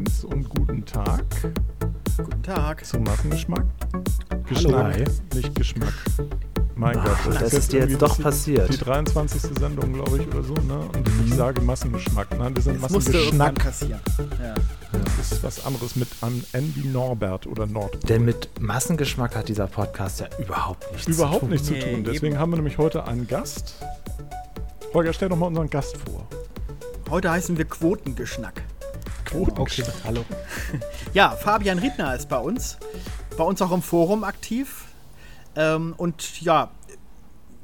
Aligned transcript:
Morgens 0.00 0.24
und 0.24 0.48
guten 0.48 0.82
Tag 0.86 1.22
Guten 2.16 2.42
Tag. 2.42 2.82
zum 2.86 3.02
Massengeschmack. 3.04 3.66
Hallo, 4.32 4.42
Geschmack, 4.48 4.94
hi. 4.94 5.04
nicht 5.34 5.54
Geschmack. 5.54 5.92
Mein 6.74 6.96
Ach, 6.98 7.24
Gott, 7.24 7.34
das 7.42 7.52
ist 7.52 7.70
dir 7.72 7.80
irgendwie 7.80 7.92
jetzt 7.92 8.02
doch 8.02 8.16
die, 8.16 8.22
passiert. 8.22 8.72
Die 8.72 8.78
23. 8.78 9.42
Sendung, 9.58 9.92
glaube 9.92 10.18
ich, 10.18 10.26
oder 10.28 10.42
so, 10.42 10.54
ne? 10.54 10.78
Und 10.96 11.06
ich 11.26 11.34
sage 11.34 11.60
Massengeschmack. 11.60 12.28
Nein, 12.38 12.56
wir 12.56 12.62
sind 12.62 12.82
Das 12.82 12.90
Massengeschmack. 12.90 13.58
passieren. 13.58 14.00
Ja. 14.42 14.54
Das 15.18 15.32
ist 15.32 15.42
was 15.42 15.66
anderes 15.66 15.94
mit 15.96 16.08
einem 16.22 16.42
N 16.54 16.72
wie 16.76 16.88
Norbert 16.88 17.46
oder 17.46 17.66
Nord. 17.66 18.08
Denn 18.08 18.24
mit 18.24 18.48
Massengeschmack 18.58 19.36
hat 19.36 19.48
dieser 19.50 19.66
Podcast 19.66 20.20
ja 20.20 20.28
überhaupt 20.38 20.90
nichts 20.92 21.08
Überhaupt 21.08 21.34
zu 21.34 21.40
tun. 21.40 21.50
nichts 21.50 21.66
zu 21.66 21.74
Nee, 21.74 21.80
tun. 21.80 21.88
eben. 21.90 22.04
Deswegen 22.04 22.38
haben 22.38 22.52
wir 22.52 22.56
nämlich 22.56 22.78
heute 22.78 23.04
einen 23.04 23.26
Gast. 23.26 23.74
Holger, 24.94 25.12
stell 25.12 25.28
doch 25.28 25.36
mal 25.36 25.46
unseren 25.48 25.68
Gast 25.68 25.98
vor. 25.98 26.26
Heute 27.10 27.30
heißen 27.30 27.58
wir 27.58 27.66
Quotengeschnack. 27.66 28.62
Okay, 29.32 29.84
hallo. 30.04 30.24
Ja, 31.14 31.30
Fabian 31.30 31.78
Riedner 31.78 32.14
ist 32.14 32.28
bei 32.28 32.38
uns. 32.38 32.78
Bei 33.36 33.44
uns 33.44 33.62
auch 33.62 33.72
im 33.72 33.82
Forum 33.82 34.24
aktiv. 34.24 34.86
Ähm, 35.56 35.94
und 35.96 36.40
ja, 36.40 36.70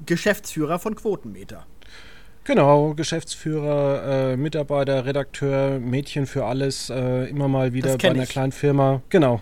Geschäftsführer 0.05 0.79
von 0.79 0.95
Quotenmeter. 0.95 1.67
Genau, 2.45 2.95
Geschäftsführer, 2.95 4.33
äh, 4.33 4.37
Mitarbeiter, 4.37 5.05
Redakteur, 5.05 5.81
Mädchen 5.81 6.27
für 6.27 6.45
alles, 6.45 6.91
äh, 6.91 7.25
immer 7.29 7.49
mal 7.49 7.73
wieder 7.73 7.99
bei 7.99 8.11
einer 8.11 8.23
ich. 8.23 8.29
kleinen 8.29 8.53
Firma. 8.53 9.03
Genau. 9.09 9.41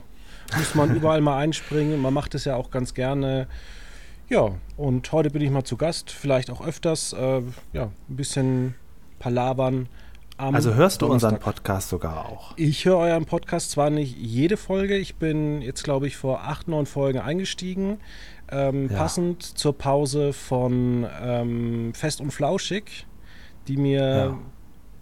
Muss 0.56 0.74
man 0.74 0.94
überall 0.94 1.20
mal 1.20 1.38
einspringen. 1.38 2.00
Man 2.00 2.14
macht 2.14 2.34
es 2.34 2.46
ja 2.46 2.56
auch 2.56 2.70
ganz 2.70 2.94
gerne. 2.94 3.46
Ja, 4.30 4.52
und 4.78 5.12
heute 5.12 5.28
bin 5.28 5.42
ich 5.42 5.50
mal 5.50 5.64
zu 5.64 5.76
Gast, 5.76 6.10
vielleicht 6.10 6.50
auch 6.50 6.66
öfters. 6.66 7.12
Äh, 7.12 7.42
ja, 7.74 7.84
ein 8.08 8.16
bisschen 8.16 8.74
palavern. 9.18 9.88
Am 10.36 10.54
Also 10.54 10.74
hörst 10.74 11.00
du 11.00 11.06
unseren 11.06 11.30
Donnerstag. 11.34 11.54
Podcast 11.54 11.88
sogar 11.90 12.26
auch? 12.26 12.54
Ich 12.56 12.84
höre 12.84 12.96
euren 12.98 13.24
Podcast 13.24 13.70
zwar 13.70 13.90
nicht 13.90 14.16
jede 14.18 14.56
Folge, 14.56 14.96
ich 14.96 15.14
bin 15.14 15.62
jetzt, 15.62 15.84
glaube 15.84 16.08
ich, 16.08 16.16
vor 16.16 16.40
acht, 16.42 16.66
neun 16.66 16.86
Folgen 16.86 17.20
eingestiegen. 17.20 17.98
Ähm, 18.50 18.88
Ja. 18.90 18.96
Passend 18.98 19.42
zur 19.42 19.78
Pause 19.78 20.32
von 20.32 21.06
ähm, 21.22 21.92
Fest 21.94 22.20
und 22.20 22.32
Flauschig, 22.32 23.06
die 23.68 23.76
mir, 23.76 24.00
Ja. 24.00 24.38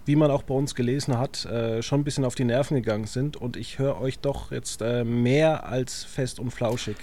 wie 0.05 0.17
man 0.17 0.31
auch 0.31 0.43
bei 0.43 0.55
uns 0.55 0.75
gelesen 0.75 1.19
hat, 1.19 1.47
äh, 1.47 1.83
schon 1.83 2.01
ein 2.01 2.05
bisschen 2.05 2.27
auf 2.27 2.35
die 2.35 2.45
Nerven 2.45 2.75
gegangen 2.77 3.07
sind. 3.07 3.37
Und 3.39 3.57
ich 3.57 3.79
höre 3.79 4.01
euch 4.01 4.19
doch 4.19 4.53
jetzt 4.53 4.83
äh, 4.83 5.03
mehr 5.03 5.67
als 5.67 6.05
Fest 6.05 6.41
und 6.41 6.51
Flauschig. 6.51 6.97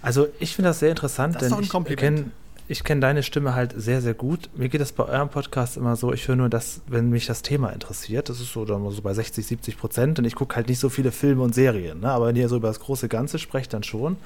Also 0.00 0.28
ich 0.40 0.54
finde 0.56 0.70
das 0.70 0.78
sehr 0.78 0.90
interessant, 0.90 1.34
Das 1.34 1.42
ist 1.42 1.48
denn 1.48 1.50
doch 1.50 1.58
ein 1.58 1.64
ich 1.64 1.68
Kompliment. 1.70 2.16
kenne 2.16 2.30
ich 2.70 2.84
kenn 2.84 3.00
deine 3.00 3.22
Stimme 3.22 3.54
halt 3.54 3.72
sehr, 3.76 4.02
sehr 4.02 4.12
gut. 4.14 4.50
Mir 4.54 4.68
geht 4.68 4.80
es 4.82 4.92
bei 4.92 5.04
eurem 5.04 5.30
Podcast 5.30 5.76
immer 5.78 5.96
so, 5.96 6.12
ich 6.12 6.28
höre 6.28 6.36
nur 6.36 6.50
das, 6.50 6.82
wenn 6.86 7.08
mich 7.08 7.24
das 7.26 7.40
Thema 7.42 7.70
interessiert. 7.70 8.28
Das 8.28 8.40
ist 8.40 8.52
so, 8.52 8.64
dann 8.66 8.88
so 8.90 9.00
bei 9.00 9.14
60, 9.14 9.46
70 9.46 9.78
Prozent. 9.78 10.18
Und 10.18 10.26
ich 10.26 10.34
gucke 10.34 10.54
halt 10.54 10.68
nicht 10.68 10.78
so 10.78 10.90
viele 10.90 11.10
Filme 11.10 11.42
und 11.42 11.54
Serien. 11.54 12.00
Ne? 12.00 12.10
Aber 12.10 12.26
wenn 12.26 12.36
ihr 12.36 12.48
so 12.48 12.56
über 12.56 12.68
das 12.68 12.78
große 12.80 13.08
Ganze 13.08 13.38
sprecht, 13.38 13.72
dann 13.72 13.82
schon. 13.84 14.18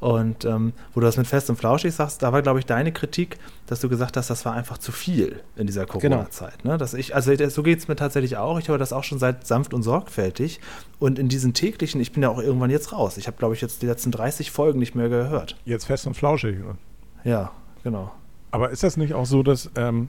Und 0.00 0.44
ähm, 0.44 0.72
wo 0.94 1.00
du 1.00 1.06
das 1.06 1.16
mit 1.16 1.26
Fest 1.26 1.48
und 1.48 1.56
Flauschig 1.56 1.94
sagst, 1.94 2.22
da 2.22 2.32
war, 2.32 2.42
glaube 2.42 2.58
ich, 2.58 2.66
deine 2.66 2.92
Kritik, 2.92 3.38
dass 3.66 3.80
du 3.80 3.88
gesagt 3.88 4.16
hast, 4.16 4.28
das 4.30 4.44
war 4.44 4.52
einfach 4.52 4.78
zu 4.78 4.90
viel 4.92 5.40
in 5.56 5.66
dieser 5.68 5.86
Genau. 5.86 6.16
Corona-Zeit. 6.16 6.64
Ne? 6.64 6.76
Dass 6.78 6.92
ich, 6.92 7.14
also 7.14 7.34
das- 7.36 7.54
so 7.54 7.62
geht 7.62 7.78
es 7.78 7.88
mir 7.88 7.96
tatsächlich 7.96 8.36
auch. 8.36 8.58
Ich 8.58 8.68
höre 8.68 8.78
das 8.78 8.92
auch 8.92 9.04
schon 9.04 9.18
seit 9.20 9.46
sanft 9.46 9.72
und 9.72 9.82
sorgfältig. 9.84 10.60
Und 10.98 11.18
in 11.18 11.28
diesen 11.28 11.54
täglichen, 11.54 12.00
ich 12.00 12.12
bin 12.12 12.22
ja 12.24 12.28
auch 12.30 12.40
irgendwann 12.40 12.70
jetzt 12.70 12.92
raus. 12.92 13.16
Ich 13.16 13.26
habe, 13.28 13.36
glaube 13.38 13.54
ich, 13.54 13.60
jetzt 13.60 13.80
die 13.80 13.86
letzten 13.86 14.10
30 14.10 14.50
Folgen 14.50 14.80
nicht 14.80 14.94
mehr 14.96 15.08
gehört. 15.08 15.56
Jetzt 15.64 15.86
fest 15.86 16.06
und 16.08 16.14
flauschig. 16.14 16.56
oder? 16.62 16.76
Ja, 17.24 17.52
genau. 17.86 18.10
Aber 18.50 18.70
ist 18.70 18.82
das 18.82 18.96
nicht 18.96 19.14
auch 19.14 19.26
so, 19.26 19.44
dass 19.44 19.70
ähm, 19.76 20.08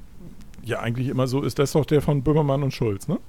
ja 0.64 0.80
eigentlich 0.80 1.10
immer 1.10 1.28
so 1.28 1.44
ist, 1.44 1.60
das 1.60 1.74
doch 1.74 1.86
der 1.86 2.02
von 2.02 2.24
Böhmermann 2.24 2.64
und 2.64 2.74
Schulz, 2.74 3.08
ne? 3.08 3.20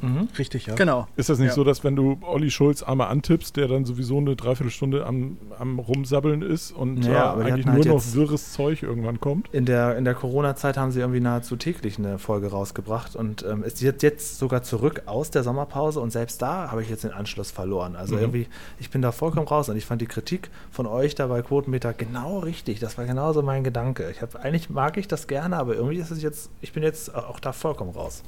Mhm. 0.00 0.28
Richtig, 0.38 0.66
ja. 0.66 0.74
Genau. 0.74 1.06
Ist 1.16 1.28
das 1.28 1.38
nicht 1.38 1.48
Ja. 1.48 1.54
so, 1.54 1.64
dass 1.64 1.82
wenn 1.84 1.96
du 1.96 2.18
Olli 2.22 2.50
Schulz 2.50 2.82
einmal 2.82 3.08
antippst, 3.08 3.56
der 3.56 3.68
dann 3.68 3.84
sowieso 3.84 4.18
eine 4.18 4.36
Dreiviertelstunde 4.36 5.04
am, 5.06 5.38
am 5.58 5.78
Rumsabbeln 5.78 6.42
ist 6.42 6.70
und 6.72 7.04
Ja, 7.04 7.34
äh, 7.40 7.44
eigentlich 7.44 7.66
nur 7.66 7.74
halt 7.74 7.86
noch 7.86 8.02
wirres 8.14 8.52
Zeug 8.52 8.82
irgendwann 8.82 9.20
kommt? 9.20 9.48
In 9.52 9.64
der, 9.64 9.96
in 9.96 10.04
der 10.04 10.14
Corona-Zeit 10.14 10.76
haben 10.76 10.90
sie 10.92 11.00
irgendwie 11.00 11.20
nahezu 11.20 11.56
täglich 11.56 11.98
eine 11.98 12.18
Folge 12.18 12.48
rausgebracht 12.48 13.16
und 13.16 13.44
ähm, 13.48 13.62
ist 13.64 13.80
jetzt, 13.80 14.02
jetzt 14.02 14.38
sogar 14.38 14.62
zurück 14.62 15.02
aus 15.06 15.30
der 15.30 15.42
Sommerpause 15.42 16.00
und 16.00 16.10
selbst 16.10 16.40
da 16.42 16.70
habe 16.70 16.82
ich 16.82 16.90
jetzt 16.90 17.04
den 17.04 17.12
Anschluss 17.12 17.50
verloren. 17.50 17.96
Also 17.96 18.14
Mhm. 18.14 18.20
irgendwie, 18.20 18.46
ich 18.78 18.90
bin 18.90 19.02
da 19.02 19.12
vollkommen 19.12 19.48
raus 19.48 19.68
und 19.68 19.76
ich 19.76 19.84
fand 19.86 20.00
die 20.00 20.06
Kritik 20.06 20.50
von 20.70 20.86
euch 20.86 21.14
da 21.14 21.26
bei 21.26 21.42
Quotenmeter 21.42 21.92
genau 21.92 22.38
richtig. 22.40 22.78
Das 22.80 22.98
war 22.98 23.04
genauso 23.04 23.42
mein 23.42 23.64
Gedanke. 23.64 24.10
Ich 24.10 24.22
habe 24.22 24.38
eigentlich 24.40 24.70
mag 24.70 24.96
ich 24.96 25.08
das 25.08 25.26
gerne, 25.26 25.56
aber 25.56 25.74
irgendwie 25.74 25.96
ist 25.96 26.10
es 26.10 26.22
jetzt, 26.22 26.50
ich 26.60 26.72
bin 26.72 26.82
jetzt 26.82 27.14
auch 27.14 27.40
da 27.40 27.52
vollkommen 27.52 27.90
raus. 27.90 28.22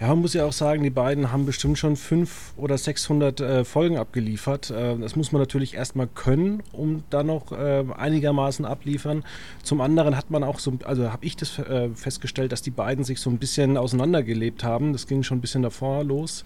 Ja, 0.00 0.08
man 0.08 0.20
muss 0.20 0.32
ja 0.32 0.46
auch 0.46 0.52
sagen, 0.52 0.82
die 0.82 0.90
beiden 0.90 1.30
haben 1.30 1.44
bestimmt 1.44 1.78
schon 1.78 1.94
500 1.94 2.56
oder 2.56 2.78
600 2.78 3.40
äh, 3.40 3.64
Folgen 3.64 3.98
abgeliefert. 3.98 4.70
Äh, 4.70 4.96
das 4.96 5.14
muss 5.14 5.30
man 5.32 5.42
natürlich 5.42 5.74
erstmal 5.74 6.06
können, 6.06 6.62
um 6.72 7.04
dann 7.10 7.26
noch 7.26 7.52
äh, 7.52 7.84
einigermaßen 7.96 8.64
abliefern. 8.64 9.24
Zum 9.62 9.80
anderen 9.80 10.16
hat 10.16 10.30
man 10.30 10.42
auch 10.42 10.58
so, 10.58 10.78
also 10.84 11.12
habe 11.12 11.26
ich 11.26 11.36
das 11.36 11.58
äh, 11.58 11.90
festgestellt, 11.94 12.52
dass 12.52 12.62
die 12.62 12.70
beiden 12.70 13.04
sich 13.04 13.20
so 13.20 13.28
ein 13.28 13.38
bisschen 13.38 13.76
auseinandergelebt 13.76 14.64
haben. 14.64 14.92
Das 14.92 15.06
ging 15.06 15.22
schon 15.22 15.38
ein 15.38 15.42
bisschen 15.42 15.62
davor 15.62 16.02
los. 16.02 16.44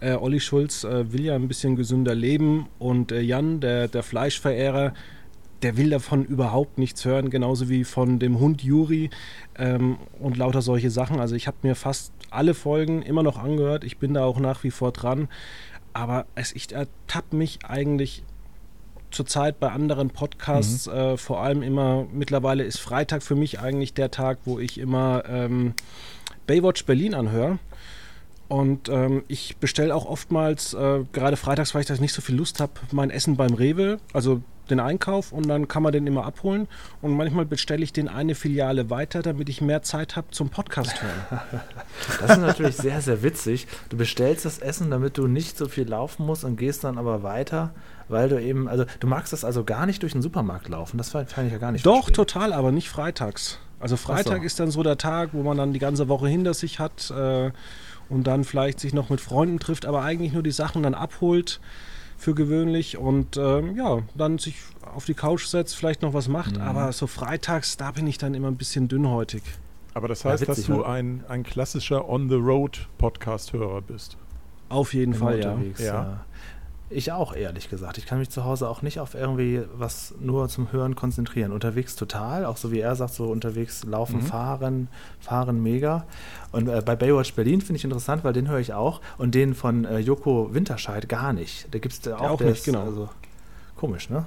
Äh, 0.00 0.14
Olli 0.14 0.40
Schulz 0.40 0.82
äh, 0.84 1.12
will 1.12 1.24
ja 1.24 1.36
ein 1.36 1.48
bisschen 1.48 1.76
gesünder 1.76 2.14
leben 2.14 2.66
und 2.78 3.12
äh, 3.12 3.20
Jan, 3.20 3.60
der, 3.60 3.88
der 3.88 4.02
Fleischverehrer, 4.02 4.94
der 5.62 5.76
will 5.76 5.90
davon 5.90 6.24
überhaupt 6.24 6.78
nichts 6.78 7.04
hören, 7.04 7.30
genauso 7.30 7.68
wie 7.68 7.84
von 7.84 8.18
dem 8.18 8.38
Hund 8.38 8.62
Juri 8.62 9.10
ähm, 9.58 9.98
und 10.20 10.36
lauter 10.36 10.62
solche 10.62 10.90
Sachen. 10.90 11.18
Also 11.18 11.34
ich 11.34 11.46
habe 11.46 11.56
mir 11.62 11.74
fast 11.74 12.12
alle 12.30 12.54
Folgen 12.54 13.02
immer 13.02 13.22
noch 13.22 13.38
angehört. 13.38 13.84
Ich 13.84 13.98
bin 13.98 14.14
da 14.14 14.24
auch 14.24 14.38
nach 14.38 14.64
wie 14.64 14.70
vor 14.70 14.92
dran. 14.92 15.28
Aber 15.92 16.26
es, 16.34 16.52
ich 16.52 16.72
ertappe 16.72 17.36
mich 17.36 17.64
eigentlich 17.64 18.22
zurzeit 19.10 19.58
bei 19.60 19.70
anderen 19.70 20.10
Podcasts 20.10 20.86
äh, 20.86 21.16
vor 21.16 21.40
allem 21.40 21.62
immer, 21.62 22.06
mittlerweile 22.12 22.64
ist 22.64 22.78
Freitag 22.78 23.22
für 23.22 23.34
mich 23.34 23.60
eigentlich 23.60 23.94
der 23.94 24.10
Tag, 24.10 24.38
wo 24.44 24.58
ich 24.58 24.78
immer 24.78 25.22
ähm, 25.28 25.74
Baywatch 26.46 26.84
Berlin 26.84 27.14
anhöre. 27.14 27.58
Und 28.48 28.88
ähm, 28.88 29.24
ich 29.26 29.56
bestelle 29.56 29.94
auch 29.94 30.06
oftmals, 30.06 30.74
äh, 30.74 31.00
gerade 31.12 31.36
freitags, 31.36 31.74
weil 31.74 31.80
ich 31.80 31.88
da 31.88 31.94
nicht 31.94 32.12
so 32.12 32.22
viel 32.22 32.36
Lust 32.36 32.60
habe, 32.60 32.72
mein 32.92 33.10
Essen 33.10 33.36
beim 33.36 33.54
Rewe, 33.54 33.98
also 34.12 34.42
den 34.66 34.80
Einkauf 34.80 35.32
und 35.32 35.48
dann 35.48 35.68
kann 35.68 35.82
man 35.82 35.92
den 35.92 36.06
immer 36.06 36.24
abholen. 36.24 36.68
Und 37.02 37.16
manchmal 37.16 37.44
bestelle 37.44 37.82
ich 37.82 37.92
den 37.92 38.08
eine 38.08 38.34
Filiale 38.34 38.90
weiter, 38.90 39.22
damit 39.22 39.48
ich 39.48 39.60
mehr 39.60 39.82
Zeit 39.82 40.16
habe 40.16 40.28
zum 40.30 40.48
Podcast 40.48 41.02
hören. 41.02 41.40
Das 42.20 42.32
ist 42.32 42.40
natürlich 42.40 42.76
sehr, 42.76 43.00
sehr 43.00 43.22
witzig. 43.22 43.66
Du 43.88 43.96
bestellst 43.96 44.44
das 44.44 44.58
Essen, 44.58 44.90
damit 44.90 45.18
du 45.18 45.26
nicht 45.26 45.56
so 45.56 45.68
viel 45.68 45.88
laufen 45.88 46.26
musst 46.26 46.44
und 46.44 46.56
gehst 46.56 46.84
dann 46.84 46.98
aber 46.98 47.22
weiter, 47.22 47.72
weil 48.08 48.28
du 48.28 48.40
eben, 48.40 48.68
also 48.68 48.84
du 49.00 49.06
magst 49.06 49.32
das 49.32 49.44
also 49.44 49.64
gar 49.64 49.86
nicht 49.86 50.02
durch 50.02 50.12
den 50.12 50.22
Supermarkt 50.22 50.68
laufen. 50.68 50.98
Das 50.98 51.10
fand 51.10 51.28
ich 51.28 51.52
ja 51.52 51.58
gar 51.58 51.72
nicht 51.72 51.86
Doch, 51.86 52.04
verstehen. 52.04 52.14
total, 52.14 52.52
aber 52.52 52.72
nicht 52.72 52.88
freitags. 52.88 53.58
Also 53.80 53.96
Freitag 53.96 54.38
so. 54.38 54.44
ist 54.44 54.60
dann 54.60 54.70
so 54.70 54.82
der 54.82 54.98
Tag, 54.98 55.30
wo 55.32 55.42
man 55.42 55.56
dann 55.56 55.72
die 55.72 55.78
ganze 55.78 56.08
Woche 56.08 56.28
hinter 56.28 56.54
sich 56.54 56.78
hat 56.78 57.10
äh, 57.10 57.50
und 58.08 58.26
dann 58.26 58.44
vielleicht 58.44 58.80
sich 58.80 58.94
noch 58.94 59.10
mit 59.10 59.20
Freunden 59.20 59.58
trifft, 59.58 59.86
aber 59.86 60.02
eigentlich 60.02 60.32
nur 60.32 60.42
die 60.42 60.52
Sachen 60.52 60.82
dann 60.82 60.94
abholt 60.94 61.60
für 62.18 62.34
gewöhnlich 62.34 62.96
und 62.98 63.36
ähm, 63.36 63.76
ja, 63.76 63.98
dann 64.14 64.38
sich 64.38 64.56
auf 64.94 65.04
die 65.04 65.14
Couch 65.14 65.46
setzt, 65.46 65.76
vielleicht 65.76 66.02
noch 66.02 66.14
was 66.14 66.28
macht. 66.28 66.58
Aber 66.58 66.92
so 66.92 67.06
freitags, 67.06 67.76
da 67.76 67.90
bin 67.90 68.06
ich 68.06 68.18
dann 68.18 68.34
immer 68.34 68.48
ein 68.48 68.56
bisschen 68.56 68.88
dünnhäutig. 68.88 69.42
Aber 69.94 70.08
das 70.08 70.22
Ja, 70.24 70.30
heißt, 70.30 70.42
witzig, 70.42 70.66
dass 70.66 70.66
du 70.66 70.80
ne? 70.82 70.86
ein, 70.86 71.24
ein 71.28 71.42
klassischer 71.42 72.08
On-the-Road-Podcast-Hörer 72.08 73.82
bist. 73.82 74.16
Auf 74.68 74.94
jeden 74.94 75.14
Fall, 75.14 75.40
ja. 75.40 75.58
Ja. 75.78 76.25
Ich 76.88 77.10
auch, 77.10 77.34
ehrlich 77.34 77.68
gesagt. 77.68 77.98
Ich 77.98 78.06
kann 78.06 78.18
mich 78.20 78.30
zu 78.30 78.44
Hause 78.44 78.68
auch 78.68 78.80
nicht 78.80 79.00
auf 79.00 79.14
irgendwie 79.14 79.62
was 79.76 80.14
nur 80.20 80.48
zum 80.48 80.70
Hören 80.70 80.94
konzentrieren. 80.94 81.50
Unterwegs 81.50 81.96
total, 81.96 82.44
auch 82.44 82.56
so 82.56 82.70
wie 82.70 82.78
er 82.78 82.94
sagt, 82.94 83.12
so 83.14 83.24
unterwegs 83.26 83.82
laufen, 83.84 84.18
Mhm. 84.18 84.26
fahren, 84.26 84.88
fahren 85.18 85.60
mega. 85.62 86.06
Und 86.52 86.68
äh, 86.68 86.80
bei 86.86 86.94
Baywatch 86.94 87.34
Berlin 87.34 87.60
finde 87.60 87.78
ich 87.78 87.84
interessant, 87.84 88.22
weil 88.22 88.32
den 88.32 88.48
höre 88.48 88.60
ich 88.60 88.72
auch. 88.72 89.00
Und 89.18 89.34
den 89.34 89.54
von 89.54 89.84
äh, 89.84 89.98
Joko 89.98 90.54
Winterscheid 90.54 91.08
gar 91.08 91.32
nicht. 91.32 91.66
Da 91.74 91.80
gibt 91.80 91.92
es 92.06 92.12
auch, 92.12 92.20
auch 92.20 92.38
der 92.38 92.48
nicht, 92.50 92.58
ist, 92.58 92.64
genau. 92.64 92.84
Also, 92.84 93.08
komisch, 93.76 94.08
ne? 94.08 94.24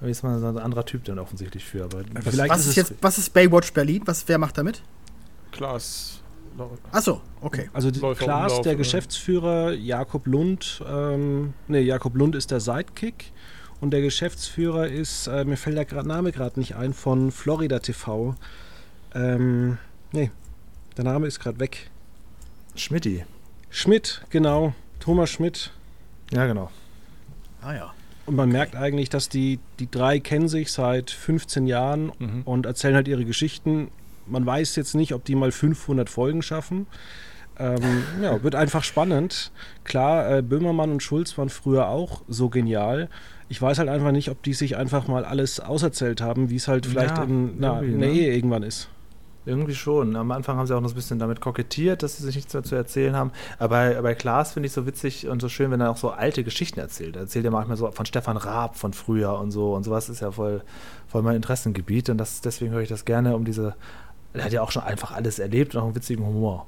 Aber 0.00 0.08
ist 0.10 0.22
mal 0.22 0.38
so 0.38 0.46
ein 0.46 0.58
anderer 0.58 0.84
Typ 0.84 1.04
dann 1.04 1.18
offensichtlich 1.18 1.64
für. 1.64 1.84
Aber 1.84 2.02
Vielleicht 2.22 2.50
Was 2.50 2.66
ist 2.66 2.76
jetzt, 2.76 2.94
was 3.00 3.16
ist 3.16 3.32
Baywatch 3.32 3.72
Berlin? 3.72 4.02
Was, 4.04 4.28
wer 4.28 4.36
macht 4.38 4.58
damit? 4.58 4.82
Klaas. 5.52 6.17
Achso, 6.92 7.20
okay. 7.40 7.68
Also 7.72 7.90
Läufer 7.90 8.24
Klaas, 8.24 8.52
Umlauf, 8.52 8.62
der 8.62 8.72
oder? 8.72 8.78
Geschäftsführer, 8.78 9.72
Jakob 9.72 10.26
Lund, 10.26 10.82
ähm, 10.88 11.54
nee, 11.68 11.80
Jakob 11.80 12.14
Lund 12.16 12.34
ist 12.34 12.50
der 12.50 12.60
Sidekick 12.60 13.32
und 13.80 13.90
der 13.92 14.00
Geschäftsführer 14.00 14.88
ist, 14.88 15.26
äh, 15.26 15.44
mir 15.44 15.56
fällt 15.56 15.76
der 15.92 16.02
Name 16.04 16.32
gerade 16.32 16.58
nicht 16.58 16.74
ein, 16.76 16.92
von 16.94 17.30
Florida 17.30 17.78
TV. 17.78 18.34
Ähm, 19.14 19.78
nee, 20.12 20.30
der 20.96 21.04
Name 21.04 21.26
ist 21.26 21.40
gerade 21.40 21.60
weg. 21.60 21.90
Schmidti. 22.74 23.24
Schmidt, 23.70 24.22
genau, 24.30 24.74
Thomas 25.00 25.30
Schmidt. 25.30 25.72
Ja, 26.32 26.46
genau. 26.46 26.70
Ah 27.62 27.74
ja. 27.74 27.94
Und 28.26 28.36
man 28.36 28.50
merkt 28.50 28.76
eigentlich, 28.76 29.08
dass 29.08 29.28
die, 29.30 29.58
die 29.78 29.90
drei 29.90 30.20
kennen 30.20 30.48
sich 30.48 30.70
seit 30.70 31.10
15 31.10 31.66
Jahren 31.66 32.12
Mhm. 32.18 32.42
und 32.44 32.66
erzählen 32.66 32.94
halt 32.94 33.08
ihre 33.08 33.24
Geschichten. 33.24 33.88
Man 34.30 34.46
weiß 34.46 34.76
jetzt 34.76 34.94
nicht, 34.94 35.14
ob 35.14 35.24
die 35.24 35.34
mal 35.34 35.52
500 35.52 36.08
Folgen 36.08 36.42
schaffen. 36.42 36.86
Ähm, 37.58 38.02
ja, 38.22 38.42
wird 38.42 38.54
einfach 38.54 38.84
spannend. 38.84 39.50
Klar, 39.84 40.38
äh, 40.38 40.42
Böhmermann 40.42 40.90
und 40.90 41.02
Schulz 41.02 41.36
waren 41.38 41.48
früher 41.48 41.88
auch 41.88 42.22
so 42.28 42.48
genial. 42.48 43.08
Ich 43.48 43.60
weiß 43.60 43.78
halt 43.78 43.88
einfach 43.88 44.12
nicht, 44.12 44.30
ob 44.30 44.42
die 44.42 44.52
sich 44.52 44.76
einfach 44.76 45.08
mal 45.08 45.24
alles 45.24 45.60
auserzählt 45.60 46.20
haben, 46.20 46.50
wie 46.50 46.56
es 46.56 46.68
halt 46.68 46.86
vielleicht 46.86 47.16
Ja, 47.16 47.24
in, 47.24 47.58
na, 47.58 47.80
in 47.80 47.98
der 47.98 48.10
ne? 48.10 48.14
Ehe 48.14 48.34
irgendwann 48.34 48.62
ist. 48.62 48.88
Irgendwie 49.48 49.74
schon. 49.74 50.14
Am 50.14 50.30
Anfang 50.30 50.58
haben 50.58 50.66
sie 50.66 50.76
auch 50.76 50.82
noch 50.82 50.90
ein 50.90 50.94
bisschen 50.94 51.18
damit 51.18 51.40
kokettiert, 51.40 52.02
dass 52.02 52.18
sie 52.18 52.22
sich 52.22 52.36
nichts 52.36 52.52
mehr 52.52 52.64
zu 52.64 52.74
erzählen 52.74 53.16
haben. 53.16 53.32
Aber 53.58 53.68
bei, 53.68 54.02
bei 54.02 54.14
Klaas 54.14 54.52
finde 54.52 54.66
ich 54.66 54.74
so 54.74 54.84
witzig 54.84 55.26
und 55.26 55.40
so 55.40 55.48
schön, 55.48 55.70
wenn 55.70 55.80
er 55.80 55.90
auch 55.90 55.96
so 55.96 56.10
alte 56.10 56.44
Geschichten 56.44 56.78
erzählt. 56.80 57.16
Er 57.16 57.22
erzählt 57.22 57.46
ja 57.46 57.50
manchmal 57.50 57.78
so 57.78 57.90
von 57.90 58.04
Stefan 58.04 58.36
Raab 58.36 58.76
von 58.76 58.92
früher 58.92 59.38
und 59.38 59.50
so. 59.50 59.74
Und 59.74 59.84
sowas 59.84 60.10
ist 60.10 60.20
ja 60.20 60.32
voll, 60.32 60.60
voll 61.06 61.22
mein 61.22 61.36
Interessengebiet. 61.36 62.10
Und 62.10 62.18
das, 62.18 62.42
deswegen 62.42 62.72
höre 62.72 62.82
ich 62.82 62.90
das 62.90 63.06
gerne 63.06 63.34
um 63.34 63.46
diese. 63.46 63.74
Er 64.38 64.44
hat 64.44 64.52
ja 64.52 64.62
auch 64.62 64.70
schon 64.70 64.82
einfach 64.82 65.12
alles 65.12 65.38
erlebt 65.38 65.74
und 65.74 65.80
auch 65.80 65.86
einen 65.86 65.94
witzigen 65.94 66.24
Humor. 66.24 66.66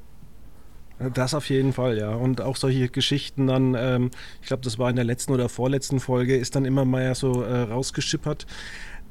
Das 1.14 1.32
auf 1.32 1.48
jeden 1.48 1.72
Fall, 1.72 1.96
ja. 1.96 2.10
Und 2.10 2.42
auch 2.42 2.56
solche 2.56 2.88
Geschichten 2.90 3.46
dann, 3.46 3.74
ähm, 3.74 4.10
ich 4.42 4.48
glaube, 4.48 4.62
das 4.62 4.78
war 4.78 4.90
in 4.90 4.96
der 4.96 5.04
letzten 5.04 5.32
oder 5.32 5.48
vorletzten 5.48 5.98
Folge, 5.98 6.36
ist 6.36 6.56
dann 6.56 6.66
immer 6.66 6.84
mal 6.84 7.14
so 7.14 7.42
äh, 7.42 7.62
rausgeschippert, 7.62 8.46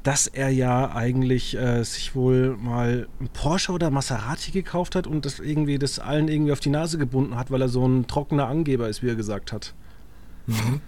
dass 0.03 0.27
er 0.27 0.49
ja 0.49 0.93
eigentlich 0.93 1.57
äh, 1.57 1.83
sich 1.83 2.15
wohl 2.15 2.55
mal 2.57 3.07
ein 3.19 3.29
Porsche 3.29 3.71
oder 3.71 3.89
Maserati 3.89 4.51
gekauft 4.51 4.95
hat 4.95 5.07
und 5.07 5.25
das 5.25 5.39
irgendwie 5.39 5.79
das 5.79 5.97
allen 5.97 6.27
irgendwie 6.27 6.51
auf 6.51 6.59
die 6.59 6.69
Nase 6.69 6.99
gebunden 6.99 7.35
hat, 7.35 7.49
weil 7.49 7.61
er 7.61 7.69
so 7.69 7.85
ein 7.87 8.05
trockener 8.05 8.47
Angeber 8.47 8.87
ist, 8.87 9.01
wie 9.01 9.09
er 9.09 9.15
gesagt 9.15 9.51
hat. 9.51 9.73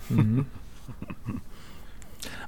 Mhm. 0.10 0.46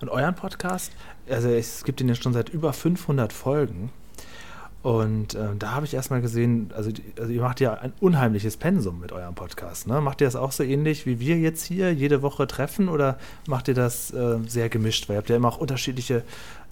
Und 0.01 0.09
euren 0.09 0.35
Podcast, 0.35 0.91
also 1.29 1.47
es 1.47 1.83
gibt 1.85 2.01
ihn 2.01 2.09
ja 2.09 2.15
schon 2.15 2.33
seit 2.33 2.49
über 2.49 2.73
500 2.73 3.31
Folgen. 3.31 3.89
Und 4.83 5.33
äh, 5.33 5.55
da 5.57 5.71
habe 5.71 5.85
ich 5.85 5.93
erstmal 5.93 6.19
gesehen, 6.19 6.69
also, 6.75 6.91
also 7.17 7.31
ihr 7.31 7.41
macht 7.41 7.61
ja 7.61 7.73
ein 7.75 7.93
unheimliches 8.01 8.57
Pensum 8.57 8.99
mit 8.99 9.13
eurem 9.13 9.33
Podcast. 9.33 9.87
Ne? 9.87 10.01
Macht 10.01 10.19
ihr 10.19 10.27
das 10.27 10.35
auch 10.35 10.51
so 10.51 10.61
ähnlich 10.61 11.05
wie 11.05 11.21
wir 11.21 11.37
jetzt 11.37 11.63
hier 11.63 11.93
jede 11.93 12.21
Woche 12.21 12.47
treffen 12.47 12.89
oder 12.89 13.17
macht 13.47 13.69
ihr 13.69 13.75
das 13.75 14.11
äh, 14.11 14.39
sehr 14.45 14.67
gemischt? 14.67 15.07
Weil 15.07 15.15
ihr 15.15 15.17
habt 15.19 15.29
ja 15.29 15.37
immer 15.37 15.47
auch 15.47 15.57
unterschiedliche 15.57 16.23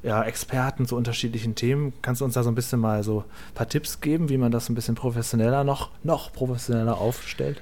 ja, 0.03 0.23
Experten 0.23 0.85
zu 0.85 0.97
unterschiedlichen 0.97 1.55
Themen. 1.55 1.93
Kannst 2.01 2.19
du 2.19 2.25
uns 2.25 2.33
da 2.33 2.43
so 2.43 2.51
ein 2.51 2.55
bisschen 2.55 2.81
mal 2.81 3.01
so 3.03 3.19
ein 3.19 3.53
paar 3.55 3.69
Tipps 3.69 4.01
geben, 4.01 4.27
wie 4.27 4.37
man 4.37 4.51
das 4.51 4.67
ein 4.67 4.75
bisschen 4.75 4.95
professioneller 4.95 5.63
noch, 5.63 5.89
noch 6.03 6.33
professioneller 6.33 6.97
aufstellt? 6.97 7.61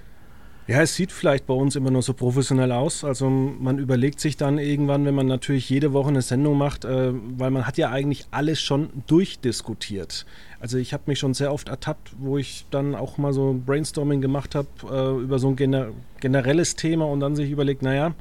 Ja, 0.70 0.84
es 0.84 0.94
sieht 0.94 1.12
vielleicht 1.12 1.48
bei 1.48 1.54
uns 1.56 1.76
immer 1.76 1.90
nur 1.90 2.04
so 2.04 2.14
professionell 2.14 2.72
aus. 2.72 3.04
Also 3.04 3.28
man 3.28 3.80
überlegt 3.80 4.20
sich 4.20 4.38
dann 4.38 4.60
irgendwann, 4.60 5.04
wenn 5.04 5.16
man 5.16 5.26
natürlich 5.26 5.68
jede 5.68 5.94
Woche 5.94 6.10
eine 6.10 6.22
Sendung 6.22 6.60
macht, 6.60 6.86
äh, 6.86 7.12
weil 7.12 7.50
man 7.50 7.66
hat 7.66 7.80
ja 7.80 7.90
eigentlich 7.90 8.28
alles 8.30 8.62
schon 8.62 8.92
durchdiskutiert. 9.08 10.28
Also 10.60 10.78
ich 10.78 10.94
habe 10.94 11.06
mich 11.08 11.18
schon 11.18 11.34
sehr 11.34 11.52
oft 11.52 11.70
ertappt, 11.70 12.12
wo 12.20 12.38
ich 12.38 12.68
dann 12.70 12.94
auch 12.94 13.18
mal 13.18 13.34
so 13.34 13.60
Brainstorming 13.66 14.22
gemacht 14.22 14.54
habe 14.54 14.68
äh, 14.84 15.24
über 15.24 15.40
so 15.40 15.48
ein 15.48 15.56
gener 15.56 15.88
generelles 16.20 16.76
Thema 16.76 17.06
und 17.06 17.20
dann 17.20 17.36
sich 17.36 17.50
überlegt, 17.50 17.82
naja, 17.82 18.14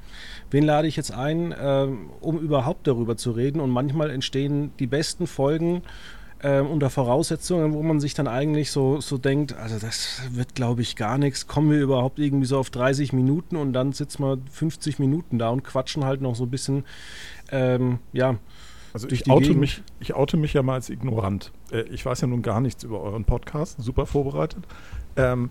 wen 0.51 0.65
lade 0.65 0.89
ich 0.89 0.97
jetzt 0.97 1.13
ein, 1.13 1.53
äh, 1.53 1.87
um 2.23 2.39
überhaupt 2.39 2.87
darüber 2.87 3.19
zu 3.19 3.33
reden? 3.33 3.61
Und 3.61 3.69
manchmal 3.69 4.09
entstehen 4.09 4.73
die 4.79 4.87
besten 4.87 5.27
Folgen 5.27 5.83
äh, 6.41 6.61
unter 6.61 6.89
Voraussetzungen, 6.91 7.73
wo 7.73 7.83
man 7.83 7.99
sich 8.01 8.15
dann 8.15 8.29
eigentlich 8.29 8.71
so, 8.71 9.01
so 9.01 9.19
denkt, 9.19 9.55
also 9.55 9.79
das 9.79 10.23
wird, 10.33 10.55
glaube 10.55 10.83
ich, 10.83 10.95
gar 10.97 11.19
nichts. 11.19 11.47
Kommen 11.47 11.71
wir 11.71 11.81
überhaupt 11.81 12.19
irgendwie 12.19 12.47
so 12.47 12.59
auf 12.59 12.71
30 12.71 13.13
Minuten 13.13 13.57
und 13.57 13.73
dann 13.73 13.93
sitzen 13.93 14.23
wir 14.23 14.39
50 14.51 14.99
Minuten 14.99 15.39
da 15.39 15.49
und 15.51 15.65
quatschen 15.65 16.05
halt 16.05 16.21
noch 16.21 16.35
so 16.37 16.45
ein 16.45 16.51
bisschen, 16.51 16.85
ähm, 17.51 17.99
ja. 18.13 18.37
Also 18.95 19.09
ich 19.09 19.29
oute, 19.31 19.49
Gegend. 19.49 19.61
mich, 19.61 19.83
ich 20.01 20.15
oute 20.15 20.37
mich 20.37 20.55
ja 20.55 20.63
mal 20.63 20.75
als 20.75 20.89
ignorant. 20.91 21.53
Äh, 21.71 21.83
Ich 21.91 22.07
weiß 22.07 22.21
ja 22.23 22.27
nun 22.27 22.43
gar 22.43 22.61
nichts 22.61 22.85
über 22.85 23.01
euren 23.01 23.25
Podcast, 23.25 23.77
super 23.83 24.07
vorbereitet. 24.07 24.65
Ähm, 25.17 25.51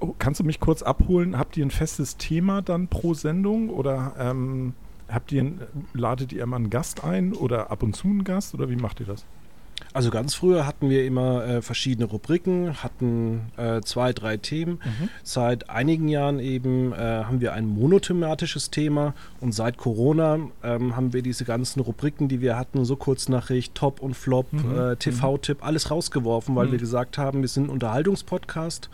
oh, 0.00 0.14
kannst 0.18 0.40
du 0.40 0.44
mich 0.44 0.60
kurz 0.60 0.82
abholen? 0.82 1.38
Habt 1.38 1.56
ihr 1.56 1.64
ein 1.64 1.70
festes 1.70 2.16
Thema 2.18 2.60
dann 2.60 2.88
pro 2.88 3.14
Sendung 3.14 3.70
oder 3.70 4.14
ähm, 4.18 4.74
habt 5.08 5.32
ihr, 5.32 5.42
ein- 5.44 5.60
ladet 5.94 6.32
ihr 6.32 6.42
immer 6.42 6.56
einen 6.56 6.70
Gast 6.70 7.04
ein 7.04 7.32
oder 7.32 7.70
ab 7.70 7.82
und 7.82 7.94
zu 7.96 8.08
einen 8.08 8.24
Gast 8.24 8.52
oder 8.54 8.68
wie 8.68 8.76
macht 8.76 9.00
ihr 9.00 9.06
das? 9.06 9.24
Also 9.92 10.10
ganz 10.10 10.34
früher 10.34 10.66
hatten 10.66 10.90
wir 10.90 11.04
immer 11.04 11.44
äh, 11.44 11.62
verschiedene 11.62 12.06
Rubriken, 12.06 12.82
hatten 12.82 13.50
äh, 13.56 13.80
zwei, 13.80 14.12
drei 14.12 14.36
Themen. 14.36 14.80
Seit 15.24 15.70
einigen 15.70 16.08
Jahren 16.08 16.38
eben 16.40 16.92
äh, 16.92 16.96
haben 16.96 17.40
wir 17.40 17.52
ein 17.54 17.66
monothematisches 17.66 18.70
Thema 18.70 19.14
und 19.40 19.52
seit 19.52 19.76
Corona 19.78 20.38
ähm, 20.62 20.94
haben 20.94 21.12
wir 21.12 21.22
diese 21.22 21.44
ganzen 21.44 21.80
Rubriken, 21.80 22.28
die 22.28 22.40
wir 22.40 22.56
hatten, 22.58 22.84
so 22.84 22.96
Kurznachricht, 22.96 23.74
Top 23.74 24.00
und 24.00 24.14
Flop, 24.14 24.52
Mhm. 24.52 24.78
äh, 24.78 24.96
TV-Tipp, 24.96 25.58
alles 25.64 25.90
rausgeworfen, 25.90 26.54
weil 26.54 26.66
Mhm. 26.68 26.72
wir 26.72 26.78
gesagt 26.78 27.18
haben, 27.18 27.40
wir 27.40 27.48
sind 27.48 27.64
ein 27.64 27.70
Unterhaltungspodcast. 27.70 28.88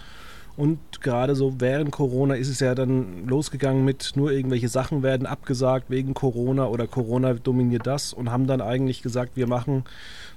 Und 0.57 0.79
gerade 1.01 1.35
so 1.35 1.55
während 1.59 1.91
Corona 1.91 2.35
ist 2.35 2.49
es 2.49 2.61
ja 2.61 2.77
dann 2.77 3.27
losgegangen 3.27 3.85
mit 3.85 4.13
nur 4.15 4.31
irgendwelche 4.31 4.69
Sachen 4.69 5.03
werden 5.03 5.27
abgesagt 5.27 5.91
wegen 5.91 6.15
Corona 6.15 6.67
oder 6.67 6.87
Corona 6.87 7.35
dominiert 7.35 7.87
das 7.89 8.13
und 8.13 8.31
haben 8.31 8.47
dann 8.47 8.61
eigentlich 8.61 9.03
gesagt, 9.03 9.33
wir 9.37 9.49
machen 9.49 9.85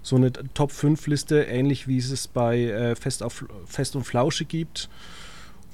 so 0.02 0.16
eine 0.16 0.32
Top 0.56 0.72
5 0.72 1.06
Liste, 1.06 1.44
ähnlich 1.44 1.88
wie 1.88 1.98
es 1.98 2.10
es 2.10 2.28
bei 2.28 2.64
äh, 2.64 2.96
Fest, 2.96 3.22
auf, 3.22 3.46
Fest 3.66 3.96
und 3.96 4.06
Flauschig 4.06 4.48
gibt 4.48 4.90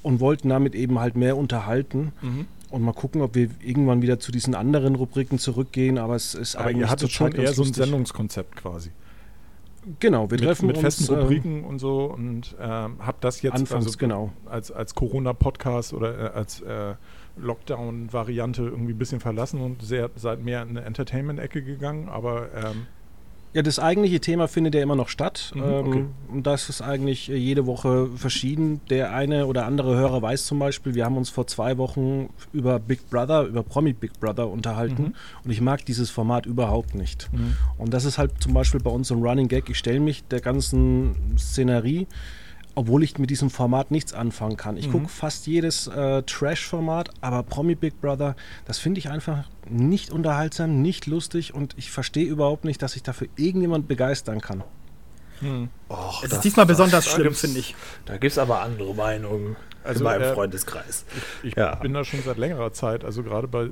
und 0.01 0.19
wollten 0.19 0.49
damit 0.49 0.75
eben 0.75 0.99
halt 0.99 1.15
mehr 1.15 1.37
unterhalten 1.37 2.11
und 2.69 2.81
mal 2.81 2.91
gucken, 2.93 3.21
ob 3.21 3.35
wir 3.35 3.49
irgendwann 3.63 4.01
wieder 4.01 4.19
zu 4.19 4.31
diesen 4.33 4.55
anderen 4.55 4.95
Rubriken 4.95 5.39
zurückgehen, 5.39 5.97
aber 5.97 6.15
es 6.15 6.33
ist 6.33 6.57
Aber 6.57 6.65
eigentlich 6.65 6.81
ihr 6.81 6.89
hattet 6.89 7.11
schon 7.11 7.31
eher 7.31 7.43
ganz 7.45 7.55
so 7.55 7.61
ein 7.61 7.67
lustig. 7.67 7.83
Sendungskonzept 7.85 8.55
quasi. 8.57 8.89
Genau, 10.00 10.30
wir 10.30 10.38
mit, 10.38 10.45
treffen 10.45 10.68
mit 10.68 10.77
uns 10.77 10.83
festen 10.83 11.13
ähm, 11.13 11.19
Rubriken 11.19 11.63
und 11.63 11.80
so 11.80 12.06
und 12.06 12.56
ähm, 12.59 12.97
habt 13.00 13.24
das 13.24 13.41
jetzt 13.41 13.53
Anfangs, 13.53 13.85
also, 13.85 13.97
genau. 13.97 14.31
als, 14.45 14.71
als 14.71 14.95
Corona-Podcast 14.95 15.94
oder 15.94 16.18
äh, 16.18 16.38
als 16.38 16.62
äh, 16.62 16.95
Lockdown-Variante 17.38 18.63
irgendwie 18.63 18.94
ein 18.94 18.97
bisschen 18.97 19.19
verlassen 19.19 19.62
und 19.62 19.81
sehr, 19.81 20.09
seid 20.15 20.44
mehr 20.44 20.62
in 20.62 20.69
eine 20.69 20.83
Entertainment-Ecke 20.83 21.63
gegangen, 21.63 22.09
aber 22.09 22.50
ähm, 22.53 22.88
Ja, 23.53 23.61
das 23.61 23.79
eigentliche 23.79 24.19
Thema 24.19 24.47
findet 24.47 24.75
ja 24.75 24.81
immer 24.81 24.95
noch 24.95 25.09
statt. 25.09 25.51
Mhm, 25.55 25.63
ähm, 25.63 25.88
okay. 25.88 26.05
Und 26.31 26.47
das 26.47 26.69
ist 26.69 26.81
eigentlich 26.81 27.29
äh, 27.29 27.35
jede 27.35 27.65
Woche 27.65 28.09
verschieden. 28.15 28.81
Der 28.89 29.13
eine 29.13 29.45
oder 29.45 29.65
andere 29.65 29.95
Hörer 29.95 30.21
weiß 30.21 30.45
zum 30.45 30.59
Beispiel, 30.59 30.95
wir 30.95 31.05
haben 31.05 31.17
uns 31.17 31.29
vor 31.29 31.45
zwei 31.47 31.77
Wochen 31.77 32.29
über 32.51 32.79
Big 32.79 33.09
Brother, 33.09 33.44
über 33.44 33.63
Promi 33.63 33.94
Big 33.94 34.19
Brother 34.19 34.50
unterhalten. 34.50 35.03
Mhm. 35.03 35.15
Und 35.44 35.51
ich 35.51 35.61
mag 35.61 35.85
dieses 35.85 36.09
Format 36.09 36.45
überhaupt 36.45 36.95
nicht. 36.95 37.29
Und 37.77 37.94
das 37.94 38.05
ist 38.05 38.17
halt 38.17 38.31
zum 38.41 38.53
Beispiel 38.53 38.79
bei 38.79 38.89
uns 38.89 39.07
so 39.07 39.15
ein 39.15 39.23
Running 39.23 39.47
Gag. 39.47 39.69
Ich 39.69 39.77
stelle 39.77 40.00
mich 40.00 40.23
der 40.25 40.41
ganzen 40.41 41.38
Szenerie, 41.38 42.07
obwohl 42.75 43.03
ich 43.03 43.17
mit 43.19 43.29
diesem 43.29 43.49
Format 43.49 43.91
nichts 43.91 44.13
anfangen 44.13 44.57
kann. 44.57 44.77
Ich 44.77 44.87
Mhm. 44.87 44.91
gucke 44.93 45.07
fast 45.09 45.45
jedes 45.47 45.87
äh, 45.87 46.23
Trash-Format, 46.23 47.09
aber 47.21 47.43
Promi 47.43 47.75
Big 47.75 47.99
Brother, 48.01 48.35
das 48.65 48.77
finde 48.79 48.99
ich 48.99 49.09
einfach 49.09 49.45
nicht 49.69 50.12
unterhaltsam, 50.12 50.81
nicht 50.81 51.05
lustig 51.07 51.53
und 51.53 51.74
ich 51.77 51.91
verstehe 51.91 52.25
überhaupt 52.25 52.65
nicht, 52.65 52.81
dass 52.81 52.95
ich 52.95 53.03
dafür 53.03 53.27
irgendjemand 53.36 53.88
begeistern 53.88 54.41
kann. 54.41 54.63
Och, 55.89 56.24
Es 56.24 56.29
das- 56.29 56.38
ist 56.39 56.43
diesmal 56.45 56.65
besonders 56.65 57.05
da 57.05 57.12
schlimm, 57.12 57.33
finde 57.33 57.59
ich. 57.59 57.75
Da 58.05 58.13
gibt 58.17 58.31
es 58.31 58.38
aber 58.38 58.62
andere 58.62 58.93
Meinungen 58.95 59.57
Also, 59.83 60.00
in 60.00 60.03
meinem 60.05 60.21
äh, 60.21 60.33
Freundeskreis. 60.33 61.03
Ich 61.43 61.55
Ja. 61.57 61.75
bin 61.75 61.93
da 61.93 62.05
schon 62.05 62.21
seit 62.24 62.38
längerer 62.38 62.71
Zeit, 62.71 63.03
also 63.03 63.24
gerade 63.24 63.48
bei 63.50 63.63
äh, 63.63 63.69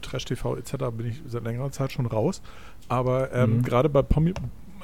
Trash 0.00 0.26
TV 0.26 0.56
etc. 0.56 0.74
bin 0.92 1.06
ich 1.08 1.20
seit 1.26 1.42
längerer 1.42 1.72
Zeit 1.72 1.90
schon 1.90 2.06
raus. 2.06 2.40
Aber 2.88 3.32
ähm, 3.32 3.56
Mhm. 3.58 3.62
gerade 3.62 3.88
bei 3.88 4.02
Promi, 4.02 4.32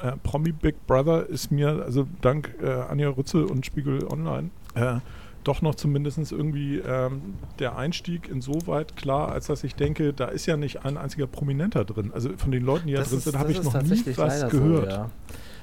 äh, 0.01 0.13
Promi 0.23 0.51
Big 0.51 0.87
Brother 0.87 1.27
ist 1.27 1.51
mir, 1.51 1.83
also 1.83 2.07
dank 2.21 2.55
äh, 2.61 2.69
Anja 2.69 3.09
Rützel 3.09 3.45
und 3.45 3.65
Spiegel 3.65 4.05
Online, 4.07 4.49
äh, 4.75 4.95
doch 5.43 5.61
noch 5.61 5.75
zumindest 5.75 6.31
irgendwie 6.31 6.79
ähm, 6.79 7.35
der 7.59 7.77
Einstieg 7.77 8.27
insoweit 8.29 8.95
klar, 8.95 9.31
als 9.31 9.47
dass 9.47 9.63
ich 9.63 9.75
denke, 9.75 10.11
da 10.11 10.25
ist 10.25 10.47
ja 10.47 10.57
nicht 10.57 10.85
ein 10.85 10.97
einziger 10.97 11.27
Prominenter 11.27 11.85
drin. 11.85 12.11
Also 12.13 12.29
von 12.37 12.51
den 12.51 12.63
Leuten, 12.63 12.87
die 12.87 12.93
da 12.93 13.03
drin 13.03 13.19
sind, 13.19 13.37
habe 13.37 13.51
ich 13.51 13.61
noch 13.61 13.81
nie 13.81 14.03
was 14.17 14.49
gehört. 14.49 14.91
So, 14.91 14.97
ja. 14.97 15.09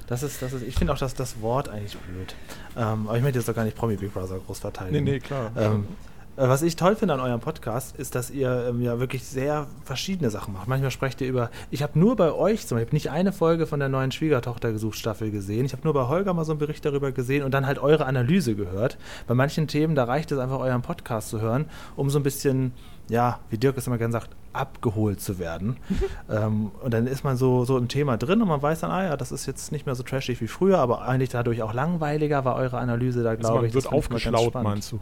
Das 0.07 0.23
ist, 0.23 0.41
das 0.41 0.53
ist, 0.53 0.63
ich 0.63 0.75
finde 0.75 0.93
auch 0.93 0.97
das, 0.97 1.13
das 1.15 1.41
Wort 1.41 1.69
eigentlich 1.69 1.97
blöd. 1.97 2.35
Ähm, 2.77 3.07
aber 3.07 3.17
ich 3.17 3.23
möchte 3.23 3.39
jetzt 3.39 3.47
doch 3.47 3.55
gar 3.55 3.63
nicht 3.65 3.75
Promi 3.75 3.95
Big 3.95 4.13
Brother 4.13 4.39
groß 4.45 4.57
Nee, 4.57 4.61
verteidigen. 4.61 5.03
nee, 5.03 5.19
klar. 5.19 5.51
Ähm, 5.57 5.83
äh, 5.83 6.12
was 6.35 6.63
ich 6.63 6.75
toll 6.75 6.95
finde 6.95 7.13
an 7.13 7.19
eurem 7.19 7.39
Podcast, 7.39 7.95
ist, 7.95 8.15
dass 8.15 8.31
ihr 8.31 8.65
ähm, 8.69 8.81
ja 8.81 8.99
wirklich 8.99 9.23
sehr 9.23 9.67
verschiedene 9.83 10.31
Sachen 10.31 10.53
macht. 10.53 10.67
Manchmal 10.67 10.89
sprecht 10.89 11.21
ihr 11.21 11.27
über. 11.27 11.51
Ich 11.69 11.83
habe 11.83 11.99
nur 11.99 12.15
bei 12.15 12.31
euch, 12.31 12.65
zum 12.65 12.77
Beispiel, 12.77 12.95
nicht 12.95 13.11
eine 13.11 13.31
Folge 13.31 13.67
von 13.67 13.79
der 13.79 13.89
neuen 13.89 14.11
Schwiegertochter 14.11 14.71
gesucht 14.71 14.97
Staffel 14.97 15.29
gesehen. 15.29 15.65
Ich 15.65 15.73
habe 15.73 15.83
nur 15.83 15.93
bei 15.93 16.07
Holger 16.07 16.33
mal 16.33 16.43
so 16.43 16.51
einen 16.51 16.59
Bericht 16.59 16.85
darüber 16.85 17.11
gesehen 17.11 17.43
und 17.43 17.53
dann 17.53 17.67
halt 17.67 17.77
eure 17.77 18.05
Analyse 18.05 18.55
gehört. 18.55 18.97
Bei 19.27 19.35
manchen 19.35 19.67
Themen, 19.67 19.93
da 19.93 20.05
reicht 20.05 20.31
es 20.31 20.39
einfach, 20.39 20.59
euren 20.59 20.81
Podcast 20.81 21.29
zu 21.29 21.39
hören, 21.39 21.65
um 21.95 22.09
so 22.09 22.17
ein 22.17 22.23
bisschen, 22.23 22.73
ja, 23.09 23.39
wie 23.51 23.59
Dirk 23.59 23.77
es 23.77 23.85
immer 23.85 23.99
gerne 23.99 24.13
sagt, 24.13 24.31
abgeholt 24.53 25.21
zu 25.21 25.37
werden. 25.37 25.77
ähm, 26.31 26.71
und 26.83 26.93
dann 26.93 27.05
ist 27.05 27.23
man 27.23 27.37
so, 27.37 27.63
so 27.65 27.77
im 27.77 27.89
Thema 27.89 28.17
drin 28.17 28.41
und 28.41 28.47
man 28.47 28.61
weiß 28.61 28.79
dann, 28.79 28.89
ah 28.91 29.03
ja, 29.03 29.17
das 29.17 29.31
ist 29.31 29.45
jetzt 29.45 29.71
nicht 29.71 29.85
mehr 29.85 29.93
so 29.93 30.01
trashig 30.01 30.41
wie 30.41 30.47
früher, 30.47 30.79
aber 30.79 31.03
eigentlich 31.03 31.29
dadurch 31.29 31.61
auch 31.61 31.73
langweiliger 31.73 32.43
war 32.43 32.55
eure 32.55 32.79
Analyse 32.79 33.21
da, 33.21 33.31
also 33.31 33.41
glaube 33.41 33.67
ich. 33.67 33.73
wird 33.73 33.85
Das 33.85 33.91
ganz 33.91 34.05
aufgeschlaut, 34.05 34.55
meinst 34.55 34.93
du? 34.93 34.99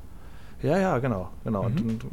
Ja, 0.64 0.78
ja, 0.78 0.98
genau, 1.00 1.30
genau. 1.44 1.64
Und, 1.66 1.84
Mhm. 1.84 1.90
und 1.90 2.06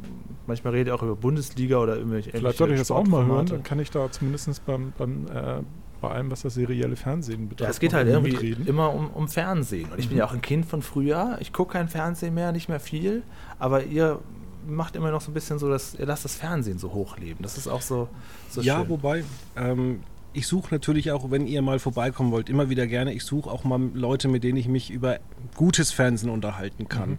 manchmal 0.46 0.72
redet 0.72 0.88
ihr 0.88 0.94
auch 0.94 1.02
über 1.02 1.16
Bundesliga 1.16 1.78
oder 1.78 1.96
irgendwelche 1.96 2.30
Vielleicht 2.30 2.58
sollte 2.58 2.74
ich 2.74 2.80
das 2.80 2.90
auch 2.90 3.06
mal 3.06 3.24
hören, 3.26 3.46
dann 3.46 3.62
kann 3.62 3.78
ich 3.78 3.90
da 3.90 4.10
zumindest 4.10 4.64
beim, 4.66 4.92
beim 4.96 5.26
äh, 5.26 5.62
bei 6.00 6.10
allem, 6.10 6.30
was 6.30 6.42
das 6.42 6.54
serielle 6.54 6.94
Fernsehen 6.96 7.48
betrifft. 7.48 7.60
Ja, 7.66 7.70
es 7.70 7.80
geht 7.80 7.92
halt 7.92 8.06
irgendwie 8.06 8.30
mitreden. 8.30 8.66
immer 8.68 8.92
um, 8.94 9.10
um 9.10 9.26
Fernsehen. 9.28 9.90
Und 9.90 9.98
ich 9.98 10.06
mhm. 10.06 10.10
bin 10.10 10.18
ja 10.18 10.26
auch 10.26 10.32
ein 10.32 10.40
Kind 10.42 10.64
von 10.64 10.80
früher. 10.80 11.36
Ich 11.40 11.52
gucke 11.52 11.72
kein 11.72 11.88
Fernsehen 11.88 12.34
mehr, 12.34 12.52
nicht 12.52 12.68
mehr 12.68 12.78
viel. 12.78 13.22
Aber 13.58 13.82
ihr 13.82 14.20
macht 14.66 14.94
immer 14.94 15.10
noch 15.10 15.20
so 15.20 15.30
ein 15.30 15.34
bisschen 15.34 15.58
so, 15.58 15.68
dass 15.68 15.94
ihr 15.94 16.06
lasst 16.06 16.24
das 16.24 16.36
Fernsehen 16.36 16.78
so 16.78 16.92
hochleben. 16.92 17.42
Das 17.42 17.58
ist 17.58 17.66
auch 17.66 17.80
so, 17.82 18.08
so 18.48 18.60
Ja, 18.60 18.78
schön. 18.80 18.88
wobei, 18.90 19.24
ähm, 19.56 20.00
ich 20.38 20.47
suche 20.47 20.73
natürlich 20.73 21.11
auch, 21.11 21.33
wenn 21.33 21.49
ihr 21.49 21.62
mal 21.62 21.80
vorbeikommen 21.80 22.30
wollt, 22.30 22.49
immer 22.49 22.71
wieder 22.71 22.87
gerne. 22.87 23.12
Ich 23.12 23.25
suche 23.25 23.50
auch 23.50 23.64
mal 23.64 23.80
Leute, 23.92 24.28
mit 24.28 24.45
denen 24.45 24.57
ich 24.57 24.68
mich 24.68 24.88
über 24.88 25.18
gutes 25.57 25.90
Fernsehen 25.90 26.30
unterhalten 26.30 26.88
kann. 26.88 27.11
Mhm. 27.11 27.18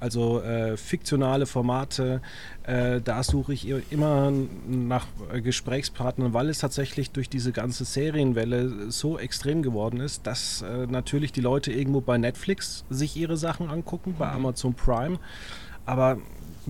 Also 0.00 0.42
äh, 0.42 0.76
fiktionale 0.76 1.46
Formate, 1.46 2.20
äh, 2.64 3.00
da 3.00 3.22
suche 3.22 3.54
ich 3.54 3.66
immer 3.90 4.30
nach 4.68 5.06
Gesprächspartnern, 5.42 6.34
weil 6.34 6.50
es 6.50 6.58
tatsächlich 6.58 7.10
durch 7.10 7.30
diese 7.30 7.52
ganze 7.52 7.86
Serienwelle 7.86 8.90
so 8.90 9.18
extrem 9.18 9.62
geworden 9.62 10.00
ist, 10.00 10.26
dass 10.26 10.60
äh, 10.60 10.86
natürlich 10.86 11.32
die 11.32 11.40
Leute 11.40 11.72
irgendwo 11.72 12.02
bei 12.02 12.18
Netflix 12.18 12.84
sich 12.90 13.16
ihre 13.16 13.38
Sachen 13.38 13.70
angucken, 13.70 14.14
bei 14.18 14.26
mhm. 14.26 14.36
Amazon 14.36 14.74
Prime. 14.74 15.18
Aber 15.86 16.18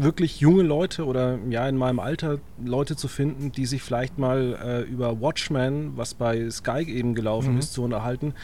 wirklich 0.03 0.41
junge 0.41 0.63
Leute 0.63 1.05
oder 1.05 1.39
ja 1.51 1.69
in 1.69 1.77
meinem 1.77 2.01
Alter 2.01 2.39
Leute 2.65 2.97
zu 2.97 3.09
finden, 3.09 3.53
die 3.53 3.67
sich 3.67 3.83
vielleicht 3.83 4.19
mal 4.19 4.59
äh, 4.63 4.81
über 4.83 5.21
Watchmen, 5.21 5.93
was 5.97 6.15
bei 6.15 6.49
Sky 6.51 6.83
eben 6.83 7.15
gelaufen 7.15 7.55
mhm. 7.55 7.59
ist, 7.59 7.73
zu 7.73 7.83
unterhalten. 7.83 8.35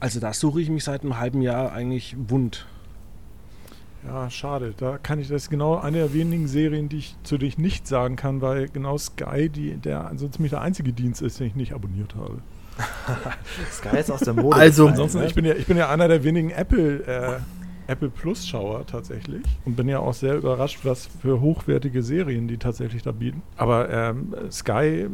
Also 0.00 0.20
da 0.20 0.32
suche 0.32 0.60
ich 0.60 0.70
mich 0.70 0.84
seit 0.84 1.02
einem 1.02 1.18
halben 1.18 1.42
Jahr 1.42 1.72
eigentlich 1.72 2.16
wund. 2.28 2.66
Ja, 4.06 4.30
schade. 4.30 4.74
Da 4.76 4.98
kann 4.98 5.18
ich, 5.18 5.28
das 5.28 5.44
ist 5.44 5.50
genau 5.50 5.76
eine 5.76 5.98
der 5.98 6.14
wenigen 6.14 6.46
Serien, 6.46 6.88
die 6.88 6.98
ich 6.98 7.16
zu 7.24 7.36
dich 7.36 7.58
nicht 7.58 7.86
sagen 7.86 8.16
kann, 8.16 8.40
weil 8.40 8.68
genau 8.68 8.96
Sky 8.96 9.48
die, 9.48 9.74
der 9.74 10.06
also 10.06 10.28
ziemlich 10.28 10.50
der 10.50 10.60
einzige 10.60 10.92
Dienst 10.92 11.20
ist, 11.20 11.40
den 11.40 11.48
ich 11.48 11.56
nicht 11.56 11.72
abonniert 11.72 12.14
habe. 12.14 12.38
Sky 13.72 13.96
ist 13.98 14.10
aus 14.10 14.20
der 14.20 14.34
Mode. 14.34 14.56
Also, 14.56 14.86
ansonsten, 14.86 15.22
ich 15.24 15.34
bin 15.34 15.44
ja, 15.44 15.54
ich 15.54 15.66
bin 15.66 15.76
ja 15.76 15.88
einer 15.90 16.06
der 16.06 16.22
wenigen 16.22 16.50
Apple 16.50 17.04
äh, 17.06 17.38
Apple 17.88 18.10
Plus 18.10 18.46
Schauer 18.46 18.86
tatsächlich 18.86 19.42
und 19.64 19.76
bin 19.76 19.88
ja 19.88 19.98
auch 19.98 20.14
sehr 20.14 20.36
überrascht, 20.36 20.80
was 20.84 21.06
für 21.06 21.40
hochwertige 21.40 22.02
Serien 22.02 22.46
die 22.46 22.58
tatsächlich 22.58 23.02
da 23.02 23.12
bieten. 23.12 23.42
Aber 23.56 23.90
ähm, 23.90 24.34
Sky 24.50 25.08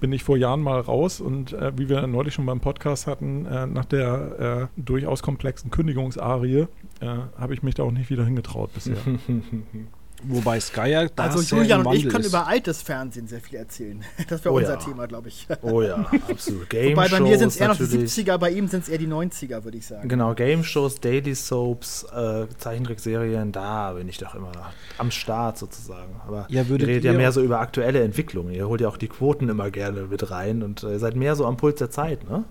bin 0.00 0.12
ich 0.12 0.24
vor 0.24 0.36
Jahren 0.36 0.60
mal 0.60 0.80
raus 0.80 1.20
und 1.20 1.52
äh, 1.52 1.72
wie 1.78 1.88
wir 1.88 2.06
neulich 2.06 2.34
schon 2.34 2.46
beim 2.46 2.60
Podcast 2.60 3.06
hatten, 3.06 3.46
äh, 3.46 3.66
nach 3.66 3.84
der 3.84 4.68
äh, 4.76 4.80
durchaus 4.80 5.22
komplexen 5.22 5.70
Kündigungsarie 5.70 6.66
äh, 7.00 7.06
habe 7.38 7.54
ich 7.54 7.62
mich 7.62 7.74
da 7.74 7.84
auch 7.84 7.90
nicht 7.90 8.10
wieder 8.10 8.24
hingetraut 8.24 8.72
bisher. 8.74 8.96
Wobei 10.26 10.60
Sky 10.60 10.88
ja 10.88 11.06
Also 11.16 11.40
Julian 11.40 11.84
und 11.84 11.94
ich 11.94 12.08
können 12.08 12.24
über 12.24 12.46
altes 12.46 12.82
Fernsehen 12.82 13.26
sehr 13.26 13.40
viel 13.40 13.58
erzählen. 13.58 14.02
Das 14.28 14.44
wäre 14.44 14.54
oh 14.54 14.58
unser 14.58 14.74
ja. 14.74 14.76
Thema, 14.76 15.06
glaube 15.06 15.28
ich. 15.28 15.46
Oh 15.62 15.82
ja, 15.82 16.06
absolut. 16.30 16.70
Game 16.70 16.92
Wobei 16.96 17.08
bei 17.08 17.20
mir 17.20 17.38
sind 17.38 17.48
es 17.48 17.56
eher 17.56 17.68
noch 17.68 17.76
die 17.76 17.84
70er, 17.84 18.38
bei 18.38 18.50
ihm 18.50 18.68
sind 18.68 18.84
es 18.84 18.88
eher 18.88 18.98
die 18.98 19.06
90er, 19.06 19.64
würde 19.64 19.78
ich 19.78 19.86
sagen. 19.86 20.08
Genau, 20.08 20.34
Game 20.34 20.64
Shows, 20.64 21.00
Daily 21.00 21.34
Soaps, 21.34 22.04
äh, 22.04 22.46
Zeichentrickserien, 22.56 23.52
da 23.52 23.92
bin 23.92 24.08
ich 24.08 24.18
doch 24.18 24.34
immer 24.34 24.52
am 24.98 25.10
Start 25.10 25.58
sozusagen. 25.58 26.20
Aber 26.26 26.46
ja, 26.48 26.62
ihr 26.62 26.70
redet 26.70 27.04
ja 27.04 27.12
mehr 27.12 27.32
so 27.32 27.42
über 27.42 27.60
aktuelle 27.60 28.02
Entwicklungen. 28.02 28.54
Ihr 28.54 28.68
holt 28.68 28.80
ja 28.80 28.88
auch 28.88 28.96
die 28.96 29.08
Quoten 29.08 29.48
immer 29.48 29.70
gerne 29.70 30.02
mit 30.02 30.30
rein 30.30 30.62
und 30.62 30.82
äh, 30.82 30.98
seid 30.98 31.16
mehr 31.16 31.36
so 31.36 31.46
am 31.46 31.56
Puls 31.56 31.78
der 31.78 31.90
Zeit, 31.90 32.28
ne? 32.28 32.44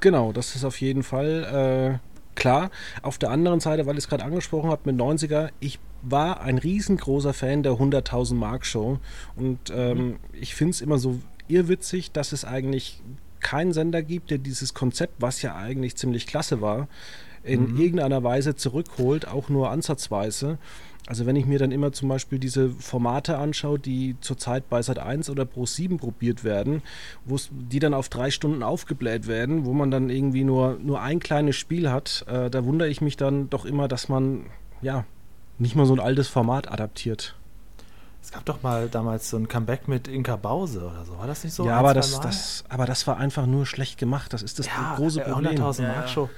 Genau, 0.00 0.32
das 0.32 0.56
ist 0.56 0.64
auf 0.64 0.80
jeden 0.80 1.04
Fall 1.04 2.00
äh, 2.00 2.12
klar. 2.34 2.70
Auf 3.02 3.18
der 3.18 3.30
anderen 3.30 3.60
Seite, 3.60 3.86
weil 3.86 3.94
ich 3.94 4.04
es 4.04 4.08
gerade 4.08 4.24
angesprochen 4.24 4.70
habe 4.70 4.82
mit 4.84 5.00
90er, 5.00 5.50
ich 5.60 5.78
war 6.02 6.40
ein 6.40 6.58
riesengroßer 6.58 7.32
Fan 7.32 7.62
der 7.62 7.72
100.000 7.72 8.34
Mark 8.34 8.66
Show 8.66 8.98
und 9.36 9.58
ähm, 9.74 9.98
mhm. 9.98 10.16
ich 10.32 10.54
finde 10.54 10.72
es 10.72 10.80
immer 10.80 10.98
so 10.98 11.20
irrwitzig, 11.48 12.12
dass 12.12 12.32
es 12.32 12.44
eigentlich 12.44 13.00
keinen 13.40 13.72
Sender 13.72 14.02
gibt, 14.02 14.30
der 14.30 14.38
dieses 14.38 14.74
Konzept, 14.74 15.14
was 15.18 15.42
ja 15.42 15.56
eigentlich 15.56 15.96
ziemlich 15.96 16.26
klasse 16.26 16.60
war, 16.60 16.88
in 17.42 17.72
mhm. 17.72 17.80
irgendeiner 17.80 18.22
Weise 18.22 18.54
zurückholt, 18.54 19.26
auch 19.26 19.48
nur 19.48 19.70
ansatzweise. 19.70 20.58
Also 21.06 21.26
wenn 21.26 21.34
ich 21.34 21.46
mir 21.46 21.58
dann 21.58 21.72
immer 21.72 21.92
zum 21.92 22.08
Beispiel 22.08 22.38
diese 22.38 22.70
Formate 22.70 23.36
anschaue, 23.36 23.78
die 23.78 24.14
zurzeit 24.20 24.70
bei 24.70 24.78
Sat1 24.78 25.30
oder 25.30 25.44
Pro 25.44 25.66
7 25.66 25.98
probiert 25.98 26.44
werden, 26.44 26.82
die 27.50 27.80
dann 27.80 27.92
auf 27.92 28.08
drei 28.08 28.30
Stunden 28.30 28.62
aufgebläht 28.62 29.26
werden, 29.26 29.64
wo 29.64 29.72
man 29.72 29.90
dann 29.90 30.10
irgendwie 30.10 30.44
nur, 30.44 30.78
nur 30.80 31.00
ein 31.00 31.18
kleines 31.18 31.56
Spiel 31.56 31.90
hat, 31.90 32.24
äh, 32.28 32.48
da 32.50 32.64
wundere 32.64 32.88
ich 32.88 33.00
mich 33.00 33.16
dann 33.16 33.50
doch 33.50 33.64
immer, 33.64 33.88
dass 33.88 34.08
man 34.08 34.46
ja 34.80 35.04
nicht 35.58 35.76
mal 35.76 35.86
so 35.86 35.94
ein 35.94 36.00
altes 36.00 36.28
Format 36.28 36.70
adaptiert. 36.70 37.34
Es 38.22 38.30
gab 38.30 38.44
doch 38.44 38.62
mal 38.62 38.88
damals 38.88 39.30
so 39.30 39.36
ein 39.36 39.48
Comeback 39.48 39.88
mit 39.88 40.06
Inka 40.06 40.36
Bause 40.36 40.84
oder 40.84 41.04
so. 41.04 41.18
War 41.18 41.26
das 41.26 41.42
nicht 41.42 41.54
so? 41.54 41.66
Ja, 41.66 41.78
aber 41.78 41.92
das, 41.92 42.20
das, 42.20 42.64
aber 42.68 42.86
das 42.86 43.06
war 43.08 43.16
einfach 43.16 43.46
nur 43.46 43.66
schlecht 43.66 43.98
gemacht. 43.98 44.32
Das 44.32 44.42
ist 44.42 44.60
das 44.60 44.66
ja, 44.66 44.94
große 44.94 45.20
Problem. 45.20 45.60
100.000 45.60 45.82
Mark 45.88 46.08
Show. 46.08 46.30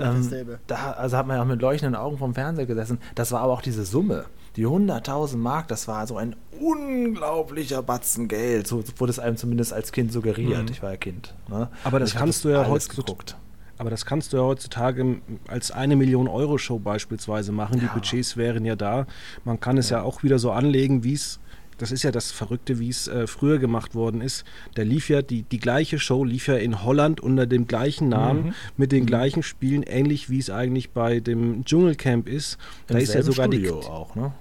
Ähm, 0.00 0.58
da 0.66 0.92
also 0.92 1.16
hat 1.16 1.26
man 1.26 1.36
ja 1.36 1.42
auch 1.42 1.46
mit 1.46 1.60
leuchtenden 1.60 1.94
Augen 1.94 2.18
vom 2.18 2.34
Fernseher 2.34 2.66
gesessen. 2.66 2.98
Das 3.14 3.32
war 3.32 3.40
aber 3.40 3.52
auch 3.52 3.62
diese 3.62 3.84
Summe. 3.84 4.24
Die 4.56 4.66
100.000 4.66 5.36
Mark, 5.36 5.68
das 5.68 5.86
war 5.86 6.06
so 6.06 6.16
ein 6.16 6.34
unglaublicher 6.58 7.82
Batzen 7.82 8.26
Geld. 8.28 8.66
So 8.66 8.82
wurde 8.96 9.10
es 9.10 9.18
einem 9.18 9.36
zumindest 9.36 9.74
als 9.74 9.92
Kind 9.92 10.12
suggeriert. 10.12 10.64
Mhm. 10.64 10.72
Ich 10.72 10.82
war 10.82 10.90
ja 10.90 10.96
Kind. 10.96 11.34
Ne? 11.48 11.68
Aber 11.84 12.00
das 12.00 12.14
kannst 12.14 12.44
du 12.44 12.48
ja 12.48 12.66
heute 12.66 12.88
geguckt. 12.88 13.36
Aber 13.78 13.90
das 13.90 14.06
kannst 14.06 14.32
du 14.32 14.38
ja 14.38 14.42
heutzutage 14.42 15.20
als 15.48 15.70
eine 15.70 15.96
Million 15.96 16.28
Euro 16.28 16.58
Show 16.58 16.78
beispielsweise 16.78 17.52
machen. 17.52 17.74
Ja. 17.74 17.80
Die 17.80 17.86
Budgets 17.88 18.36
wären 18.36 18.64
ja 18.64 18.76
da. 18.76 19.06
Man 19.44 19.60
kann 19.60 19.76
es 19.76 19.90
ja, 19.90 19.98
ja 19.98 20.02
auch 20.02 20.22
wieder 20.22 20.38
so 20.38 20.50
anlegen, 20.50 21.04
wie 21.04 21.12
es 21.12 21.40
das 21.78 21.92
ist 21.92 22.02
ja 22.02 22.10
das 22.10 22.32
Verrückte, 22.32 22.78
wie 22.78 22.88
es 22.88 23.06
äh, 23.06 23.26
früher 23.26 23.58
gemacht 23.58 23.94
worden 23.94 24.20
ist. 24.20 24.44
Der 24.76 24.84
lief 24.84 25.08
ja, 25.08 25.22
die, 25.22 25.42
die 25.42 25.58
gleiche 25.58 25.98
Show 25.98 26.24
lief 26.24 26.48
ja 26.48 26.56
in 26.56 26.82
Holland 26.82 27.20
unter 27.20 27.46
dem 27.46 27.66
gleichen 27.66 28.08
Namen, 28.08 28.46
mhm. 28.46 28.54
mit 28.76 28.92
den 28.92 29.02
mhm. 29.02 29.08
gleichen 29.08 29.42
Spielen, 29.42 29.82
ähnlich 29.82 30.30
wie 30.30 30.38
es 30.38 30.48
eigentlich 30.50 30.90
bei 30.90 31.20
dem 31.20 31.64
Dschungelcamp 31.64 32.28
ist. 32.28 32.58
Da 32.86 32.94
Im 32.94 33.00
ist 33.02 33.14
ja 33.14 33.22
sogar 33.22 33.46
Studio 33.46 33.80
die. 33.80 33.86
auch, 33.88 34.14
ne? 34.14 34.32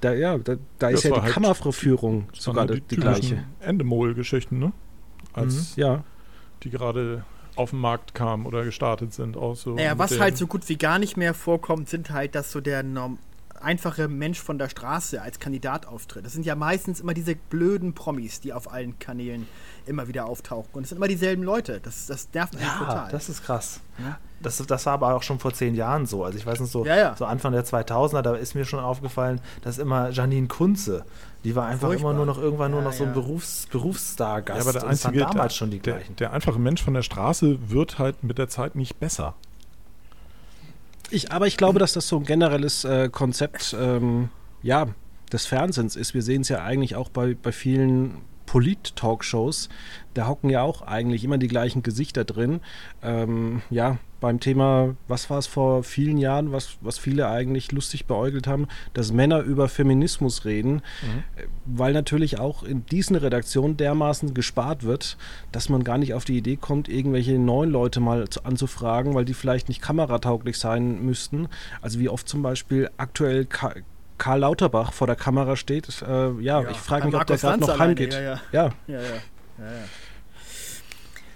Da, 0.00 0.14
ja, 0.14 0.38
da, 0.38 0.56
da 0.78 0.88
ist 0.88 1.04
ja 1.04 1.10
die 1.10 1.20
halt 1.20 1.32
Kameraführung 1.34 2.28
sogar 2.32 2.66
die, 2.66 2.80
die 2.80 2.96
gleiche. 2.96 3.44
Endemol-Geschichten, 3.60 4.58
ne? 4.58 4.72
Als 5.34 5.76
mhm. 5.76 5.82
ja. 5.82 6.04
die 6.62 6.70
gerade 6.70 7.24
auf 7.60 7.70
den 7.70 7.78
Markt 7.78 8.14
kamen 8.14 8.46
oder 8.46 8.64
gestartet 8.64 9.12
sind. 9.12 9.36
Auch 9.36 9.54
so 9.54 9.74
naja, 9.74 9.98
was 9.98 10.18
halt 10.18 10.36
so 10.36 10.46
gut 10.46 10.68
wie 10.68 10.76
gar 10.76 10.98
nicht 10.98 11.16
mehr 11.16 11.34
vorkommt, 11.34 11.88
sind 11.88 12.10
halt, 12.10 12.34
dass 12.34 12.50
so 12.50 12.60
der 12.60 12.82
Norm 12.82 13.18
einfache 13.60 14.08
Mensch 14.08 14.40
von 14.40 14.58
der 14.58 14.68
Straße 14.68 15.20
als 15.20 15.38
Kandidat 15.38 15.86
auftritt. 15.86 16.24
Das 16.24 16.32
sind 16.32 16.46
ja 16.46 16.54
meistens 16.54 17.00
immer 17.00 17.14
diese 17.14 17.36
blöden 17.36 17.94
Promis, 17.94 18.40
die 18.40 18.52
auf 18.52 18.72
allen 18.72 18.98
Kanälen 18.98 19.46
immer 19.86 20.08
wieder 20.08 20.26
auftauchen. 20.26 20.70
Und 20.72 20.84
es 20.84 20.88
sind 20.90 20.96
immer 20.96 21.08
dieselben 21.08 21.42
Leute. 21.42 21.80
Das, 21.80 22.06
das 22.06 22.28
nervt 22.32 22.54
mich 22.54 22.62
ja, 22.62 22.78
total. 22.78 23.10
Das 23.10 23.28
ist 23.28 23.44
krass. 23.44 23.80
Ja? 23.98 24.18
Das, 24.40 24.56
das 24.56 24.86
war 24.86 24.94
aber 24.94 25.14
auch 25.14 25.22
schon 25.22 25.38
vor 25.38 25.52
zehn 25.52 25.74
Jahren 25.74 26.06
so. 26.06 26.24
Also 26.24 26.38
ich 26.38 26.46
weiß 26.46 26.60
nicht, 26.60 26.70
so, 26.70 26.84
ja, 26.86 26.96
ja. 26.96 27.16
so 27.16 27.26
Anfang 27.26 27.52
der 27.52 27.64
2000er, 27.64 28.22
da 28.22 28.34
ist 28.34 28.54
mir 28.54 28.64
schon 28.64 28.80
aufgefallen, 28.80 29.40
dass 29.62 29.78
immer 29.78 30.10
Janine 30.10 30.48
Kunze, 30.48 31.04
die 31.44 31.56
war 31.56 31.66
einfach 31.66 31.88
Furchtbar. 31.88 32.10
immer 32.10 32.16
nur 32.16 32.26
noch 32.26 32.38
irgendwann 32.38 32.70
nur 32.70 32.82
noch 32.82 32.92
so 32.92 33.04
ein 33.04 33.12
Berufs, 33.12 33.66
Berufsstar-Gast. 33.70 34.58
Ja, 34.58 34.70
aber 34.70 34.78
der 34.78 34.88
einzige, 34.88 35.20
damals 35.20 35.54
der, 35.54 35.58
schon 35.58 35.70
die 35.70 35.78
gleichen. 35.78 36.16
Der, 36.16 36.28
der 36.28 36.34
einfache 36.34 36.58
Mensch 36.58 36.82
von 36.82 36.94
der 36.94 37.02
Straße 37.02 37.70
wird 37.70 37.98
halt 37.98 38.22
mit 38.22 38.38
der 38.38 38.48
Zeit 38.48 38.74
nicht 38.74 39.00
besser. 39.00 39.34
Ich, 41.10 41.32
aber 41.32 41.46
ich 41.46 41.56
glaube, 41.56 41.78
dass 41.78 41.92
das 41.92 42.06
so 42.06 42.18
ein 42.18 42.24
generelles 42.24 42.84
äh, 42.84 43.08
Konzept 43.08 43.74
ähm, 43.78 44.28
ja, 44.62 44.88
des 45.32 45.46
Fernsehens 45.46 45.96
ist. 45.96 46.14
Wir 46.14 46.22
sehen 46.22 46.42
es 46.42 46.48
ja 46.48 46.62
eigentlich 46.62 46.94
auch 46.94 47.08
bei, 47.08 47.34
bei 47.34 47.52
vielen 47.52 48.18
Polit-Talkshows. 48.50 49.68
Da 50.12 50.26
hocken 50.26 50.50
ja 50.50 50.62
auch 50.62 50.82
eigentlich 50.82 51.22
immer 51.22 51.38
die 51.38 51.46
gleichen 51.46 51.84
Gesichter 51.84 52.24
drin. 52.24 52.58
Ähm, 53.00 53.62
ja, 53.70 53.98
beim 54.18 54.40
Thema, 54.40 54.96
was 55.06 55.30
war 55.30 55.38
es 55.38 55.46
vor 55.46 55.84
vielen 55.84 56.18
Jahren, 56.18 56.50
was, 56.50 56.78
was 56.80 56.98
viele 56.98 57.28
eigentlich 57.28 57.70
lustig 57.70 58.06
beäugelt 58.06 58.48
haben, 58.48 58.66
dass 58.92 59.12
Männer 59.12 59.38
über 59.42 59.68
Feminismus 59.68 60.44
reden, 60.46 60.82
mhm. 61.02 61.22
weil 61.64 61.92
natürlich 61.92 62.40
auch 62.40 62.64
in 62.64 62.84
diesen 62.86 63.14
Redaktionen 63.14 63.76
dermaßen 63.76 64.34
gespart 64.34 64.82
wird, 64.82 65.16
dass 65.52 65.68
man 65.68 65.84
gar 65.84 65.98
nicht 65.98 66.14
auf 66.14 66.24
die 66.24 66.36
Idee 66.36 66.56
kommt, 66.56 66.88
irgendwelche 66.88 67.38
neuen 67.38 67.70
Leute 67.70 68.00
mal 68.00 68.28
zu, 68.28 68.44
anzufragen, 68.44 69.14
weil 69.14 69.24
die 69.24 69.34
vielleicht 69.34 69.68
nicht 69.68 69.80
kameratauglich 69.80 70.58
sein 70.58 71.04
müssten. 71.04 71.46
Also 71.82 72.00
wie 72.00 72.08
oft 72.08 72.28
zum 72.28 72.42
Beispiel 72.42 72.90
aktuell 72.96 73.44
Ka 73.44 73.74
Karl 74.20 74.40
Lauterbach 74.40 74.92
vor 74.92 75.06
der 75.06 75.16
Kamera 75.16 75.56
steht. 75.56 76.02
Äh, 76.02 76.30
ja, 76.40 76.62
ja, 76.62 76.70
ich 76.70 76.76
frage 76.76 77.06
mich, 77.06 77.14
ob 77.14 77.26
der 77.26 77.38
gerade 77.38 77.60
noch 77.60 77.78
heimgeht. 77.78 78.14
Ja, 78.14 78.20
ja. 78.20 78.40
ja. 78.52 78.70
ja, 78.86 79.00
ja. 79.00 79.00
ja 79.58 79.64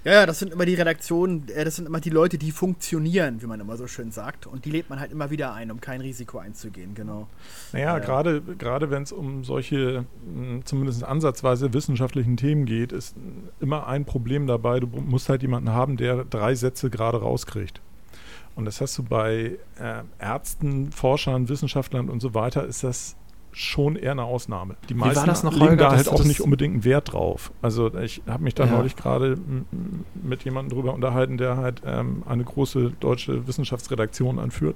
ja, 0.05 0.13
ja, 0.13 0.27
das 0.27 0.39
sind 0.39 0.53
immer 0.53 0.67
die 0.67 0.75
Redaktionen, 0.75 1.49
äh, 1.49 1.65
das 1.65 1.77
sind 1.77 1.87
immer 1.87 1.99
die 1.99 2.11
Leute, 2.11 2.37
die 2.37 2.51
funktionieren, 2.51 3.41
wie 3.41 3.47
man 3.47 3.59
immer 3.59 3.79
so 3.79 3.87
schön 3.87 4.11
sagt. 4.11 4.47
Und 4.47 4.67
die 4.67 4.71
lädt 4.71 4.91
man 4.91 5.01
halt 5.01 5.11
immer 5.11 5.31
wieder 5.31 5.55
ein, 5.55 5.71
um 5.71 5.81
kein 5.81 6.03
Risiko 6.03 6.39
einzugehen, 6.39 6.95
genau. 6.95 7.27
Naja, 7.73 7.97
äh, 7.97 8.01
gerade, 8.03 8.43
gerade 8.43 8.91
wenn 8.91 9.03
es 9.03 9.13
um 9.13 9.45
solche 9.45 10.05
hm, 10.27 10.61
zumindest 10.67 11.05
ansatzweise 11.05 11.73
wissenschaftlichen 11.73 12.37
Themen 12.37 12.67
geht, 12.67 12.93
ist 12.93 13.17
immer 13.61 13.87
ein 13.87 14.05
Problem 14.05 14.47
dabei. 14.47 14.79
Du 14.79 14.89
musst 14.89 15.31
halt 15.31 15.41
jemanden 15.41 15.71
haben, 15.71 15.97
der 15.97 16.25
drei 16.25 16.55
Sätze 16.55 16.91
gerade 16.91 17.19
rauskriegt. 17.19 17.81
Und 18.57 18.65
das 18.67 18.81
hast 18.81 18.97
du 18.99 19.03
bei 19.03 19.59
äh, 19.81 20.03
Ärzten, 20.19 20.93
Forschern, 20.93 21.49
Wissenschaftlern 21.49 22.09
und 22.09 22.21
so 22.21 22.35
weiter, 22.35 22.65
ist 22.65 22.85
das 22.85 23.17
schon 23.53 23.95
eher 23.97 24.13
eine 24.13 24.25
Ausnahme. 24.25 24.75
Die 24.89 24.95
meisten 24.95 25.27
noch, 25.29 25.53
legen 25.53 25.61
Holger? 25.65 25.77
da 25.77 25.97
halt 25.97 26.09
auch 26.09 26.25
nicht 26.25 26.41
unbedingt 26.41 26.75
einen 26.75 26.85
Wert 26.85 27.13
drauf. 27.13 27.53
Also 27.63 27.95
ich 27.99 28.23
habe 28.27 28.43
mich 28.43 28.55
da 28.57 28.65
Ja. 28.65 28.73
neulich 28.73 28.97
gerade 28.97 29.39
mit 30.23 30.45
jemandem 30.45 30.77
drüber 30.77 30.93
unterhalten, 30.93 31.37
der 31.39 31.57
halt 31.57 31.83
ähm, 31.87 32.25
eine 32.27 32.43
große 32.45 32.93
deutsche 32.99 33.47
Wissenschaftsredaktion 33.47 34.39
anführt. 34.41 34.75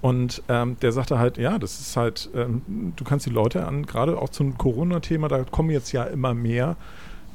Und 0.00 0.42
ähm, 0.48 0.76
der 0.80 0.92
sagte 0.92 1.18
halt, 1.18 1.38
ja, 1.38 1.58
das 1.58 1.80
ist 1.80 1.96
halt, 1.96 2.28
ähm, 2.34 2.92
du 2.96 3.04
kannst 3.04 3.26
die 3.26 3.30
Leute 3.30 3.66
an, 3.66 3.84
gerade 3.86 4.16
auch 4.20 4.28
zum 4.28 4.56
Corona-Thema, 4.58 5.26
da 5.28 5.42
kommen 5.44 5.70
jetzt 5.70 5.90
ja 5.92 6.04
immer 6.04 6.34
mehr 6.34 6.76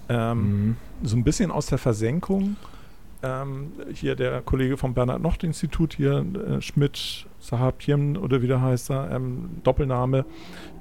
ähm, 0.10 0.38
Mhm. 0.68 0.78
so 1.04 1.16
ein 1.18 1.24
bisschen 1.24 1.50
aus 1.52 1.66
der 1.68 1.78
Versenkung. 1.78 2.56
Ähm, 3.24 3.72
hier 3.94 4.16
der 4.16 4.42
Kollege 4.42 4.76
vom 4.76 4.94
Bernhard-Nocht-Institut, 4.94 5.94
hier 5.94 6.26
äh, 6.36 6.62
Schmidt, 6.62 7.26
Sahabtjem 7.40 8.18
oder 8.18 8.42
wie 8.42 8.48
der 8.48 8.62
heißt 8.62 8.92
er, 8.92 9.12
ähm, 9.12 9.62
Doppelname. 9.64 10.26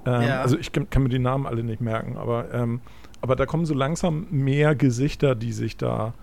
Ähm, 0.04 0.22
Ja. 0.22 0.42
Also 0.42 0.58
ich 0.58 0.72
kann, 0.72 0.90
kann 0.90 1.04
mir 1.04 1.08
die 1.08 1.18
Namen 1.20 1.46
alle 1.46 1.62
nicht 1.62 1.80
merken, 1.80 2.16
aber, 2.16 2.52
ähm, 2.52 2.80
aber 3.20 3.36
da 3.36 3.46
kommen 3.46 3.64
so 3.64 3.74
langsam 3.74 4.26
mehr 4.30 4.74
Gesichter, 4.74 5.34
die 5.36 5.52
sich 5.52 5.76
da 5.76 6.14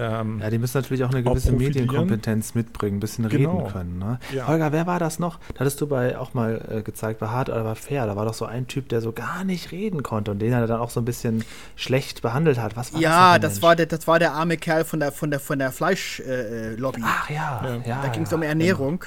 ähm, 0.00 0.40
Ja, 0.40 0.50
die 0.50 0.58
müssen 0.58 0.78
natürlich 0.78 1.04
auch 1.04 1.10
eine 1.10 1.20
Auch 1.20 1.32
gewisse 1.34 1.50
profitieren. 1.52 1.86
Medienkompetenz 1.86 2.54
mitbringen, 2.54 2.96
ein 2.96 3.00
bisschen 3.00 3.28
Genau. 3.28 3.58
reden 3.58 3.72
können. 3.72 3.98
Ne? 3.98 4.18
Ja. 4.34 4.46
Holger, 4.48 4.72
wer 4.72 4.86
war 4.86 4.98
das 4.98 5.18
noch? 5.18 5.38
Da 5.54 5.60
hattest 5.60 5.80
du 5.80 5.86
bei 5.86 6.18
auch 6.18 6.34
mal 6.34 6.64
äh, 6.70 6.82
gezeigt, 6.82 7.20
bei 7.20 7.28
Hart 7.28 7.50
aber 7.50 7.74
fair. 7.76 8.06
Da 8.06 8.16
war 8.16 8.24
doch 8.24 8.34
so 8.34 8.44
ein 8.46 8.66
Typ, 8.66 8.88
der 8.88 9.00
so 9.00 9.12
gar 9.12 9.44
nicht 9.44 9.70
reden 9.72 10.02
konnte 10.02 10.30
und 10.30 10.38
den 10.38 10.52
er 10.52 10.66
dann 10.66 10.80
auch 10.80 10.90
so 10.90 11.00
ein 11.00 11.04
bisschen 11.04 11.44
schlecht 11.76 12.22
behandelt 12.22 12.58
hat. 12.58 12.76
Was 12.76 12.92
war 12.94 13.00
Ja, 13.00 13.38
das? 13.38 13.54
das, 13.54 13.62
war 13.62 13.76
der, 13.76 13.86
das 13.86 14.06
war 14.06 14.18
der 14.18 14.32
arme 14.32 14.56
Kerl 14.56 14.84
von 14.84 15.00
der, 15.00 15.12
von 15.12 15.30
der, 15.30 15.40
von 15.40 15.58
der 15.58 15.70
Fleischlobby. 15.72 16.30
Äh, 16.30 16.74
Lobby. 16.76 17.00
Ach 17.04 17.28
ja, 17.30 17.60
Ja. 17.64 17.76
ja. 17.86 18.02
da 18.02 18.08
ging 18.08 18.22
es 18.22 18.32
um 18.32 18.42
ja, 18.42 18.48
Ernährung. 18.48 19.04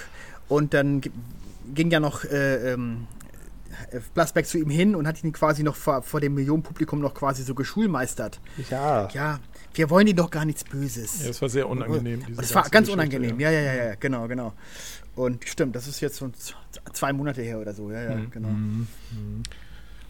Und 0.48 0.74
dann 0.74 1.02
ging 1.74 1.90
ja 1.90 2.00
noch 2.00 2.24
äh, 2.26 2.74
ähm, 2.74 3.08
äh, 3.92 4.00
Plasberg 4.14 4.46
zu 4.46 4.58
ihm 4.60 4.70
hin 4.70 4.96
und 4.96 5.08
hat 5.08 5.24
ihn 5.24 5.32
quasi 5.32 5.64
noch 5.64 5.76
vor, 5.76 6.02
vor 6.04 6.20
dem 6.20 6.36
Millionenpublikum 6.36 7.00
noch 7.00 7.14
quasi 7.14 7.44
so 7.44 7.56
geschulmeistert. 7.56 8.40
Genau. 8.58 8.70
Ja. 8.70 9.08
Ja, 9.14 9.40
wir 9.74 9.90
wollen 9.90 10.08
ihm 10.08 10.16
doch 10.16 10.30
gar 10.30 10.46
nichts 10.46 10.64
Böses. 10.64 11.24
ja, 11.24 11.30
es 11.30 11.42
war 11.42 11.50
sehr 11.50 11.68
unangenehm. 11.68 12.24
diese 12.28 12.42
das 12.42 12.54
war 12.56 12.64
ganz 12.64 12.88
Geschichte, 12.88 12.94
unangenehm. 12.94 13.40
Ja. 13.40 13.50
ja, 13.52 13.60
ja, 13.62 13.74
ja, 13.74 13.96
genau, 13.96 14.28
genau. 14.28 14.54
Und 15.16 15.48
stimmt, 15.48 15.76
das 15.76 15.88
ist 15.88 16.00
jetzt 16.02 16.16
so 16.18 16.28
z- 16.30 16.56
zwei 16.94 17.14
Monate 17.14 17.42
her 17.42 17.60
oder 17.60 17.74
so. 17.74 17.92
Ja, 17.92 18.02
ja, 18.04 18.16
Mhm. 18.16 18.32
genau. 18.32 18.50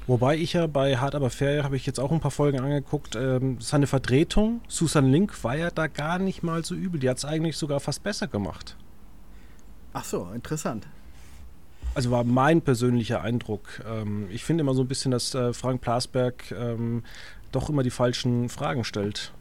Wobei 0.06 0.36
ich 0.36 0.54
ja 0.54 0.68
bei 0.68 0.98
Hard 0.98 1.16
aber 1.16 1.30
fair 1.30 1.64
habe 1.64 1.78
ich 1.78 1.86
jetzt 1.86 1.98
auch 2.00 2.12
ein 2.12 2.20
paar 2.20 2.32
Folgen 2.32 2.60
angeguckt. 2.60 3.16
Ähm, 3.16 3.58
seine 3.62 3.88
Vertretung, 3.88 4.60
Susan 4.68 5.10
Link, 5.10 5.44
war 5.46 5.56
ja 5.56 5.72
da 5.72 5.88
gar 5.88 6.20
nicht 6.20 6.44
mal 6.44 6.66
so 6.66 6.76
übel. 6.76 7.00
Die 7.00 7.10
hat 7.10 7.18
es 7.20 7.26
eigentlich 7.26 7.56
sogar 7.56 7.80
fast 7.80 8.04
besser 8.04 8.28
gemacht. 8.28 8.76
Ach 9.94 10.04
so, 10.04 10.30
interessant. 10.36 10.88
Also 11.96 12.12
war 12.12 12.24
mein 12.26 12.62
persönlicher 12.62 13.22
Eindruck. 13.22 13.82
Ähm, 13.88 14.28
ich 14.30 14.44
finde 14.44 14.62
immer 14.64 14.74
so 14.74 14.82
ein 14.82 14.88
bisschen, 14.88 15.12
dass 15.12 15.34
äh, 15.36 15.54
Frank 15.54 15.80
Plasberg 15.82 16.52
ähm, 16.52 17.04
doch 17.54 17.70
immer 17.70 17.84
die 17.84 17.92
falschen 17.92 18.50
Fragen 18.50 18.84
stellt. 18.84 19.32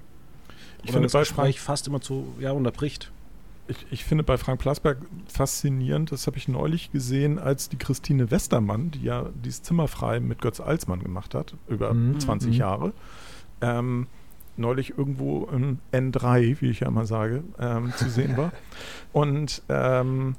Ich 0.83 0.91
finde, 0.93 1.07
das 1.07 1.13
bei 1.13 1.21
Gespräch 1.21 1.61
Frank, 1.61 1.67
fast 1.67 1.87
immer 1.89 2.01
zu 2.01 2.35
ja, 2.41 2.53
unterbricht. 2.53 3.13
ich, 3.69 3.87
ich 3.91 4.05
finde 4.05 4.25
bei 4.25 4.37
Frank 4.37 4.61
Plasberg 4.61 4.99
faszinierend, 5.29 6.11
das 6.13 6.27
habe 6.27 6.37
ich 6.39 6.49
neulich 6.49 6.91
gesehen, 6.93 7.39
als 7.39 7.69
die 7.69 7.77
Christine 7.77 8.31
Westermann, 8.31 8.91
die 8.91 9.03
ja 9.05 9.27
dieses 9.45 9.63
Zimmerfrei 9.63 10.21
mit 10.21 10.41
Götz 10.41 10.61
Alsmann 10.61 11.03
gemacht 11.03 11.35
hat, 11.35 11.55
über 11.69 11.95
Mhm. 11.95 12.19
20 12.21 12.51
Mhm. 12.51 12.55
Jahre, 12.57 12.93
ähm, 13.61 14.07
neulich 14.57 14.99
irgendwo 14.99 15.47
im 15.47 15.79
N3, 15.93 16.61
wie 16.61 16.71
ich 16.71 16.81
ja 16.81 16.89
immer 16.89 17.07
sage, 17.07 17.43
ähm, 17.59 17.93
zu 17.97 18.11
sehen 18.11 18.37
war. 18.37 18.53
Und 19.13 19.63
ähm, 19.69 20.37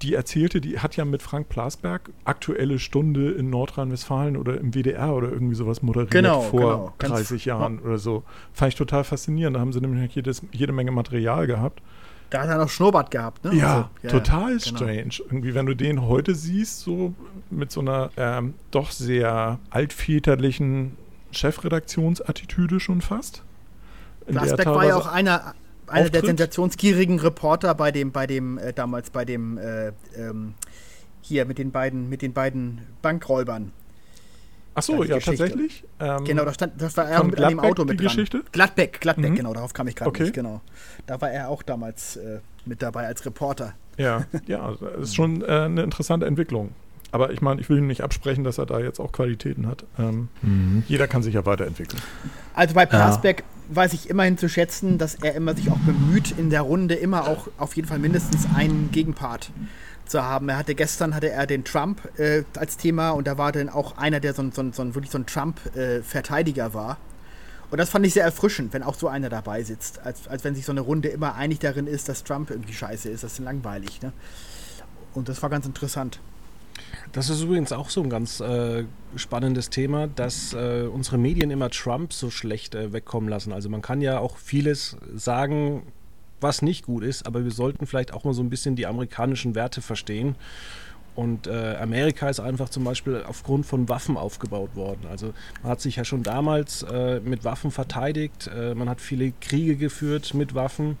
die 0.00 0.14
erzählte, 0.14 0.60
die 0.60 0.78
hat 0.78 0.96
ja 0.96 1.04
mit 1.04 1.22
Frank 1.22 1.48
Plasberg 1.48 2.10
aktuelle 2.24 2.78
Stunde 2.78 3.32
in 3.32 3.50
Nordrhein-Westfalen 3.50 4.36
oder 4.36 4.58
im 4.58 4.72
WDR 4.74 5.14
oder 5.14 5.30
irgendwie 5.30 5.54
sowas 5.54 5.82
moderiert 5.82 6.10
Genau, 6.12 6.40
vor 6.40 6.60
genau. 6.60 6.94
Ganz- 6.98 7.14
30 7.14 7.44
Jahren 7.44 7.78
oder 7.80 7.98
so. 7.98 8.22
Fand 8.52 8.72
ich 8.72 8.78
total 8.78 9.04
faszinierend. 9.04 9.56
Da 9.56 9.60
haben 9.60 9.72
sie 9.72 9.80
nämlich 9.80 10.14
jedes, 10.14 10.42
jede 10.52 10.72
Menge 10.72 10.90
Material 10.92 11.46
gehabt. 11.46 11.82
Da 12.30 12.40
hat 12.42 12.48
er 12.48 12.56
noch 12.56 12.70
Schnurrbart 12.70 13.10
gehabt, 13.10 13.44
ne? 13.44 13.54
Ja, 13.54 13.90
Also, 14.02 14.16
total 14.18 14.56
genau. 14.56 14.76
strange. 14.76 15.10
Irgendwie, 15.26 15.54
wenn 15.54 15.66
du 15.66 15.74
den 15.74 16.02
heute 16.06 16.34
siehst, 16.34 16.80
so 16.80 17.12
mit 17.50 17.70
so 17.70 17.80
einer 17.80 18.10
ähm, 18.16 18.54
doch 18.70 18.90
sehr 18.90 19.58
altväterlichen 19.68 20.96
Chefredaktionsattitüde 21.30 22.80
schon 22.80 23.00
fast. 23.00 23.42
Plasberg 24.26 24.66
war 24.66 24.86
ja 24.86 24.96
auch 24.96 25.06
einer, 25.06 25.54
einer 25.86 26.10
der 26.10 26.22
sensationsgierigen 26.24 27.18
Reporter 27.20 27.74
bei 27.74 27.90
dem, 27.92 28.12
bei 28.12 28.26
dem, 28.26 28.58
äh, 28.58 28.72
damals 28.72 29.10
bei 29.10 29.24
dem, 29.24 29.58
äh, 29.58 29.88
ähm, 30.16 30.54
hier 31.20 31.44
mit 31.44 31.58
den 31.58 31.70
beiden, 31.70 32.08
mit 32.08 32.22
den 32.22 32.32
beiden 32.32 32.80
Bankräubern. 33.02 33.72
Ach 34.74 34.82
so, 34.82 35.02
die 35.02 35.10
ja, 35.10 35.16
Geschichte. 35.16 35.44
tatsächlich. 35.44 35.84
Ähm, 36.00 36.24
Genau, 36.24 36.44
da 36.46 36.54
stand, 36.54 36.80
das 36.80 36.96
war 36.96 37.06
er 37.08 37.22
mit 37.22 37.38
an 37.38 37.50
dem 37.50 37.58
Gladbeck 37.58 37.70
Auto 37.70 37.84
mit 37.84 37.92
die 38.00 38.04
dran. 38.04 38.06
Geschichte? 38.16 38.42
Gladbeck, 38.52 39.00
Gladbeck, 39.00 39.30
Mhm. 39.32 39.36
genau, 39.36 39.52
darauf 39.52 39.74
kam 39.74 39.86
ich 39.86 39.94
gerade 39.96 40.08
Okay. 40.08 40.22
nicht, 40.22 40.34
genau. 40.34 40.62
Da 41.06 41.20
war 41.20 41.30
er 41.30 41.48
auch 41.50 41.62
damals 41.62 42.16
äh, 42.16 42.38
mit 42.64 42.80
dabei 42.80 43.06
als 43.06 43.24
Reporter. 43.26 43.74
Ja, 43.98 44.24
ja, 44.46 44.74
das 44.80 45.08
ist 45.08 45.14
schon 45.14 45.42
äh, 45.42 45.46
eine 45.46 45.82
interessante 45.82 46.24
Entwicklung. 46.26 46.70
Aber 47.10 47.30
ich 47.30 47.42
meine, 47.42 47.60
ich 47.60 47.68
will 47.68 47.76
ihm 47.76 47.86
nicht 47.86 48.00
absprechen, 48.00 48.42
dass 48.42 48.56
er 48.56 48.64
da 48.64 48.78
jetzt 48.80 48.98
auch 48.98 49.12
Qualitäten 49.12 49.66
hat. 49.66 49.84
Ähm, 49.98 50.28
Mhm. 50.40 50.82
jeder 50.88 51.06
kann 51.06 51.22
sich 51.22 51.34
ja 51.34 51.44
weiterentwickeln. 51.44 52.00
Also 52.54 52.74
bei 52.74 52.86
Plasberg 52.86 53.44
weiß 53.74 53.92
ich 53.92 54.10
immerhin 54.10 54.38
zu 54.38 54.48
schätzen, 54.48 54.98
dass 54.98 55.14
er 55.16 55.34
immer 55.34 55.54
sich 55.54 55.70
auch 55.70 55.78
bemüht, 55.78 56.34
in 56.38 56.50
der 56.50 56.62
Runde 56.62 56.94
immer 56.94 57.28
auch 57.28 57.48
auf 57.58 57.74
jeden 57.76 57.88
Fall 57.88 57.98
mindestens 57.98 58.46
einen 58.54 58.90
Gegenpart 58.92 59.50
zu 60.06 60.22
haben. 60.22 60.48
Er 60.48 60.58
hatte 60.58 60.74
gestern 60.74 61.14
hatte 61.14 61.30
er 61.30 61.46
den 61.46 61.64
Trump 61.64 62.00
äh, 62.18 62.44
als 62.56 62.76
Thema 62.76 63.10
und 63.10 63.26
da 63.26 63.38
war 63.38 63.52
dann 63.52 63.68
auch 63.68 63.96
einer, 63.96 64.20
der 64.20 64.34
so 64.34 64.42
ein, 64.42 64.52
so 64.52 64.62
ein, 64.62 64.72
so 64.72 64.82
ein 64.82 64.94
wirklich 64.94 65.10
so 65.10 65.18
ein 65.18 65.26
Trump-Verteidiger 65.26 66.74
war. 66.74 66.98
Und 67.70 67.78
das 67.78 67.88
fand 67.88 68.04
ich 68.04 68.12
sehr 68.12 68.24
erfrischend, 68.24 68.74
wenn 68.74 68.82
auch 68.82 68.94
so 68.94 69.08
einer 69.08 69.30
dabei 69.30 69.62
sitzt, 69.62 70.00
als, 70.04 70.28
als 70.28 70.44
wenn 70.44 70.54
sich 70.54 70.66
so 70.66 70.72
eine 70.72 70.82
Runde 70.82 71.08
immer 71.08 71.34
einig 71.36 71.58
darin 71.60 71.86
ist, 71.86 72.08
dass 72.08 72.22
Trump 72.22 72.50
irgendwie 72.50 72.74
scheiße 72.74 73.08
ist. 73.08 73.24
Das 73.24 73.32
ist 73.32 73.38
langweilig, 73.38 74.02
ne? 74.02 74.12
Und 75.14 75.28
das 75.28 75.42
war 75.42 75.48
ganz 75.48 75.64
interessant. 75.64 76.20
Das 77.12 77.28
ist 77.28 77.42
übrigens 77.42 77.72
auch 77.72 77.90
so 77.90 78.02
ein 78.02 78.08
ganz 78.08 78.40
äh, 78.40 78.84
spannendes 79.16 79.68
Thema, 79.68 80.06
dass 80.06 80.54
äh, 80.54 80.88
unsere 80.90 81.18
Medien 81.18 81.50
immer 81.50 81.68
Trump 81.68 82.14
so 82.14 82.30
schlecht 82.30 82.74
äh, 82.74 82.94
wegkommen 82.94 83.28
lassen. 83.28 83.52
Also 83.52 83.68
man 83.68 83.82
kann 83.82 84.00
ja 84.00 84.18
auch 84.18 84.38
vieles 84.38 84.96
sagen, 85.14 85.82
was 86.40 86.62
nicht 86.62 86.86
gut 86.86 87.04
ist, 87.04 87.26
aber 87.26 87.44
wir 87.44 87.50
sollten 87.50 87.86
vielleicht 87.86 88.14
auch 88.14 88.24
mal 88.24 88.32
so 88.32 88.42
ein 88.42 88.48
bisschen 88.48 88.76
die 88.76 88.86
amerikanischen 88.86 89.54
Werte 89.54 89.82
verstehen. 89.82 90.36
Und 91.14 91.46
äh, 91.46 91.76
Amerika 91.76 92.30
ist 92.30 92.40
einfach 92.40 92.70
zum 92.70 92.84
Beispiel 92.84 93.22
aufgrund 93.28 93.66
von 93.66 93.90
Waffen 93.90 94.16
aufgebaut 94.16 94.74
worden. 94.74 95.06
Also 95.10 95.34
man 95.62 95.72
hat 95.72 95.82
sich 95.82 95.96
ja 95.96 96.06
schon 96.06 96.22
damals 96.22 96.82
äh, 96.84 97.20
mit 97.20 97.44
Waffen 97.44 97.70
verteidigt, 97.70 98.50
äh, 98.56 98.74
man 98.74 98.88
hat 98.88 99.02
viele 99.02 99.32
Kriege 99.42 99.76
geführt 99.76 100.32
mit 100.32 100.54
Waffen. 100.54 100.96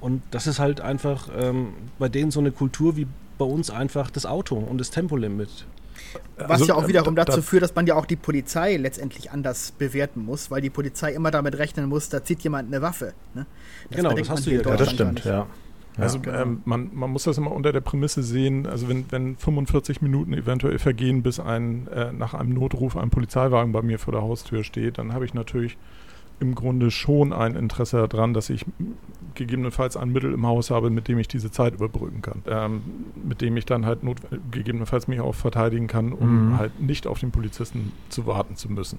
Und 0.00 0.22
das 0.30 0.46
ist 0.46 0.58
halt 0.58 0.82
einfach 0.82 1.30
ähm, 1.34 1.72
bei 1.98 2.10
denen 2.10 2.30
so 2.30 2.40
eine 2.40 2.52
Kultur 2.52 2.98
wie 2.98 3.06
bei 3.38 3.44
uns 3.44 3.70
einfach 3.70 4.10
das 4.10 4.26
Auto 4.26 4.56
und 4.56 4.78
das 4.78 4.90
Tempolimit. 4.90 5.48
Was 6.36 6.50
Also, 6.50 6.66
ja 6.66 6.74
auch 6.74 6.84
äh, 6.84 6.88
wiederum 6.88 7.16
da- 7.16 7.24
dazu 7.24 7.38
da- 7.40 7.42
führt, 7.42 7.62
dass 7.62 7.74
man 7.74 7.86
ja 7.86 7.94
auch 7.94 8.06
die 8.06 8.16
Polizei 8.16 8.76
letztendlich 8.76 9.30
anders 9.30 9.72
bewerten 9.72 10.24
muss, 10.24 10.50
weil 10.50 10.60
die 10.60 10.70
Polizei 10.70 11.12
immer 11.12 11.30
damit 11.30 11.56
rechnen 11.58 11.88
muss, 11.88 12.08
da 12.08 12.22
zieht 12.24 12.40
jemand 12.42 12.68
eine 12.72 12.82
Waffe. 12.82 13.12
Ne? 13.34 13.46
Genau, 13.90 14.10
bedenkt 14.10 14.20
das 14.20 14.30
hast 14.30 14.36
man 14.40 14.44
du 14.44 14.50
hier 14.50 14.58
ja 14.60 14.62
in 14.62 14.68
Ja, 14.70 14.76
das 14.76 14.90
stimmt, 14.92 15.24
ja. 15.24 15.46
Also 15.98 16.20
genau. 16.20 16.42
ähm, 16.42 16.60
man, 16.66 16.90
man 16.92 17.10
muss 17.10 17.22
das 17.24 17.38
immer 17.38 17.52
unter 17.52 17.72
der 17.72 17.80
Prämisse 17.80 18.22
sehen, 18.22 18.66
also 18.66 18.86
wenn, 18.88 19.06
wenn 19.10 19.36
45 19.38 20.02
Minuten 20.02 20.34
eventuell 20.34 20.78
vergehen, 20.78 21.22
bis 21.22 21.40
ein 21.40 21.88
äh, 21.88 22.12
nach 22.12 22.34
einem 22.34 22.52
Notruf 22.52 22.98
ein 22.98 23.08
Polizeiwagen 23.08 23.72
bei 23.72 23.80
mir 23.80 23.98
vor 23.98 24.12
der 24.12 24.20
Haustür 24.20 24.62
steht, 24.62 24.98
dann 24.98 25.14
habe 25.14 25.24
ich 25.24 25.32
natürlich 25.32 25.78
im 26.40 26.54
Grunde 26.54 26.90
schon 26.90 27.32
ein 27.32 27.56
Interesse 27.56 28.06
daran, 28.08 28.34
dass 28.34 28.50
ich 28.50 28.64
gegebenenfalls 29.34 29.96
ein 29.96 30.10
Mittel 30.10 30.32
im 30.32 30.46
Haus 30.46 30.70
habe, 30.70 30.90
mit 30.90 31.08
dem 31.08 31.18
ich 31.18 31.28
diese 31.28 31.50
Zeit 31.50 31.74
überbrücken 31.74 32.22
kann. 32.22 32.42
Ähm, 32.46 32.82
mit 33.22 33.40
dem 33.40 33.56
ich 33.56 33.66
dann 33.66 33.86
halt 33.86 34.02
not 34.02 34.18
gegebenenfalls 34.50 35.08
mich 35.08 35.20
auch 35.20 35.34
verteidigen 35.34 35.86
kann, 35.86 36.12
um 36.12 36.48
Mhm. 36.48 36.58
halt 36.58 36.80
nicht 36.80 37.06
auf 37.06 37.20
den 37.20 37.30
Polizisten 37.30 37.92
zu 38.08 38.26
warten 38.26 38.56
zu 38.56 38.70
müssen. 38.70 38.98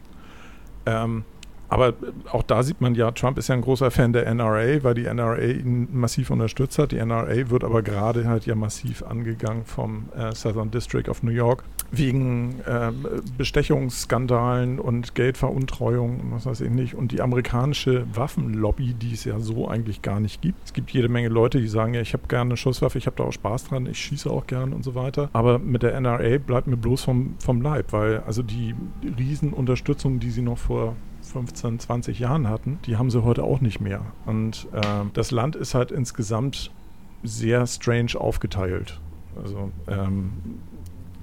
Ähm, 0.85 1.23
aber 1.69 1.93
auch 2.31 2.43
da 2.43 2.63
sieht 2.63 2.79
man 2.79 2.95
ja, 2.95 3.11
Trump 3.11 3.37
ist 3.37 3.49
ja 3.49 3.55
ein 3.55 3.61
großer 3.61 3.91
Fan 3.91 4.13
der 4.13 4.25
NRA, 4.33 4.83
weil 4.83 4.93
die 4.93 5.03
NRA 5.05 5.37
ihn 5.41 5.89
massiv 5.91 6.29
unterstützt 6.29 6.79
hat. 6.79 6.91
Die 6.93 6.97
NRA 6.97 7.49
wird 7.49 7.63
aber 7.65 7.81
gerade 7.81 8.25
halt 8.27 8.45
ja 8.45 8.55
massiv 8.55 9.03
angegangen 9.03 9.65
vom 9.65 10.05
äh, 10.15 10.33
Southern 10.33 10.71
District 10.71 11.09
of 11.09 11.23
New 11.23 11.31
York 11.31 11.63
wegen 11.91 12.55
ähm, 12.67 13.05
Bestechungsskandalen 13.37 14.79
und 14.79 15.15
Geldveruntreuung 15.15 16.19
und 16.19 16.31
was 16.31 16.45
weiß 16.45 16.61
ich 16.61 16.69
nicht. 16.69 16.95
Und 16.95 17.11
die 17.11 17.21
amerikanische 17.21 18.05
Waffenlobby, 18.13 18.93
die 18.93 19.13
es 19.13 19.23
ja 19.23 19.39
so 19.39 19.67
eigentlich 19.67 20.01
gar 20.01 20.19
nicht 20.19 20.41
gibt. 20.41 20.57
Es 20.65 20.73
gibt 20.73 20.91
jede 20.91 21.09
Menge 21.09 21.29
Leute, 21.29 21.59
die 21.59 21.67
sagen, 21.67 21.93
ja, 21.93 22.01
ich 22.01 22.13
habe 22.13 22.27
gerne 22.27 22.49
eine 22.49 22.57
Schusswaffe, 22.57 22.97
ich 22.97 23.05
habe 23.05 23.15
da 23.17 23.23
auch 23.23 23.31
Spaß 23.31 23.65
dran, 23.65 23.85
ich 23.85 23.99
schieße 23.99 24.29
auch 24.29 24.47
gern 24.47 24.73
und 24.73 24.83
so 24.83 24.95
weiter. 24.95 25.29
Aber 25.33 25.59
mit 25.59 25.83
der 25.83 25.99
NRA 25.99 26.37
bleibt 26.39 26.67
mir 26.67 26.77
bloß 26.77 27.03
vom, 27.03 27.35
vom 27.39 27.61
Leib, 27.61 27.93
weil 27.93 28.19
also 28.19 28.43
die 28.43 28.75
Riesenunterstützung, 29.17 30.19
die 30.19 30.31
sie 30.31 30.41
noch 30.41 30.57
vor 30.57 30.95
15, 31.21 31.79
20 31.79 32.19
Jahren 32.19 32.47
hatten, 32.49 32.79
die 32.85 32.97
haben 32.97 33.09
sie 33.09 33.23
heute 33.23 33.43
auch 33.43 33.61
nicht 33.61 33.79
mehr. 33.79 34.01
Und 34.25 34.67
ähm, 34.73 35.11
das 35.13 35.31
Land 35.31 35.55
ist 35.55 35.73
halt 35.73 35.91
insgesamt 35.91 36.71
sehr 37.23 37.65
strange 37.67 38.13
aufgeteilt. 38.15 38.99
Also 39.41 39.71
ähm, 39.87 40.31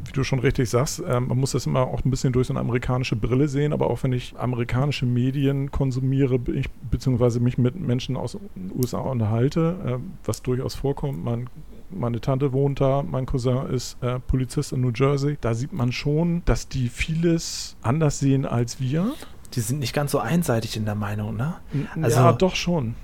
wie 0.05 0.13
du 0.13 0.25
schon 0.25 0.39
richtig 0.39 0.71
sagst, 0.71 1.03
ähm, 1.07 1.29
man 1.29 1.39
muss 1.39 1.53
das 1.53 1.67
immer 1.67 1.83
auch 1.83 2.05
ein 2.05 2.11
bisschen 2.11 2.33
durch 2.33 2.49
so 2.49 2.53
eine 2.53 2.61
amerikanische 2.61 3.17
Brille 3.17 3.49
sehen, 3.49 3.73
aber 3.73 3.89
auch 3.89 4.03
wenn 4.03 4.13
ich 4.13 4.35
amerikanische 4.39 5.07
Medien 5.07 5.71
konsumiere, 5.71 6.41
ich, 6.53 6.71
beziehungsweise 6.91 7.41
mich 7.41 7.59
mit 7.59 7.79
Menschen 7.79 8.17
aus 8.17 8.39
den 8.55 8.73
USA 8.75 8.99
unterhalte, 8.99 9.77
äh, 9.85 9.99
was 10.25 10.43
durchaus 10.43 10.75
vorkommt, 10.75 11.25
man 11.25 11.49
meine 11.91 12.21
Tante 12.21 12.53
wohnt 12.53 12.81
da, 12.81 13.03
mein 13.03 13.27
Cousin 13.27 13.69
ist 13.69 14.03
äh, 14.03 14.19
Polizist 14.19 14.73
in 14.73 14.81
New 14.81 14.91
Jersey. 14.93 15.39
Da 15.41 15.55
sieht 15.55 15.73
man 15.73 15.93
schon, 15.93 16.43
dass 16.45 16.69
die 16.69 16.89
vieles 16.89 17.77
anders 17.83 18.19
sehen 18.19 18.47
als 18.47 18.81
wir. 18.81 19.13
Die 19.55 19.61
sind 19.61 19.79
nicht 19.79 19.95
ganz 19.95 20.11
so 20.11 20.19
einseitig 20.19 20.77
in 20.77 20.85
der 20.85 20.97
Meinung, 20.97 21.37
ne? 21.37 21.55
Also, 22.03 22.19
ja, 22.19 22.33
doch 22.33 22.57
schon. 22.57 22.97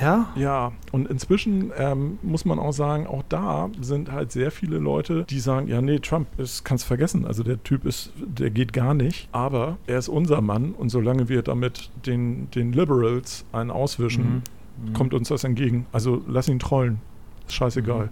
Ja? 0.00 0.28
Ja, 0.34 0.72
und 0.92 1.08
inzwischen 1.08 1.72
ähm, 1.76 2.18
muss 2.22 2.44
man 2.44 2.58
auch 2.58 2.72
sagen, 2.72 3.06
auch 3.06 3.22
da 3.28 3.70
sind 3.80 4.10
halt 4.10 4.32
sehr 4.32 4.50
viele 4.50 4.78
Leute, 4.78 5.24
die 5.24 5.38
sagen, 5.40 5.68
ja, 5.68 5.80
nee, 5.80 5.98
Trump 5.98 6.26
ist, 6.38 6.64
kannst 6.64 6.84
vergessen. 6.84 7.26
Also 7.26 7.42
der 7.42 7.62
Typ 7.62 7.84
ist, 7.84 8.12
der 8.16 8.50
geht 8.50 8.72
gar 8.72 8.94
nicht. 8.94 9.28
Aber 9.32 9.78
er 9.86 9.98
ist 9.98 10.08
unser 10.08 10.40
Mann 10.40 10.72
und 10.72 10.88
solange 10.88 11.28
wir 11.28 11.42
damit 11.42 11.90
den, 12.06 12.50
den 12.50 12.72
Liberals 12.72 13.44
einen 13.52 13.70
auswischen, 13.70 14.24
mhm. 14.24 14.88
Mhm. 14.88 14.92
kommt 14.94 15.14
uns 15.14 15.28
das 15.28 15.44
entgegen. 15.44 15.86
Also 15.92 16.22
lass 16.26 16.48
ihn 16.48 16.58
trollen. 16.58 17.00
Ist 17.46 17.54
scheißegal. 17.54 18.06
Mhm. 18.06 18.10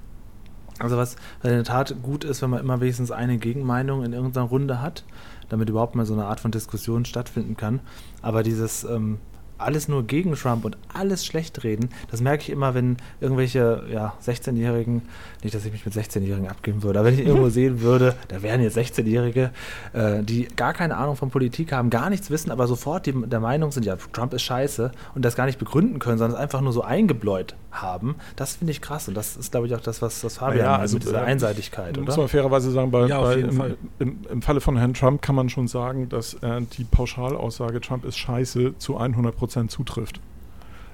Also 0.79 0.97
was 0.97 1.17
in 1.43 1.51
der 1.51 1.65
Tat 1.65 1.95
gut 2.03 2.25
ist, 2.25 2.43
wenn 2.43 2.51
man 2.51 2.61
immer 2.61 2.81
wenigstens 2.81 3.11
eine 3.11 3.39
Gegenmeinung 3.39 4.05
in 4.05 4.13
irgendeiner 4.13 4.47
Runde 4.47 4.81
hat, 4.81 5.05
damit 5.49 5.69
überhaupt 5.69 5.95
mal 5.95 6.07
so 6.07 6.15
eine 6.15 6.25
Art 6.25 6.41
von 6.41 6.51
Diskussion 6.51 7.05
stattfinden 7.05 7.57
kann. 7.57 7.81
Aber 8.21 8.43
dieses 8.43 8.85
ähm, 8.85 9.19
alles 9.59 9.89
nur 9.89 10.07
gegen 10.07 10.35
Trump 10.35 10.65
und 10.65 10.77
alles 10.93 11.25
schlecht 11.25 11.65
reden, 11.65 11.91
das 12.11 12.21
merke 12.21 12.43
ich 12.43 12.51
immer, 12.51 12.75
wenn 12.75 12.97
irgendwelche 13.21 13.85
ja, 13.91 14.15
16-Jährigen, 14.25 15.03
nicht, 15.43 15.55
dass 15.55 15.65
ich 15.65 15.73
mich 15.73 15.85
mit 15.85 15.95
16-Jährigen 15.95 16.49
abgeben 16.49 16.83
würde, 16.83 16.99
aber 16.99 17.09
wenn 17.09 17.19
ich 17.19 17.27
irgendwo 17.27 17.49
sehen 17.51 17.81
würde, 17.81 18.15
da 18.29 18.43
wären 18.43 18.61
jetzt 18.63 18.77
16-Jährige, 18.77 19.51
äh, 19.93 20.23
die 20.23 20.49
gar 20.57 20.73
keine 20.73 20.97
Ahnung 20.97 21.17
von 21.17 21.31
Politik 21.31 21.73
haben, 21.73 21.91
gar 21.91 22.11
nichts 22.11 22.31
wissen, 22.31 22.51
aber 22.51 22.67
sofort 22.67 23.07
die, 23.07 23.13
der 23.13 23.41
Meinung 23.41 23.73
sind, 23.73 23.87
ja, 23.87 23.97
Trump 24.13 24.35
ist 24.35 24.43
scheiße 24.43 24.93
und 25.15 25.25
das 25.25 25.37
gar 25.37 25.47
nicht 25.47 25.59
begründen 25.59 25.99
können, 25.99 26.19
sondern 26.19 26.37
es 26.37 26.43
einfach 26.43 26.61
nur 26.61 26.73
so 26.73 26.83
eingebläut 26.83 27.55
haben, 27.71 28.17
das 28.37 28.57
finde 28.57 28.73
ich 28.73 28.81
krass 28.81 29.09
und 29.09 29.15
das 29.15 29.37
ist, 29.37 29.51
glaube 29.51 29.67
ich, 29.67 29.75
auch 29.75 29.81
das, 29.81 30.03
was, 30.03 30.23
was 30.25 30.37
Fabian 30.37 30.67
ja, 30.67 30.77
also, 30.77 30.97
mit 30.97 31.05
dieser 31.05 31.23
äh, 31.23 31.27
Einseitigkeit, 31.27 31.97
oder? 31.97 32.07
Muss 32.07 32.17
man 32.17 32.29
fairerweise 32.29 32.71
sagen, 32.71 32.91
bei, 32.91 33.07
ja, 33.07 33.21
bei 33.21 33.35
im, 33.37 33.53
Fall. 33.53 33.77
Im, 33.99 34.19
im, 34.31 34.43
Falle 34.43 34.61
von 34.61 34.77
Herrn 34.77 34.95
Trump 34.95 35.23
kann 35.23 35.35
man 35.35 35.49
schon 35.49 35.69
sagen, 35.69 36.09
dass 36.09 36.35
äh, 36.35 36.61
die 36.77 36.85
Pauschalaussage, 36.85 37.81
Trump 37.81 38.05
ist 38.05 38.19
scheiße, 38.19 38.75
zu 38.79 38.99
100 38.99 39.37
Prozent 39.37 39.52
zutrifft. 39.69 40.21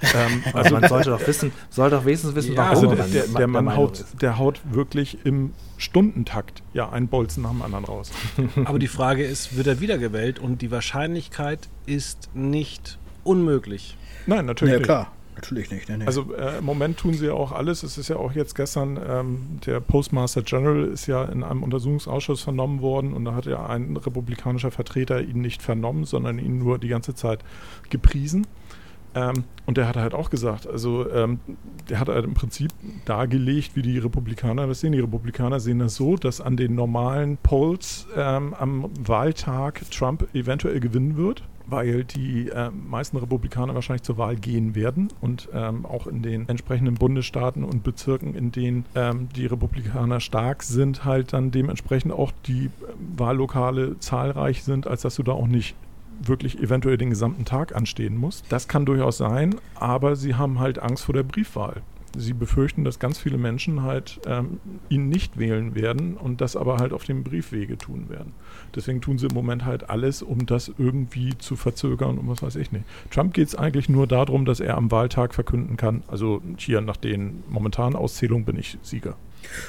ähm, 0.14 0.44
also 0.52 0.74
man 0.74 0.88
sollte 0.88 1.10
doch 1.10 1.26
wissen, 1.26 1.50
soll 1.70 1.90
doch 1.90 2.04
wenigstens 2.04 2.34
wissen, 2.34 2.54
ja, 2.54 2.70
warum. 2.70 2.90
Also 2.90 2.94
der, 2.94 3.06
der, 3.06 3.34
der 3.34 3.46
Mann 3.48 3.74
haut, 3.74 4.04
der 4.20 4.38
haut 4.38 4.60
wirklich 4.70 5.18
im 5.24 5.54
Stundentakt 5.76 6.62
ja 6.72 6.88
einen 6.90 7.08
Bolzen 7.08 7.42
nach 7.42 7.50
dem 7.50 7.62
anderen 7.62 7.84
raus. 7.84 8.12
Aber 8.64 8.78
die 8.78 8.88
Frage 8.88 9.24
ist, 9.24 9.56
wird 9.56 9.66
er 9.66 9.80
wiedergewählt? 9.80 10.38
Und 10.38 10.62
die 10.62 10.70
Wahrscheinlichkeit 10.70 11.68
ist 11.86 12.30
nicht 12.34 12.98
unmöglich. 13.24 13.96
Nein, 14.26 14.46
natürlich 14.46 14.74
ja, 14.74 14.80
klar. 14.80 15.12
Natürlich 15.38 15.70
nicht. 15.70 15.88
Nee, 15.88 15.98
nee. 15.98 16.04
Also 16.04 16.34
äh, 16.34 16.58
im 16.58 16.64
Moment 16.64 16.98
tun 16.98 17.14
sie 17.14 17.26
ja 17.26 17.32
auch 17.32 17.52
alles. 17.52 17.84
Es 17.84 17.96
ist 17.96 18.08
ja 18.08 18.16
auch 18.16 18.32
jetzt 18.32 18.56
gestern, 18.56 18.98
ähm, 19.08 19.60
der 19.64 19.78
Postmaster 19.78 20.42
General 20.42 20.84
ist 20.88 21.06
ja 21.06 21.24
in 21.26 21.44
einem 21.44 21.62
Untersuchungsausschuss 21.62 22.42
vernommen 22.42 22.82
worden 22.82 23.12
und 23.12 23.24
da 23.24 23.36
hat 23.36 23.46
ja 23.46 23.64
ein 23.64 23.96
republikanischer 23.96 24.72
Vertreter 24.72 25.22
ihn 25.22 25.40
nicht 25.40 25.62
vernommen, 25.62 26.04
sondern 26.04 26.40
ihn 26.40 26.58
nur 26.58 26.80
die 26.80 26.88
ganze 26.88 27.14
Zeit 27.14 27.44
gepriesen. 27.88 28.48
Ähm, 29.14 29.44
und 29.64 29.76
der 29.76 29.86
hat 29.86 29.96
halt 29.96 30.12
auch 30.12 30.28
gesagt, 30.28 30.66
also 30.66 31.08
ähm, 31.08 31.38
der 31.88 32.00
hat 32.00 32.08
halt 32.08 32.24
im 32.24 32.34
Prinzip 32.34 32.72
dargelegt, 33.04 33.76
wie 33.76 33.82
die 33.82 33.98
Republikaner 33.98 34.66
das 34.66 34.80
sehen. 34.80 34.90
Die 34.90 34.98
Republikaner 34.98 35.60
sehen 35.60 35.78
das 35.78 35.94
so, 35.94 36.16
dass 36.16 36.40
an 36.40 36.56
den 36.56 36.74
normalen 36.74 37.36
Polls 37.36 38.08
ähm, 38.16 38.54
am 38.54 38.90
Wahltag 38.98 39.88
Trump 39.92 40.26
eventuell 40.34 40.80
gewinnen 40.80 41.16
wird 41.16 41.44
weil 41.68 42.04
die 42.04 42.48
äh, 42.48 42.70
meisten 42.70 43.16
Republikaner 43.16 43.74
wahrscheinlich 43.74 44.02
zur 44.02 44.18
Wahl 44.18 44.36
gehen 44.36 44.74
werden 44.74 45.08
und 45.20 45.48
ähm, 45.52 45.84
auch 45.86 46.06
in 46.06 46.22
den 46.22 46.48
entsprechenden 46.48 46.94
Bundesstaaten 46.94 47.64
und 47.64 47.82
Bezirken, 47.82 48.34
in 48.34 48.52
denen 48.52 48.84
ähm, 48.94 49.28
die 49.36 49.46
Republikaner 49.46 50.20
stark 50.20 50.62
sind, 50.62 51.04
halt 51.04 51.32
dann 51.32 51.50
dementsprechend 51.50 52.12
auch 52.12 52.32
die 52.46 52.66
äh, 52.66 52.70
Wahllokale 53.16 53.98
zahlreich 54.00 54.64
sind, 54.64 54.86
als 54.86 55.02
dass 55.02 55.16
du 55.16 55.22
da 55.22 55.32
auch 55.32 55.46
nicht 55.46 55.74
wirklich 56.20 56.60
eventuell 56.60 56.96
den 56.96 57.10
gesamten 57.10 57.44
Tag 57.44 57.76
anstehen 57.76 58.16
musst. 58.16 58.44
Das 58.48 58.66
kann 58.66 58.84
durchaus 58.84 59.18
sein, 59.18 59.54
aber 59.76 60.16
sie 60.16 60.34
haben 60.34 60.58
halt 60.58 60.80
Angst 60.80 61.04
vor 61.04 61.14
der 61.14 61.22
Briefwahl 61.22 61.82
sie 62.16 62.32
befürchten, 62.32 62.84
dass 62.84 62.98
ganz 62.98 63.18
viele 63.18 63.38
Menschen 63.38 63.82
halt 63.82 64.20
ähm, 64.26 64.60
ihn 64.88 65.08
nicht 65.08 65.38
wählen 65.38 65.74
werden 65.74 66.16
und 66.16 66.40
das 66.40 66.56
aber 66.56 66.78
halt 66.78 66.92
auf 66.92 67.04
dem 67.04 67.24
Briefwege 67.24 67.78
tun 67.78 68.08
werden. 68.08 68.32
Deswegen 68.74 69.00
tun 69.00 69.18
sie 69.18 69.26
im 69.26 69.34
Moment 69.34 69.64
halt 69.64 69.90
alles, 69.90 70.22
um 70.22 70.46
das 70.46 70.72
irgendwie 70.78 71.36
zu 71.38 71.56
verzögern 71.56 72.18
und 72.18 72.28
was 72.28 72.42
weiß 72.42 72.56
ich 72.56 72.72
nicht. 72.72 72.84
Trump 73.10 73.34
geht 73.34 73.48
es 73.48 73.54
eigentlich 73.54 73.88
nur 73.88 74.06
darum, 74.06 74.44
dass 74.44 74.60
er 74.60 74.76
am 74.76 74.90
Wahltag 74.90 75.34
verkünden 75.34 75.76
kann, 75.76 76.02
also 76.08 76.42
hier 76.56 76.80
nach 76.80 76.96
den 76.96 77.42
momentanen 77.48 77.96
Auszählungen 77.96 78.44
bin 78.44 78.58
ich 78.58 78.78
Sieger. 78.82 79.16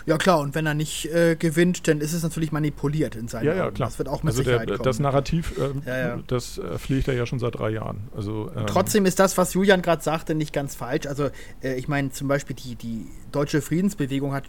Ja 0.06 0.18
klar, 0.18 0.40
und 0.40 0.56
wenn 0.56 0.66
er 0.66 0.74
nicht 0.74 1.06
äh, 1.06 1.36
gewinnt, 1.36 1.88
dann 1.88 2.02
ist 2.02 2.14
es 2.14 2.24
natürlich 2.24 2.52
manipuliert 2.52 3.16
in 3.16 3.28
seinen 3.28 3.46
Ja, 3.46 3.56
ja, 3.56 3.72
klar. 3.72 3.90
Das 3.90 3.98
wird 3.98 4.10
auch 4.10 4.24
mit 4.24 4.34
also 4.34 4.44
Sicherheit 4.44 4.70
der, 4.70 4.78
kommen. 4.78 4.86
Das 4.86 5.00
Narrativ, 5.00 5.54
äh, 5.58 5.90
ja, 5.90 5.98
ja. 5.98 6.20
das 6.28 6.58
äh, 6.58 6.78
pflegt 6.78 7.08
er 7.08 7.14
ja 7.14 7.26
schon 7.26 7.40
seit 7.40 7.56
drei 7.56 7.70
Jahren. 7.70 8.10
Also, 8.16 8.52
ähm, 8.56 8.66
Trotzdem 8.68 9.06
ist 9.06 9.20
das, 9.20 9.38
was 9.38 9.54
Julian 9.54 9.82
gerade 9.82 10.04
sagte, 10.04 10.36
nicht 10.36 10.54
ganz 10.54 10.76
falsch. 10.76 11.08
Also 11.08 11.30
äh, 11.62 11.76
ich 11.76 11.88
meine 11.88 12.12
zum 12.12 12.28
Beispiel 12.28 12.56
die, 12.56 12.76
die 12.76 13.06
deutsche 13.32 13.62
Friedensbewegung 13.62 14.34
hat 14.34 14.46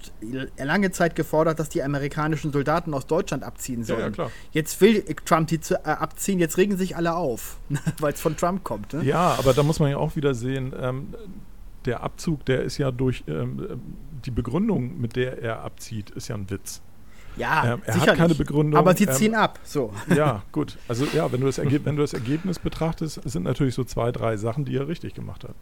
lange 0.56 0.90
Zeit 0.90 1.14
gefordert, 1.14 1.58
dass 1.58 1.68
die 1.68 1.82
amerikanischen 1.82 2.52
Soldaten 2.52 2.94
aus 2.94 3.06
Deutschland 3.06 3.44
abziehen 3.44 3.84
sollen. 3.84 4.00
Ja, 4.00 4.06
ja 4.06 4.12
klar. 4.12 4.30
Jetzt 4.52 4.80
will 4.80 5.04
Trump 5.24 5.48
die 5.48 5.60
zu, 5.60 5.74
äh, 5.74 5.88
abziehen, 5.88 6.38
jetzt 6.38 6.56
regen 6.56 6.76
sich 6.76 6.96
alle 6.96 7.14
auf, 7.14 7.56
weil 7.98 8.12
es 8.12 8.20
von 8.20 8.36
Trump 8.36 8.64
kommt. 8.64 8.92
Ne? 8.92 9.04
Ja, 9.04 9.36
aber 9.38 9.52
da 9.52 9.62
muss 9.62 9.80
man 9.80 9.90
ja 9.90 9.96
auch 9.96 10.16
wieder 10.16 10.34
sehen, 10.34 10.72
ähm, 10.78 11.14
der 11.84 12.02
Abzug, 12.02 12.44
der 12.44 12.62
ist 12.62 12.78
ja 12.78 12.90
durch 12.90 13.24
ähm, 13.26 13.80
die 14.24 14.30
Begründung, 14.30 15.00
mit 15.00 15.16
der 15.16 15.42
er 15.42 15.62
abzieht, 15.62 16.10
ist 16.10 16.28
ja 16.28 16.34
ein 16.34 16.50
Witz. 16.50 16.82
Ja, 17.36 17.74
ähm, 17.74 17.82
er 17.84 17.92
sicherlich. 17.92 18.10
hat 18.10 18.16
keine 18.18 18.34
Begründung. 18.34 18.78
Aber 18.78 18.94
sie 18.94 19.06
ziehen 19.06 19.32
ähm, 19.32 19.38
ab, 19.38 19.60
so. 19.62 19.92
Ja, 20.14 20.42
gut. 20.52 20.76
Also 20.88 21.06
ja, 21.12 21.30
wenn 21.32 21.40
du, 21.40 21.46
das 21.46 21.58
wenn 21.58 21.96
du 21.96 22.02
das 22.02 22.12
Ergebnis 22.12 22.58
betrachtest, 22.58 23.20
sind 23.28 23.44
natürlich 23.44 23.74
so 23.74 23.84
zwei, 23.84 24.12
drei 24.12 24.36
Sachen, 24.36 24.64
die 24.64 24.76
er 24.76 24.88
richtig 24.88 25.14
gemacht 25.14 25.44
hat. 25.44 25.54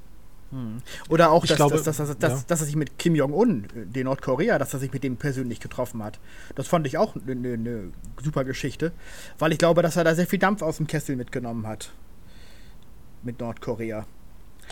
Hm. 0.50 0.78
Oder 1.10 1.30
auch, 1.30 1.44
dass, 1.44 1.56
glaube, 1.56 1.74
dass, 1.74 1.84
dass, 1.84 2.18
dass, 2.18 2.32
ja. 2.32 2.44
dass, 2.46 2.60
er 2.60 2.66
sich 2.66 2.76
mit 2.76 2.98
Kim 2.98 3.14
Jong-un, 3.14 3.66
den 3.74 4.04
Nordkorea, 4.04 4.58
dass 4.58 4.72
er 4.72 4.80
sich 4.80 4.92
mit 4.92 5.04
dem 5.04 5.16
persönlich 5.16 5.60
getroffen 5.60 6.02
hat. 6.02 6.18
Das 6.54 6.66
fand 6.66 6.86
ich 6.86 6.96
auch 6.96 7.14
eine 7.16 7.34
ne, 7.34 7.58
ne 7.58 7.92
super 8.22 8.44
Geschichte, 8.44 8.92
weil 9.38 9.52
ich 9.52 9.58
glaube, 9.58 9.82
dass 9.82 9.96
er 9.96 10.04
da 10.04 10.14
sehr 10.14 10.26
viel 10.26 10.38
Dampf 10.38 10.62
aus 10.62 10.78
dem 10.78 10.86
Kessel 10.86 11.16
mitgenommen 11.16 11.66
hat. 11.66 11.92
Mit 13.22 13.40
Nordkorea. 13.40 14.06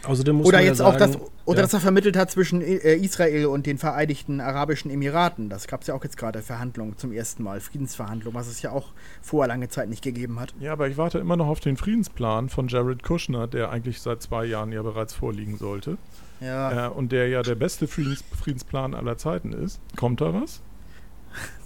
Außerdem 0.04 0.37
muss 0.37 0.46
oder 0.46 0.59
man 0.59 0.66
jetzt 0.66 0.78
ja 0.78 0.85
sagen, 0.85 0.96
auch 0.96 0.98
das, 0.98 1.18
oder 1.44 1.59
ja. 1.59 1.62
dass 1.62 1.74
er 1.74 1.80
vermittelt 1.80 2.16
hat 2.16 2.30
zwischen 2.30 2.61
äh, 2.61 2.94
Israel 2.94 3.46
und 3.46 3.66
den 3.66 3.78
Vereinigten 3.78 4.40
Arabischen 4.40 4.90
Emiraten. 4.90 5.48
Das 5.48 5.66
gab 5.66 5.82
es 5.82 5.87
ja 5.87 5.94
auch 5.94 6.04
jetzt 6.04 6.16
gerade 6.16 6.42
Verhandlungen 6.42 6.96
zum 6.98 7.12
ersten 7.12 7.42
Mal, 7.42 7.61
Friedensverhandlungen, 7.61 8.38
was 8.38 8.48
es 8.48 8.62
ja 8.62 8.72
auch 8.72 8.92
vorher 9.22 9.48
lange 9.48 9.68
Zeit 9.68 9.88
nicht 9.88 10.02
gegeben 10.02 10.40
hat. 10.40 10.54
Ja, 10.61 10.72
aber 10.72 10.88
ich 10.88 10.96
warte 10.96 11.18
immer 11.18 11.37
noch 11.37 11.48
auf 11.48 11.61
den 11.61 11.76
Friedensplan 11.76 12.48
von 12.48 12.68
Jared 12.68 13.02
Kushner, 13.02 13.46
der 13.46 13.70
eigentlich 13.70 14.00
seit 14.00 14.22
zwei 14.22 14.44
Jahren 14.44 14.72
ja 14.72 14.82
bereits 14.82 15.14
vorliegen 15.14 15.56
sollte. 15.56 15.98
Ja. 16.40 16.87
Äh, 16.87 16.90
und 16.90 17.12
der 17.12 17.28
ja 17.28 17.42
der 17.42 17.54
beste 17.54 17.88
Friedens 17.88 18.24
Friedensplan 18.38 18.94
aller 18.94 19.16
Zeiten 19.16 19.52
ist. 19.52 19.80
Kommt 19.96 20.20
da 20.20 20.35
was? 20.35 20.61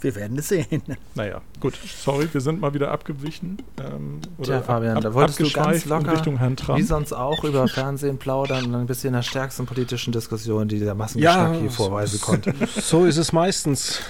Wir 0.01 0.15
werden 0.15 0.39
es 0.39 0.49
sehen. 0.49 0.83
Naja, 1.15 1.43
gut. 1.61 1.75
Sorry, 1.77 2.29
wir 2.33 2.41
sind 2.41 2.61
mal 2.61 2.73
wieder 2.73 2.91
abgewichen. 2.91 3.59
Ähm, 3.79 4.21
Tja, 4.43 4.63
Fabian, 4.63 4.97
ab, 4.97 5.03
da 5.03 5.15
wolltest 5.15 5.41
du 5.41 5.51
ganz 5.51 5.85
locker, 5.85 6.13
Richtung 6.13 6.39
Herrn 6.39 6.57
Trump. 6.57 6.79
wie 6.79 6.83
sonst 6.83 7.13
auch, 7.13 7.45
über 7.45 7.69
Fernsehen 7.69 8.19
plaudern 8.19 8.67
und 8.67 8.75
ein 8.75 8.87
bisschen 8.87 9.09
in 9.09 9.15
der 9.15 9.23
stärksten 9.23 9.67
politischen 9.67 10.13
Diskussion, 10.13 10.69
die 10.69 10.79
der 10.79 10.95
Massengeschmack 10.95 11.55
ja, 11.55 11.61
hier 11.61 11.71
vorweisen 11.71 12.21
konnte. 12.21 12.55
So 12.81 13.05
ist 13.05 13.19
es 13.19 13.33
meistens. 13.33 14.01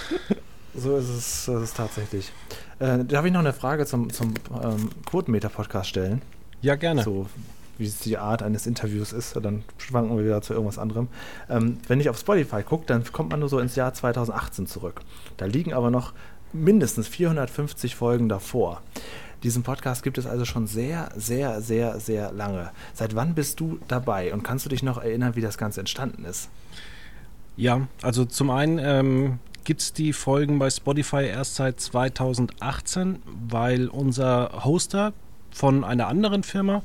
So 0.73 0.95
ist 0.95 1.09
es, 1.09 1.47
ist 1.47 1.49
es 1.49 1.73
tatsächlich. 1.73 2.31
Äh, 2.79 3.03
darf 3.05 3.25
ich 3.25 3.31
noch 3.31 3.41
eine 3.41 3.53
Frage 3.53 3.85
zum, 3.85 4.11
zum 4.11 4.33
ähm, 4.63 4.89
Quotenmeter-Podcast 5.05 5.89
stellen? 5.89 6.21
Ja, 6.61 6.75
gerne. 6.75 7.03
So, 7.03 7.27
wie 7.81 7.87
es 7.87 7.99
die 7.99 8.17
Art 8.17 8.43
eines 8.43 8.67
Interviews 8.67 9.11
ist, 9.11 9.35
dann 9.41 9.63
schwanken 9.77 10.15
wir 10.15 10.23
wieder 10.23 10.41
zu 10.41 10.53
irgendwas 10.53 10.77
anderem. 10.77 11.07
Ähm, 11.49 11.79
wenn 11.87 11.99
ich 11.99 12.09
auf 12.09 12.17
Spotify 12.17 12.63
gucke, 12.63 12.85
dann 12.85 13.03
kommt 13.11 13.31
man 13.31 13.39
nur 13.39 13.49
so 13.49 13.59
ins 13.59 13.75
Jahr 13.75 13.93
2018 13.93 14.67
zurück. 14.67 15.01
Da 15.37 15.45
liegen 15.45 15.73
aber 15.73 15.89
noch 15.89 16.13
mindestens 16.53 17.07
450 17.07 17.95
Folgen 17.95 18.29
davor. 18.29 18.81
Diesen 19.43 19.63
Podcast 19.63 20.03
gibt 20.03 20.19
es 20.19 20.27
also 20.27 20.45
schon 20.45 20.67
sehr, 20.67 21.09
sehr, 21.15 21.61
sehr, 21.61 21.99
sehr 21.99 22.31
lange. 22.31 22.71
Seit 22.93 23.15
wann 23.15 23.33
bist 23.33 23.59
du 23.59 23.79
dabei 23.87 24.33
und 24.33 24.43
kannst 24.43 24.65
du 24.65 24.69
dich 24.69 24.83
noch 24.83 25.01
erinnern, 25.01 25.35
wie 25.35 25.41
das 25.41 25.57
Ganze 25.57 25.79
entstanden 25.79 26.25
ist? 26.25 26.49
Ja, 27.57 27.87
also 28.03 28.25
zum 28.25 28.51
einen 28.51 28.77
ähm, 28.77 29.39
gibt 29.63 29.81
es 29.81 29.93
die 29.93 30.13
Folgen 30.13 30.59
bei 30.59 30.69
Spotify 30.69 31.25
erst 31.25 31.55
seit 31.55 31.79
2018, 31.79 33.23
weil 33.49 33.87
unser 33.87 34.63
Hoster 34.63 35.13
von 35.51 35.83
einer 35.83 36.07
anderen 36.07 36.43
Firma. 36.43 36.81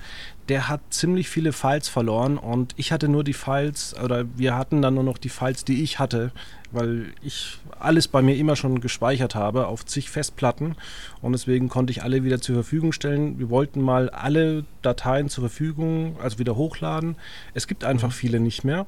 Der 0.49 0.69
hat 0.69 0.81
ziemlich 0.91 1.29
viele 1.29 1.53
Files 1.53 1.89
verloren 1.89 2.39
und 2.39 2.73
ich 2.77 2.93
hatte 2.93 3.09
nur 3.09 3.25
die 3.25 3.33
Files, 3.33 3.95
oder 4.03 4.25
wir 4.37 4.57
hatten 4.57 4.81
dann 4.81 4.95
nur 4.95 5.03
noch 5.03 5.19
die 5.19 5.29
Files, 5.29 5.65
die 5.65 5.83
ich 5.83 5.99
hatte, 5.99 6.31
weil 6.71 7.07
ich 7.23 7.59
alles 7.79 8.07
bei 8.07 8.23
mir 8.23 8.37
immer 8.37 8.55
schon 8.55 8.81
gespeichert 8.81 9.35
habe 9.35 9.67
auf 9.67 9.85
zig 9.85 10.11
Festplatten 10.11 10.77
und 11.21 11.33
deswegen 11.33 11.69
konnte 11.69 11.91
ich 11.91 12.03
alle 12.03 12.23
wieder 12.23 12.41
zur 12.41 12.55
Verfügung 12.55 12.93
stellen. 12.93 13.39
Wir 13.39 13.51
wollten 13.51 13.81
mal 13.81 14.09
alle 14.11 14.65
Dateien 14.83 15.29
zur 15.29 15.43
Verfügung, 15.43 16.17
also 16.23 16.39
wieder 16.39 16.57
hochladen. 16.57 17.17
Es 17.55 17.67
gibt 17.67 17.85
einfach 17.85 18.13
viele 18.13 18.39
nicht 18.41 18.65
mehr. 18.65 18.87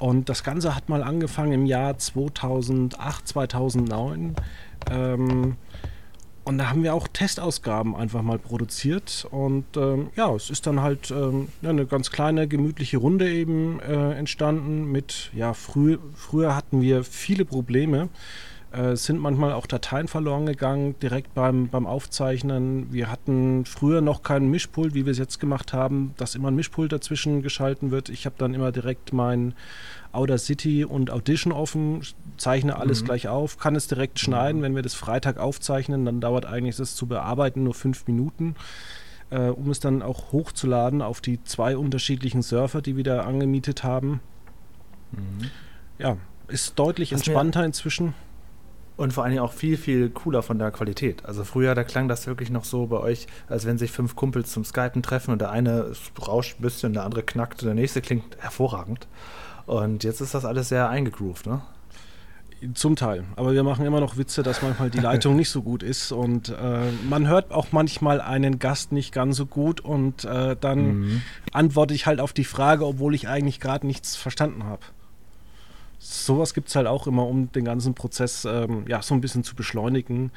Und 0.00 0.30
das 0.30 0.42
Ganze 0.44 0.74
hat 0.74 0.88
mal 0.88 1.02
angefangen 1.02 1.52
im 1.52 1.66
Jahr 1.66 1.98
2008, 1.98 3.28
2009. 3.28 4.34
Ähm, 4.90 5.56
und 6.50 6.58
da 6.58 6.68
haben 6.68 6.82
wir 6.82 6.94
auch 6.94 7.06
Testausgaben 7.06 7.94
einfach 7.94 8.22
mal 8.22 8.38
produziert. 8.40 9.24
Und 9.30 9.76
ähm, 9.76 10.10
ja, 10.16 10.34
es 10.34 10.50
ist 10.50 10.66
dann 10.66 10.82
halt 10.82 11.12
ähm, 11.12 11.46
eine 11.62 11.86
ganz 11.86 12.10
kleine, 12.10 12.48
gemütliche 12.48 12.98
Runde 12.98 13.30
eben 13.30 13.78
äh, 13.78 14.14
entstanden 14.14 14.90
mit, 14.90 15.30
ja, 15.32 15.54
früh, 15.54 15.98
früher 16.16 16.56
hatten 16.56 16.82
wir 16.82 17.04
viele 17.04 17.44
Probleme. 17.44 18.08
Äh, 18.72 18.96
sind 18.96 19.20
manchmal 19.20 19.52
auch 19.52 19.66
Dateien 19.66 20.08
verloren 20.08 20.46
gegangen, 20.46 20.96
direkt 21.00 21.34
beim, 21.34 21.68
beim 21.68 21.86
Aufzeichnen. 21.86 22.92
Wir 22.92 23.12
hatten 23.12 23.64
früher 23.64 24.00
noch 24.00 24.24
keinen 24.24 24.50
Mischpult, 24.50 24.92
wie 24.94 25.06
wir 25.06 25.12
es 25.12 25.18
jetzt 25.18 25.38
gemacht 25.38 25.72
haben, 25.72 26.14
dass 26.16 26.34
immer 26.34 26.48
ein 26.48 26.56
Mischpult 26.56 26.90
dazwischen 26.90 27.42
geschalten 27.42 27.92
wird. 27.92 28.08
Ich 28.08 28.26
habe 28.26 28.34
dann 28.38 28.54
immer 28.54 28.72
direkt 28.72 29.12
mein 29.12 29.54
Audacity 30.12 30.84
und 30.84 31.10
Audition 31.10 31.52
offen, 31.52 32.02
zeichne 32.36 32.76
alles 32.76 33.02
mhm. 33.02 33.06
gleich 33.06 33.28
auf, 33.28 33.58
kann 33.58 33.76
es 33.76 33.86
direkt 33.86 34.18
schneiden. 34.18 34.62
Wenn 34.62 34.74
wir 34.74 34.82
das 34.82 34.94
Freitag 34.94 35.38
aufzeichnen, 35.38 36.04
dann 36.04 36.20
dauert 36.20 36.46
eigentlich 36.46 36.76
das 36.76 36.96
zu 36.96 37.06
bearbeiten 37.06 37.62
nur 37.62 37.74
fünf 37.74 38.06
Minuten. 38.06 38.56
Äh, 39.30 39.48
um 39.50 39.70
es 39.70 39.78
dann 39.78 40.02
auch 40.02 40.32
hochzuladen 40.32 41.02
auf 41.02 41.20
die 41.20 41.42
zwei 41.44 41.76
unterschiedlichen 41.76 42.42
Surfer, 42.42 42.82
die 42.82 42.96
wir 42.96 43.04
da 43.04 43.20
angemietet 43.20 43.84
haben. 43.84 44.20
Mhm. 45.12 45.50
Ja, 45.98 46.16
ist 46.48 46.78
deutlich 46.78 47.12
Was 47.12 47.20
entspannter 47.20 47.64
inzwischen. 47.64 48.14
Und 48.96 49.14
vor 49.14 49.24
allen 49.24 49.30
Dingen 49.30 49.42
auch 49.42 49.54
viel, 49.54 49.78
viel 49.78 50.10
cooler 50.10 50.42
von 50.42 50.58
der 50.58 50.70
Qualität. 50.72 51.24
Also 51.24 51.44
früher, 51.44 51.74
da 51.74 51.84
klang 51.84 52.06
das 52.06 52.26
wirklich 52.26 52.50
noch 52.50 52.64
so 52.64 52.86
bei 52.86 52.98
euch, 52.98 53.28
als 53.48 53.64
wenn 53.64 53.78
sich 53.78 53.92
fünf 53.92 54.14
Kumpels 54.14 54.52
zum 54.52 54.64
Skypen 54.64 55.02
treffen 55.02 55.30
und 55.30 55.40
der 55.40 55.50
eine 55.50 55.92
rauscht 56.20 56.58
ein 56.58 56.62
bisschen, 56.62 56.92
der 56.92 57.04
andere 57.04 57.22
knackt 57.22 57.62
und 57.62 57.66
der 57.66 57.74
nächste 57.74 58.02
klingt 58.02 58.36
hervorragend. 58.40 59.06
Und 59.66 60.04
jetzt 60.04 60.20
ist 60.20 60.34
das 60.34 60.44
alles 60.44 60.68
sehr 60.68 60.88
eingegroovt, 60.88 61.46
ne? 61.46 61.60
Zum 62.74 62.94
Teil. 62.94 63.24
Aber 63.36 63.52
wir 63.52 63.62
machen 63.62 63.86
immer 63.86 64.00
noch 64.00 64.18
Witze, 64.18 64.42
dass 64.42 64.60
manchmal 64.60 64.90
die 64.90 64.98
Leitung 64.98 65.34
nicht 65.34 65.48
so 65.48 65.62
gut 65.62 65.82
ist. 65.82 66.12
Und 66.12 66.50
äh, 66.50 66.90
man 67.08 67.26
hört 67.26 67.52
auch 67.52 67.68
manchmal 67.72 68.20
einen 68.20 68.58
Gast 68.58 68.92
nicht 68.92 69.14
ganz 69.14 69.36
so 69.38 69.46
gut. 69.46 69.80
Und 69.80 70.26
äh, 70.26 70.56
dann 70.60 70.98
mhm. 70.98 71.22
antworte 71.52 71.94
ich 71.94 72.04
halt 72.04 72.20
auf 72.20 72.34
die 72.34 72.44
Frage, 72.44 72.86
obwohl 72.86 73.14
ich 73.14 73.28
eigentlich 73.28 73.60
gerade 73.60 73.86
nichts 73.86 74.14
verstanden 74.16 74.64
habe 74.64 74.82
sowas 76.00 76.54
gibt 76.54 76.68
es 76.68 76.76
halt 76.76 76.86
auch 76.86 77.06
immer, 77.06 77.26
um 77.26 77.52
den 77.52 77.64
ganzen 77.64 77.94
Prozess 77.94 78.44
ähm, 78.46 78.84
ja, 78.88 79.02
so 79.02 79.14
ein 79.14 79.20
bisschen 79.20 79.44
zu 79.44 79.54
beschleunigen. 79.54 80.32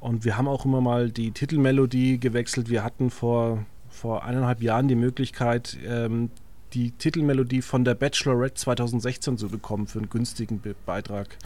Und 0.00 0.24
wir 0.24 0.36
haben 0.36 0.48
auch 0.48 0.66
immer 0.66 0.82
mal 0.82 1.10
die 1.10 1.30
Titelmelodie 1.30 2.18
gewechselt. 2.18 2.68
Wir 2.68 2.84
hatten 2.84 3.10
vor, 3.10 3.64
vor 3.88 4.24
eineinhalb 4.24 4.60
Jahren 4.60 4.88
die 4.88 4.96
Möglichkeit, 4.96 5.78
ähm, 5.86 6.30
die 6.74 6.90
Titelmelodie 6.90 7.62
von 7.62 7.84
der 7.84 7.94
Bachelorette 7.94 8.54
2016 8.54 9.38
zu 9.38 9.48
bekommen 9.48 9.86
für 9.86 9.98
einen 9.98 10.10
günstigen 10.10 10.60
Be 10.60 10.74
Beitrag. 10.84 11.36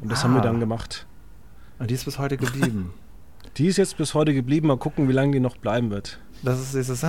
Und 0.00 0.12
das 0.12 0.20
ah. 0.20 0.24
haben 0.24 0.34
wir 0.34 0.42
dann 0.42 0.60
gemacht. 0.60 1.06
Und 1.78 1.90
die 1.90 1.94
ist 1.94 2.04
bis 2.04 2.18
heute 2.18 2.36
geblieben. 2.36 2.92
die 3.56 3.66
ist 3.66 3.78
jetzt 3.78 3.96
bis 3.96 4.14
heute 4.14 4.34
geblieben. 4.34 4.68
Mal 4.68 4.76
gucken, 4.76 5.08
wie 5.08 5.12
lange 5.12 5.32
die 5.32 5.40
noch 5.40 5.56
bleiben 5.56 5.90
wird. 5.90 6.20
Das 6.42 6.60
ist 6.60 6.74
dieses 6.74 7.00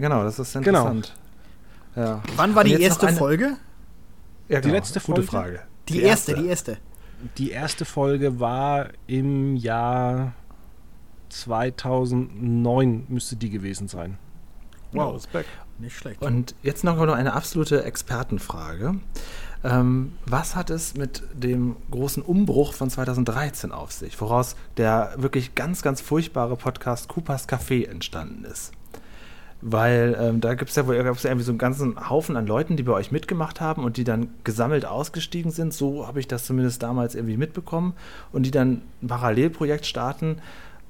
genau, 0.00 0.24
das 0.24 0.38
ist 0.38 0.52
genau. 0.54 0.88
interessant. 0.88 1.14
Genau. 1.94 2.06
Ja. 2.06 2.22
Wann 2.36 2.54
war 2.54 2.64
die 2.64 2.80
erste 2.80 3.08
Folge? 3.08 3.58
Ja, 4.48 4.60
die 4.60 4.62
genau. 4.62 4.74
letzte 4.74 5.00
Folge. 5.00 5.20
Gute 5.20 5.30
Frage. 5.30 5.60
Die, 5.88 5.94
die 5.94 6.02
erste, 6.02 6.32
erste, 6.32 6.42
die 6.42 6.48
erste. 6.48 6.78
Die 7.38 7.50
erste 7.50 7.84
Folge 7.84 8.40
war 8.40 8.88
im 9.06 9.56
Jahr 9.56 10.32
2009 11.28 13.06
müsste 13.08 13.36
die 13.36 13.50
gewesen 13.50 13.88
sein. 13.88 14.18
Wow, 14.92 15.14
Respekt. 15.14 15.48
Nicht 15.82 15.96
schlecht. 15.96 16.22
Und 16.22 16.54
jetzt 16.62 16.84
noch 16.84 16.96
eine 16.96 17.32
absolute 17.32 17.82
Expertenfrage. 17.82 18.94
Ähm, 19.64 20.12
was 20.26 20.54
hat 20.54 20.70
es 20.70 20.94
mit 20.94 21.24
dem 21.32 21.74
großen 21.90 22.22
Umbruch 22.22 22.72
von 22.72 22.88
2013 22.88 23.72
auf 23.72 23.90
sich, 23.90 24.20
woraus 24.20 24.54
der 24.76 25.14
wirklich 25.16 25.56
ganz, 25.56 25.82
ganz 25.82 26.00
furchtbare 26.00 26.54
Podcast 26.54 27.08
Coopers 27.08 27.48
Café 27.48 27.88
entstanden 27.88 28.44
ist? 28.44 28.70
Weil 29.60 30.16
ähm, 30.20 30.40
da 30.40 30.54
gibt 30.54 30.70
es 30.70 30.76
ja, 30.76 30.84
ja 30.84 31.02
irgendwie 31.02 31.42
so 31.42 31.50
einen 31.50 31.58
ganzen 31.58 32.08
Haufen 32.08 32.36
an 32.36 32.46
Leuten, 32.46 32.76
die 32.76 32.84
bei 32.84 32.92
euch 32.92 33.10
mitgemacht 33.10 33.60
haben 33.60 33.82
und 33.82 33.96
die 33.96 34.04
dann 34.04 34.28
gesammelt 34.44 34.84
ausgestiegen 34.84 35.50
sind. 35.50 35.74
So 35.74 36.06
habe 36.06 36.20
ich 36.20 36.28
das 36.28 36.44
zumindest 36.44 36.80
damals 36.84 37.16
irgendwie 37.16 37.36
mitbekommen. 37.36 37.94
Und 38.30 38.44
die 38.44 38.52
dann 38.52 38.82
ein 39.02 39.08
Parallelprojekt 39.08 39.86
starten 39.86 40.36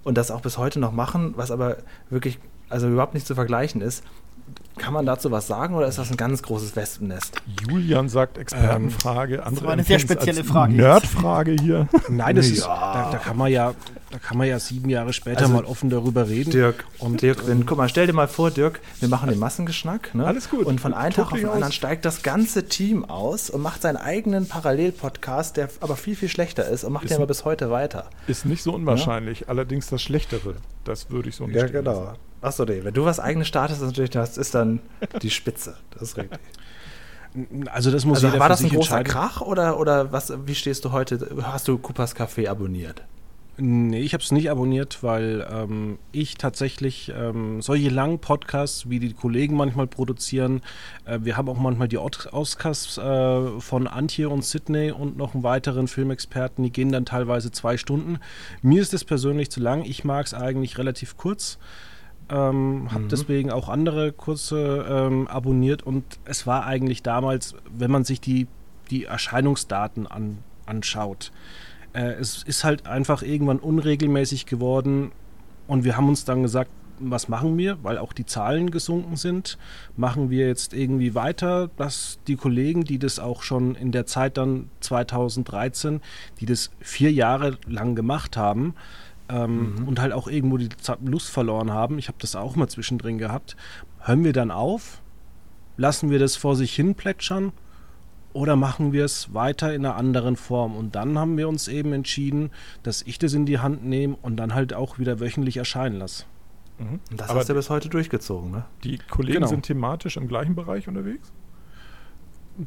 und 0.04 0.18
das 0.18 0.30
auch 0.30 0.42
bis 0.42 0.58
heute 0.58 0.80
noch 0.80 0.92
machen, 0.92 1.32
was 1.36 1.50
aber 1.50 1.78
wirklich 2.10 2.38
also 2.68 2.88
überhaupt 2.88 3.14
nicht 3.14 3.26
zu 3.26 3.34
vergleichen 3.34 3.80
ist. 3.80 4.02
Kann 4.78 4.94
man 4.94 5.06
dazu 5.06 5.30
was 5.30 5.46
sagen 5.46 5.74
oder 5.74 5.86
ist 5.86 5.98
das 5.98 6.10
ein 6.10 6.16
ganz 6.16 6.42
großes 6.42 6.74
Wespennest? 6.76 7.36
Julian 7.68 8.08
sagt 8.08 8.38
Expertenfrage, 8.38 9.36
ähm, 9.36 9.40
andere 9.40 9.54
das 9.54 9.64
war 9.64 9.72
eine 9.72 9.84
sehr 9.84 9.98
spezielle 9.98 10.44
Frage. 10.44 10.72
Nerdfrage 10.72 11.56
hier. 11.60 11.88
Nein, 12.08 12.36
das 12.36 12.48
ja. 12.48 12.54
ist, 12.54 12.66
da, 12.66 13.08
da, 13.12 13.18
kann 13.18 13.36
man 13.36 13.52
ja, 13.52 13.74
da 14.12 14.18
kann 14.18 14.36
man 14.36 14.46
ja 14.46 14.58
sieben 14.58 14.90
Jahre 14.90 15.14
später 15.14 15.40
also, 15.40 15.54
mal 15.54 15.64
offen 15.64 15.88
darüber 15.88 16.28
reden. 16.28 16.50
Dirk, 16.50 16.84
und 16.98 17.22
Dirk, 17.22 17.46
wenn, 17.46 17.64
guck 17.64 17.78
mal, 17.78 17.88
stell 17.88 18.06
dir 18.06 18.12
mal 18.12 18.28
vor, 18.28 18.50
Dirk, 18.50 18.80
wir 19.00 19.08
machen 19.08 19.30
den 19.30 19.38
Massengeschnack. 19.38 20.14
Ne? 20.14 20.26
Alles 20.26 20.50
gut. 20.50 20.66
Und 20.66 20.82
von 20.82 20.92
einem 20.92 21.14
Tag 21.14 21.32
auf 21.32 21.38
den 21.38 21.48
anderen 21.48 21.72
steigt 21.72 22.04
das 22.04 22.22
ganze 22.22 22.66
Team 22.66 23.06
aus 23.06 23.48
und 23.48 23.62
macht 23.62 23.80
seinen 23.80 23.96
eigenen 23.96 24.46
Parallelpodcast, 24.46 25.56
der 25.56 25.70
aber 25.80 25.96
viel, 25.96 26.14
viel 26.14 26.28
schlechter 26.28 26.68
ist 26.68 26.84
und 26.84 26.92
macht 26.92 27.04
ist, 27.04 27.10
den 27.10 27.16
aber 27.16 27.26
bis 27.26 27.46
heute 27.46 27.70
weiter. 27.70 28.10
Ist 28.26 28.44
nicht 28.44 28.62
so 28.62 28.74
unwahrscheinlich, 28.74 29.40
ja? 29.40 29.48
allerdings 29.48 29.86
das 29.86 30.02
Schlechtere. 30.02 30.56
Das 30.84 31.10
würde 31.10 31.30
ich 31.30 31.36
so 31.36 31.46
nicht 31.46 31.56
Ja, 31.56 31.66
genau. 31.66 32.12
Achso, 32.42 32.66
nee, 32.66 32.80
wenn 32.84 32.92
du 32.92 33.06
was 33.06 33.18
eigenes 33.18 33.48
startest, 33.48 33.80
natürlich, 33.80 34.10
das 34.10 34.36
ist 34.36 34.54
dann 34.54 34.80
die 35.22 35.30
Spitze. 35.30 35.76
Das 35.90 36.02
ist 36.02 36.16
richtig. 36.18 36.38
Also 37.70 37.90
das 37.90 38.04
muss 38.04 38.22
also 38.22 38.38
war 38.38 38.50
das 38.50 38.62
ein 38.62 38.68
großer 38.68 39.04
Krach 39.04 39.40
oder, 39.40 39.80
oder 39.80 40.12
was, 40.12 40.34
wie 40.44 40.54
stehst 40.54 40.84
du 40.84 40.92
heute? 40.92 41.34
Hast 41.44 41.66
du 41.66 41.78
Coopers 41.78 42.14
Café 42.14 42.46
abonniert? 42.46 43.02
Nee, 43.58 44.00
ich 44.00 44.14
habe 44.14 44.22
es 44.22 44.32
nicht 44.32 44.50
abonniert, 44.50 45.02
weil 45.02 45.46
ähm, 45.52 45.98
ich 46.10 46.36
tatsächlich 46.36 47.12
ähm, 47.14 47.60
solche 47.60 47.90
langen 47.90 48.18
Podcasts, 48.18 48.88
wie 48.88 48.98
die 48.98 49.12
Kollegen 49.12 49.56
manchmal 49.56 49.86
produzieren, 49.86 50.62
äh, 51.04 51.18
wir 51.22 51.36
haben 51.36 51.50
auch 51.50 51.58
manchmal 51.58 51.86
die 51.88 51.98
Oscars 51.98 52.96
äh, 52.96 53.60
von 53.60 53.86
Antje 53.86 54.30
und 54.30 54.42
Sydney 54.42 54.90
und 54.90 55.18
noch 55.18 55.34
einen 55.34 55.42
weiteren 55.42 55.86
Filmexperten, 55.86 56.64
die 56.64 56.72
gehen 56.72 56.92
dann 56.92 57.04
teilweise 57.04 57.50
zwei 57.50 57.76
Stunden. 57.76 58.20
Mir 58.62 58.80
ist 58.80 58.94
das 58.94 59.04
persönlich 59.04 59.50
zu 59.50 59.60
lang. 59.60 59.84
Ich 59.84 60.02
mag 60.02 60.24
es 60.24 60.32
eigentlich 60.32 60.78
relativ 60.78 61.18
kurz. 61.18 61.58
Ähm, 62.30 62.88
habe 62.90 63.04
mhm. 63.04 63.08
deswegen 63.10 63.50
auch 63.50 63.68
andere 63.68 64.12
Kurse 64.12 64.86
ähm, 64.88 65.28
abonniert 65.28 65.82
und 65.82 66.04
es 66.24 66.46
war 66.46 66.64
eigentlich 66.64 67.02
damals, 67.02 67.54
wenn 67.70 67.90
man 67.90 68.04
sich 68.04 68.22
die, 68.22 68.46
die 68.90 69.04
Erscheinungsdaten 69.04 70.06
an, 70.06 70.38
anschaut, 70.64 71.32
äh, 71.92 72.12
es 72.12 72.42
ist 72.42 72.64
halt 72.64 72.86
einfach 72.86 73.22
irgendwann 73.22 73.58
unregelmäßig 73.58 74.46
geworden 74.46 75.12
und 75.66 75.84
wir 75.84 75.96
haben 75.96 76.08
uns 76.08 76.24
dann 76.24 76.42
gesagt, 76.42 76.70
was 76.98 77.28
machen 77.28 77.58
wir, 77.58 77.78
weil 77.82 77.98
auch 77.98 78.12
die 78.12 78.26
Zahlen 78.26 78.70
gesunken 78.70 79.16
sind. 79.16 79.58
Machen 79.96 80.30
wir 80.30 80.46
jetzt 80.46 80.72
irgendwie 80.72 81.14
weiter, 81.14 81.68
dass 81.76 82.18
die 82.26 82.36
Kollegen, 82.36 82.84
die 82.84 82.98
das 82.98 83.18
auch 83.18 83.42
schon 83.42 83.74
in 83.74 83.92
der 83.92 84.06
Zeit 84.06 84.36
dann 84.36 84.68
2013, 84.80 86.00
die 86.40 86.46
das 86.46 86.70
vier 86.80 87.12
Jahre 87.12 87.58
lang 87.66 87.94
gemacht 87.94 88.36
haben 88.36 88.74
ähm, 89.28 89.74
mhm. 89.74 89.88
und 89.88 90.00
halt 90.00 90.12
auch 90.12 90.28
irgendwo 90.28 90.58
die 90.58 90.68
Lust 91.04 91.30
verloren 91.30 91.72
haben, 91.72 91.98
ich 91.98 92.08
habe 92.08 92.18
das 92.20 92.36
auch 92.36 92.56
mal 92.56 92.68
zwischendrin 92.68 93.18
gehabt, 93.18 93.56
hören 94.00 94.24
wir 94.24 94.32
dann 94.32 94.50
auf, 94.50 95.02
lassen 95.76 96.10
wir 96.10 96.18
das 96.18 96.36
vor 96.36 96.56
sich 96.56 96.74
hin 96.74 96.94
plätschern 96.94 97.52
oder 98.32 98.56
machen 98.56 98.92
wir 98.92 99.04
es 99.04 99.34
weiter 99.34 99.74
in 99.74 99.84
einer 99.84 99.96
anderen 99.96 100.36
Form? 100.36 100.76
Und 100.76 100.94
dann 100.94 101.18
haben 101.18 101.36
wir 101.36 101.48
uns 101.48 101.68
eben 101.68 101.92
entschieden, 101.92 102.50
dass 102.82 103.02
ich 103.02 103.18
das 103.18 103.34
in 103.34 103.46
die 103.46 103.58
Hand 103.58 103.84
nehme 103.84 104.16
und 104.22 104.36
dann 104.36 104.54
halt 104.54 104.74
auch 104.74 104.98
wieder 104.98 105.20
wöchentlich 105.20 105.56
erscheinen 105.56 105.98
lasse. 105.98 106.24
Mhm. 106.78 107.00
Das 107.16 107.28
Aber 107.28 107.40
hast 107.40 107.48
du 107.48 107.54
bis 107.54 107.70
heute 107.70 107.88
durchgezogen, 107.88 108.50
ne? 108.50 108.64
Die 108.84 108.98
Kollegen 108.98 109.34
genau. 109.34 109.46
sind 109.46 109.64
thematisch 109.64 110.16
im 110.16 110.28
gleichen 110.28 110.54
Bereich 110.54 110.88
unterwegs? 110.88 111.32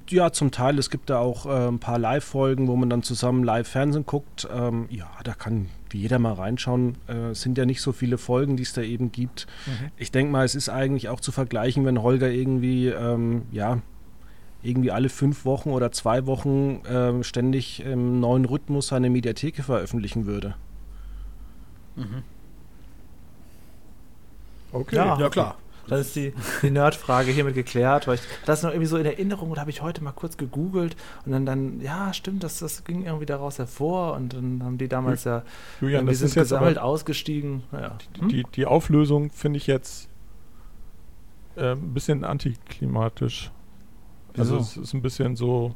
Ja, 0.10 0.32
zum 0.32 0.50
Teil. 0.52 0.80
Es 0.80 0.90
gibt 0.90 1.12
da 1.12 1.20
auch 1.20 1.46
äh, 1.46 1.68
ein 1.68 1.80
paar 1.80 2.00
Live-Folgen, 2.00 2.68
wo 2.68 2.76
man 2.76 2.90
dann 2.90 3.04
zusammen 3.04 3.44
Live-Fernsehen 3.44 4.06
guckt. 4.06 4.48
Ähm, 4.52 4.88
ja, 4.90 5.08
da 5.24 5.34
kann 5.34 5.68
jeder 5.94 6.18
mal 6.18 6.34
reinschauen. 6.34 6.98
Äh, 7.08 7.30
es 7.30 7.42
sind 7.42 7.58
ja 7.58 7.66
nicht 7.66 7.82
so 7.82 7.92
viele 7.92 8.18
Folgen, 8.18 8.58
die 8.58 8.64
es 8.64 8.74
da 8.74 8.82
eben 8.82 9.12
gibt. 9.12 9.46
Mhm. 9.68 9.92
Ich 9.98 10.12
denke 10.12 10.32
mal, 10.32 10.44
es 10.44 10.56
ist 10.56 10.70
eigentlich 10.70 11.10
auch 11.10 11.20
zu 11.20 11.32
vergleichen, 11.32 11.86
wenn 11.86 12.02
Holger 12.02 12.30
irgendwie, 12.30 12.88
ähm, 12.88 13.44
ja, 13.52 13.80
irgendwie 14.66 14.92
alle 14.92 15.10
fünf 15.10 15.46
Wochen 15.46 15.70
oder 15.70 15.92
zwei 15.92 16.26
Wochen 16.26 16.82
äh, 16.86 17.24
ständig 17.24 17.82
im 17.82 18.20
neuen 18.20 18.46
Rhythmus 18.46 18.88
seine 18.88 19.10
Mediatheke 19.10 19.64
veröffentlichen 19.64 20.26
würde. 20.26 20.56
Mhm. 21.96 22.24
Okay. 24.72 24.96
Ja. 24.96 25.18
Ja, 25.20 25.30
klar. 25.30 25.56
Dann 25.88 26.00
ist 26.00 26.16
die, 26.16 26.34
die 26.64 26.72
Nerdfrage 26.72 27.32
hiermit 27.32 27.54
geklärt, 27.54 28.08
weil 28.08 28.16
ich 28.16 28.22
das 28.46 28.64
noch 28.64 28.72
irgendwie 28.72 28.88
so 28.88 28.98
in 28.98 29.06
Erinnerung 29.06 29.52
und 29.52 29.60
habe 29.60 29.70
ich 29.70 29.82
heute 29.82 30.04
mal 30.04 30.12
kurz 30.12 30.38
gegoogelt 30.38 30.96
und 31.26 31.32
dann, 31.32 31.46
dann 31.46 31.82
ja, 31.82 32.12
stimmt, 32.14 32.44
das, 32.44 32.60
das 32.60 32.84
ging 32.84 33.06
irgendwie 33.06 33.26
daraus 33.28 33.60
hervor 33.60 34.14
und 34.14 34.34
dann 34.34 34.64
haben 34.64 34.78
die 34.78 34.88
damals 34.88 35.26
ja 35.26 35.44
Julian, 35.82 36.08
das 36.08 36.20
sind 36.20 36.28
ist 36.28 36.36
jetzt 36.36 36.44
gesammelt 36.46 36.78
aber, 36.78 36.88
ausgestiegen. 36.88 37.64
Naja. 37.72 37.98
Hm? 38.20 38.30
die, 38.30 38.44
die 38.56 38.66
Auflösung 38.66 39.30
finde 39.30 39.58
ich 39.58 39.68
jetzt 39.68 40.10
äh, 41.56 41.74
ein 41.74 41.94
bisschen 41.94 42.24
antiklimatisch. 42.24 43.52
Also 44.38 44.56
Wieso? 44.60 44.82
es 44.82 44.88
ist 44.90 44.94
ein 44.94 45.02
bisschen 45.02 45.36
so, 45.36 45.74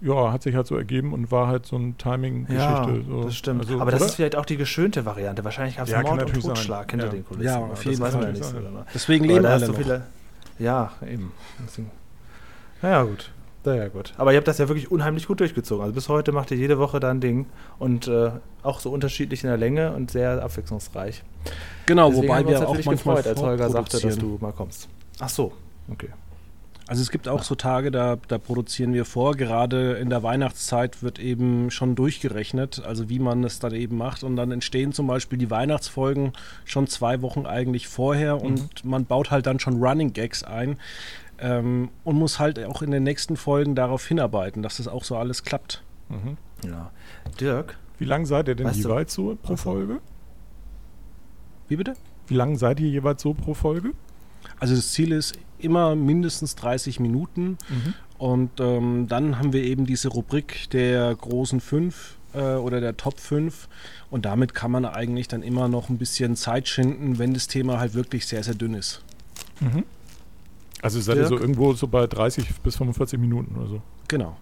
ja, 0.00 0.32
hat 0.32 0.42
sich 0.42 0.54
halt 0.54 0.66
so 0.66 0.76
ergeben 0.76 1.12
und 1.12 1.30
war 1.30 1.46
halt 1.46 1.66
so 1.66 1.76
eine 1.76 1.94
Timing-Geschichte. 1.96 2.62
Ja, 2.62 2.88
so. 3.08 3.24
das 3.24 3.36
stimmt. 3.36 3.60
Also, 3.62 3.80
Aber 3.80 3.90
das 3.90 4.00
oder? 4.00 4.08
ist 4.10 4.14
vielleicht 4.16 4.36
auch 4.36 4.44
die 4.46 4.56
geschönte 4.56 5.04
Variante. 5.04 5.44
Wahrscheinlich 5.44 5.76
gab 5.76 5.86
es 5.86 5.92
Ja, 5.92 6.00
Mord 6.02 6.12
und 6.12 6.18
natürlich 6.18 6.44
sein. 6.44 6.54
Totschlag 6.54 6.90
hinter 6.90 7.06
Ja. 7.06 7.12
den 7.12 7.24
Kulissen. 7.24 7.44
Ja, 7.46 7.58
auf 7.58 7.84
jeden 7.84 7.98
das 8.00 8.06
weiß 8.08 8.12
man 8.14 8.22
Fall. 8.22 8.32
ja 8.32 8.38
nicht 8.38 8.44
so. 8.44 8.84
Deswegen 8.94 9.24
leben 9.24 9.42
da 9.44 9.50
alle 9.50 9.68
noch. 9.68 9.76
viele. 9.76 10.02
Ja, 10.58 10.92
eben. 11.08 11.32
Deswegen. 11.64 11.90
Naja, 12.82 13.02
gut. 13.04 13.30
Naja, 13.64 13.88
gut. 13.88 14.12
Aber 14.18 14.32
ihr 14.32 14.36
habt 14.36 14.46
das 14.46 14.58
ja 14.58 14.68
wirklich 14.68 14.90
unheimlich 14.90 15.26
gut 15.26 15.40
durchgezogen. 15.40 15.82
Also 15.82 15.94
bis 15.94 16.10
heute 16.10 16.32
macht 16.32 16.50
ihr 16.50 16.56
jede 16.58 16.78
Woche 16.78 17.00
da 17.00 17.10
ein 17.10 17.20
Ding 17.22 17.46
und 17.78 18.06
äh, 18.08 18.30
auch 18.62 18.78
so 18.80 18.90
unterschiedlich 18.90 19.42
in 19.42 19.48
der 19.48 19.56
Länge 19.56 19.92
und 19.94 20.10
sehr 20.10 20.42
abwechslungsreich. 20.42 21.22
Genau, 21.86 22.08
Deswegen 22.10 22.28
wobei 22.28 22.38
haben 22.40 22.46
wir 22.48 22.52
uns 22.52 22.60
wir 22.60 22.68
auch 22.68 22.72
natürlich 22.72 22.86
manchmal 22.86 23.16
gefreut, 23.16 23.32
als 23.36 23.40
Holger 23.42 23.70
sagte, 23.70 24.00
dass 24.00 24.18
du 24.18 24.36
mal 24.40 24.52
kommst. 24.52 24.88
Ach 25.18 25.30
so, 25.30 25.52
okay. 25.90 26.08
Also 26.86 27.00
es 27.00 27.10
gibt 27.10 27.28
auch 27.28 27.42
so 27.42 27.54
Tage, 27.54 27.90
da, 27.90 28.16
da 28.28 28.36
produzieren 28.36 28.92
wir 28.92 29.06
vor. 29.06 29.34
Gerade 29.36 29.94
in 29.94 30.10
der 30.10 30.22
Weihnachtszeit 30.22 31.02
wird 31.02 31.18
eben 31.18 31.70
schon 31.70 31.94
durchgerechnet, 31.94 32.82
also 32.84 33.08
wie 33.08 33.18
man 33.18 33.42
es 33.42 33.58
dann 33.58 33.72
eben 33.74 33.96
macht. 33.96 34.22
Und 34.22 34.36
dann 34.36 34.50
entstehen 34.52 34.92
zum 34.92 35.06
Beispiel 35.06 35.38
die 35.38 35.50
Weihnachtsfolgen 35.50 36.32
schon 36.66 36.86
zwei 36.86 37.22
Wochen 37.22 37.46
eigentlich 37.46 37.88
vorher 37.88 38.42
und 38.42 38.84
man 38.84 39.06
baut 39.06 39.30
halt 39.30 39.46
dann 39.46 39.60
schon 39.60 39.82
Running 39.82 40.12
Gags 40.12 40.42
ein 40.44 40.78
ähm, 41.38 41.88
und 42.04 42.16
muss 42.16 42.38
halt 42.38 42.62
auch 42.62 42.82
in 42.82 42.90
den 42.90 43.02
nächsten 43.02 43.36
Folgen 43.38 43.74
darauf 43.74 44.06
hinarbeiten, 44.06 44.62
dass 44.62 44.76
das 44.76 44.86
auch 44.86 45.04
so 45.04 45.16
alles 45.16 45.42
klappt. 45.42 45.82
Mhm. 46.10 46.36
Ja. 46.68 46.90
Dirk, 47.40 47.78
Wie 47.98 48.04
lang 48.04 48.26
seid 48.26 48.46
ihr 48.48 48.56
denn 48.56 48.66
Weißt 48.66 48.84
du- 48.84 48.88
jeweils 48.88 49.14
so 49.14 49.36
pro. 49.42 49.56
Folge? 49.56 50.00
Wie 51.68 51.76
bitte? 51.76 51.94
Wie 52.26 52.34
lang 52.34 52.56
seid 52.56 52.78
ihr 52.80 52.88
jeweils 52.90 53.22
so 53.22 53.32
pro 53.32 53.54
Folge? 53.54 53.92
Also 54.64 54.76
das 54.76 54.92
Ziel 54.92 55.12
ist 55.12 55.38
immer 55.58 55.94
mindestens 55.94 56.54
30 56.54 56.98
Minuten. 56.98 57.58
Und 58.16 58.60
ähm, 58.60 59.08
dann 59.10 59.38
haben 59.38 59.52
wir 59.52 59.62
eben 59.62 59.84
diese 59.84 60.08
Rubrik 60.08 60.70
der 60.70 61.14
großen 61.14 61.60
fünf 61.60 62.16
äh, 62.32 62.54
oder 62.54 62.80
der 62.80 62.96
Top 62.96 63.20
5. 63.20 63.68
Und 64.08 64.24
damit 64.24 64.54
kann 64.54 64.70
man 64.70 64.86
eigentlich 64.86 65.28
dann 65.28 65.42
immer 65.42 65.68
noch 65.68 65.90
ein 65.90 65.98
bisschen 65.98 66.34
Zeit 66.34 66.66
schinden, 66.66 67.18
wenn 67.18 67.34
das 67.34 67.46
Thema 67.46 67.78
halt 67.78 67.92
wirklich 67.92 68.24
sehr, 68.24 68.42
sehr 68.42 68.54
dünn 68.54 68.72
ist. 68.72 69.04
Mhm. 69.60 69.84
Also 70.80 70.98
seid 70.98 71.18
ihr 71.18 71.26
so 71.26 71.38
irgendwo 71.38 71.74
so 71.74 71.86
bei 71.86 72.06
30 72.06 72.48
bis 72.62 72.76
45 72.76 73.20
Minuten 73.20 73.56
oder 73.56 73.68
so? 73.68 73.82
Genau. 74.08 74.38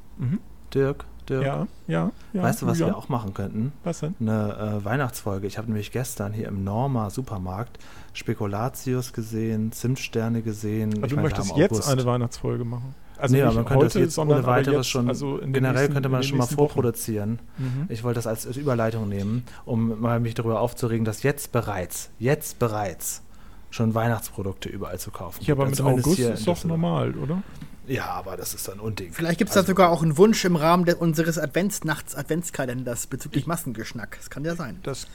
Dirk, 0.72 1.04
Dirk. 1.28 1.44
Ja, 1.44 1.66
ja. 1.88 2.11
ja 2.32 2.42
weißt 2.42 2.62
du, 2.62 2.66
was 2.66 2.78
Julian? 2.78 2.94
wir 2.94 2.98
auch 2.98 3.08
machen 3.08 3.35
könnten? 3.35 3.72
Was 3.85 4.00
denn? 4.00 4.14
Eine 4.20 4.80
äh, 4.80 4.85
Weihnachtsfolge. 4.85 5.46
Ich 5.46 5.58
habe 5.58 5.68
nämlich 5.68 5.92
gestern 5.92 6.32
hier 6.32 6.48
im 6.48 6.64
Norma 6.64 7.11
Supermarkt 7.11 7.78
Spekulatius 8.12 9.12
gesehen, 9.12 9.72
Zimtsterne 9.72 10.42
gesehen. 10.42 10.90
Also 10.94 11.02
Ich 11.04 11.11
du 11.11 11.16
meine, 11.16 11.28
möchtest 11.28 11.56
jetzt 11.56 11.72
August. 11.72 11.88
eine 11.90 12.04
Weihnachtsfolge 12.04 12.64
machen? 12.64 12.94
Also 13.18 13.37
nee, 13.37 13.44
man 13.44 13.54
könnte 13.64 13.85
das 13.85 13.94
heute, 13.94 14.00
jetzt 14.00 14.14
sondern 14.14 14.38
ohne 14.38 14.46
weiteres 14.48 14.76
jetzt, 14.78 14.88
schon. 14.88 15.08
also 15.08 15.38
generell 15.44 15.74
nächsten- 15.74 15.92
könnte 15.92 16.08
man 16.08 16.22
den 16.22 16.28
schon 16.28 16.38
mal 16.38 16.46
vorproduzieren. 16.46 17.38
Mhm. 17.56 17.87
Ich 17.88 18.02
wollte 18.02 18.16
das 18.16 18.26
als, 18.26 18.46
als 18.46 18.56
Überleitung 18.56 19.08
nehmen, 19.08 19.44
um 19.64 20.00
mal 20.00 20.18
mich 20.18 20.35
darüber 20.35 20.61
aufzuregen, 20.61 21.04
dass 21.04 21.22
jetzt 21.22 21.52
bereits, 21.52 22.11
jetzt 22.18 22.58
bereits 22.58 23.22
schon 23.70 23.94
Weihnachtsprodukte 23.94 24.68
überall 24.68 24.98
zu 24.98 25.11
kaufen 25.12 25.42
Ja, 25.44 25.54
aber 25.54 25.66
mit 25.66 25.80
August 25.80 26.18
ist 26.18 26.46
doch 26.48 26.64
normal, 26.64 27.14
oder? 27.14 27.42
Ja, 27.87 28.07
aber 28.11 28.37
das 28.37 28.55
ist 28.55 28.68
ein 28.71 28.79
Unding. 28.81 29.12
Vielleicht 29.12 29.38
gibt 29.38 29.49
es 29.51 29.55
da 29.55 29.61
Also- 29.61 29.73
sogar 29.73 29.90
auch 29.90 30.03
einen 30.03 30.16
Wunsch 30.16 30.45
im 30.45 30.57
Rahmen 30.57 30.85
de 30.85 30.95
unseres 30.95 31.38
Adventsnachts-Adventskalenders 31.38 33.07
bezüglich 33.09 33.47
Massengeschnack. 33.47 34.16
Das 34.18 34.31
kann 34.31 34.45
ja 34.45 34.55
sein. 34.55 34.79
Das 34.83 35.07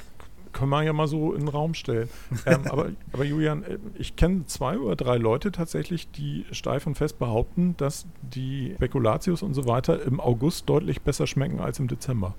können 0.53 0.69
wir 0.71 0.83
ja 0.83 0.93
mal 0.93 1.07
so 1.07 1.33
in 1.33 1.41
den 1.41 1.47
Raum 1.49 1.73
stellen. 1.75 2.09
ähm, 2.45 2.65
aber, 2.69 2.89
aber 3.13 3.23
Julian, 3.23 3.63
äh, 3.63 3.77
ich 3.97 4.15
kenne 4.15 4.45
zwei 4.47 4.77
oder 4.77 4.95
drei 4.95 5.17
Leute 5.17 5.51
tatsächlich, 5.51 6.09
die 6.11 6.45
steif 6.51 6.87
und 6.87 6.95
fest 6.95 7.19
behaupten, 7.19 7.75
dass 7.77 8.05
die 8.21 8.73
Spekulatius 8.75 9.43
und 9.43 9.53
so 9.53 9.65
weiter 9.67 10.01
im 10.03 10.19
August 10.19 10.67
deutlich 10.67 11.01
besser 11.01 11.27
schmecken 11.27 11.59
als 11.59 11.79
im 11.79 11.87
Dezember. 11.87 12.33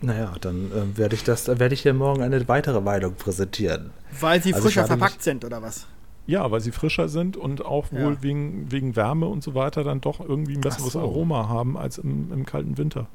Naja, 0.00 0.32
dann 0.40 0.72
äh, 0.72 0.98
werde 0.98 1.14
ich 1.14 1.22
das, 1.22 1.44
dann 1.44 1.60
werde 1.60 1.74
ich 1.74 1.82
hier 1.82 1.94
morgen 1.94 2.22
eine 2.22 2.48
weitere 2.48 2.84
Weidung 2.84 3.14
präsentieren. 3.14 3.90
Weil 4.18 4.42
sie 4.42 4.52
Also 4.52 4.64
frischer 4.66 4.86
verpackt 4.86 5.22
sind, 5.22 5.44
oder 5.44 5.62
was? 5.62 5.86
Ja, 6.26 6.50
weil 6.50 6.60
sie 6.60 6.70
frischer 6.70 7.08
sind 7.08 7.36
und 7.36 7.64
auch 7.64 7.90
wohl 7.90 8.14
Ja. 8.14 8.22
wegen, 8.22 8.70
wegen 8.70 8.94
Wärme 8.96 9.26
und 9.26 9.42
so 9.42 9.54
weiter 9.54 9.82
dann 9.82 10.00
doch 10.00 10.20
irgendwie 10.20 10.54
ein 10.54 10.60
besseres 10.60 10.92
so. 10.92 11.00
Aroma 11.00 11.48
haben 11.48 11.76
als 11.76 11.98
im, 11.98 12.32
im 12.32 12.46
kalten 12.46 12.78
Winter. 12.78 13.06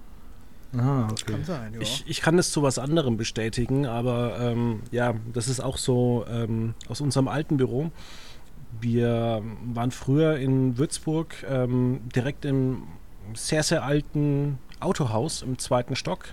Ah, 0.78 1.08
Kann 1.26 1.46
sein, 1.46 1.74
ja. 1.74 1.80
Ich, 1.80 2.04
ich 2.08 2.22
kann 2.22 2.38
es 2.38 2.52
zu 2.52 2.62
was 2.62 2.78
anderem 2.78 3.15
bestätigen, 3.15 3.86
aber 3.86 4.38
ähm, 4.39 4.82
ja, 4.91 5.13
das 5.32 5.48
ist 5.48 5.62
auch 5.62 5.78
so 5.78 6.26
ähm, 6.30 6.74
aus 6.89 7.00
unserem 7.00 7.30
alten 7.30 7.56
Büro. 7.56 7.89
Wir 8.82 9.41
waren 9.74 9.91
früher 9.91 10.36
in 10.38 10.78
Würzburg 10.78 11.34
ähm, 11.50 12.02
direkt 12.13 12.43
im 12.43 12.84
sehr, 13.34 13.63
sehr 13.63 13.84
alten 13.84 14.60
Autohaus 14.80 15.42
im 15.42 15.58
zweiten 15.60 15.96
Stock. 15.96 16.26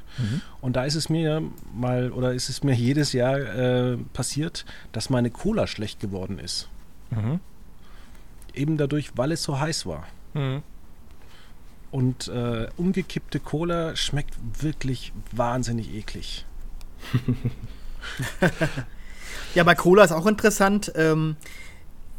Und 0.61 0.77
da 0.77 0.85
ist 0.85 0.95
es 0.95 1.09
mir 1.09 1.43
mal, 1.73 2.13
oder 2.13 2.33
ist 2.33 2.49
es 2.49 2.63
mir 2.63 2.75
jedes 2.75 3.13
Jahr 3.13 3.39
äh, 3.39 3.97
passiert, 4.13 4.65
dass 4.93 5.11
meine 5.11 5.31
Cola 5.31 5.67
schlecht 5.67 6.01
geworden 6.01 6.39
ist. 6.39 6.69
Mhm. 7.11 7.41
Eben 8.55 8.77
dadurch, 8.77 9.17
weil 9.17 9.33
es 9.33 9.43
so 9.43 9.59
heiß 9.59 9.87
war. 9.87 10.07
Mhm. 10.35 10.63
Und 11.91 12.29
äh, 12.29 12.69
umgekippte 12.77 13.41
Cola 13.41 13.95
schmeckt 13.97 14.35
wirklich 14.61 15.13
wahnsinnig 15.33 15.95
eklig. 15.95 16.45
Ja, 19.55 19.63
bei 19.63 19.75
Cola 19.75 20.05
ist 20.05 20.13
auch 20.13 20.27
interessant. 20.27 20.93
Ähm, 20.97 21.37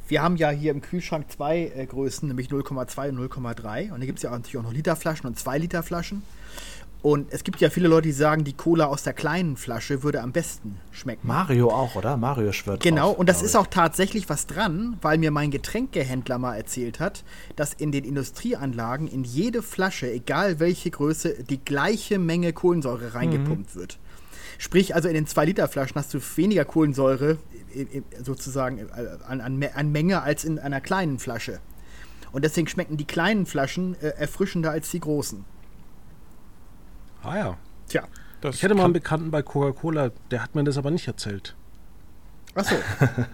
wir 0.07 0.21
haben 0.21 0.35
ja 0.35 0.49
hier 0.49 0.71
im 0.71 0.81
Kühlschrank 0.81 1.31
zwei 1.31 1.71
äh, 1.75 1.85
Größen, 1.85 2.27
nämlich 2.27 2.49
0,2 2.49 3.09
und 3.09 3.19
0,3. 3.19 3.91
Und 3.91 3.99
da 3.99 4.05
gibt 4.05 4.19
es 4.19 4.23
ja 4.23 4.29
auch 4.29 4.35
natürlich 4.35 4.57
auch 4.57 4.63
noch 4.63 4.73
Literflaschen 4.73 5.27
und 5.27 5.37
2 5.39 5.57
Liter 5.57 5.83
Flaschen. 5.83 6.23
Und 7.05 7.31
es 7.31 7.43
gibt 7.43 7.61
ja 7.61 7.69
viele 7.69 7.87
Leute, 7.87 8.07
die 8.07 8.13
sagen, 8.13 8.43
die 8.43 8.53
Cola 8.53 8.85
aus 8.85 9.03
der 9.03 9.13
kleinen 9.13 9.57
Flasche 9.57 10.01
würde 10.01 10.23
am 10.23 10.31
besten 10.31 10.79
schmecken. 10.91 11.27
Mario 11.27 11.69
auch, 11.69 11.93
oder? 11.93 12.17
Mario 12.17 12.51
schwört 12.51 12.81
Genau, 12.81 13.09
drauf, 13.09 13.19
und 13.19 13.29
das 13.29 13.43
ist 13.43 13.55
auch 13.55 13.67
tatsächlich 13.67 14.27
was 14.27 14.47
dran, 14.47 14.97
weil 15.03 15.19
mir 15.19 15.29
mein 15.29 15.51
Getränkehändler 15.51 16.39
mal 16.39 16.55
erzählt 16.55 16.99
hat, 16.99 17.23
dass 17.55 17.73
in 17.73 17.91
den 17.91 18.05
Industrieanlagen 18.05 19.07
in 19.07 19.23
jede 19.23 19.61
Flasche, 19.61 20.11
egal 20.11 20.59
welche 20.59 20.89
Größe, 20.89 21.43
die 21.43 21.63
gleiche 21.63 22.17
Menge 22.17 22.53
Kohlensäure 22.53 23.13
reingepumpt 23.13 23.75
wird. 23.75 23.99
Sprich, 24.57 24.95
also 24.95 25.07
in 25.07 25.13
den 25.13 25.27
2-Liter-Flaschen 25.27 25.95
hast 25.95 26.13
du 26.13 26.19
weniger 26.35 26.65
Kohlensäure 26.65 27.37
sozusagen 28.21 28.79
äh, 28.79 28.83
an, 29.27 29.41
an, 29.41 29.63
an 29.63 29.91
Menge 29.91 30.21
als 30.21 30.45
in 30.45 30.59
einer 30.59 30.81
kleinen 30.81 31.19
Flasche. 31.19 31.59
Und 32.31 32.43
deswegen 32.43 32.67
schmecken 32.67 32.97
die 32.97 33.05
kleinen 33.05 33.45
Flaschen 33.45 33.95
äh, 34.01 34.09
erfrischender 34.17 34.71
als 34.71 34.91
die 34.91 34.99
großen. 34.99 35.45
Ah 37.23 37.37
ja. 37.37 37.57
Tja, 37.87 38.03
Das 38.41 38.55
Ich 38.55 38.63
hatte 38.63 38.75
mal 38.75 38.85
einen 38.85 38.93
Bekannten 38.93 39.31
bei 39.31 39.41
Coca-Cola, 39.41 40.11
der 40.31 40.43
hat 40.43 40.55
mir 40.55 40.63
das 40.63 40.77
aber 40.77 40.91
nicht 40.91 41.07
erzählt. 41.07 41.55
achso. 42.53 42.75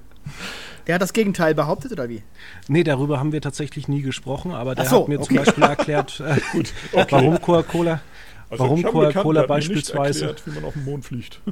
Der 0.88 0.96
hat 0.96 1.02
das 1.02 1.14
Gegenteil 1.14 1.54
behauptet, 1.54 1.92
oder 1.92 2.10
wie? 2.10 2.24
Nee, 2.68 2.84
darüber 2.84 3.20
haben 3.20 3.32
wir 3.32 3.42
tatsächlich 3.42 3.88
nie 3.88 4.02
gesprochen, 4.02 4.52
aber 4.52 4.74
der 4.74 4.86
Ach 4.86 4.90
so, 4.90 5.02
hat 5.02 5.10
mir 5.10 5.20
okay. 5.20 5.28
zum 5.28 5.36
Beispiel 5.38 5.64
erklärt, 5.64 6.20
äh, 6.26 6.66
warum 7.10 7.40
Coca-Cola. 7.40 8.02
Also 8.52 8.64
warum 8.66 8.84
Coca-Cola 8.84 9.46
beispielsweise- 9.48 10.26
Erklärt, 10.28 10.46
wie 10.48 10.52
man 10.52 10.66
auf 10.66 10.74
den 10.74 10.86
Mond 10.86 11.06
fliegt. 11.06 11.40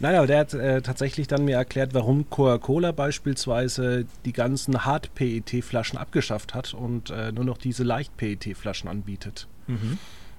Nein, 0.00 0.14
aber 0.14 0.26
der 0.26 0.38
hat 0.40 0.54
äh, 0.54 0.82
tatsächlich 0.82 1.28
dann 1.28 1.44
mir 1.44 1.56
erklärt, 1.56 1.94
warum 1.94 2.28
Coca-Cola 2.28 2.92
beispielsweise 2.92 4.04
die 4.24 4.32
ganzen 4.32 4.84
Hard-PET-Flaschen 4.84 5.98
abgeschafft 5.98 6.54
hat 6.54 6.74
und 6.74 7.10
äh, 7.10 7.32
nur 7.32 7.44
noch 7.44 7.58
diese 7.58 7.82
Leicht-PET-Flaschen 7.82 8.88
anbietet. 8.88 9.48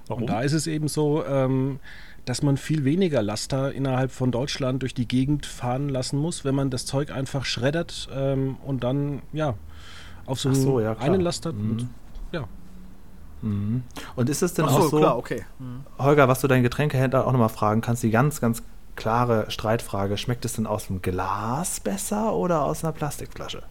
Warum? 0.08 0.22
Und 0.24 0.30
da 0.30 0.42
ist 0.42 0.54
es 0.54 0.68
eben 0.68 0.88
so, 0.88 1.26
ähm, 1.26 1.80
dass 2.26 2.42
man 2.44 2.58
viel 2.58 2.86
weniger 2.86 3.22
Laster 3.24 3.72
innerhalb 3.74 4.12
von 4.12 4.32
Deutschland 4.32 4.82
durch 4.84 4.94
die 4.94 5.08
Gegend 5.08 5.46
fahren 5.46 5.90
lassen 5.90 6.18
muss, 6.18 6.46
wenn 6.46 6.56
man 6.56 6.70
das 6.70 6.86
Zeug 6.86 7.12
einfach 7.12 7.44
schreddert 7.46 8.08
ähm, 8.14 8.58
und 8.66 8.84
dann, 8.84 9.22
ja, 9.34 9.56
auf 10.26 10.40
so, 10.40 10.54
so, 10.54 10.78
einen- 10.78 10.86
ja, 10.86 10.98
einen 11.00 11.22
Laster. 11.22 11.54
Mhm. 11.54 11.72
Und, 11.72 11.90
ja. 12.32 12.48
Mhm. 13.42 13.84
Und 14.16 14.30
ist 14.30 14.42
es 14.42 14.54
denn 14.54 14.66
Achso, 14.66 14.78
auch 14.78 14.90
so, 14.90 14.98
klar, 15.00 15.18
okay. 15.18 15.46
Hm. 15.60 15.82
Holger, 16.00 16.28
was 16.28 16.42
du 16.42 16.48
deinen 16.48 16.64
Getränkehändler 16.64 17.26
auch 17.26 17.32
nochmal 17.32 17.50
fragen 17.50 17.82
kannst, 17.82 18.04
die 18.04 18.10
ganz, 18.10 18.42
ganz 18.42 18.64
klare 18.96 19.50
Streitfrage, 19.50 20.18
schmeckt 20.18 20.44
es 20.46 20.54
denn 20.54 20.68
aus 20.68 20.88
dem 20.88 21.02
Glas 21.02 21.80
besser 21.80 22.34
oder 22.34 22.64
aus 22.64 22.84
einer 22.84 22.94
Plastikflasche? 22.94 23.64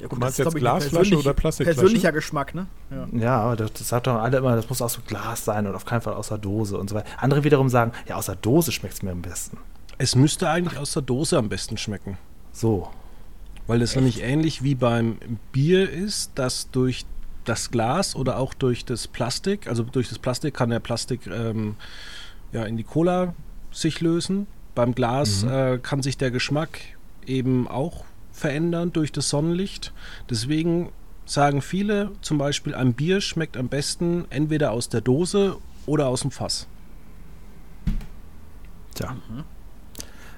Ja, 0.00 0.08
Du 0.08 0.16
meinst 0.16 0.38
ist, 0.38 0.44
jetzt 0.44 0.56
Glasflasche 0.56 1.16
oder 1.16 1.32
Plastikflasche? 1.32 1.80
Persönlicher 1.80 2.12
Geschmack, 2.12 2.54
ne? 2.54 2.66
Ja. 2.90 3.18
Ja, 3.18 3.40
aber 3.40 3.56
das, 3.56 3.72
das 3.72 3.88
sagt 3.88 4.06
doch 4.06 4.16
alle 4.16 4.38
immer, 4.38 4.56
das 4.56 4.68
muss 4.68 4.82
aus 4.82 4.94
dem 4.94 5.04
Glas 5.06 5.44
sein 5.44 5.66
und 5.66 5.74
auf 5.74 5.84
keinen 5.84 6.00
Fall 6.00 6.14
aus 6.14 6.28
der 6.28 6.38
Dose 6.38 6.76
und 6.76 6.90
so 6.90 6.96
weiter. 6.96 7.08
Andere 7.18 7.44
wiederum 7.44 7.68
sagen, 7.68 7.92
ja, 8.06 8.16
aus 8.16 8.26
der 8.26 8.36
Dose 8.36 8.72
schmeckt 8.72 8.94
es 8.94 9.02
mir 9.02 9.12
am 9.12 9.22
besten. 9.22 9.56
Es 9.96 10.16
müsste 10.16 10.48
eigentlich 10.48 10.78
aus 10.78 10.92
der 10.92 11.02
Dose 11.02 11.38
am 11.38 11.48
besten 11.48 11.76
schmecken. 11.76 12.18
So. 12.52 12.90
Weil 13.66 13.78
das 13.78 13.94
nämlich 13.94 14.22
ähnlich 14.22 14.62
wie 14.62 14.74
beim 14.74 15.18
Bier 15.52 15.88
ist, 15.88 16.32
dass 16.34 16.70
durch 16.70 17.06
das 17.44 17.70
Glas 17.70 18.16
oder 18.16 18.38
auch 18.38 18.54
durch 18.54 18.84
das 18.84 19.06
Plastik, 19.08 19.66
also 19.68 19.82
durch 19.82 20.08
das 20.08 20.18
Plastik 20.18 20.54
kann 20.54 20.70
der 20.70 20.80
Plastik 20.80 21.26
ähm, 21.26 21.76
ja, 22.52 22.64
in 22.64 22.76
die 22.76 22.84
Cola 22.84 23.34
sich 23.70 24.00
lösen. 24.00 24.46
Beim 24.74 24.94
Glas 24.94 25.44
Mhm. 25.44 25.50
äh, 25.50 25.78
kann 25.78 26.02
sich 26.02 26.16
der 26.16 26.30
Geschmack 26.30 26.78
eben 27.26 27.68
auch 27.68 28.04
verändern 28.32 28.92
durch 28.92 29.12
das 29.12 29.28
Sonnenlicht. 29.28 29.92
Deswegen 30.28 30.90
sagen 31.26 31.62
viele 31.62 32.10
zum 32.20 32.38
Beispiel, 32.38 32.74
ein 32.74 32.92
Bier 32.94 33.20
schmeckt 33.20 33.56
am 33.56 33.68
besten 33.68 34.26
entweder 34.30 34.72
aus 34.72 34.88
der 34.88 35.00
Dose 35.00 35.56
oder 35.86 36.08
aus 36.08 36.22
dem 36.22 36.30
Fass. 36.30 36.66
Tja. 38.94 39.16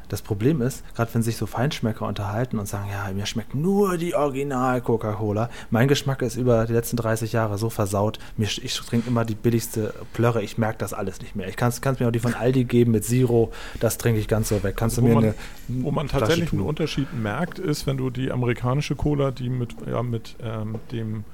Das 0.09 0.23
Problem 0.23 0.63
ist, 0.63 0.85
gerade 0.95 1.13
wenn 1.15 1.23
sich 1.23 1.37
so 1.37 1.47
Feinschmecker 1.47 2.07
unterhalten 2.07 2.59
und 2.61 2.67
sagen, 2.67 2.89
ja, 2.91 3.13
mir 3.13 3.27
schmeckt 3.27 3.55
nur 3.55 3.97
die 3.99 4.15
Original 4.15 4.81
Coca-Cola. 4.81 5.51
Mein 5.71 5.89
Geschmack 5.89 6.23
ist 6.23 6.37
über 6.37 6.65
die 6.67 6.73
letzten 6.73 6.97
30 6.97 7.33
Jahre 7.33 7.59
so 7.59 7.71
versaut. 7.71 8.19
Mir, 8.37 8.47
ich 8.47 8.75
trinke 8.77 9.09
immer 9.09 9.25
die 9.25 9.35
billigste 9.35 9.93
Plörre. 10.13 10.43
Ich 10.43 10.59
merke 10.59 10.79
das 10.79 10.93
alles 10.95 11.21
nicht 11.21 11.35
mehr. 11.35 11.49
Ich 11.49 11.57
kann 11.57 11.71
es 11.71 11.81
mir 11.83 12.07
auch 12.07 12.13
die 12.13 12.21
von 12.21 12.35
Aldi 12.35 12.65
geben 12.65 12.93
mit 12.93 13.05
Zero. 13.05 13.51
Das 13.81 13.99
trinke 13.99 14.21
ich 14.21 14.29
ganz 14.29 14.49
so 14.49 14.63
weg. 14.63 14.77
Kannst 14.77 14.97
du 14.99 15.03
Wo 15.03 15.07
mir 15.09 15.15
man- 15.15 15.25
eine 15.25 15.35
Wo 15.69 15.91
man 15.91 16.07
tatsächlich 16.09 16.53
einen? 16.53 16.63
Unterschied 16.63 17.13
merkt, 17.13 17.59
ist, 17.59 17.87
wenn 17.87 17.97
du 17.97 18.11
die 18.11 18.31
amerikanische 18.31 18.95
Cola, 18.95 19.33
die 19.33 19.49
mit, 19.49 19.75
ja, 19.91 20.03
mit 20.05 20.37
ähm, 20.43 20.77
dem 20.93 21.25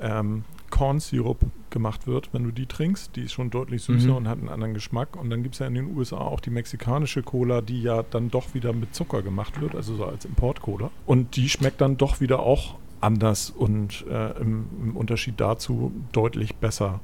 ähm, 0.00 0.44
Corn-Sirup 0.70 1.38
gemacht 1.70 2.06
wird, 2.06 2.30
wenn 2.32 2.44
du 2.44 2.50
die 2.50 2.66
trinkst, 2.66 3.14
die 3.16 3.22
ist 3.22 3.32
schon 3.32 3.50
deutlich 3.50 3.82
süßer 3.82 4.08
Mhm. 4.10 4.16
und 4.16 4.28
hat 4.28 4.38
einen 4.38 4.48
anderen 4.48 4.74
Geschmack. 4.74 5.16
Und 5.16 5.30
dann 5.30 5.42
gibt 5.42 5.54
es 5.56 5.58
ja 5.58 5.66
in 5.66 5.74
den 5.74 5.96
USA 5.96 6.18
auch 6.18 6.40
die 6.40 6.50
mexikanische 6.50 7.22
Cola, 7.22 7.60
die 7.60 7.82
ja 7.82 8.02
dann 8.02 8.30
doch 8.30 8.54
wieder 8.54 8.72
mit 8.72 8.94
Zucker 8.94 9.22
gemacht 9.22 9.60
wird, 9.60 9.74
also 9.74 9.96
so 9.96 10.04
als 10.04 10.24
Import-Cola. 10.24 10.90
Und 11.06 11.36
die 11.36 11.48
schmeckt 11.48 11.80
dann 11.80 11.96
doch 11.96 12.20
wieder 12.20 12.40
auch 12.40 12.76
anders 13.00 13.50
und 13.50 14.04
äh, 14.10 14.38
im, 14.40 14.66
im 14.82 14.96
Unterschied 14.96 15.34
dazu 15.40 15.92
deutlich 16.12 16.56
besser. 16.56 17.00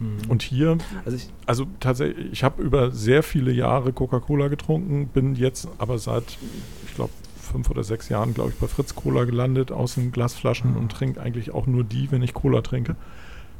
Mhm. 0.00 0.18
Und 0.28 0.42
hier 0.42 0.78
also 1.04 1.16
ich, 1.16 1.28
also 1.46 1.66
tatsächlich, 1.80 2.32
ich 2.32 2.42
habe 2.44 2.62
über 2.62 2.90
sehr 2.90 3.22
viele 3.22 3.52
Jahre 3.52 3.92
Coca-Cola 3.92 4.48
getrunken, 4.48 5.08
bin 5.08 5.34
jetzt 5.34 5.68
aber 5.78 5.98
seit, 5.98 6.38
ich 6.86 6.94
glaube, 6.94 7.12
fünf 7.42 7.68
oder 7.70 7.84
sechs 7.84 8.08
Jahren, 8.08 8.32
glaube 8.34 8.50
ich, 8.50 8.56
bei 8.56 8.66
Fritz 8.68 8.94
Cola 8.94 9.24
gelandet 9.24 9.70
aus 9.72 9.94
den 9.96 10.12
Glasflaschen 10.12 10.70
Mhm. 10.72 10.76
und 10.76 10.92
trinke 10.92 11.20
eigentlich 11.20 11.52
auch 11.52 11.66
nur 11.66 11.84
die, 11.84 12.10
wenn 12.12 12.22
ich 12.22 12.32
Cola 12.34 12.62
trinke. 12.62 12.96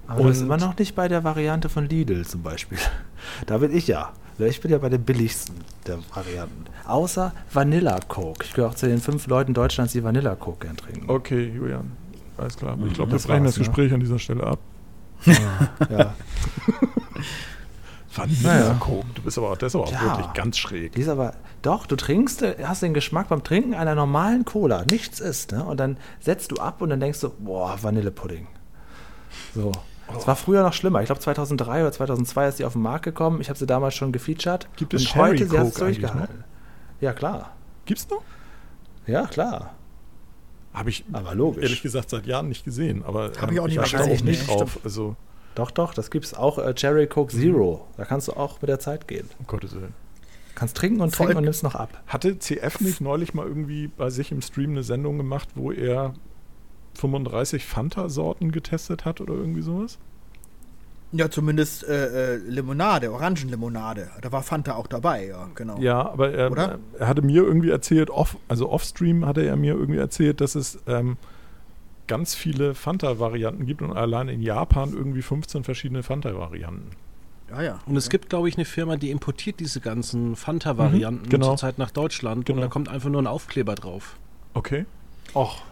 aber 0.09 0.22
du 0.22 0.28
bist 0.28 0.41
Und- 0.41 0.47
immer 0.49 0.57
noch 0.57 0.76
nicht 0.78 0.95
bei 0.95 1.09
der 1.09 1.22
Variante 1.24 1.68
von 1.68 1.89
Lidl 1.89 2.24
zum 2.26 2.43
Beispiel. 2.43 2.78
Da 3.47 3.59
bin 3.59 3.74
ich 3.76 3.87
ja. 3.87 4.12
Ich 4.39 4.61
bin 4.61 4.70
ja 4.72 4.78
bei 4.78 4.89
den 4.89 5.03
billigsten 5.05 5.55
der 5.87 5.99
Varianten. 6.12 6.64
Außer 6.87 7.33
Vanilla 7.53 8.01
Coke. 8.09 8.45
Ich 8.45 8.53
gehöre 8.55 8.70
auch 8.70 8.74
zu 8.74 8.87
den 8.89 8.99
fünf 9.01 9.26
Leuten 9.28 9.55
Deutschlands, 9.55 9.93
die 9.93 10.03
Vanilla 10.03 10.35
Coke 10.35 10.66
gern 10.66 10.76
trinken. 10.76 11.05
Okay, 11.09 11.53
Julian, 11.55 11.93
alles 12.39 12.57
klar. 12.57 12.76
Ich 12.87 12.95
glaube, 12.95 13.11
wir 13.12 13.16
Das 13.16 13.26
brechen 13.26 13.45
das 13.45 13.57
ne? 13.57 13.64
Gespräch 13.64 13.93
an 13.93 14.01
dieser 14.01 14.18
Stelle 14.18 14.45
ab. 14.45 14.59
Ja. 15.89 16.14
Vanilla. 18.15 18.75
Coke, 18.81 19.07
du 19.15 19.23
bist 19.23 19.39
aber, 19.39 19.57
das 19.57 19.73
ist 19.73 19.75
aber 19.77 19.85
auch 19.85 19.93
Ja. 19.93 20.03
wirklich 20.03 20.33
ganz 20.35 20.59
schräg. 20.59 20.93
Die 20.93 21.01
ist 21.01 21.09
aber, 21.09 21.35
doch, 21.63 21.87
du 21.87 21.97
trinkst, 21.97 22.43
äh, 22.43 22.57
hast 22.65 22.83
den 22.83 22.95
Geschmack 22.95 23.29
beim 23.29 23.43
Trinken 23.43 23.75
einer 23.75 23.95
normalen 23.95 24.45
Cola, 24.45 24.85
nichts 24.91 25.21
ist, 25.21 25.53
ne? 25.53 25.65
Und 25.65 25.79
dann 25.79 25.97
setzt 26.21 26.53
du 26.53 26.57
ab 26.57 26.83
und 26.83 26.91
dann 26.91 27.01
denkst 27.01 27.21
du, 27.21 27.31
boah, 27.31 27.77
Vanillepudding. 27.83 28.47
So. 29.55 29.73
Das 30.13 30.27
war 30.27 30.37
früher 30.37 30.63
noch 30.63 30.75
schlimmer. 30.75 31.01
Ich 31.01 31.07
glaube 31.07 31.21
2003 31.23 31.81
oder 31.83 31.93
2002 31.93 32.49
ist 32.49 32.59
die 32.59 32.65
auf 32.67 32.75
den 32.75 32.83
Markt 32.83 33.05
gekommen. 33.05 33.41
Ich 33.41 33.49
habe 33.49 33.59
sie 33.59 33.67
damals 33.67 33.95
schon 33.95 34.13
gefeatured. 34.13 34.69
Gibt 34.77 34.93
es 34.93 35.03
und 35.03 35.09
Sherry 35.09 35.39
heute 35.39 35.47
sie 35.49 35.57
Coke 35.57 35.79
durchgehalten. 35.79 36.45
Ja, 37.01 37.13
klar. 37.15 37.53
Gibt's 37.87 38.07
noch? 38.11 38.23
Ja, 39.07 39.27
klar. 39.27 39.71
Habe 40.75 40.91
ich 40.91 41.05
Aber 41.13 41.35
logisch. 41.35 41.63
ehrlich 41.63 41.83
gesagt 41.83 42.11
seit 42.11 42.27
Jahren 42.27 42.49
nicht 42.49 42.65
gesehen, 42.65 43.03
aber 43.07 43.27
ähm, 43.35 43.41
Hab 43.41 43.53
ich 43.53 43.61
auch 43.61 43.67
nicht 43.67 43.77
mehr 43.77 43.87
auch 43.87 44.09
gesehen, 44.09 44.25
nicht 44.27 44.49
drauf. 44.49 44.79
Also, 44.85 45.17
Doch, 45.55 45.70
doch, 45.70 45.92
das 45.94 46.11
gibt's 46.11 46.34
auch. 46.34 46.59
Äh, 46.59 46.74
Cherry 46.74 47.07
Coke 47.07 47.32
Zero. 47.34 47.86
Da 47.96 48.05
kannst 48.05 48.28
du 48.28 48.32
auch 48.32 48.61
mit 48.62 48.68
der 48.68 48.78
Zeit 48.78 49.07
gehen. 49.09 49.28
um 49.38 49.46
Gottes 49.46 49.74
Willen. 49.74 49.94
Kannst 50.55 50.76
trinken 50.76 51.00
und 51.00 51.14
Volk- 51.14 51.28
trinken 51.28 51.38
und 51.38 51.44
nimmst 51.44 51.62
noch 51.62 51.74
ab. 51.74 52.03
Hatte 52.07 52.38
CF 52.38 52.80
nicht 52.80 53.00
neulich 53.00 53.34
mal 53.34 53.46
irgendwie 53.46 53.88
bei 53.88 54.11
sich 54.11 54.32
im 54.32 54.42
Stream 54.42 54.70
eine 54.70 54.82
Sendung 54.82 55.16
gemacht, 55.18 55.48
wo 55.55 55.72
er 55.72 56.14
35 56.94 57.64
Fanta-Sorten 57.64 58.53
getestet 58.53 59.05
hat 59.05 59.20
oder 59.20 59.34
irgendwie 59.34 59.62
sowas? 59.62 59.98
Ja, 61.14 61.30
zumindest 61.30 61.84
äh, 61.84 62.34
äh, 62.34 62.36
Limonade, 62.36 63.12
Orangenlimonade. 63.12 64.09
Da 64.22 64.32
war 64.32 64.42
Fanta 64.42 64.76
auch 64.76 64.86
dabei, 64.86 65.26
ja, 65.26 65.48
genau. 65.55 65.78
Ja, 65.78 66.11
aber 66.11 66.32
er, 66.32 66.50
Oder? 66.50 66.78
er 66.98 67.07
hatte 67.09 67.20
mir 67.20 67.42
irgendwie 67.42 67.68
erzählt, 67.70 68.09
off, 68.09 68.36
also 68.48 68.70
off-stream 68.70 69.26
hatte 69.26 69.42
er 69.44 69.57
mir 69.57 69.74
irgendwie 69.74 69.98
erzählt, 70.00 70.40
dass 70.40 70.55
es 70.55 70.78
ähm, 70.86 71.18
ganz 72.07 72.34
viele 72.34 72.74
Fanta-Varianten 72.74 73.66
gibt 73.66 73.82
und 73.82 73.92
allein 73.96 74.28
in 74.28 74.42
Japan 74.42 74.92
irgendwie 74.92 75.22
15 75.22 75.64
verschiedene 75.64 76.03
Fanta-Varianten. 76.03 76.90
Ja, 77.50 77.62
ja. 77.62 77.78
Und 77.86 77.96
es 77.96 78.09
gibt, 78.09 78.30
glaube 78.30 78.48
ich, 78.48 78.57
eine 78.57 78.64
Firma, 78.64 78.96
die 78.96 79.11
importiert 79.11 79.61
diese 79.61 79.80
ganzen 79.80 80.36
Fanta-Varianten 80.36 81.26
Mhm, 81.26 81.28
genau. 81.30 81.46
zurzeit 81.48 81.78
nach 81.78 81.90
Deutschland 81.90 82.46
Genau. 82.46 82.57
und 82.59 82.62
da 82.62 82.68
kommt 82.68 82.88
einfach 82.88 83.11
nur 83.11 83.20
ein 83.22 83.26
Aufkleber 83.26 83.74
drauf. 83.74 84.16
Okay. 84.55 84.86
Och. 85.34 85.62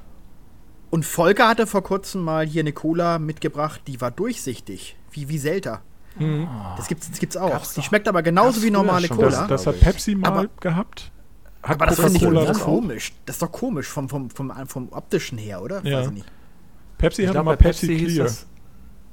Und 0.91 1.05
Volker 1.07 1.49
hatte 1.49 1.67
vor 1.67 1.83
kurzem 1.83 2.23
mal 2.23 2.47
hier 2.47 2.61
eine 2.63 2.73
Cola 2.73 3.19
mitgebracht, 3.19 3.81
die 3.87 4.01
war 4.01 4.11
durchsichtig, 4.11 4.97
wie 5.13 5.29
wie 5.29 5.39
Selta. 5.39 5.83
Das 6.77 6.89
gibt's, 6.89 7.09
das 7.09 7.19
gibt's 7.21 7.37
auch. 7.37 7.51
Gab's 7.51 7.75
die 7.75 7.83
schmeckt 7.83 8.09
aber 8.09 8.23
genauso 8.23 8.63
wie 8.63 8.71
normale. 8.71 9.09
Cola. 9.09 9.29
Das, 9.31 9.47
das 9.47 9.67
hat. 9.69 9.81
Pepsi 9.81 10.17
mal 10.17 10.29
Aber- 10.29 10.49
gehabt. 10.61 11.13
Hat 11.63 11.77
aber 11.77 11.87
das 11.87 12.01
finde 12.01 12.17
ich 12.41 12.47
das 12.47 12.61
komisch. 12.61 13.13
Das 13.27 13.37
ist 13.37 13.43
doch 13.43 13.53
komisch 13.53 13.87
vom, 13.87 14.09
vom, 14.09 14.31
vom, 14.31 14.51
vom 14.67 14.89
optischen 14.93 15.37
her, 15.39 15.63
oder? 15.63 15.85
Ja. 15.85 15.99
Weiß 16.01 16.07
ich 16.07 16.13
nicht. 16.13 16.27
Pepsi 16.99 17.23
Ich 17.25 17.31
glaube, 17.31 17.45
mal 17.47 17.57
Pepsi, 17.57 17.87
Pepsi 17.87 17.99
hieß 17.99 18.13
Clear. 18.15 18.25
das. 18.27 18.47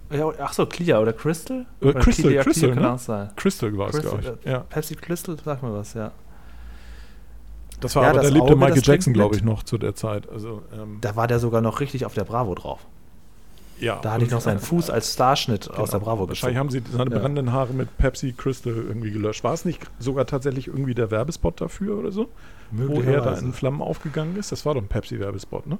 Ja, 0.10 0.32
ach 0.46 0.54
so, 0.54 0.66
Clear 0.66 1.02
oder 1.02 1.12
Crystal? 1.14 1.66
Äh, 1.82 1.86
Oder 1.86 2.00
Crystal, 2.00 2.30
Clear, 2.30 2.44
Crystal, 2.46 2.70
kann 2.74 2.84
ne? 2.84 2.92
auch 2.94 3.00
sein. 3.00 3.30
Crystal 3.36 3.78
war 3.78 3.90
es, 3.90 4.00
glaube 4.02 4.20
ich. 4.22 4.46
äh, 4.46 4.52
Ja. 4.52 4.60
Pepsi 4.60 4.96
Crystal, 4.96 5.36
sag 5.44 5.62
mal 5.62 5.74
was, 5.74 5.94
ja. 5.94 6.12
Das 7.82 7.96
war 7.96 8.04
Ja, 8.04 8.10
aber, 8.10 8.18
da 8.20 8.24
das 8.24 8.32
lebte 8.32 8.54
Auge, 8.54 8.56
Michael 8.56 8.82
Jackson, 8.84 9.14
glaube 9.14 9.36
ich, 9.36 9.44
noch 9.44 9.64
zu 9.64 9.78
der 9.78 9.96
Zeit. 9.96 10.30
Also, 10.30 10.64
ähm, 10.74 10.98
Da 11.02 11.16
war 11.18 11.28
der 11.28 11.40
sogar 11.40 11.62
noch 11.62 11.80
richtig 11.82 12.06
auf 12.06 12.14
der 12.14 12.24
Bravo 12.24 12.56
drauf. 12.56 12.86
Ja. 13.80 14.00
Da 14.02 14.14
hatte 14.14 14.26
ich 14.26 14.32
noch 14.32 14.42
seinen 14.42 14.60
Fuß 14.60 14.90
als 14.90 15.14
Starschnitt 15.14 15.70
aus 15.72 15.92
der 15.92 16.00
Bravo 16.00 16.22
Genau. 16.26 16.30
Wahrscheinlich 16.30 16.58
gezogen. 16.62 16.84
haben 16.84 16.92
sie 16.92 16.98
seine 16.98 17.12
Ja. 17.12 17.20
brennenden 17.20 17.52
Haare 17.54 17.74
mit 17.74 17.96
Pepsi 17.98 18.34
Crystal 18.34 18.74
irgendwie 18.74 19.12
gelöscht. 19.12 19.44
War 19.44 19.54
es 19.54 19.66
nicht 19.66 19.82
sogar 20.00 20.26
tatsächlich 20.26 20.68
irgendwie 20.68 20.94
der 20.96 21.12
Werbespot 21.12 21.62
dafür 21.62 21.98
oder 21.98 22.12
so? 22.12 22.30
Wo 22.72 23.02
er 23.02 23.22
da 23.22 23.34
in 23.38 23.54
Flammen 23.54 23.82
aufgegangen 23.82 24.36
ist? 24.36 24.52
Das 24.52 24.66
war 24.66 24.74
doch 24.74 24.82
ein 24.82 24.88
Pepsi-Werbespot, 24.88 25.68
ne? 25.68 25.78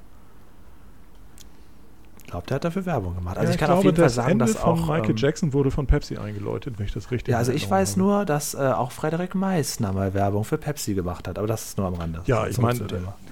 Ich 2.24 2.32
glaube, 2.32 2.46
der 2.48 2.56
hat 2.56 2.66
dafür 2.66 2.86
Werbung 2.86 3.16
gemacht. 3.16 3.38
Also 3.38 3.48
Ja, 3.48 3.54
ich 3.54 3.58
kann 3.58 3.72
auf 3.72 3.86
jeden 3.86 3.96
Fall 3.96 4.10
sagen, 4.10 4.32
Ende 4.32 4.46
dass 4.46 4.56
von 4.58 4.70
auch... 4.80 4.88
Michael 4.90 5.12
ähm, 5.12 5.16
Jackson 5.16 5.54
wurde 5.54 5.72
von 5.72 5.88
Pepsi 5.88 6.18
eingeläutet, 6.18 6.78
wenn 6.78 6.86
ich 6.86 6.92
das 6.92 7.10
richtig 7.10 7.32
Ja, 7.32 7.38
also 7.38 7.54
ich 7.54 7.70
weiß 7.70 7.92
habe. 7.92 8.00
nur, 8.02 8.26
dass 8.26 8.54
äh, 8.54 8.58
auch 8.58 8.92
Frederik 8.92 9.34
Meissner 9.34 9.94
mal 9.94 10.14
Werbung 10.14 10.44
für 10.44 10.58
Pepsi 10.58 10.94
gemacht 10.94 11.26
hat, 11.30 11.38
aber 11.38 11.48
das 11.48 11.64
ist 11.70 11.78
nur 11.78 11.88
am 11.88 11.94
Rande. 11.94 12.22
Ja, 12.26 12.46
ich 12.46 12.58
meine, 12.58 12.82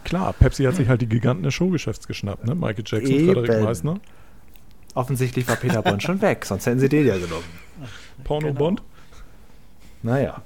klar, 0.05 0.31
Pepsi 0.31 0.63
hat 0.63 0.75
sich 0.75 0.87
halt 0.87 1.01
die 1.01 1.09
Giganten 1.09 1.43
des 1.43 1.53
Showgeschäfts 1.53 2.07
geschnappt, 2.07 2.45
ne? 2.47 2.55
Michael 2.55 2.85
Jackson, 2.87 3.11
Eben. 3.13 3.33
Frederik 3.33 3.63
Meissner, 3.65 3.95
Offensichtlich 4.95 5.47
war 5.47 5.57
Peter 5.57 5.81
Bond 5.81 6.01
schon 6.01 6.21
weg, 6.21 6.45
sonst 6.45 6.65
hätten 6.65 6.79
sie 6.79 6.89
den 6.89 7.05
ja 7.05 7.17
genommen. 7.17 7.43
Porno 8.23 8.47
Genau. 8.47 8.57
Bond. 8.59 8.81
Naja. 10.01 10.41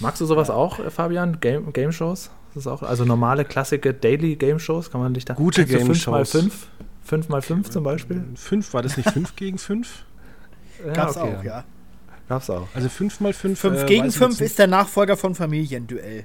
Magst 0.00 0.20
du 0.20 0.26
sowas 0.26 0.50
auch, 0.50 0.78
äh, 0.78 0.90
Fabian? 0.90 1.40
Game, 1.40 1.72
Game 1.72 1.92
Shows? 1.92 2.30
Das 2.54 2.64
ist 2.64 2.66
auch, 2.66 2.82
also 2.82 3.04
normale, 3.04 3.44
klassische 3.44 3.94
Daily 3.94 4.36
Game 4.36 4.58
Shows? 4.58 4.90
Kann 4.90 5.00
man 5.00 5.14
dich 5.14 5.24
da. 5.24 5.34
Gute 5.34 5.64
Game 5.64 5.86
fünf 5.86 6.06
mal 6.06 6.26
Shows. 6.26 6.30
fünf? 6.42 6.66
Fünf 7.04 7.28
mal 7.28 7.42
fünf 7.42 7.70
zum 7.70 7.82
Beispiel? 7.84 8.22
Fünf, 8.36 8.74
war 8.74 8.82
das 8.82 8.96
nicht 8.96 9.10
fünf 9.10 9.34
gegen 9.36 9.58
fünf? 9.58 10.04
Ja, 10.86 10.92
Gab's 10.92 11.16
okay. 11.16 11.36
auch, 11.38 11.44
ja. 11.44 11.64
Gab's 12.28 12.50
auch. 12.50 12.68
Also 12.74 12.88
fünf 12.88 13.20
mal 13.20 13.32
fünf. 13.32 13.58
5 13.60 13.82
äh, 13.82 13.86
gegen 13.86 14.04
weiß 14.04 14.12
ich 14.12 14.18
5 14.18 14.30
jetzt 14.32 14.40
nicht. 14.40 14.50
ist 14.50 14.58
der 14.58 14.66
Nachfolger 14.66 15.16
von 15.16 15.34
Familienduell. 15.34 16.24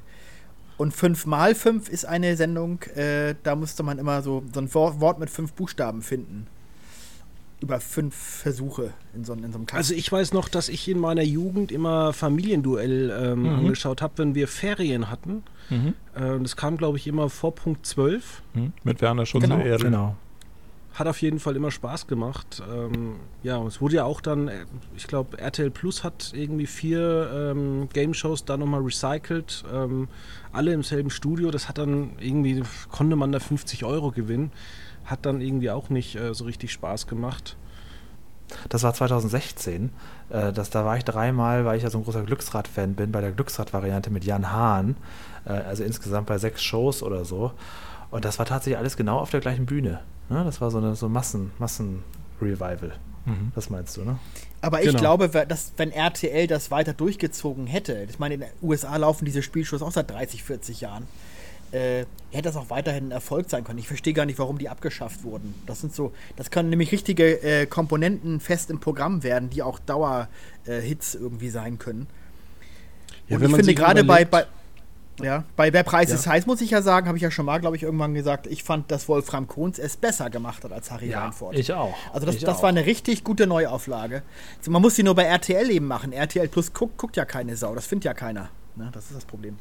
Und 0.77 0.93
5 0.93 1.25
mal 1.25 1.55
5 1.55 1.89
ist 1.89 2.05
eine 2.05 2.35
Sendung, 2.35 2.81
äh, 2.95 3.35
da 3.43 3.55
musste 3.55 3.81
man 3.83 3.97
immer 3.97 4.21
so, 4.21 4.43
so 4.53 4.59
ein 4.59 4.71
Wort, 4.73 4.99
Wort 4.99 5.19
mit 5.19 5.29
fünf 5.29 5.53
Buchstaben 5.53 6.01
finden. 6.01 6.47
Über 7.59 7.79
fünf 7.79 8.15
Versuche 8.15 8.93
in 9.15 9.23
so, 9.23 9.33
in 9.33 9.39
so 9.51 9.57
einem 9.57 9.65
Kasten. 9.65 9.77
Also 9.77 9.93
ich 9.95 10.11
weiß 10.11 10.31
noch, 10.33 10.47
dass 10.47 10.69
ich 10.69 10.87
in 10.87 10.99
meiner 10.99 11.23
Jugend 11.23 11.71
immer 11.71 12.13
Familienduell 12.13 13.09
ähm, 13.19 13.41
Mhm. 13.43 13.49
angeschaut 13.59 14.01
habe, 14.03 14.13
wenn 14.17 14.35
wir 14.35 14.47
Ferien 14.47 15.09
hatten. 15.09 15.41
Mhm. 15.69 15.93
Äh, 16.15 16.39
das 16.39 16.55
kam, 16.55 16.77
glaube 16.77 16.97
ich, 16.97 17.07
immer 17.07 17.29
vor 17.29 17.55
Punkt 17.55 17.85
12. 17.85 18.43
Mhm. 18.53 18.73
Mit 18.83 19.01
Werner 19.01 19.25
Schunze 19.25 19.47
Genau, 19.47 19.59
Erde. 19.63 19.83
Genau. 19.85 20.15
Hat 20.93 21.07
auf 21.07 21.21
jeden 21.21 21.39
Fall 21.39 21.55
immer 21.55 21.69
Spaß 21.71 22.07
gemacht. 22.07 22.61
Ähm, 22.71 23.15
ja, 23.43 23.57
und 23.57 23.67
es 23.67 23.81
wurde 23.81 23.95
ja 23.97 24.03
auch 24.03 24.19
dann, 24.21 24.47
äh, 24.47 24.65
ich 24.95 25.07
glaube, 25.07 25.37
RTL 25.39 25.69
Plus 25.71 26.03
hat 26.03 26.31
irgendwie 26.35 26.65
vier 26.67 27.29
ähm, 27.55 27.87
Game-Shows 27.93 28.45
da 28.45 28.57
nochmal 28.57 28.81
recycelt. 28.81 29.63
Ähm, 29.73 30.07
alle 30.51 30.73
im 30.73 30.83
selben 30.83 31.09
Studio. 31.09 31.49
Das 31.51 31.69
hat 31.69 31.77
dann 31.79 32.11
irgendwie, 32.19 32.63
konnte 32.91 33.15
man 33.15 33.31
da 33.31 33.39
50 33.39 33.83
Euro 33.83 34.11
gewinnen. 34.11 34.51
Hat 35.07 35.25
dann 35.25 35.41
irgendwie 35.41 35.71
auch 35.71 35.89
nicht 35.89 36.15
äh, 36.15 36.33
so 36.35 36.45
richtig 36.45 36.71
Spaß 36.71 37.07
gemacht. 37.07 37.57
Das 38.69 38.83
war 38.83 38.93
2016. 38.93 39.91
Äh, 40.29 40.53
das, 40.53 40.69
da 40.69 40.85
war 40.85 40.97
ich 40.97 41.03
dreimal, 41.03 41.65
weil 41.65 41.77
ich 41.77 41.83
ja 41.83 41.89
so 41.89 41.97
ein 41.97 42.03
großer 42.03 42.23
Glücksrad-Fan 42.23 42.93
bin, 42.93 43.11
bei 43.11 43.21
der 43.21 43.31
Glücksrad-Variante 43.31 44.09
mit 44.09 44.23
Jan 44.23 44.51
Hahn. 44.51 44.95
Äh, 45.45 45.53
also 45.53 45.83
insgesamt 45.83 46.27
bei 46.27 46.37
sechs 46.37 46.63
Shows 46.63 47.01
oder 47.01 47.25
so. 47.25 47.53
Und 48.11 48.25
das 48.25 48.39
war 48.39 48.45
tatsächlich 48.45 48.77
alles 48.77 48.95
genau 48.95 49.19
auf 49.19 49.31
der 49.31 49.39
gleichen 49.39 49.65
Bühne. 49.65 50.01
Ne? 50.29 50.43
Das 50.43 50.61
war 50.61 50.71
so 50.71 50.77
eine 50.77 50.95
so 50.95 51.09
Massen, 51.09 51.51
Massen-Revival. 51.57 52.93
Mhm. 53.25 53.51
Das 53.55 53.69
meinst 53.69 53.97
du, 53.97 54.03
ne? 54.03 54.19
Aber 54.61 54.79
ich 54.79 54.87
genau. 54.87 54.99
glaube, 54.99 55.29
dass, 55.29 55.73
wenn 55.77 55.91
RTL 55.91 56.47
das 56.47 56.71
weiter 56.71 56.93
durchgezogen 56.93 57.67
hätte, 57.67 58.07
ich 58.09 58.19
meine, 58.19 58.35
in 58.35 58.39
den 58.41 58.49
USA 58.61 58.95
laufen 58.95 59.25
diese 59.25 59.43
Spielshows 59.43 59.81
auch 59.81 59.91
seit 59.91 60.09
30, 60.09 60.43
40 60.43 60.81
Jahren, 60.81 61.07
äh, 61.71 62.05
hätte 62.31 62.43
das 62.43 62.55
auch 62.55 62.69
weiterhin 62.69 63.09
ein 63.09 63.11
Erfolg 63.11 63.49
sein 63.49 63.63
können. 63.63 63.79
Ich 63.79 63.87
verstehe 63.87 64.13
gar 64.13 64.25
nicht, 64.25 64.39
warum 64.39 64.57
die 64.57 64.69
abgeschafft 64.69 65.23
wurden. 65.23 65.53
Das 65.65 65.81
sind 65.81 65.93
so, 65.93 66.13
das 66.35 66.51
können 66.51 66.69
nämlich 66.69 66.91
richtige 66.91 67.41
äh, 67.41 67.65
Komponenten 67.65 68.39
fest 68.39 68.69
im 68.69 68.79
Programm 68.79 69.23
werden, 69.23 69.49
die 69.49 69.63
auch 69.63 69.79
Dauerhits 69.79 71.15
äh, 71.15 71.17
irgendwie 71.17 71.49
sein 71.49 71.79
können. 71.79 72.07
Ja, 73.27 73.37
Und 73.37 73.43
ich 73.43 73.55
finde 73.55 73.73
gerade 73.75 74.03
bei, 74.03 74.23
bei, 74.25 74.45
ja, 75.21 75.43
bei 75.55 75.73
Wer 75.73 75.83
Preis 75.83 76.09
ja. 76.09 76.15
ist 76.15 76.27
heiß, 76.27 76.45
muss 76.45 76.61
ich 76.61 76.71
ja 76.71 76.81
sagen, 76.81 77.07
habe 77.07 77.17
ich 77.17 77.23
ja 77.23 77.31
schon 77.31 77.45
mal, 77.45 77.59
glaube 77.59 77.75
ich, 77.75 77.83
irgendwann 77.83 78.13
gesagt, 78.13 78.47
ich 78.47 78.63
fand, 78.63 78.91
dass 78.91 79.07
Wolfram 79.07 79.47
Kohns 79.47 79.79
es 79.79 79.97
besser 79.97 80.29
gemacht 80.29 80.63
hat 80.63 80.71
als 80.71 80.91
Harry 80.91 81.09
ja, 81.09 81.23
Reinfort. 81.23 81.57
Ich 81.57 81.73
auch. 81.73 81.95
Also 82.13 82.25
das, 82.25 82.35
ich 82.35 82.43
das 82.43 82.57
auch. 82.57 82.63
war 82.63 82.69
eine 82.69 82.85
richtig 82.85 83.23
gute 83.23 83.47
Neuauflage. 83.47 84.21
Also 84.59 84.71
man 84.71 84.81
muss 84.81 84.95
sie 84.95 85.03
nur 85.03 85.15
bei 85.15 85.23
RTL 85.23 85.69
eben 85.71 85.87
machen. 85.87 86.13
RTL 86.13 86.47
Plus 86.47 86.71
guckt, 86.71 86.97
guckt 86.97 87.17
ja 87.17 87.25
keine 87.25 87.57
Sau, 87.57 87.73
das 87.73 87.87
findet 87.87 88.05
ja 88.05 88.13
keiner. 88.13 88.49
Ne, 88.75 88.89
das 88.93 89.05
ist 89.05 89.15
das 89.15 89.25
Problem. 89.25 89.57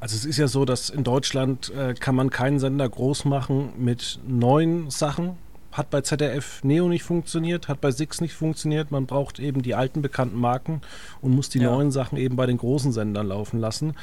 Also 0.00 0.14
es 0.14 0.24
ist 0.24 0.38
ja 0.38 0.46
so, 0.46 0.64
dass 0.64 0.90
in 0.90 1.02
Deutschland 1.02 1.72
äh, 1.74 1.94
kann 1.94 2.14
man 2.14 2.30
keinen 2.30 2.58
Sender 2.58 2.88
groß 2.88 3.24
machen 3.24 3.72
mit 3.76 4.20
neuen 4.26 4.90
Sachen. 4.90 5.36
Hat 5.72 5.90
bei 5.90 6.00
ZDF 6.00 6.62
Neo 6.64 6.88
nicht 6.88 7.02
funktioniert, 7.02 7.68
hat 7.68 7.80
bei 7.80 7.90
Six 7.90 8.20
nicht 8.20 8.34
funktioniert. 8.34 8.90
Man 8.90 9.06
braucht 9.06 9.38
eben 9.38 9.62
die 9.62 9.74
alten 9.74 10.00
bekannten 10.00 10.38
Marken 10.38 10.80
und 11.20 11.34
muss 11.34 11.48
die 11.50 11.58
ja. 11.58 11.70
neuen 11.70 11.90
Sachen 11.90 12.16
eben 12.16 12.36
bei 12.36 12.46
den 12.46 12.58
großen 12.58 12.92
Sendern 12.92 13.26
laufen 13.28 13.58
lassen. 13.58 13.94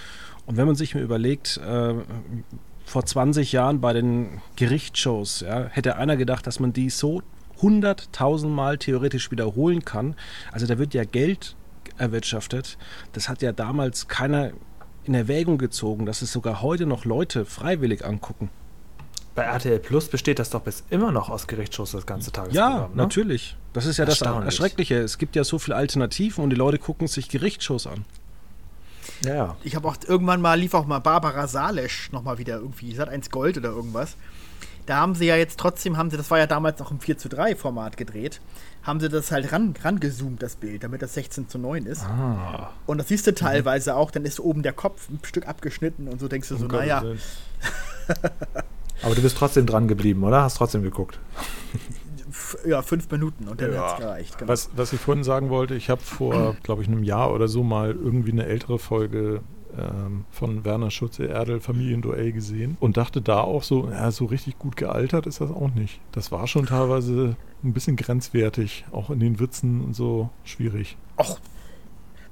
Und 0.46 0.58
wenn 0.58 0.68
man 0.68 0.76
sich 0.76 0.96
mal 0.96 1.04
überlegt, 1.04 1.58
äh, 1.58 1.94
vor 2.86 3.06
20 3.06 3.52
Jahren 3.52 3.82
bei 3.82 3.94
den 3.94 4.42
Gerichtsshows, 4.58 5.42
ja, 5.42 5.66
hätte 5.66 5.96
einer 5.96 6.18
gedacht, 6.18 6.46
dass 6.46 6.60
man 6.60 6.72
die 6.72 6.90
so 6.90 7.22
100.000 7.62 8.48
Mal 8.48 8.78
theoretisch 8.78 9.32
wiederholen 9.32 9.84
kann. 9.86 10.16
Also 10.52 10.68
da 10.68 10.78
wird 10.78 10.94
ja 10.94 11.04
Geld 11.04 11.56
erwirtschaftet. 11.98 12.78
Das 13.14 13.30
hat 13.30 13.42
ja 13.42 13.54
damals 13.54 14.08
keiner 14.08 14.52
in 15.08 15.16
Erwägung 15.16 15.58
gezogen, 15.58 16.06
dass 16.06 16.22
es 16.22 16.32
sogar 16.32 16.62
heute 16.62 16.86
noch 16.86 17.06
Leute 17.06 17.46
freiwillig 17.46 18.06
angucken. 18.06 18.50
Bei 19.36 19.44
RTL 19.44 19.80
Plus 19.80 20.08
besteht 20.08 20.40
das 20.40 20.50
doch 20.50 20.62
bis 20.62 20.84
immer 20.90 21.12
noch 21.12 21.30
aus 21.30 21.48
Gerichtsshows 21.48 21.92
das 21.92 22.06
ganze 22.06 22.32
Tagesprogramm. 22.32 22.74
Ja, 22.74 22.88
ne? 22.88 22.96
natürlich. 22.96 23.58
Das 23.74 23.86
ist 23.86 23.98
ja 23.98 24.06
das 24.06 24.22
Erschreckliche. 24.22 25.00
Es 25.00 25.18
gibt 25.18 25.36
ja 25.36 25.44
so 25.44 25.60
viele 25.60 25.76
Alternativen 25.76 26.42
und 26.44 26.50
die 26.52 26.56
Leute 26.56 26.80
gucken 26.80 27.08
sich 27.08 27.28
Gerichtsshows 27.28 27.86
an. 27.86 28.06
Ja. 29.26 29.58
Ich 29.64 29.76
habe 29.76 29.88
auch 29.88 29.98
irgendwann 30.08 30.40
mal, 30.40 30.58
lief 30.58 30.74
auch 30.74 30.86
mal 30.86 31.00
Barbara 31.00 31.48
Salesch 31.48 32.12
nochmal 32.12 32.38
wieder 32.38 32.58
irgendwie, 32.58 32.98
hat 32.98 33.10
eins 33.10 33.30
Gold 33.30 33.58
oder 33.58 33.70
irgendwas. 33.70 34.16
Da 34.86 34.98
haben 34.98 35.16
sie 35.16 35.26
ja 35.26 35.36
jetzt 35.36 35.60
trotzdem, 35.60 35.98
haben 35.98 36.12
sie, 36.12 36.18
das 36.18 36.30
war 36.30 36.38
ja 36.38 36.48
damals 36.48 36.80
noch 36.80 36.92
im 36.92 37.00
4 37.00 37.18
zu 37.18 37.30
3 37.30 37.56
Format 37.56 37.98
gedreht, 37.98 38.40
haben 38.84 39.00
sie 39.00 39.10
das 39.10 39.32
halt 39.32 39.52
ran, 39.52 39.74
rangezoomt, 39.84 40.44
das 40.44 40.56
Bild, 40.56 40.84
damit 40.84 41.02
das 41.02 41.16
16 41.16 41.50
zu 41.50 41.58
9 41.58 41.86
ist. 41.86 42.04
Ah. 42.04 42.72
Und 42.86 43.00
das 43.00 43.08
siehst 43.08 43.26
du 43.26 43.34
teilweise 43.34 43.92
mhm. 43.92 43.98
auch, 43.98 44.12
dann 44.12 44.26
ist 44.26 44.40
oben 44.40 44.62
der 44.62 44.74
Kopf 44.74 45.10
ein 45.10 45.20
Stück 45.24 45.48
abgeschnitten 45.48 46.08
und 46.08 46.20
so 46.20 46.28
denkst 46.28 46.50
du 46.50 46.58
so, 46.58 46.66
um 46.66 46.72
naja. 46.72 47.04
Aber 49.02 49.16
du 49.16 49.22
bist 49.22 49.38
trotzdem 49.38 49.66
dran 49.66 49.88
geblieben, 49.88 50.24
oder? 50.24 50.44
Hast 50.44 50.58
trotzdem 50.58 50.84
geguckt. 50.84 51.20
ja, 52.66 52.82
fünf 52.82 53.10
Minuten 53.12 53.48
und 53.48 53.62
dann 53.62 53.74
ja. 53.74 53.82
hat 53.82 53.94
es 53.94 54.00
gereicht. 54.00 54.38
Genau. 54.38 54.52
Was, 54.52 54.70
was 54.76 54.94
ich 54.94 55.00
vorhin 55.00 55.24
sagen 55.24 55.50
wollte, 55.50 55.76
ich 55.76 55.90
habe 55.90 56.02
vor, 56.02 56.56
glaube 56.64 56.84
ich, 56.84 56.88
einem 56.88 57.04
Jahr 57.04 57.34
oder 57.34 57.48
so 57.48 57.64
mal 57.64 57.92
irgendwie 57.92 58.32
eine 58.32 58.46
ältere 58.46 58.80
Folge 58.80 59.42
ähm, 59.78 60.26
von 60.32 60.66
Werner 60.66 60.92
Schulze-Erdel 60.92 61.60
Familienduell 61.60 62.32
gesehen 62.32 62.78
und 62.80 62.98
dachte 62.98 63.22
da 63.22 63.42
auch 63.42 63.64
so, 63.64 63.90
ja, 63.90 64.12
so 64.12 64.26
richtig 64.26 64.60
gut 64.60 64.76
gealtert 64.76 65.28
ist 65.28 65.42
das 65.42 65.52
auch 65.52 65.74
nicht. 65.74 66.00
Das 66.12 66.32
war 66.32 66.48
schon 66.48 66.66
teilweise 66.66 67.36
ein 67.64 67.74
bisschen 67.74 67.96
grenzwertig, 67.96 68.86
auch 68.92 69.10
in 69.10 69.20
den 69.20 69.40
Witzen 69.40 69.82
und 69.82 69.96
so 69.96 70.30
schwierig. 70.44 70.98
Ach, 71.18 71.38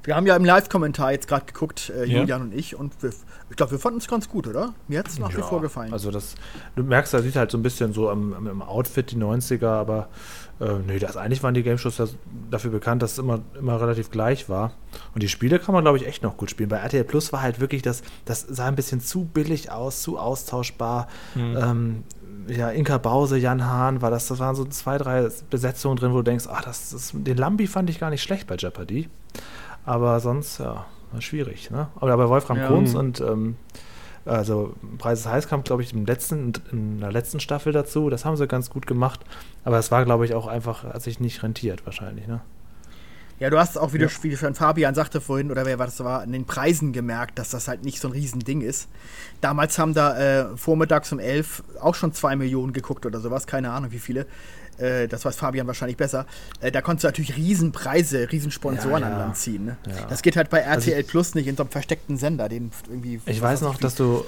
wir 0.04 0.16
haben 0.18 0.28
ja 0.28 0.36
im 0.36 0.44
Live-Kommentar 0.44 1.14
jetzt 1.14 1.28
gerade 1.28 1.46
geguckt, 1.46 1.90
äh, 1.90 2.04
Julian 2.04 2.28
ja. 2.28 2.38
und 2.38 2.54
ich, 2.54 2.76
und 2.76 3.02
wir, 3.02 3.12
ich 3.50 3.56
glaube, 3.56 3.72
wir 3.72 3.80
fanden 3.80 4.00
es 4.00 4.08
ganz 4.08 4.28
gut, 4.28 4.48
oder? 4.48 4.74
Mir 4.88 5.00
hat 5.00 5.08
es 5.08 5.18
nach 5.18 5.32
ja, 5.32 5.38
wie 5.38 5.42
vor 5.42 5.62
gefallen. 5.62 5.94
Also 5.94 6.12
das, 6.12 6.36
du 6.76 6.84
merkst, 6.84 7.14
da 7.14 7.22
sieht 7.22 7.36
halt 7.36 7.52
so 7.52 7.58
ein 7.58 7.64
bisschen 7.64 7.94
so 7.94 8.10
am, 8.10 8.34
am, 8.34 8.48
im 8.48 8.62
Outfit 8.62 9.12
die 9.12 9.16
90er, 9.16 9.68
aber 9.68 10.10
äh, 10.64 10.80
nee, 10.88 11.00
das 11.00 11.18
eigentlich 11.18 11.44
waren 11.44 11.54
die 11.54 11.64
Game 11.64 11.78
Shows 11.78 12.02
dafür 12.50 12.72
bekannt, 12.72 13.02
dass 13.02 13.14
es 13.14 13.18
immer, 13.18 13.40
immer 13.58 13.80
relativ 13.82 14.12
gleich 14.12 14.48
war. 14.50 14.72
Und 15.14 15.24
die 15.24 15.30
Spiele 15.30 15.60
kann 15.60 15.74
man, 15.74 15.84
glaube 15.84 15.98
ich, 15.98 16.08
echt 16.08 16.24
noch 16.24 16.38
gut 16.38 16.50
spielen. 16.50 16.70
Bei 16.70 16.78
RTL 16.78 17.04
Plus 17.04 17.34
war 17.34 17.42
halt 17.42 17.60
wirklich 17.60 17.82
das, 17.82 18.04
das 18.26 18.42
sah 18.42 18.68
ein 18.68 18.76
bisschen 18.76 19.02
zu 19.02 19.26
billig 19.26 19.72
aus, 19.72 20.02
zu 20.02 20.18
austauschbar. 20.18 21.08
Mhm. 21.36 21.58
Ähm, 21.58 22.04
ja, 22.48 22.70
Inka 22.70 22.98
Bause, 22.98 23.38
Jan 23.38 23.66
Hahn, 23.66 24.02
war 24.02 24.12
das, 24.12 24.28
das 24.28 24.40
waren 24.40 24.56
so 24.56 24.66
zwei, 24.66 24.98
drei 24.98 25.30
Besetzungen 25.50 25.98
drin, 25.98 26.12
wo 26.12 26.18
du 26.18 26.24
denkst, 26.24 26.46
ach, 26.50 26.64
das, 26.64 26.92
das, 26.92 27.12
den 27.14 27.38
Lambi 27.38 27.68
fand 27.68 27.90
ich 27.90 28.00
gar 28.00 28.10
nicht 28.10 28.24
schlecht 28.24 28.48
bei 28.48 28.56
Jeopardy. 28.56 29.10
Aber 29.86 30.20
sonst, 30.20 30.60
ja, 30.60 30.86
war 31.12 31.22
schwierig. 31.22 31.72
Ne? 31.72 31.88
Aber 31.96 32.16
bei 32.18 32.28
Wolfram 32.30 32.58
ja. 32.58 32.68
Kohns 32.68 32.96
und 32.96 33.22
ähm, 33.22 33.56
also 34.26 34.74
Preis 34.98 35.26
heiß 35.26 35.48
kam, 35.48 35.64
glaube 35.64 35.84
ich, 35.84 35.94
im 35.94 36.06
letzten, 36.06 36.54
in 36.72 37.00
der 37.00 37.12
letzten 37.12 37.40
Staffel 37.40 37.74
dazu. 37.74 38.10
Das 38.10 38.26
haben 38.26 38.38
sie 38.38 38.48
ganz 38.48 38.70
gut 38.70 38.88
gemacht. 38.88 39.22
Aber 39.64 39.78
es 39.78 39.92
war, 39.92 40.06
glaube 40.06 40.26
ich, 40.26 40.34
auch 40.34 40.48
einfach, 40.48 40.84
hat 40.84 41.02
sich 41.02 41.20
nicht 41.20 41.44
rentiert 41.44 41.86
wahrscheinlich, 41.86 42.28
ne? 42.28 42.42
Ja, 43.44 43.50
du 43.50 43.60
hast 43.60 43.78
auch, 43.78 43.92
wie, 43.92 43.98
ja. 43.98 44.08
du, 44.08 44.24
wie 44.24 44.38
schon 44.38 44.56
Fabian 44.56 44.96
sagte 44.96 45.20
vorhin, 45.20 45.52
oder 45.52 45.66
wer 45.66 45.78
war 45.78 45.86
das 45.86 46.02
war, 46.02 46.22
an 46.22 46.32
den 46.32 46.46
Preisen 46.46 46.94
gemerkt, 46.94 47.38
dass 47.38 47.50
das 47.50 47.68
halt 47.68 47.84
nicht 47.84 48.00
so 48.00 48.08
ein 48.08 48.14
Riesending 48.14 48.62
ist. 48.62 48.88
Damals 49.42 49.78
haben 49.78 49.94
da 49.94 50.54
äh, 50.54 50.56
vormittags 50.56 51.12
um 51.12 51.20
elf 51.20 51.62
auch 51.82 51.94
schon 51.94 52.14
zwei 52.14 52.38
Millionen 52.38 52.72
geguckt 52.72 53.06
oder 53.06 53.20
sowas, 53.20 53.46
keine 53.46 53.72
Ahnung 53.72 53.92
wie 53.92 54.00
viele. 54.00 54.28
Äh, 54.78 55.10
das 55.10 55.26
weiß 55.26 55.36
Fabian 55.36 55.68
wahrscheinlich 55.68 55.98
besser, 55.98 56.26
äh, 56.62 56.72
da 56.72 56.80
konntest 56.80 57.04
du 57.04 57.10
natürlich 57.10 57.36
Riesenpreise, 57.36 58.32
Riesensponsoren 58.32 59.02
ja, 59.02 59.10
ja. 59.10 59.14
an 59.14 59.20
Land 59.20 59.36
ziehen. 59.36 59.66
Ne? 59.66 59.78
Ja. 59.88 60.06
Das 60.06 60.22
geht 60.22 60.38
halt 60.38 60.50
bei 60.50 60.60
RTL 60.60 60.96
also 60.96 61.08
Plus 61.10 61.36
nicht 61.36 61.48
in 61.48 61.58
so 61.58 61.64
einem 61.64 61.70
versteckten 61.70 62.16
Sender, 62.16 62.48
den 62.48 62.72
irgendwie. 62.88 63.20
Ich 63.26 63.42
weiß 63.42 63.60
noch, 63.60 63.78
dass 63.78 63.96
du. 63.96 64.24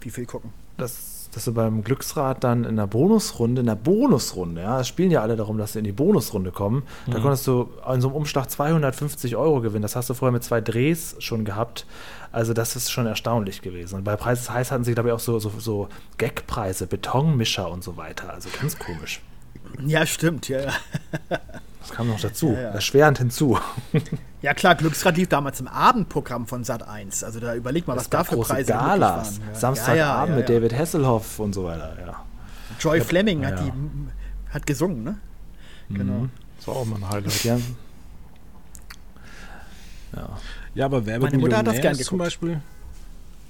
Wie 0.00 0.10
viel 0.10 0.26
gucken? 0.26 0.52
Dass, 0.76 1.19
dass 1.34 1.44
du 1.44 1.54
beim 1.54 1.84
Glücksrad 1.84 2.42
dann 2.44 2.64
in 2.64 2.76
der 2.76 2.86
Bonusrunde, 2.86 3.60
in 3.60 3.66
der 3.66 3.76
Bonusrunde, 3.76 4.62
ja, 4.62 4.80
es 4.80 4.88
spielen 4.88 5.10
ja 5.10 5.22
alle 5.22 5.36
darum, 5.36 5.58
dass 5.58 5.72
sie 5.72 5.78
in 5.78 5.84
die 5.84 5.92
Bonusrunde 5.92 6.50
kommen, 6.50 6.82
mhm. 7.06 7.12
da 7.12 7.20
konntest 7.20 7.46
du 7.46 7.70
in 7.92 8.00
so 8.00 8.08
einem 8.08 8.16
Umschlag 8.16 8.50
250 8.50 9.36
Euro 9.36 9.60
gewinnen. 9.60 9.82
Das 9.82 9.96
hast 9.96 10.10
du 10.10 10.14
vorher 10.14 10.32
mit 10.32 10.44
zwei 10.44 10.60
Drehs 10.60 11.16
schon 11.18 11.44
gehabt. 11.44 11.86
Also 12.32 12.52
das 12.52 12.76
ist 12.76 12.90
schon 12.90 13.06
erstaunlich 13.06 13.62
gewesen. 13.62 13.96
Und 13.96 14.04
bei 14.04 14.16
Preis 14.16 14.48
heiß 14.50 14.70
hatten 14.70 14.84
sie, 14.84 14.94
glaube 14.94 15.08
ich, 15.08 15.14
auch 15.14 15.20
so, 15.20 15.38
so, 15.38 15.52
so 15.58 15.88
Gagpreise, 16.18 16.86
Betonmischer 16.86 17.70
und 17.70 17.82
so 17.82 17.96
weiter. 17.96 18.32
Also 18.32 18.48
ganz 18.60 18.78
komisch. 18.78 19.20
Ja, 19.84 20.06
stimmt, 20.06 20.48
ja, 20.48 20.60
ja. 20.60 20.72
Das 21.90 21.96
kam 21.96 22.08
noch 22.08 22.20
dazu, 22.20 22.52
ja, 22.52 22.60
ja. 22.60 22.68
erschwerend 22.70 23.18
hinzu. 23.18 23.58
Ja 24.42 24.54
klar, 24.54 24.74
Glücksrad 24.74 25.18
lief 25.18 25.28
damals 25.28 25.60
im 25.60 25.68
Abendprogramm 25.68 26.46
von 26.46 26.64
Sat 26.64 26.88
1. 26.88 27.24
Also 27.24 27.40
da 27.40 27.54
überleg 27.54 27.86
mal, 27.86 27.94
das 27.94 28.04
was 28.04 28.08
da 28.08 28.24
für 28.24 28.38
Preise 28.38 28.72
Galas. 28.72 29.38
waren. 29.38 29.48
Ja. 29.52 29.54
Samstagabend 29.54 30.36
mit 30.36 30.48
David 30.48 30.72
Hasselhoff 30.72 31.38
und 31.40 31.54
so 31.54 31.64
weiter, 31.64 31.94
ja. 32.00 32.24
Joy 32.80 33.02
Fleming 33.02 33.44
hat 33.44 33.60
die 33.60 33.70
hat 34.48 34.66
gesungen, 34.66 35.04
ne? 35.04 35.18
Mhm. 35.90 35.94
Genau. 35.94 36.26
Das 36.56 36.68
war 36.68 36.76
auch 36.76 36.86
mal 36.86 36.96
ein 36.96 37.10
Highlight. 37.10 37.44
Ja. 37.44 37.58
Ja, 40.74 40.84
aber 40.86 41.04
wer 41.04 41.20
Meine 41.20 41.36
Mutter 41.36 41.58
hat 41.58 41.66
das 41.66 41.80
gern 41.82 41.94
zum 41.94 42.16
Beispiel. 42.16 42.62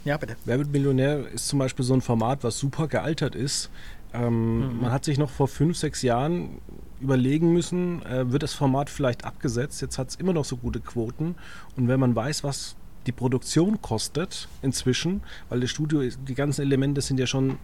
Ja, 0.04 0.16
bitte. 0.16 0.34
Wer 0.44 0.58
wird 0.58 0.72
Millionär 0.72 1.28
ist 1.28 1.46
zum 1.46 1.60
Beispiel 1.60 1.84
so 1.84 1.94
ein 1.94 2.00
Format, 2.00 2.42
was 2.42 2.58
super 2.58 2.88
gealtert 2.88 3.36
ist. 3.36 3.70
Ähm, 4.12 4.74
mhm. 4.74 4.80
Man 4.80 4.90
hat 4.90 5.04
sich 5.04 5.18
noch 5.18 5.30
vor 5.30 5.46
fünf, 5.46 5.76
sechs 5.76 6.02
Jahren 6.02 6.60
überlegen 7.00 7.52
müssen, 7.52 8.04
äh, 8.06 8.30
wird 8.30 8.42
das 8.42 8.54
Format 8.54 8.90
vielleicht 8.90 9.24
abgesetzt? 9.24 9.80
Jetzt 9.80 9.98
hat 9.98 10.10
es 10.10 10.16
immer 10.16 10.32
noch 10.32 10.44
so 10.44 10.56
gute 10.56 10.80
Quoten. 10.80 11.34
Und 11.76 11.88
wenn 11.88 12.00
man 12.00 12.14
weiß, 12.14 12.44
was 12.44 12.76
die 13.06 13.12
Produktion 13.12 13.80
kostet 13.80 14.48
inzwischen, 14.62 15.22
weil 15.48 15.60
das 15.60 15.70
Studio, 15.70 16.02
die 16.02 16.34
ganzen 16.34 16.62
Elemente 16.62 17.00
sind 17.00 17.18
ja 17.18 17.26
schon 17.26 17.58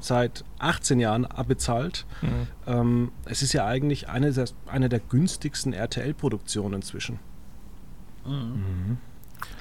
seit 0.00 0.44
18 0.58 1.00
Jahren 1.00 1.24
abbezahlt. 1.24 2.06
Mhm. 2.20 2.28
Ähm, 2.66 3.12
es 3.24 3.42
ist 3.42 3.52
ja 3.52 3.66
eigentlich 3.66 4.08
eine 4.08 4.32
der, 4.32 4.46
eine 4.66 4.88
der 4.88 4.98
günstigsten 4.98 5.72
RTL-Produktionen 5.72 6.74
inzwischen. 6.74 7.18
Mhm. 8.26 8.32
mhm. 8.32 8.98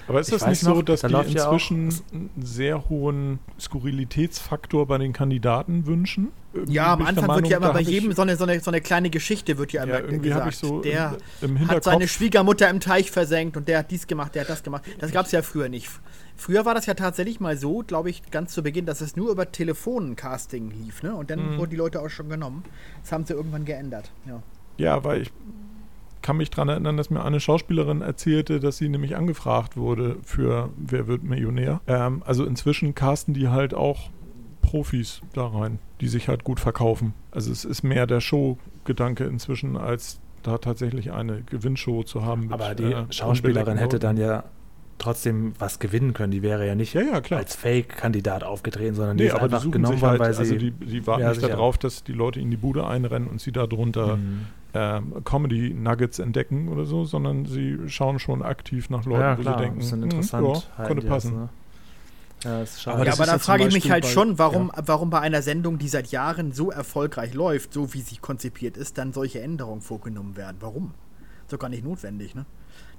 Aber 0.08 0.20
ist 0.20 0.32
das 0.32 0.46
nicht 0.46 0.64
noch, 0.64 0.76
so, 0.76 0.82
dass 0.82 1.02
da 1.02 1.24
die 1.24 1.32
inzwischen 1.32 1.90
ja 1.90 1.98
einen 2.12 2.30
sehr 2.40 2.90
hohen 2.90 3.40
Skurrilitätsfaktor 3.60 4.86
bei 4.86 4.98
den 4.98 5.14
Kandidaten 5.14 5.86
wünschen? 5.88 6.32
Irgendwie 6.54 6.74
ja, 6.74 6.94
am 6.94 7.02
Anfang 7.02 7.28
Meinung, 7.28 7.44
wird 7.44 7.52
ja 7.52 7.58
immer 7.58 7.72
bei 7.72 7.82
jedem 7.82 8.12
so 8.12 8.24
eine, 8.24 8.36
so, 8.36 8.44
eine, 8.44 8.60
so 8.60 8.72
eine 8.72 8.82
kleine 8.82 9.10
Geschichte 9.10 9.58
wird 9.58 9.72
ja 9.72 9.84
immer 9.84 9.94
ja, 9.94 10.00
irgendwie 10.00 10.30
gesagt. 10.30 10.50
Ich 10.50 10.58
so 10.58 10.82
der 10.82 11.18
im, 11.42 11.56
im 11.56 11.68
hat 11.70 11.84
seine 11.84 12.08
Schwiegermutter 12.08 12.70
im 12.70 12.82
Teich 12.82 13.10
versenkt 13.10 13.56
und 13.56 13.68
der 13.68 13.80
hat 13.80 13.92
dies 13.92 14.06
gemacht, 14.06 14.36
der 14.36 14.42
hat 14.42 14.50
das 14.50 14.62
gemacht. 14.62 14.84
Das 15.00 15.12
gab 15.12 15.28
es 15.28 15.32
ja 15.32 15.42
früher 15.42 15.70
nicht. 15.70 15.90
Früher 16.36 16.66
war 16.66 16.74
das 16.74 16.88
ja 16.88 16.94
tatsächlich 16.94 17.40
mal 17.40 17.56
so, 17.56 17.84
glaube 17.86 18.10
ich, 18.10 18.30
ganz 18.32 18.54
zu 18.54 18.64
Beginn, 18.64 18.86
dass 18.86 19.00
es 19.00 19.16
nur 19.16 19.32
über 19.32 19.52
Telefoncasting 19.52 20.72
lief, 20.72 21.04
ne? 21.04 21.16
Und 21.16 21.30
dann 21.30 21.54
mhm. 21.54 21.58
wurden 21.58 21.70
die 21.70 21.78
Leute 21.78 22.02
auch 22.02 22.10
schon 22.10 22.30
genommen. 22.30 22.64
Das 23.02 23.12
haben 23.12 23.26
sie 23.26 23.34
irgendwann 23.34 23.64
geändert, 23.64 24.12
ja. 24.26 24.42
Ja, 24.78 25.04
weil 25.04 25.22
ich 25.22 25.32
kann 26.22 26.38
mich 26.38 26.50
daran 26.50 26.70
erinnern, 26.70 26.98
dass 26.98 27.10
mir 27.10 27.24
eine 27.24 27.40
Schauspielerin 27.40 28.02
erzählte, 28.02 28.60
dass 28.60 28.78
sie 28.78 28.90
nämlich 28.90 29.16
angefragt 29.16 29.78
wurde 29.78 30.18
für 30.24 30.70
Wer 30.78 31.08
wird 31.08 31.24
Millionär. 31.24 31.82
Ähm, 31.88 32.24
also 32.26 32.46
inzwischen 32.46 32.96
casten 32.96 33.34
die 33.34 33.48
halt 33.48 33.74
auch 33.74 34.10
Profis 34.62 35.22
da 35.34 35.48
rein, 35.48 35.80
die 36.00 36.08
sich 36.08 36.28
halt 36.28 36.44
gut 36.44 36.60
verkaufen. 36.60 37.14
Also 37.32 37.52
es 37.52 37.66
ist 37.66 37.84
mehr 37.84 38.08
der 38.08 38.22
Show-Gedanke 38.22 39.24
inzwischen, 39.26 39.78
als 39.78 40.20
da 40.44 40.58
tatsächlich 40.58 41.12
eine 41.12 41.42
Gewinnshow 41.44 42.04
zu 42.04 42.24
haben. 42.26 42.42
Mit, 42.44 42.54
Aber 42.54 42.74
die 42.76 42.84
äh, 42.94 43.06
Schauspielerin 43.12 43.78
hätte 43.78 44.00
dann 44.00 44.18
ja 44.18 44.44
trotzdem 44.98 45.54
was 45.60 45.80
gewinnen 45.80 46.14
können. 46.14 46.32
Die 46.32 46.42
wäre 46.44 46.66
ja 46.68 46.76
nicht 46.76 46.94
Ja, 46.94 47.02
ja, 47.02 47.22
klar. 47.22 47.40
als 47.40 47.56
Fake-Kandidat 47.56 48.44
aufgetreten, 48.44 48.94
sondern 48.96 49.18
die 49.18 49.24
Nee, 49.24 49.30
ist 49.30 49.36
aber 49.36 49.48
die 49.48 49.54
einfach 49.56 49.64
suchen 49.64 49.72
genommen 49.74 50.02
worden, 50.02 50.10
halt, 50.12 50.20
weil 50.22 50.34
sie. 50.34 50.40
also 50.42 50.56
die, 50.56 50.72
die 50.72 51.08
warten 51.08 51.22
Ja, 51.24 51.30
nicht 51.30 51.44
darauf, 51.44 51.78
dass 51.80 52.04
die 52.04 52.14
Leute 52.14 52.40
in 52.40 52.52
die 52.52 52.58
Bude 52.58 52.86
einrennen 52.86 53.28
und 53.28 53.42
sie 53.42 53.52
darunter 53.52 54.18
Mhm. 54.18 54.46
ähm, 54.74 55.14
Comedy-Nuggets 55.24 56.20
entdecken 56.20 56.70
oder 56.70 56.86
so, 56.86 57.04
sondern 57.04 57.46
sie 57.46 57.78
schauen 57.88 58.20
schon 58.20 58.42
aktiv 58.44 58.90
nach 58.90 59.06
Leuten, 59.06 59.22
ja, 59.22 59.38
wo 59.38 59.42
klar, 59.42 59.58
sie 59.58 59.64
denken, 59.64 59.80
ist 59.82 59.92
dann 59.92 60.00
hm, 60.00 60.10
interessant. 60.12 60.48
ja, 60.48 60.78
halten 60.78 60.88
könnte 60.88 61.02
die 61.02 61.08
das, 61.10 61.24
passen. 61.26 61.36
ne? 61.40 61.50
Ja, 62.44 62.62
ist 62.64 62.82
schade. 62.82 62.96
Aber 62.98 63.06
ja, 63.06 63.12
das 63.12 63.20
aber 63.20 63.24
ist 63.26 63.30
da 63.30 63.34
ja 63.34 63.40
zum 63.40 63.46
frage 63.46 63.68
ich 63.68 63.74
mich 63.74 63.92
halt 63.92 64.04
bei- 64.04 64.10
schon, 64.10 64.38
warum, 64.40 64.72
warum 64.76 65.10
bei 65.10 65.20
einer 65.20 65.42
Sendung, 65.42 65.78
die 65.78 65.88
seit 65.88 66.08
Jahren 66.12 66.52
so 66.52 66.72
erfolgreich 66.72 67.34
läuft, 67.34 67.74
so 67.74 67.94
wie 67.94 68.02
sie 68.02 68.18
konzipiert 68.18 68.78
ist, 68.78 68.98
dann 68.98 69.14
solche 69.14 69.42
Änderungen 69.42 69.82
vorgenommen 69.82 70.36
werden. 70.36 70.58
Warum? 70.60 70.94
Ist 71.44 71.54
doch 71.54 71.60
gar 71.60 71.70
nicht 71.70 71.84
notwendig, 71.84 72.34
ne? 72.34 72.46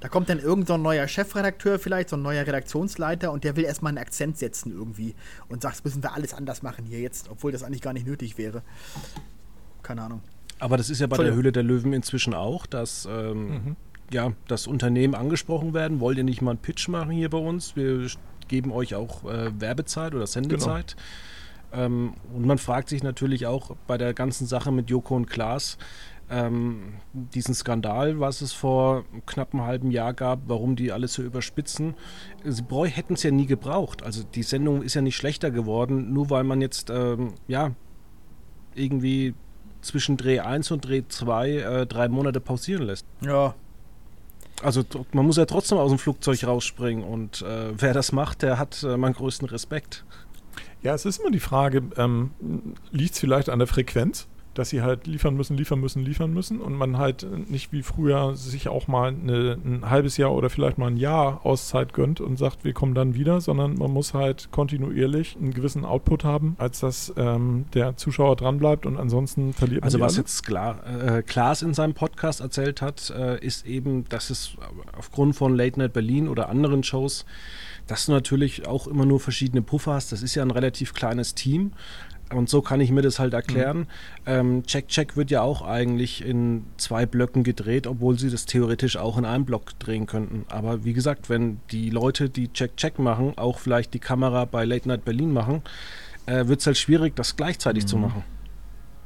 Da 0.01 0.09
kommt 0.09 0.28
dann 0.28 0.38
irgend 0.40 0.66
so 0.68 0.74
ein 0.74 0.82
neuer 0.82 1.07
Chefredakteur 1.09 1.78
vielleicht, 1.78 2.09
so 2.09 2.16
ein 2.16 2.22
neuer 2.22 2.45
Redaktionsleiter 2.47 3.30
und 3.32 3.45
der 3.45 3.55
will 3.57 3.64
erstmal 3.64 3.90
einen 3.90 3.99
Akzent 3.99 4.36
setzen 4.36 4.72
irgendwie 4.72 5.14
und 5.49 5.62
sagt, 5.62 5.76
das 5.76 5.84
müssen 5.84 6.03
wir 6.03 6.12
alles 6.12 6.34
anders 6.34 6.62
machen 6.62 6.84
hier 6.84 7.01
jetzt, 7.01 7.28
obwohl 7.30 7.53
das 7.53 7.62
eigentlich 7.62 7.82
gar 7.82 7.93
nicht 7.93 8.07
nötig 8.07 8.36
wäre. 8.36 8.62
Keine 9.82 10.03
Ahnung. 10.03 10.20
Aber 10.59 10.76
das 10.76 10.90
ist 10.90 11.01
ja 11.01 11.07
bei 11.07 11.16
der. 11.18 11.34
Höhle 11.34 11.51
der 11.53 11.62
Löwen 11.62 11.93
inzwischen 11.93 12.34
auch, 12.34 12.66
dass 12.66 13.07
ähm, 13.11 13.49
Mhm. 13.51 13.76
ja, 14.12 14.32
das 14.49 14.66
Unternehmen 14.66 15.14
angesprochen 15.14 15.72
werden. 15.74 15.99
Wollt 16.01 16.18
ihr 16.18 16.24
nicht 16.24 16.43
mal 16.43 16.53
einen 16.53 16.61
Pitch 16.61 16.88
machen 16.88 17.11
hier 17.12 17.30
bei 17.30 17.38
uns? 17.38 17.74
Wir 17.76 18.09
geben 18.53 18.70
euch 18.70 18.94
auch 18.94 19.24
äh, 19.24 19.50
Werbezeit 19.61 20.14
oder 20.14 20.26
Sendezeit. 20.26 20.94
Ähm, 21.72 22.12
und 22.34 22.44
man 22.46 22.59
fragt 22.59 22.90
sich 22.90 23.03
natürlich 23.03 23.46
auch 23.46 23.74
bei 23.86 23.96
der 23.96 24.12
ganzen 24.12 24.46
Sache 24.46 24.70
mit 24.70 24.90
Joko 24.90 25.16
und 25.16 25.26
Klaas, 25.26 25.78
ähm, 26.30 26.94
diesen 27.12 27.55
Skandal, 27.55 28.20
was 28.20 28.42
es 28.42 28.53
vor 28.53 29.05
knapp 29.24 29.55
einem 29.55 29.64
halben 29.64 29.90
Jahr 29.90 30.12
gab, 30.12 30.40
warum 30.48 30.76
die 30.76 30.92
alles 30.92 31.14
so 31.14 31.22
überspitzen. 31.22 31.94
Sie 32.44 32.62
bräu- 32.62 32.86
hätten 32.88 33.14
es 33.14 33.22
ja 33.22 33.30
nie 33.30 33.46
gebraucht. 33.46 34.03
Also 34.03 34.22
die 34.22 34.42
Sendung 34.42 34.82
ist 34.82 34.92
ja 34.94 35.00
nicht 35.00 35.16
schlechter 35.16 35.50
geworden, 35.50 36.12
nur 36.12 36.28
weil 36.28 36.44
man 36.44 36.61
jetzt 36.61 36.90
ähm, 36.90 37.32
ja 37.48 37.72
irgendwie 38.74 39.34
zwischen 39.80 40.16
Dreh 40.16 40.40
1 40.40 40.70
und 40.70 40.86
Dreh 40.86 41.03
2 41.09 41.50
äh, 41.50 41.86
drei 41.86 42.09
Monate 42.09 42.40
pausieren 42.40 42.84
lässt. 42.84 43.07
Ja, 43.22 43.55
Also 44.63 44.83
man 45.13 45.27
muss 45.27 45.37
ja 45.37 45.45
trotzdem 45.45 45.79
aus 45.79 45.91
dem 45.91 45.99
Flugzeug 45.99 46.45
rausspringen 46.45 47.05
und 47.05 47.43
äh, 47.43 47.73
wer 47.77 47.93
das 47.93 48.13
macht, 48.13 48.43
der 48.43 48.59
hat 48.59 48.83
äh, 48.83 48.97
meinen 48.97 49.15
größten 49.15 49.49
Respekt. 49.49 50.05
Ja, 50.83 50.95
es 50.95 51.05
ist 51.05 51.21
immer 51.21 51.31
die 51.31 51.41
Frage, 51.41 51.83
ähm, 51.97 52.31
liegt 52.91 53.15
es 53.15 53.21
vielleicht 53.21 53.49
an 53.49 53.59
der 53.59 53.69
Frequenz, 53.69 54.27
dass 54.55 54.70
sie 54.70 54.82
halt 54.82 55.07
liefern 55.07 55.34
müssen, 55.34 55.57
liefern 55.57 55.80
müssen, 55.80 56.05
liefern 56.05 56.32
müssen 56.32 56.61
und 56.61 56.74
man 56.74 56.98
halt 56.98 57.26
nicht 57.48 57.72
wie 57.72 57.82
früher 57.82 58.36
sich 58.36 58.68
auch 58.68 58.88
mal 58.88 59.09
eine, 59.09 59.59
ein 59.64 59.88
halbes 59.88 60.16
Jahr 60.16 60.32
oder 60.32 60.50
vielleicht 60.50 60.78
mal 60.78 60.88
ein 60.88 60.96
Jahr 60.96 61.44
Auszeit 61.44 61.92
gönnt 61.92 62.20
und 62.20 62.36
sagt, 62.36 62.64
wir 62.64 62.72
kommen 62.72 62.94
dann 62.94 63.14
wieder, 63.14 63.40
sondern 63.40 63.74
man 63.74 63.90
muss 63.90 64.14
halt 64.14 64.50
kontinuierlich 64.50 65.36
einen 65.36 65.55
gewissen 65.55 65.84
Output 65.84 66.24
haben, 66.24 66.57
als 66.59 66.80
dass 66.80 67.12
ähm, 67.16 67.66
der 67.74 67.96
Zuschauer 67.96 68.36
dranbleibt 68.36 68.86
und 68.86 68.98
ansonsten 68.98 69.53
verliert 69.53 69.80
man 69.80 69.86
Also 69.86 70.00
was 70.00 70.14
alle. 70.14 70.22
jetzt 70.22 70.42
Kla 70.44 71.18
äh, 71.18 71.22
Klaas 71.22 71.62
in 71.62 71.74
seinem 71.74 71.94
Podcast 71.94 72.40
erzählt 72.40 72.82
hat, 72.82 73.11
äh, 73.11 73.44
ist 73.44 73.66
eben, 73.66 74.09
dass 74.09 74.30
es 74.30 74.57
aufgrund 74.96 75.36
von 75.36 75.57
Late 75.57 75.78
Night 75.78 75.92
Berlin 75.92 76.28
oder 76.28 76.48
anderen 76.48 76.82
Shows, 76.82 77.24
dass 77.86 78.07
du 78.07 78.12
natürlich 78.12 78.66
auch 78.66 78.86
immer 78.86 79.07
nur 79.07 79.20
verschiedene 79.20 79.62
Puffer 79.62 79.94
hast. 79.94 80.12
Das 80.12 80.22
ist 80.22 80.34
ja 80.34 80.42
ein 80.42 80.50
relativ 80.50 80.94
kleines 80.94 81.34
Team. 81.34 81.72
Und 82.33 82.49
so 82.49 82.62
kann 82.62 82.80
ich 82.80 82.91
mir 82.91 83.03
das 83.03 83.18
halt 83.18 83.35
erklären. 83.35 83.87
Ähm, 84.26 84.64
Check 84.64 84.89
Check 84.89 85.16
wird 85.16 85.30
ja 85.30 85.43
auch 85.43 85.62
eigentlich 85.62 86.24
in 86.24 86.64
zwei 86.76 87.07
Blöcken 87.07 87.45
gedreht, 87.45 87.87
obwohl 87.87 88.18
sie 88.18 88.30
das 88.30 88.47
theoretisch 88.47 88.97
auch 88.97 89.18
in 89.18 89.24
einem 89.24 89.45
Block 89.45 89.78
drehen 89.78 90.07
könnten. 90.07 90.45
Aber 90.49 90.85
wie 90.85 90.93
gesagt, 90.93 91.28
wenn 91.28 91.61
die 91.70 91.91
Leute, 91.91 92.28
die 92.28 92.53
Check 92.53 92.76
Check 92.76 92.99
machen, 92.99 93.35
auch 93.37 93.59
vielleicht 93.59 93.95
die 93.95 93.99
Kamera 93.99 94.45
bei 94.45 94.64
Late 94.64 94.89
Night 94.89 95.05
Berlin 95.05 95.33
machen, 95.33 95.62
äh, 96.26 96.47
wird 96.47 96.61
es 96.61 96.66
halt 96.66 96.78
schwierig, 96.78 97.16
das 97.16 97.37
gleichzeitig 97.37 97.87
zu 97.87 97.97
machen. 97.97 98.24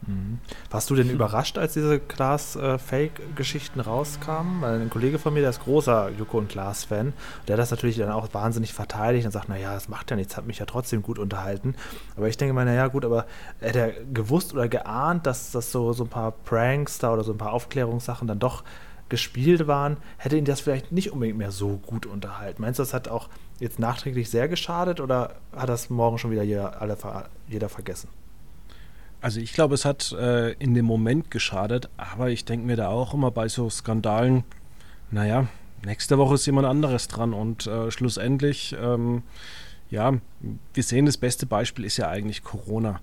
Mhm. 0.06 0.38
Warst 0.70 0.88
du 0.90 0.94
denn 0.94 1.10
überrascht, 1.10 1.58
als 1.58 1.74
diese 1.74 1.98
Klaas-Fake-Geschichten 1.98 3.80
rauskamen? 3.80 4.60
Weil 4.60 4.80
ein 4.80 4.90
Kollege 4.90 5.18
von 5.18 5.34
mir, 5.34 5.40
der 5.40 5.50
ist 5.50 5.64
großer 5.64 6.10
Joko 6.10 6.38
und 6.38 6.48
Klaas-Fan, 6.48 7.12
der 7.46 7.54
hat 7.54 7.60
das 7.60 7.70
natürlich 7.70 7.96
dann 7.96 8.10
auch 8.10 8.32
wahnsinnig 8.32 8.72
verteidigt 8.72 9.26
und 9.26 9.32
sagt, 9.32 9.48
naja, 9.48 9.74
das 9.74 9.88
macht 9.88 10.10
ja 10.10 10.16
nichts, 10.16 10.36
hat 10.36 10.46
mich 10.46 10.58
ja 10.58 10.66
trotzdem 10.66 11.02
gut 11.02 11.18
unterhalten. 11.18 11.74
Aber 12.16 12.28
ich 12.28 12.36
denke 12.36 12.54
mal, 12.54 12.64
naja, 12.64 12.86
gut, 12.88 13.04
aber 13.04 13.26
hätte 13.60 13.80
er 13.80 14.04
gewusst 14.04 14.52
oder 14.52 14.68
geahnt, 14.68 15.26
dass 15.26 15.50
das 15.50 15.72
so, 15.72 15.92
so 15.92 16.04
ein 16.04 16.10
paar 16.10 16.32
Pranks 16.32 16.98
da 16.98 17.12
oder 17.12 17.24
so 17.24 17.32
ein 17.32 17.38
paar 17.38 17.52
Aufklärungssachen 17.52 18.28
dann 18.28 18.38
doch 18.38 18.64
gespielt 19.08 19.66
waren, 19.66 19.98
hätte 20.18 20.36
ihn 20.36 20.44
das 20.44 20.60
vielleicht 20.60 20.90
nicht 20.90 21.12
unbedingt 21.12 21.38
mehr 21.38 21.52
so 21.52 21.76
gut 21.76 22.06
unterhalten. 22.06 22.62
Meinst 22.62 22.78
du, 22.78 22.82
das 22.82 22.92
hat 22.92 23.08
auch 23.08 23.28
jetzt 23.60 23.78
nachträglich 23.78 24.30
sehr 24.30 24.48
geschadet 24.48 25.00
oder 25.00 25.36
hat 25.54 25.68
das 25.68 25.90
morgen 25.90 26.18
schon 26.18 26.30
wieder 26.30 26.42
jeder, 26.42 26.80
alle, 26.80 26.96
jeder 27.46 27.68
vergessen? 27.68 28.08
Also 29.20 29.40
ich 29.40 29.52
glaube, 29.52 29.74
es 29.74 29.84
hat 29.84 30.12
äh, 30.12 30.52
in 30.52 30.74
dem 30.74 30.84
Moment 30.84 31.30
geschadet, 31.30 31.88
aber 31.96 32.30
ich 32.30 32.44
denke 32.44 32.66
mir 32.66 32.76
da 32.76 32.88
auch 32.88 33.14
immer 33.14 33.30
bei 33.30 33.48
so 33.48 33.68
Skandalen, 33.70 34.44
naja, 35.10 35.48
nächste 35.84 36.18
Woche 36.18 36.34
ist 36.34 36.46
jemand 36.46 36.66
anderes 36.66 37.08
dran 37.08 37.32
und 37.32 37.66
äh, 37.66 37.90
schlussendlich, 37.90 38.76
ähm, 38.80 39.22
ja, 39.90 40.14
wir 40.74 40.82
sehen, 40.82 41.06
das 41.06 41.16
beste 41.16 41.46
Beispiel 41.46 41.84
ist 41.84 41.96
ja 41.96 42.08
eigentlich 42.08 42.42
Corona. 42.42 43.00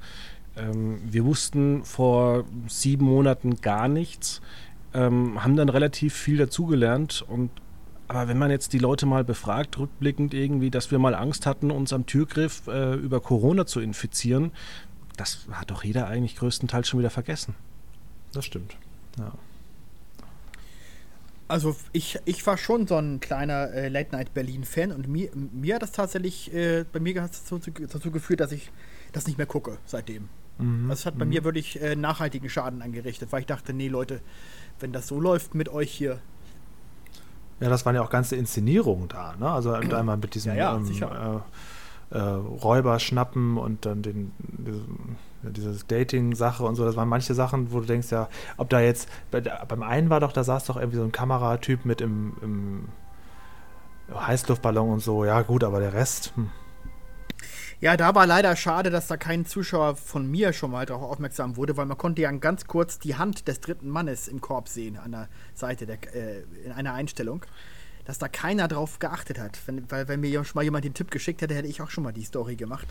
Ähm, 0.56 1.02
wir 1.04 1.26
wussten 1.26 1.84
vor 1.84 2.44
sieben 2.68 3.06
Monaten 3.06 3.62
gar 3.62 3.88
nichts, 3.88 4.42
ähm, 4.94 5.44
haben 5.44 5.56
dann 5.56 5.70
relativ 5.70 6.14
viel 6.14 6.38
dazugelernt 6.38 7.26
und 7.28 7.50
aber 8.10 8.28
wenn 8.28 8.38
man 8.38 8.52
jetzt 8.52 8.74
die 8.74 8.80
Leute 8.80 9.06
mal 9.06 9.24
befragt, 9.24 9.80
rückblickend 9.80 10.34
irgendwie, 10.34 10.70
dass 10.70 10.92
wir 10.92 11.00
mal 11.00 11.16
Angst 11.16 11.46
hatten, 11.46 11.72
uns 11.72 11.94
am 11.94 12.06
Türgriff 12.06 12.68
äh, 12.68 12.96
über 12.96 13.22
Corona 13.22 13.66
zu 13.66 13.80
infizieren, 13.80 14.52
das 15.18 15.46
hat 15.52 15.72
doch 15.72 15.84
jeder 15.84 16.08
eigentlich 16.08 16.36
größtenteils 16.36 16.88
schon 16.88 17.00
wieder 17.00 17.10
vergessen. 17.10 17.56
Das 18.34 18.46
stimmt. 18.46 18.76
Ja. 19.18 19.34
Also 21.48 21.76
ich, 21.92 22.20
ich 22.26 22.46
war 22.48 22.58
schon 22.58 22.88
so 22.88 22.98
ein 22.98 23.20
kleiner 23.20 23.72
äh, 23.72 23.90
Late 23.90 24.16
Night 24.16 24.34
Berlin-Fan 24.34 24.92
und 24.92 25.08
mir, 25.08 25.30
mir 25.36 25.76
hat 25.76 25.84
das 25.84 25.92
tatsächlich, 25.92 26.54
äh, 26.54 26.86
bei 26.92 27.00
mir 27.00 27.22
hat 27.22 27.34
es 27.34 27.44
dazu, 27.44 27.72
dazu 27.72 28.12
geführt, 28.12 28.40
dass 28.40 28.52
ich 28.52 28.72
das 29.12 29.28
nicht 29.28 29.38
mehr 29.38 29.46
gucke 29.46 29.78
seitdem. 29.86 30.30
Mhm. 30.58 30.90
Es 30.90 31.06
hat 31.06 31.18
bei 31.18 31.26
mir 31.26 31.44
wirklich 31.44 31.82
äh, 31.82 31.96
nachhaltigen 31.96 32.50
Schaden 32.50 32.82
angerichtet, 32.82 33.32
weil 33.32 33.42
ich 33.42 33.46
dachte, 33.46 33.74
nee 33.74 33.88
Leute, 33.88 34.22
wenn 34.80 34.94
das 34.94 35.08
so 35.08 35.20
läuft 35.20 35.54
mit 35.54 35.70
euch 35.70 35.92
hier, 35.92 36.20
Ja, 37.60 37.70
das 37.70 37.86
waren 37.86 37.96
ja 37.96 38.02
auch 38.02 38.10
ganze 38.10 38.36
Inszenierungen 38.36 39.08
da, 39.08 39.36
ne? 39.38 39.50
Also 39.50 39.74
einmal 39.74 40.18
mit 40.18 40.34
diesem 40.36 40.54
Ja, 40.54 40.58
ja, 40.58 40.76
ähm, 40.76 40.86
sicher. 40.86 41.44
Äh, 42.10 42.20
Räuber 42.20 43.00
schnappen 43.00 43.58
und 43.58 43.86
dann 43.86 44.02
den, 44.02 44.32
diesen, 44.38 45.18
ja, 45.44 45.50
diese 45.50 45.86
Dating-Sache 45.86 46.64
und 46.64 46.76
so. 46.76 46.86
Das 46.86 46.96
waren 46.96 47.10
manche 47.10 47.34
Sachen, 47.34 47.72
wo 47.72 47.80
du 47.80 47.86
denkst, 47.86 48.12
ja, 48.12 48.30
ob 48.58 48.70
da 48.70 48.80
jetzt, 48.80 49.10
beim 49.32 49.84
einen 49.84 50.10
war 50.10 50.20
doch, 50.20 50.32
da 50.32 50.44
saß 50.44 50.66
doch 50.66 50.78
irgendwie 50.78 50.98
so 50.98 51.04
ein 51.04 51.12
Kameratyp 51.12 51.86
mit 51.86 52.02
im, 52.02 52.34
im 52.42 52.90
Heißluftballon 54.14 54.90
und 54.90 55.00
so. 55.00 55.26
Ja, 55.26 55.42
gut, 55.42 55.64
aber 55.64 55.80
der 55.80 55.94
Rest, 55.94 56.34
hm. 56.36 56.50
Ja, 57.84 57.98
da 57.98 58.16
war 58.16 58.26
leider 58.26 58.56
schade, 58.56 58.90
dass 58.92 59.08
da 59.08 59.18
kein 59.18 59.46
Zuschauer 59.46 59.98
von 59.98 60.26
mir 60.26 60.54
schon 60.54 60.72
mal 60.72 60.86
darauf 60.86 61.04
aufmerksam 61.04 61.58
wurde, 61.58 61.76
weil 61.76 61.86
man 61.86 61.98
konnte 61.98 62.22
ja 62.22 62.32
ganz 62.32 62.66
kurz 62.66 62.98
die 62.98 63.16
Hand 63.16 63.50
des 63.50 63.60
dritten 63.60 63.90
Mannes 63.90 64.30
im 64.30 64.40
Korb 64.40 64.70
sehen 64.70 64.96
an 64.96 65.12
der 65.12 65.28
Seite 65.54 65.86
der, 65.86 65.98
äh, 66.16 66.44
in 66.64 66.72
einer 66.72 66.94
Einstellung, 66.94 67.44
dass 68.06 68.18
da 68.18 68.28
keiner 68.28 68.68
drauf 68.68 69.00
geachtet 69.00 69.40
hat. 69.40 69.60
Wenn, 69.66 69.90
weil 69.90 70.08
wenn 70.08 70.20
mir 70.20 70.44
schon 70.44 70.56
mal 70.56 70.64
jemand 70.64 70.86
den 70.86 70.94
Tipp 70.94 71.12
geschickt 71.12 71.42
hätte, 71.42 71.56
hätte 71.56 71.68
ich 71.68 71.82
auch 71.82 71.90
schon 71.90 72.04
mal 72.04 72.12
die 72.12 72.24
Story 72.24 72.56
gemacht. 72.56 72.88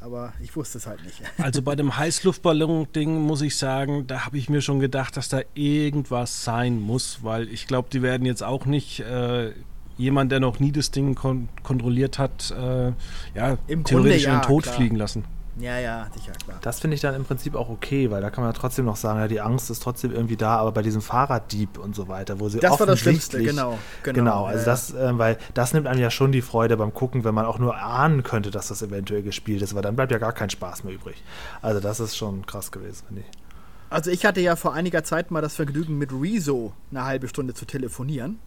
Aber 0.00 0.34
ich 0.42 0.54
wusste 0.54 0.78
es 0.78 0.86
halt 0.86 1.02
nicht. 1.04 1.22
Also 1.38 1.62
bei 1.62 1.74
dem 1.74 1.96
Heißluftballon-Ding 1.96 3.20
muss 3.22 3.40
ich 3.40 3.56
sagen, 3.56 4.06
da 4.06 4.26
habe 4.26 4.38
ich 4.38 4.48
mir 4.48 4.60
schon 4.60 4.78
gedacht, 4.78 5.16
dass 5.16 5.28
da 5.28 5.40
irgendwas 5.54 6.44
sein 6.44 6.80
muss, 6.80 7.20
weil 7.22 7.48
ich 7.48 7.66
glaube, 7.66 7.88
die 7.90 8.02
werden 8.02 8.26
jetzt 8.26 8.42
auch 8.42 8.66
nicht 8.66 9.00
äh, 9.00 9.52
jemand, 9.96 10.32
der 10.32 10.40
noch 10.40 10.60
nie 10.60 10.72
das 10.72 10.90
Ding 10.90 11.14
kon 11.14 11.48
kontrolliert 11.62 12.18
hat, 12.18 12.50
äh, 12.50 12.92
ja, 13.34 13.56
Im 13.66 13.82
Grunde 13.82 13.84
theoretisch 13.84 14.24
ja, 14.24 14.34
in 14.34 14.40
den 14.40 14.46
Tod 14.46 14.64
klar. 14.64 14.74
fliegen 14.74 14.96
lassen. 14.96 15.24
Ja, 15.58 15.78
ja, 15.78 16.06
sicher, 16.14 16.32
klar. 16.32 16.58
Das 16.60 16.80
finde 16.80 16.96
ich 16.96 17.00
dann 17.00 17.14
im 17.14 17.24
Prinzip 17.24 17.54
auch 17.54 17.70
okay, 17.70 18.10
weil 18.10 18.20
da 18.20 18.28
kann 18.30 18.44
man 18.44 18.52
ja 18.52 18.58
trotzdem 18.58 18.84
noch 18.84 18.96
sagen, 18.96 19.18
ja, 19.20 19.28
die 19.28 19.40
Angst 19.40 19.70
ist 19.70 19.82
trotzdem 19.82 20.12
irgendwie 20.12 20.36
da, 20.36 20.56
aber 20.56 20.72
bei 20.72 20.82
diesem 20.82 21.00
Fahrraddieb 21.00 21.78
und 21.78 21.94
so 21.94 22.08
weiter, 22.08 22.40
wo 22.40 22.48
sie 22.48 22.60
Das 22.60 22.78
war 22.78 22.86
das 22.86 23.00
Schlimmste, 23.00 23.42
genau. 23.42 23.78
Genau, 24.02 24.14
Genau, 24.14 24.44
also 24.44 24.60
ja, 24.60 24.64
das, 24.66 24.92
äh, 24.92 25.18
weil 25.18 25.38
das 25.54 25.72
nimmt 25.72 25.86
einem 25.86 26.00
ja 26.00 26.10
schon 26.10 26.30
die 26.30 26.42
Freude 26.42 26.76
beim 26.76 26.92
Gucken, 26.92 27.24
wenn 27.24 27.34
man 27.34 27.46
auch 27.46 27.58
nur 27.58 27.76
ahnen 27.76 28.22
könnte, 28.22 28.50
dass 28.50 28.68
das 28.68 28.82
eventuell 28.82 29.22
gespielt 29.22 29.62
ist, 29.62 29.74
weil 29.74 29.82
dann 29.82 29.96
bleibt 29.96 30.12
ja 30.12 30.18
gar 30.18 30.32
kein 30.32 30.50
Spaß 30.50 30.84
mehr 30.84 30.92
übrig. 30.92 31.22
Also 31.62 31.80
das 31.80 32.00
ist 32.00 32.16
schon 32.16 32.44
krass 32.44 32.70
gewesen, 32.70 33.04
finde 33.06 33.22
ich. 33.22 33.46
Also 33.88 34.10
ich 34.10 34.26
hatte 34.26 34.40
ja 34.40 34.56
vor 34.56 34.74
einiger 34.74 35.04
Zeit 35.04 35.30
mal 35.30 35.40
das 35.40 35.54
Vergnügen, 35.54 35.96
mit 35.96 36.12
Rezo 36.12 36.74
eine 36.90 37.04
halbe 37.04 37.28
Stunde 37.28 37.54
zu 37.54 37.64
telefonieren. 37.64 38.38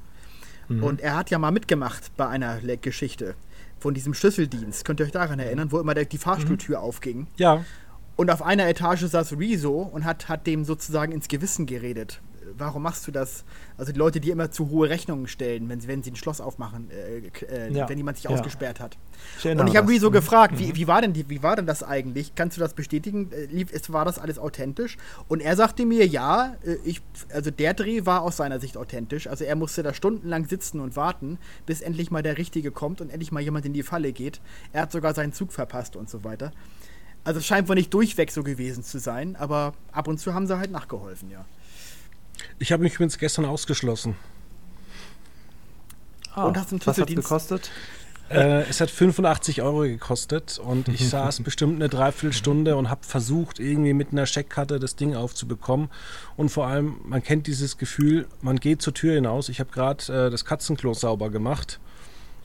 Mhm. 0.68 0.84
Und 0.84 1.01
er 1.01 1.16
hat 1.16 1.32
ja 1.32 1.39
mal 1.39 1.51
mitgemacht 1.51 2.16
bei 2.18 2.28
einer 2.28 2.60
Geschichte 2.60 3.36
von 3.80 3.93
diesem 3.93 4.13
Schlüsseldienst. 4.13 4.86
Könnt 4.86 4.99
ihr 4.99 5.05
euch 5.05 5.11
daran 5.11 5.39
erinnern, 5.39 5.71
wo 5.71 5.80
immer 5.80 5.93
der, 5.93 6.05
die 6.05 6.17
Fahrstuhltür 6.17 6.82
aufging? 6.82 7.27
Ja, 7.38 7.63
Und 8.15 8.30
auf 8.30 8.41
einer 8.41 8.67
Etage 8.67 9.05
saß 9.05 9.38
Rezo 9.39 9.82
und 9.82 10.03
hat, 10.03 10.27
hat 10.27 10.45
dem 10.45 10.65
sozusagen 10.65 11.13
ins 11.13 11.30
Gewissen 11.30 11.65
geredet. 11.65 12.21
Warum 12.58 12.84
machst 12.84 13.08
du 13.08 13.12
das? 13.12 13.43
Also 13.78 13.91
die 13.91 13.97
Leute, 14.00 14.20
die 14.20 14.30
immer 14.30 14.52
zu 14.52 14.70
hohe 14.70 14.89
Rechnungen 14.89 15.28
stellen, 15.28 15.70
wenn 15.70 15.80
sie, 15.80 15.88
wenn 15.88 16.04
sie 16.04 16.12
ein 16.12 16.16
Schloss 16.16 16.41
aufmachen, 16.41 16.89
äh, 16.91 17.20
äh, 17.45 17.72
Ja. 17.74 17.88
wenn 17.89 17.97
jemand 17.97 18.18
sich 18.18 18.26
Ja. 18.26 18.30
ausgesperrt 18.32 18.80
hat. 18.80 18.97
Ich 19.38 19.45
Und 19.45 19.68
ich 19.68 19.76
habe 19.76 19.86
das. 19.88 19.95
Rezo 19.95 20.12
gefragt, 20.12 20.58
wie, 20.58 20.76
wie, 20.76 20.88
war 20.88 21.02
denn 21.02 21.14
die, 21.14 21.30
wie 21.30 21.43
war 21.43 21.56
denn 21.56 21.66
das 21.66 21.84
eigentlich? 21.84 22.36
Kannst 22.36 22.58
du 22.58 22.62
das 22.62 22.74
bestätigen? 22.74 23.32
Äh, 23.32 23.45
Lief, 23.45 23.72
ist, 23.72 23.91
war 23.91 24.06
das 24.06 24.20
alles 24.20 24.39
authentisch? 24.39 24.97
Und 25.28 25.41
er 25.41 25.56
sagte 25.56 25.86
mir, 25.86 26.06
ja, 26.08 26.56
äh, 26.66 26.76
ich, 26.84 27.02
also 27.34 27.52
der 27.52 27.74
Dreh 27.74 28.06
war 28.06 28.22
aus 28.22 28.38
seiner 28.38 28.60
Sicht 28.60 28.78
authentisch. 28.78 29.28
Also 29.28 29.43
er 29.43 29.56
musste 29.56 29.84
da 29.84 29.93
stundenlang 29.93 30.47
sitzen 30.47 30.80
und 30.80 30.95
warten, 30.95 31.38
bis 31.66 31.82
endlich 31.82 32.12
mal 32.12 32.24
der 32.24 32.38
Richtige 32.38 32.72
kommt 32.72 33.02
und 33.02 33.10
endlich 33.10 33.32
mal 33.32 33.41
jemand 33.41 33.66
in 33.66 33.74
die 33.74 33.84
Falle 33.84 34.12
geht. 34.14 34.39
Er 34.74 34.84
hat 34.84 34.91
sogar 34.91 35.14
seinen 35.14 35.34
Zug 35.34 35.52
verpasst 35.54 35.95
und 35.95 36.10
so 36.10 36.24
weiter. 36.24 36.52
Also 37.26 37.39
es 37.39 37.45
scheint 37.45 37.68
wohl 37.68 37.76
nicht 37.76 37.93
durchweg 37.93 38.32
so 38.32 38.43
gewesen 38.43 38.82
zu 38.82 38.97
sein, 38.97 39.36
aber 39.36 39.74
ab 39.91 40.08
und 40.08 40.20
zu 40.20 40.34
haben 40.34 40.47
sie 40.47 40.58
halt 40.58 40.72
nachgeholfen, 40.72 41.30
ja. 41.30 41.43
Ich 42.59 42.71
habe 42.71 42.83
mich 42.83 42.93
übrigens 42.95 43.17
gestern 43.17 43.45
ausgeschlossen. 43.45 44.15
Ah, 46.33 46.43
Und 46.45 46.57
hast 46.57 46.71
du 46.71 46.75
einen 46.75 46.79
was 46.79 46.83
Schlüsseldienst? 46.95 47.23
gekostet? 47.27 47.71
Äh, 48.29 48.61
es 48.69 48.79
hat 48.79 48.91
85 48.91 49.63
Euro 49.63 49.79
gekostet 49.81 50.59
und 50.59 50.87
ich 50.87 51.09
saß 51.09 51.41
bestimmt 51.41 51.75
eine 51.77 51.89
Dreiviertelstunde 51.89 52.75
und 52.75 52.89
habe 52.89 53.03
versucht, 53.03 53.59
irgendwie 53.59 53.93
mit 53.93 54.11
einer 54.11 54.27
Scheckkarte 54.27 54.79
das 54.79 54.95
Ding 54.95 55.15
aufzubekommen. 55.15 55.89
Und 56.37 56.49
vor 56.49 56.67
allem, 56.67 56.97
man 57.03 57.23
kennt 57.23 57.47
dieses 57.47 57.77
Gefühl, 57.77 58.27
man 58.41 58.57
geht 58.59 58.81
zur 58.83 58.93
Tür 58.93 59.15
hinaus. 59.15 59.49
Ich 59.49 59.59
habe 59.59 59.71
gerade 59.71 60.27
äh, 60.27 60.29
das 60.29 60.45
Katzenklo 60.45 60.93
sauber 60.93 61.31
gemacht 61.31 61.79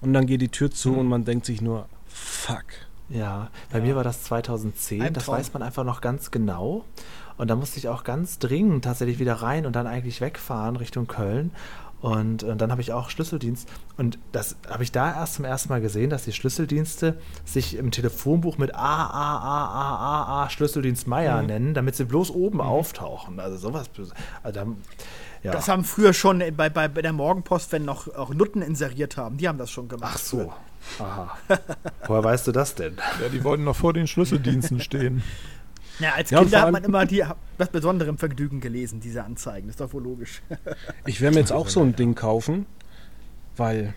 und 0.01 0.15
dann 0.15 0.27
geht 0.27 0.41
die 0.41 0.49
Tür 0.49 0.71
zu 0.71 0.95
und 0.97 1.07
man 1.07 1.25
denkt 1.27 1.45
sich 1.45 1.61
nur, 1.61 1.87
fuck. 2.09 2.65
Ja, 3.11 3.51
bei 3.71 3.83
mir 3.83 3.95
war 3.95 4.03
das 4.05 4.23
2010, 4.23 5.03
Ein 5.03 5.13
das 5.13 5.27
Traum. 5.27 5.35
weiß 5.37 5.53
man 5.53 5.63
einfach 5.63 5.85
noch 5.85 6.01
ganz 6.01 6.31
genau. 6.31 6.87
Und 7.37 7.49
da 7.49 7.57
musste 7.57 7.79
ich 7.79 7.89
auch 7.89 8.05
ganz 8.05 8.39
dringend 8.39 8.85
tatsächlich 8.85 9.19
wieder 9.19 9.35
rein 9.35 9.67
und 9.67 9.75
dann 9.75 9.87
eigentlich 9.87 10.21
wegfahren 10.21 10.77
Richtung 10.77 11.07
Köln. 11.07 11.51
Und, 12.01 12.43
äh, 12.43 12.55
dann 12.55 12.71
habe 12.71 12.83
ich 12.83 12.93
auch 12.93 13.09
Schlüsseldienst. 13.09 13.67
Und 13.97 14.19
das 14.31 14.57
habe 14.69 14.83
ich 14.83 14.93
da 14.93 15.11
erst 15.15 15.35
zum 15.35 15.47
ersten 15.47 15.71
Mal 15.71 15.81
gesehen, 15.81 16.11
dass 16.11 16.25
die 16.25 16.35
Schlüsseldienste 16.35 17.17
sich 17.47 17.77
im 17.77 17.91
Telefonbuch 17.91 18.59
mit 18.59 18.75
A, 18.75 19.07
A, 19.07 19.39
A, 19.39 19.65
A, 19.67 19.97
A, 19.97 20.45
A 20.45 20.51
Schlüsseldienst 20.51 21.07
Meier 21.07 21.41
nennen, 21.41 21.73
damit 21.73 21.97
sie 21.97 22.05
bloß 22.05 22.31
oben 22.31 22.61
auftauchen. 22.61 23.41
Also 23.41 23.57
sowas. 23.57 23.89
Also 24.43 24.61
dann, 24.61 24.77
ja. 25.43 25.53
Das 25.53 25.69
haben 25.69 25.85
früher 25.85 26.13
schon 26.13 26.43
bei, 26.55 26.69
bei, 26.69 26.89
bei 26.89 27.01
der 27.01 27.15
Morgenpost, 27.15 27.73
wenn 27.73 27.87
noch 27.87 28.15
auch 28.15 28.35
Nutten 28.35 28.61
inseriert 28.61 29.17
haben, 29.17 29.39
die 29.39 29.49
haben 29.49 29.59
das 29.59 29.71
schon 29.71 29.89
gemacht. 29.89 30.13
Ach 30.15 30.19
so. 30.19 30.53
Aha. 30.99 31.39
Woher 32.07 32.23
weißt 32.23 32.47
du 32.47 32.53
das 32.53 32.75
denn? 32.75 32.99
Ja, 33.23 33.31
die 33.31 33.43
wollten 33.45 33.65
noch 33.65 33.77
vor 33.77 33.95
den 33.95 34.07
Schlüsseldiensten 34.07 34.81
stehen. 34.81 35.23
Ja, 35.99 36.13
als 36.15 36.31
Ja, 36.31 36.41
Kinder 36.41 36.63
hat 36.63 36.73
man 36.73 36.85
immer 36.85 37.07
die, 37.07 37.25
das 37.59 37.69
besondere 37.69 38.17
Vergnügen 38.17 38.61
gelesen, 38.61 39.01
diese 39.01 39.25
Anzeigen. 39.25 39.69
Das 39.69 39.75
ist 39.75 39.81
doch 39.81 39.93
wohl 39.93 40.03
logisch. 40.03 40.43
Ich 41.07 41.21
werde 41.21 41.35
mir 41.35 41.41
jetzt 41.41 41.53
auch 41.53 41.69
so 41.69 41.81
ein 41.81 41.95
Ding 41.95 42.15
kaufen, 42.15 42.67
weil 43.57 43.95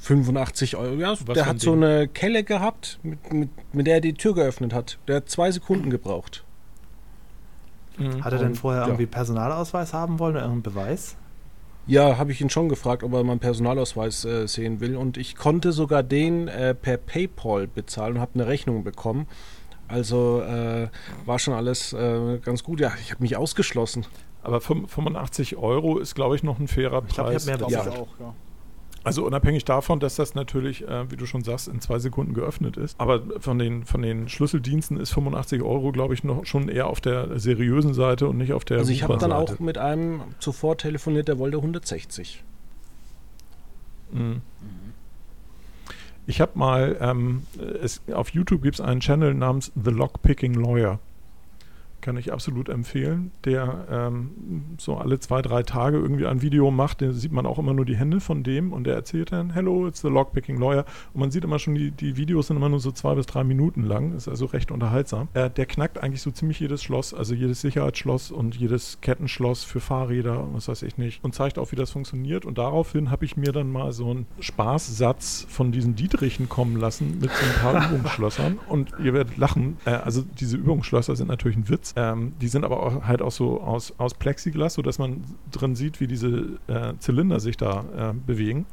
85 0.00 0.76
Euro, 0.76 0.94
ja, 0.94 1.16
für 1.16 1.24
der 1.24 1.46
hat 1.46 1.60
so 1.60 1.72
eine 1.72 2.08
Kelle 2.08 2.44
gehabt, 2.44 2.98
mit, 3.02 3.32
mit, 3.32 3.50
mit 3.74 3.86
der 3.86 3.96
er 3.96 4.00
die 4.00 4.14
Tür 4.14 4.34
geöffnet 4.34 4.72
hat. 4.72 4.98
Der 5.06 5.16
hat 5.16 5.28
zwei 5.28 5.50
Sekunden 5.50 5.90
gebraucht. 5.90 6.44
Hat 8.20 8.32
er 8.32 8.38
denn 8.38 8.54
vorher 8.54 8.82
ja. 8.82 8.88
irgendwie 8.88 9.06
Personalausweis 9.06 9.92
haben 9.92 10.18
wollen 10.18 10.36
oder 10.36 10.44
irgendeinen 10.44 10.74
Beweis? 10.74 11.16
Ja, 11.86 12.18
habe 12.18 12.32
ich 12.32 12.40
ihn 12.40 12.50
schon 12.50 12.68
gefragt, 12.68 13.02
ob 13.02 13.12
er 13.14 13.24
meinen 13.24 13.40
Personalausweis 13.40 14.24
äh, 14.24 14.46
sehen 14.46 14.80
will. 14.80 14.94
Und 14.94 15.16
ich 15.16 15.36
konnte 15.36 15.72
sogar 15.72 16.02
den 16.02 16.46
äh, 16.46 16.74
per 16.74 16.98
PayPal 16.98 17.66
bezahlen 17.66 18.16
und 18.16 18.20
habe 18.20 18.32
eine 18.34 18.46
Rechnung 18.46 18.84
bekommen. 18.84 19.26
Also 19.88 20.42
äh, 20.42 20.88
war 21.26 21.38
schon 21.38 21.54
alles 21.54 21.92
äh, 21.92 22.38
ganz 22.38 22.62
gut. 22.62 22.80
Ja, 22.80 22.92
ich 23.02 23.10
habe 23.10 23.22
mich 23.22 23.36
ausgeschlossen. 23.36 24.06
Aber 24.42 24.60
fünf- 24.60 24.90
85 24.92 25.56
Euro 25.56 25.98
ist, 25.98 26.14
glaube 26.14 26.36
ich, 26.36 26.42
noch 26.42 26.58
ein 26.58 26.68
fairer 26.68 27.02
Ich 27.06 27.14
glaube, 27.14 27.30
ich 27.34 27.36
Preis. 27.44 27.48
habe 27.48 27.58
mehr 27.58 27.68
Ja. 27.70 27.82
bezahlt. 27.82 28.00
auch, 28.00 28.20
ja. 28.20 28.34
Also 29.04 29.24
unabhängig 29.24 29.64
davon, 29.64 30.00
dass 30.00 30.16
das 30.16 30.34
natürlich, 30.34 30.86
äh, 30.86 31.10
wie 31.10 31.16
du 31.16 31.24
schon 31.24 31.42
sagst, 31.42 31.68
in 31.68 31.80
zwei 31.80 31.98
Sekunden 31.98 32.34
geöffnet 32.34 32.76
ist. 32.76 33.00
Aber 33.00 33.22
von 33.40 33.58
den, 33.58 33.84
von 33.86 34.02
den 34.02 34.28
Schlüsseldiensten 34.28 34.98
ist 34.98 35.12
85 35.12 35.62
Euro, 35.62 35.92
glaube 35.92 36.12
ich, 36.14 36.24
noch 36.24 36.44
schon 36.44 36.68
eher 36.68 36.88
auf 36.88 37.00
der 37.00 37.38
seriösen 37.38 37.94
Seite 37.94 38.26
und 38.28 38.36
nicht 38.36 38.52
auf 38.52 38.64
der 38.66 38.78
Also 38.78 38.92
ich 38.92 39.04
habe 39.04 39.16
dann 39.16 39.32
auch 39.32 39.58
mit 39.60 39.78
einem 39.78 40.20
zuvor 40.40 40.76
telefoniert, 40.76 41.28
der 41.28 41.38
wollte 41.38 41.56
160. 41.58 42.42
Mhm. 44.12 44.42
Ich 46.28 46.42
habe 46.42 46.58
mal, 46.58 46.98
ähm, 47.00 47.44
es, 47.82 48.02
auf 48.12 48.28
YouTube 48.28 48.62
gibt 48.62 48.74
es 48.74 48.80
einen 48.82 49.00
Channel 49.00 49.32
namens 49.32 49.72
The 49.82 49.90
Lockpicking 49.90 50.52
Lawyer. 50.52 50.98
Kann 52.08 52.16
ich 52.16 52.32
absolut 52.32 52.70
empfehlen, 52.70 53.32
der 53.44 53.86
ähm, 53.90 54.30
so 54.78 54.96
alle 54.96 55.20
zwei, 55.20 55.42
drei 55.42 55.62
Tage 55.62 55.98
irgendwie 55.98 56.24
ein 56.24 56.40
Video 56.40 56.70
macht. 56.70 57.02
Da 57.02 57.12
sieht 57.12 57.32
man 57.32 57.44
auch 57.44 57.58
immer 57.58 57.74
nur 57.74 57.84
die 57.84 57.96
Hände 57.96 58.20
von 58.20 58.42
dem 58.42 58.72
und 58.72 58.84
der 58.84 58.94
erzählt 58.94 59.30
dann, 59.30 59.50
Hello, 59.50 59.86
it's 59.86 60.00
the 60.00 60.08
Lockpicking 60.08 60.56
Lawyer. 60.56 60.86
Und 61.12 61.20
man 61.20 61.30
sieht 61.30 61.44
immer 61.44 61.58
schon, 61.58 61.74
die, 61.74 61.90
die 61.90 62.16
Videos 62.16 62.46
sind 62.46 62.56
immer 62.56 62.70
nur 62.70 62.80
so 62.80 62.92
zwei 62.92 63.14
bis 63.14 63.26
drei 63.26 63.44
Minuten 63.44 63.82
lang. 63.82 64.14
Ist 64.16 64.26
also 64.26 64.46
recht 64.46 64.70
unterhaltsam. 64.70 65.28
Äh, 65.34 65.50
der 65.50 65.66
knackt 65.66 66.02
eigentlich 66.02 66.22
so 66.22 66.30
ziemlich 66.30 66.60
jedes 66.60 66.82
Schloss, 66.82 67.12
also 67.12 67.34
jedes 67.34 67.60
Sicherheitsschloss 67.60 68.30
und 68.30 68.56
jedes 68.56 69.02
Kettenschloss 69.02 69.64
für 69.64 69.80
Fahrräder 69.80 70.42
und 70.42 70.54
was 70.54 70.68
weiß 70.68 70.84
ich 70.84 70.96
nicht. 70.96 71.22
Und 71.22 71.34
zeigt 71.34 71.58
auch, 71.58 71.72
wie 71.72 71.76
das 71.76 71.90
funktioniert. 71.90 72.46
Und 72.46 72.56
daraufhin 72.56 73.10
habe 73.10 73.26
ich 73.26 73.36
mir 73.36 73.52
dann 73.52 73.70
mal 73.70 73.92
so 73.92 74.10
einen 74.10 74.26
Spaßsatz 74.40 75.44
von 75.46 75.72
diesen 75.72 75.94
Dietrichen 75.94 76.48
kommen 76.48 76.76
lassen 76.76 77.18
mit 77.20 77.30
so 77.30 77.44
ein 77.44 77.60
paar 77.60 77.86
Übungsschlössern. 77.90 78.60
Und 78.66 78.94
ihr 79.04 79.12
werdet 79.12 79.36
lachen. 79.36 79.76
Äh, 79.84 79.90
also 79.90 80.22
diese 80.22 80.56
Übungsschlösser 80.56 81.14
sind 81.14 81.28
natürlich 81.28 81.58
ein 81.58 81.68
Witz. 81.68 81.92
Ähm, 81.98 82.34
die 82.40 82.46
sind 82.46 82.64
aber 82.64 82.80
auch 82.80 83.02
halt 83.08 83.22
auch 83.22 83.32
so 83.32 83.60
aus, 83.60 83.92
aus 83.98 84.14
Plexiglas, 84.14 84.74
sodass 84.74 85.00
man 85.00 85.24
drin 85.50 85.74
sieht, 85.74 85.98
wie 85.98 86.06
diese 86.06 86.60
äh, 86.68 86.92
Zylinder 87.00 87.40
sich 87.40 87.56
da 87.56 88.12
äh, 88.12 88.14
bewegen. 88.14 88.66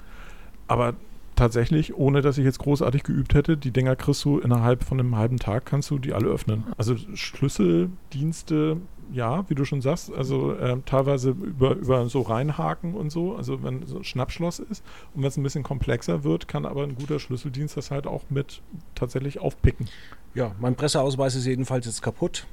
Aber 0.68 0.94
tatsächlich, 1.36 1.96
ohne 1.96 2.22
dass 2.22 2.38
ich 2.38 2.46
jetzt 2.46 2.60
großartig 2.60 3.02
geübt 3.02 3.34
hätte, 3.34 3.58
die 3.58 3.72
Dinger 3.72 3.96
kriegst 3.96 4.24
du 4.26 4.38
innerhalb 4.38 4.84
von 4.84 5.00
einem 5.00 5.16
halben 5.16 5.38
Tag, 5.38 5.66
kannst 5.66 5.90
du 5.90 5.98
die 5.98 6.14
alle 6.14 6.28
öffnen. 6.28 6.66
Also 6.78 6.96
Schlüsseldienste, 7.16 8.78
ja, 9.12 9.50
wie 9.50 9.56
du 9.56 9.66
schon 9.66 9.82
sagst, 9.82 10.14
also 10.14 10.54
äh, 10.54 10.78
teilweise 10.86 11.32
über, 11.32 11.72
über 11.72 12.08
so 12.08 12.22
reinhaken 12.22 12.94
und 12.94 13.12
so, 13.12 13.36
also 13.36 13.64
wenn 13.64 13.88
so 13.88 13.98
ein 13.98 14.04
Schnappschloss 14.04 14.60
ist 14.60 14.84
und 15.16 15.24
wenn 15.24 15.30
es 15.30 15.38
ein 15.38 15.44
bisschen 15.44 15.64
komplexer 15.64 16.24
wird, 16.24 16.48
kann 16.48 16.68
aber 16.68 16.84
ein 16.84 16.94
guter 16.94 17.20
Schlüsseldienst 17.20 17.76
das 17.76 17.90
halt 17.90 18.06
auch 18.06 18.26
mit 18.30 18.62
tatsächlich 18.94 19.40
aufpicken. 19.40 19.90
Ja, 20.36 20.52
mein 20.60 20.76
Presseausweis 20.76 21.34
ist 21.34 21.48
jedenfalls 21.48 21.88
jetzt 21.88 22.04
kaputt. 22.04 22.46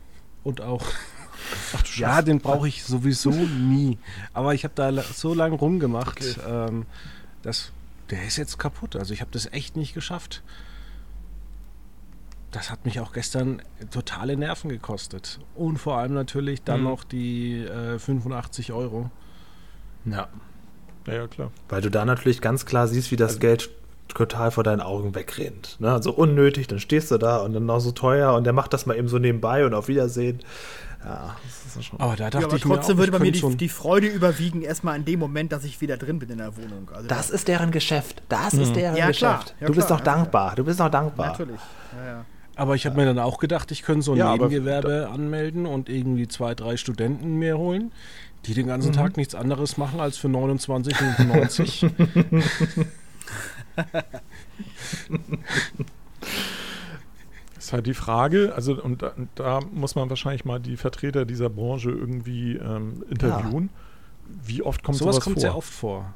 Und 0.45 0.61
auch, 0.61 0.85
Ach 1.77 1.83
du 1.83 2.01
ja, 2.01 2.23
den 2.23 2.41
brauche 2.41 2.69
ich 2.69 2.85
sowieso 2.85 3.31
nie. 3.31 3.99
Aber 4.33 4.55
ich 4.55 4.65
habe 4.65 4.75
da 4.75 4.93
so 5.03 5.35
lange 5.35 5.57
rumgemacht, 5.57 6.21
ähm, 6.47 6.87
dass 7.43 7.73
der 8.11 8.25
ist 8.27 8.37
jetzt 8.37 8.59
kaputt. 8.59 8.97
Also 8.97 9.13
ich 9.15 9.21
habe 9.21 9.31
das 9.33 9.47
echt 9.53 9.77
nicht 9.77 9.95
geschafft. 9.95 10.43
Das 12.51 12.71
hat 12.71 12.85
mich 12.85 13.01
auch 13.01 13.13
gestern 13.13 13.63
totale 13.91 14.37
Nerven 14.37 14.69
gekostet. 14.69 15.41
Und 15.55 15.79
vor 15.79 15.97
allem 15.99 16.13
natürlich 16.13 16.63
dann 16.63 16.81
Mhm. 16.81 16.85
noch 16.87 17.05
die 17.05 17.59
äh, 17.65 17.99
85 17.99 18.73
Euro. 18.73 19.11
Ja. 20.05 20.29
Ja, 21.07 21.13
ja, 21.15 21.27
klar. 21.27 21.51
Weil 21.69 21.81
du 21.81 21.91
da 21.91 22.05
natürlich 22.05 22.41
ganz 22.41 22.67
klar 22.67 22.87
siehst, 22.89 23.11
wie 23.11 23.17
das 23.17 23.41
Geld 23.41 23.71
total 24.15 24.51
vor 24.51 24.65
deinen 24.65 24.81
Augen 24.81 25.15
wegrennt. 25.15 25.77
Ne? 25.81 25.93
Also 25.93 26.13
unnötig, 26.13 26.67
dann 26.69 26.81
stehst 26.81 27.11
du 27.11 27.19
da 27.19 27.39
und 27.39 27.53
dann 27.53 27.67
noch 27.67 27.81
so 27.81 27.93
teuer 27.93 28.35
und 28.35 28.45
der 28.45 28.53
macht 28.53 28.73
das 28.73 28.87
mal 28.87 28.97
eben 28.97 29.09
so 29.09 29.19
nebenbei 29.19 29.65
und 29.67 29.75
auf 29.75 29.89
Wiedersehen. 29.89 30.41
Ja, 31.05 31.37
das 31.43 31.77
ist 31.77 31.85
schon. 31.85 32.01
Aber 32.01 32.15
da 32.15 32.31
dachte 32.31 32.39
Ja, 32.39 32.47
aber 32.47 32.57
ich 32.57 32.65
mir 32.65 32.75
trotzdem 32.75 32.95
auch, 32.95 32.99
würde 33.01 33.13
bei 33.13 33.19
mir 33.19 33.33
die, 33.33 33.41
so 33.41 33.51
die 33.51 33.69
Freude 33.69 34.07
überwiegen, 34.07 34.63
erstmal 34.63 34.97
in 34.97 35.05
dem 35.05 35.19
Moment, 35.19 35.53
dass 35.53 35.65
ich 35.65 35.81
wieder 35.81 35.97
drin 35.97 36.19
bin 36.19 36.31
in 36.31 36.39
der 36.39 36.57
Wohnung. 36.57 36.89
Also 36.95 37.09
das 37.09 37.31
ist 37.31 37.49
deren 37.49 37.73
Geschäft. 37.73 38.23
Das 38.29 38.55
ist 38.55 38.77
deren 38.77 38.97
Ja, 38.97 39.11
klar. 39.11 39.39
Geschäft. 39.41 39.55
Ja, 39.61 39.67
du 39.67 39.75
bist 39.75 39.91
noch 39.91 40.01
dankbar. 40.01 40.55
Du 40.55 40.65
bist 40.65 40.79
noch 40.79 40.91
dankbar. 40.91 41.29
Natürlich. 41.29 41.61
Ja, 41.97 42.07
ja. 42.07 42.25
Aber 42.55 42.75
ich 42.75 42.87
habe 42.87 42.97
mir 42.97 43.07
dann 43.07 43.19
auch 43.19 43.39
gedacht, 43.39 43.71
ich 43.73 43.83
könnte 43.83 44.03
so 44.03 44.13
ein 44.13 44.19
Nebengewerbe 44.19 45.09
anmelden 45.13 45.67
und 45.67 45.89
irgendwie 45.89 46.29
zwei, 46.29 46.55
drei 46.55 46.77
Studenten 46.77 47.39
mehr 47.39 47.59
holen, 47.59 47.93
die 48.45 48.55
den 48.55 48.67
ganzen 48.67 48.93
Tag 48.93 49.17
nichts 49.17 49.35
anderes 49.35 49.79
machen 49.79 50.01
als 50.01 50.19
für 50.19 50.29
29,95. 50.29 51.91
ist 57.59 57.73
halt 57.73 57.87
die 57.87 57.95
Frage, 57.95 58.53
also 58.55 58.83
und 58.83 59.03
da, 59.03 59.13
da 59.35 59.61
muss 59.73 59.95
man 59.95 60.09
wahrscheinlich 60.11 60.45
mal 60.45 60.61
die 60.61 60.77
Vertreter 60.77 61.25
dieser 61.25 61.49
Branche 61.51 61.91
irgendwie 61.91 62.57
ähm, 62.57 63.05
interviewen. 63.09 63.71
Wie 64.45 64.63
oft 64.63 64.83
kommt 64.83 64.99
Sowas 64.99 65.17
sowas, 65.17 65.25
kommt 65.25 65.35
vor? 65.37 65.41
sehr 65.43 65.57
oft 65.57 65.73
vor. 65.73 66.13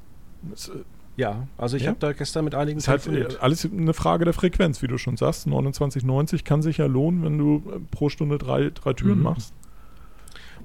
Es, 0.52 0.68
äh, 0.68 0.72
Ja, 1.16 1.46
also 1.56 1.76
ich 1.76 1.84
Ja? 1.84 1.90
habe 1.90 2.00
da 2.00 2.12
gestern 2.12 2.44
mit 2.44 2.54
einigen 2.54 2.78
ist 2.78 2.88
halt 2.88 3.06
äh, 3.06 3.28
alles 3.40 3.64
eine 3.64 3.94
Frage 3.94 4.24
der 4.24 4.34
Frequenz, 4.34 4.82
wie 4.82 4.86
du 4.86 4.98
schon 4.98 5.16
sagst. 5.16 5.46
29,90 5.46 6.44
kann 6.44 6.62
sich 6.62 6.78
ja 6.78 6.86
lohnen, 6.86 7.22
wenn 7.24 7.38
du 7.38 7.62
äh, 7.74 7.78
pro 7.90 8.08
Stunde 8.08 8.38
drei, 8.38 8.70
drei 8.74 8.92
Türen 8.92 9.18
Mhm. 9.18 9.24
machst. 9.24 9.52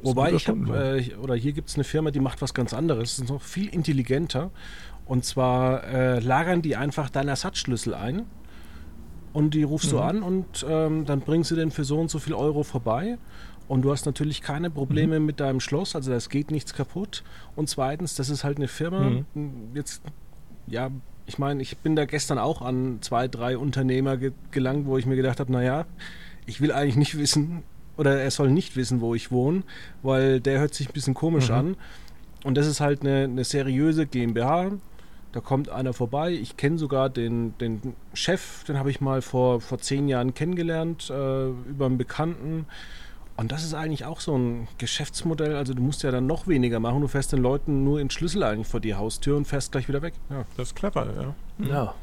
Wobei 0.04 0.34
ich 0.34 0.48
habe, 0.48 1.00
äh, 1.00 1.16
oder 1.16 1.36
hier 1.36 1.54
gibt 1.54 1.70
es 1.70 1.76
eine 1.76 1.84
Firma, 1.84 2.12
die 2.12 2.20
macht 2.20 2.42
was 2.42 2.54
ganz 2.54 2.74
anderes. 2.74 3.16
Das 3.16 3.26
ist 3.26 3.30
noch 3.30 3.42
viel 3.42 3.70
intelligenter. 3.70 4.52
Und 5.06 5.26
zwar 5.26 5.84
äh, 5.84 6.20
lagern 6.20 6.62
die 6.62 6.76
einfach 6.76 7.10
deinen 7.10 7.30
Ersatzschlüssel 7.30 7.94
ein 7.94 8.26
und 9.34 9.54
die 9.54 9.64
rufst 9.64 9.88
mhm. 9.88 9.96
du 9.98 10.00
an 10.00 10.24
und 10.24 10.66
ähm, 10.68 11.06
dann 11.06 11.22
bringen 11.22 11.44
sie 11.44 11.56
den 11.56 11.72
für 11.72 11.84
so 11.84 12.00
und 12.00 12.10
so 12.10 12.20
viel 12.20 12.34
Euro 12.34 12.64
vorbei. 12.64 13.18
Und 13.68 13.84
du 13.84 13.92
hast 13.92 14.06
natürlich 14.06 14.42
keine 14.42 14.70
Probleme 14.70 15.20
mhm. 15.20 15.26
mit 15.26 15.40
deinem 15.40 15.62
Schloss, 15.62 15.96
also 15.96 16.12
es 16.12 16.30
geht 16.30 16.52
nichts 16.52 16.74
kaputt. 16.74 17.24
Und 17.56 17.70
zweitens, 17.70 18.16
das 18.16 18.30
ist 18.30 18.44
halt 18.44 18.58
eine 18.58 18.68
Firma, 18.68 19.22
mhm. 19.34 19.72
jetzt, 19.74 20.02
ja, 20.68 20.90
ich 21.26 21.40
meine, 21.40 21.62
ich 21.62 21.78
bin 21.78 21.96
da 21.96 22.06
gestern 22.06 22.38
auch 22.38 22.62
an 22.62 22.98
zwei, 23.02 23.30
drei 23.30 23.58
Unternehmer 23.58 24.18
ge 24.18 24.34
gelangt, 24.52 24.88
wo 24.88 24.98
ich 24.98 25.06
mir 25.06 25.16
gedacht 25.16 25.40
habe, 25.40 25.52
naja, 25.52 25.86
ich 26.46 26.60
will 26.60 26.72
eigentlich 26.74 26.98
nicht 26.98 27.18
wissen, 27.18 27.64
oder 28.02 28.20
er 28.20 28.32
soll 28.32 28.50
nicht 28.50 28.76
wissen, 28.76 29.00
wo 29.00 29.14
ich 29.14 29.32
wohne, 29.32 29.62
weil 30.02 30.40
der 30.40 30.60
hört 30.60 30.74
sich 30.74 30.90
ein 30.90 30.94
bisschen 30.94 31.14
komisch 31.14 31.50
mhm. 31.50 31.56
an. 31.56 31.78
Und 32.44 32.58
das 32.58 32.66
ist 32.66 32.82
halt 32.82 33.02
eine, 33.02 33.26
eine 33.26 33.44
seriöse 33.44 34.08
GmbH, 34.08 34.72
da 35.34 35.40
kommt 35.40 35.70
einer 35.70 35.94
vorbei. 35.94 36.32
Ich 36.32 36.58
kenne 36.58 36.80
sogar 36.80 37.12
den, 37.12 37.56
den 37.60 37.94
Chef, 38.16 38.64
den 38.64 38.80
habe 38.80 38.90
ich 38.90 39.02
mal 39.02 39.22
vor, 39.22 39.62
vor 39.62 39.78
zehn 39.78 40.08
Jahren 40.08 40.34
kennengelernt, 40.34 41.12
äh, 41.12 41.50
über 41.50 41.86
einen 41.86 42.00
Bekannten. 42.00 42.66
Und 43.38 43.52
das 43.52 43.64
ist 43.64 43.76
eigentlich 43.76 44.06
auch 44.06 44.20
so 44.20 44.36
ein 44.36 44.68
Geschäftsmodell. 44.80 45.56
Also 45.56 45.76
du 45.76 45.84
musst 45.84 46.02
ja 46.02 46.10
dann 46.10 46.26
noch 46.26 46.48
weniger 46.48 46.80
machen. 46.80 47.02
Du 47.02 47.08
fährst 47.08 47.32
den 47.34 47.40
Leuten 47.40 47.84
nur 47.84 48.02
in 48.02 48.10
Schlüssel 48.10 48.42
eigentlich 48.42 48.68
vor 48.68 48.80
die 48.80 48.96
Haustür 48.96 49.38
und 49.38 49.46
fährst 49.46 49.74
gleich 49.74 49.88
wieder 49.88 50.02
weg. 50.02 50.16
Ja, 50.32 50.44
das 50.58 50.70
ist 50.70 50.76
clever, 50.76 51.06
ja. 51.06 51.36
Mhm. 51.60 51.68
Ja. 51.68 51.94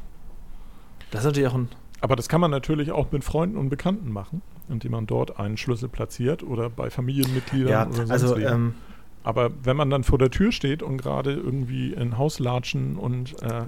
Das 1.11 1.21
ist 1.21 1.25
natürlich 1.25 1.49
auch 1.49 1.55
ein. 1.55 1.67
Aber 1.99 2.15
das 2.15 2.29
kann 2.29 2.39
man 2.39 2.51
natürlich 2.51 2.91
auch 2.91 3.11
mit 3.11 3.25
Freunden 3.25 3.57
und 3.57 3.67
Bekannten 3.67 4.13
machen, 4.13 4.41
indem 4.69 4.91
man 4.91 5.07
dort 5.07 5.39
einen 5.39 5.57
Schlüssel 5.57 5.89
platziert 5.89 6.43
oder 6.43 6.69
bei 6.69 6.89
Familienmitgliedern 6.89 7.69
ja, 7.69 7.85
oder 7.87 7.95
sonst 7.95 8.11
also, 8.11 8.37
ähm, 8.37 8.73
aber 9.23 9.51
wenn 9.63 9.75
man 9.75 9.89
dann 9.89 10.03
vor 10.03 10.17
der 10.17 10.31
Tür 10.31 10.51
steht 10.51 10.81
und 10.81 10.97
gerade 10.97 11.33
irgendwie 11.33 11.93
in 11.93 12.17
Haus 12.17 12.39
latschen 12.39 12.95
und 12.95 13.41
äh, 13.43 13.65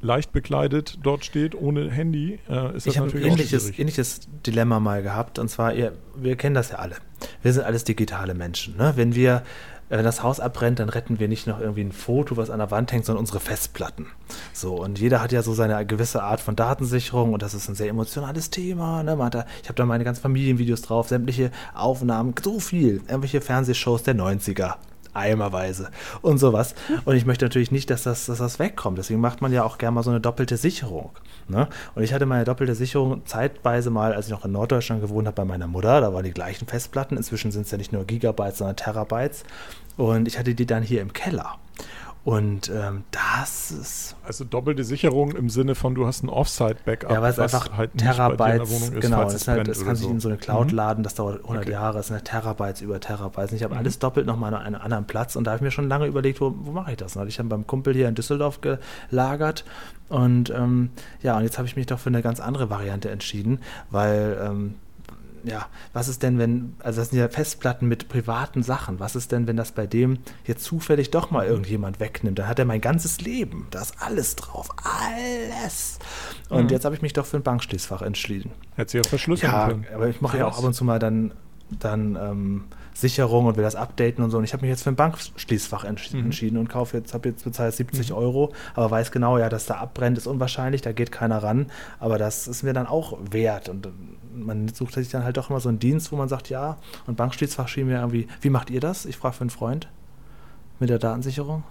leicht 0.00 0.32
bekleidet 0.32 0.98
dort 1.02 1.24
steht, 1.24 1.54
ohne 1.54 1.90
Handy, 1.90 2.38
äh, 2.48 2.76
ist 2.76 2.86
das 2.86 2.94
ich 2.94 3.00
natürlich 3.00 3.26
ein 3.26 3.32
ähnliches, 3.32 3.78
ähnliches 3.78 4.28
Dilemma 4.46 4.80
mal 4.80 5.02
gehabt. 5.02 5.38
Und 5.38 5.48
zwar, 5.48 5.74
ihr, 5.74 5.92
wir 6.14 6.36
kennen 6.36 6.54
das 6.54 6.70
ja 6.70 6.76
alle. 6.76 6.96
Wir 7.42 7.52
sind 7.52 7.64
alles 7.64 7.84
digitale 7.84 8.34
Menschen. 8.34 8.76
Ne? 8.76 8.92
Wenn 8.96 9.14
wir 9.14 9.42
wenn 9.88 10.04
das 10.04 10.22
Haus 10.22 10.40
abbrennt, 10.40 10.78
dann 10.78 10.88
retten 10.88 11.18
wir 11.18 11.28
nicht 11.28 11.46
noch 11.46 11.60
irgendwie 11.60 11.82
ein 11.82 11.92
Foto, 11.92 12.36
was 12.36 12.50
an 12.50 12.58
der 12.58 12.70
Wand 12.70 12.92
hängt, 12.92 13.04
sondern 13.04 13.20
unsere 13.20 13.40
Festplatten. 13.40 14.06
So, 14.52 14.74
und 14.82 14.98
jeder 14.98 15.20
hat 15.22 15.32
ja 15.32 15.42
so 15.42 15.54
seine 15.54 15.84
gewisse 15.86 16.22
Art 16.22 16.40
von 16.40 16.56
Datensicherung 16.56 17.32
und 17.32 17.42
das 17.42 17.54
ist 17.54 17.68
ein 17.68 17.74
sehr 17.74 17.88
emotionales 17.88 18.50
Thema. 18.50 19.02
Ne? 19.02 19.16
Man 19.16 19.26
hat 19.26 19.34
da, 19.34 19.46
ich 19.62 19.68
habe 19.68 19.76
da 19.76 19.86
meine 19.86 20.04
ganzen 20.04 20.22
Familienvideos 20.22 20.82
drauf, 20.82 21.08
sämtliche 21.08 21.50
Aufnahmen, 21.74 22.34
so 22.42 22.60
viel, 22.60 23.02
irgendwelche 23.08 23.40
Fernsehshows 23.40 24.02
der 24.02 24.16
90er 24.16 24.74
eimerweise 25.16 25.90
und 26.22 26.38
sowas. 26.38 26.74
Und 27.04 27.16
ich 27.16 27.26
möchte 27.26 27.44
natürlich 27.44 27.70
nicht, 27.70 27.90
dass 27.90 28.02
das, 28.02 28.26
dass 28.26 28.38
das 28.38 28.58
wegkommt. 28.58 28.98
Deswegen 28.98 29.20
macht 29.20 29.42
man 29.42 29.52
ja 29.52 29.64
auch 29.64 29.78
gerne 29.78 29.94
mal 29.94 30.02
so 30.02 30.10
eine 30.10 30.20
doppelte 30.20 30.56
Sicherung. 30.56 31.10
Ne? 31.48 31.68
Und 31.94 32.02
ich 32.02 32.12
hatte 32.12 32.26
meine 32.26 32.44
doppelte 32.44 32.74
Sicherung 32.74 33.22
zeitweise 33.26 33.90
mal, 33.90 34.12
als 34.12 34.26
ich 34.26 34.32
noch 34.32 34.44
in 34.44 34.52
Norddeutschland 34.52 35.00
gewohnt 35.00 35.26
habe, 35.26 35.36
bei 35.36 35.44
meiner 35.44 35.66
Mutter. 35.66 36.00
Da 36.00 36.12
waren 36.12 36.24
die 36.24 36.32
gleichen 36.32 36.66
Festplatten. 36.66 37.16
Inzwischen 37.16 37.52
sind 37.52 37.62
es 37.62 37.70
ja 37.70 37.78
nicht 37.78 37.92
nur 37.92 38.04
Gigabytes, 38.04 38.58
sondern 38.58 38.76
Terabytes. 38.76 39.44
Und 39.96 40.28
ich 40.28 40.38
hatte 40.38 40.54
die 40.54 40.66
dann 40.66 40.82
hier 40.82 41.00
im 41.00 41.12
Keller. 41.12 41.58
Und 42.26 42.72
ähm, 42.74 43.04
das 43.12 43.70
ist. 43.70 44.16
Also 44.26 44.44
doppelte 44.44 44.82
Sicherung 44.82 45.30
im 45.36 45.48
Sinne 45.48 45.76
von, 45.76 45.94
du 45.94 46.08
hast 46.08 46.24
ein 46.24 46.28
Offsite-Backup. 46.28 47.08
Ja, 47.08 47.22
weil 47.22 47.30
es 47.30 47.38
einfach 47.38 47.76
halt 47.76 47.96
Terabytes, 47.96 48.68
ist, 48.68 49.00
genau, 49.00 49.28
ist 49.28 49.46
halt, 49.46 49.68
es 49.68 49.84
kann 49.84 49.94
sich 49.94 50.08
so. 50.08 50.12
in 50.12 50.18
so 50.18 50.28
eine 50.28 50.36
Cloud 50.36 50.72
mhm. 50.72 50.76
laden, 50.76 51.04
das 51.04 51.14
dauert 51.14 51.42
100 51.42 51.62
okay. 51.62 51.70
Jahre, 51.70 52.00
es 52.00 52.08
sind 52.08 52.24
Terabytes 52.24 52.80
über 52.80 52.98
Terabytes. 52.98 53.52
Und 53.52 53.58
ich 53.58 53.62
habe 53.62 53.74
mhm. 53.74 53.78
alles 53.78 54.00
doppelt 54.00 54.26
nochmal 54.26 54.52
an 54.54 54.64
einem 54.64 54.82
anderen 54.82 55.06
Platz 55.06 55.36
und 55.36 55.44
da 55.44 55.52
habe 55.52 55.58
ich 55.58 55.62
mir 55.62 55.70
schon 55.70 55.88
lange 55.88 56.06
überlegt, 56.06 56.40
wo, 56.40 56.52
wo 56.64 56.72
mache 56.72 56.90
ich 56.90 56.96
das? 56.96 57.14
Und 57.14 57.28
ich 57.28 57.36
dann 57.36 57.48
beim 57.48 57.64
Kumpel 57.64 57.94
hier 57.94 58.08
in 58.08 58.16
Düsseldorf 58.16 58.58
gelagert 58.60 59.64
und 60.08 60.50
ähm, 60.50 60.90
ja, 61.22 61.36
und 61.36 61.44
jetzt 61.44 61.58
habe 61.58 61.68
ich 61.68 61.76
mich 61.76 61.86
doch 61.86 62.00
für 62.00 62.08
eine 62.08 62.22
ganz 62.22 62.40
andere 62.40 62.70
Variante 62.70 63.08
entschieden, 63.08 63.60
weil 63.90 64.36
ähm, 64.42 64.74
ja, 65.44 65.66
was 65.92 66.08
ist 66.08 66.22
denn, 66.22 66.38
wenn, 66.38 66.74
also 66.80 67.00
das 67.00 67.10
sind 67.10 67.18
ja 67.18 67.28
Festplatten 67.28 67.86
mit 67.88 68.08
privaten 68.08 68.62
Sachen, 68.62 69.00
was 69.00 69.16
ist 69.16 69.32
denn, 69.32 69.46
wenn 69.46 69.56
das 69.56 69.72
bei 69.72 69.86
dem 69.86 70.18
jetzt 70.44 70.64
zufällig 70.64 71.10
doch 71.10 71.30
mal 71.30 71.46
irgendjemand 71.46 72.00
wegnimmt? 72.00 72.38
Dann 72.38 72.48
hat 72.48 72.58
er 72.58 72.64
mein 72.64 72.80
ganzes 72.80 73.20
Leben, 73.20 73.66
da 73.70 73.82
ist 73.82 73.94
alles 74.00 74.36
drauf, 74.36 74.68
alles. 74.82 75.98
Und 76.48 76.64
mhm. 76.64 76.70
jetzt 76.70 76.84
habe 76.84 76.94
ich 76.94 77.02
mich 77.02 77.12
doch 77.12 77.26
für 77.26 77.36
ein 77.36 77.42
Bankschließfach 77.42 78.02
entschieden. 78.02 78.50
Hätte 78.74 78.92
sie 78.92 79.00
auch 79.00 79.06
verschlüsseln 79.06 79.52
ja, 79.52 79.68
können. 79.68 79.86
aber 79.94 80.08
ich 80.08 80.20
mache 80.20 80.38
ja 80.38 80.46
auch 80.46 80.58
ab 80.58 80.64
und 80.64 80.74
zu 80.74 80.84
mal 80.84 80.98
dann, 80.98 81.32
dann 81.80 82.16
ähm, 82.16 82.64
Sicherung 82.96 83.46
und 83.46 83.56
will 83.56 83.62
das 83.62 83.76
updaten 83.76 84.24
und 84.24 84.30
so. 84.30 84.38
Und 84.38 84.44
ich 84.44 84.52
habe 84.52 84.62
mich 84.62 84.70
jetzt 84.70 84.82
für 84.82 84.90
ein 84.90 84.96
Bankschließfach 84.96 85.84
entsch 85.84 86.12
mhm. 86.12 86.24
entschieden 86.24 86.56
und 86.56 86.68
kaufe 86.68 86.96
jetzt, 86.96 87.12
habe 87.12 87.28
jetzt 87.28 87.44
bezahlt 87.44 87.74
70 87.74 88.10
mhm. 88.10 88.16
Euro, 88.16 88.52
aber 88.74 88.90
weiß 88.90 89.12
genau, 89.12 89.38
ja, 89.38 89.48
dass 89.48 89.66
da 89.66 89.74
abbrennt, 89.74 90.16
ist 90.16 90.26
unwahrscheinlich, 90.26 90.80
da 90.80 90.92
geht 90.92 91.12
keiner 91.12 91.42
ran. 91.42 91.66
Aber 92.00 92.18
das 92.18 92.48
ist 92.48 92.62
mir 92.62 92.72
dann 92.72 92.86
auch 92.86 93.18
wert. 93.30 93.68
Und 93.68 93.88
man 94.44 94.68
sucht 94.68 94.94
sich 94.94 95.08
dann 95.08 95.24
halt 95.24 95.36
doch 95.36 95.50
immer 95.50 95.60
so 95.60 95.68
einen 95.68 95.78
Dienst, 95.78 96.12
wo 96.12 96.16
man 96.16 96.28
sagt, 96.28 96.48
ja, 96.48 96.78
und 97.06 97.16
Bankschließfach 97.16 97.68
schien 97.68 97.86
mir 97.86 97.98
irgendwie, 97.98 98.28
wie 98.40 98.50
macht 98.50 98.70
ihr 98.70 98.80
das? 98.80 99.06
Ich 99.06 99.16
frage 99.16 99.34
für 99.34 99.40
einen 99.42 99.50
Freund 99.50 99.88
mit 100.78 100.90
der 100.90 100.98
Datensicherung. 100.98 101.64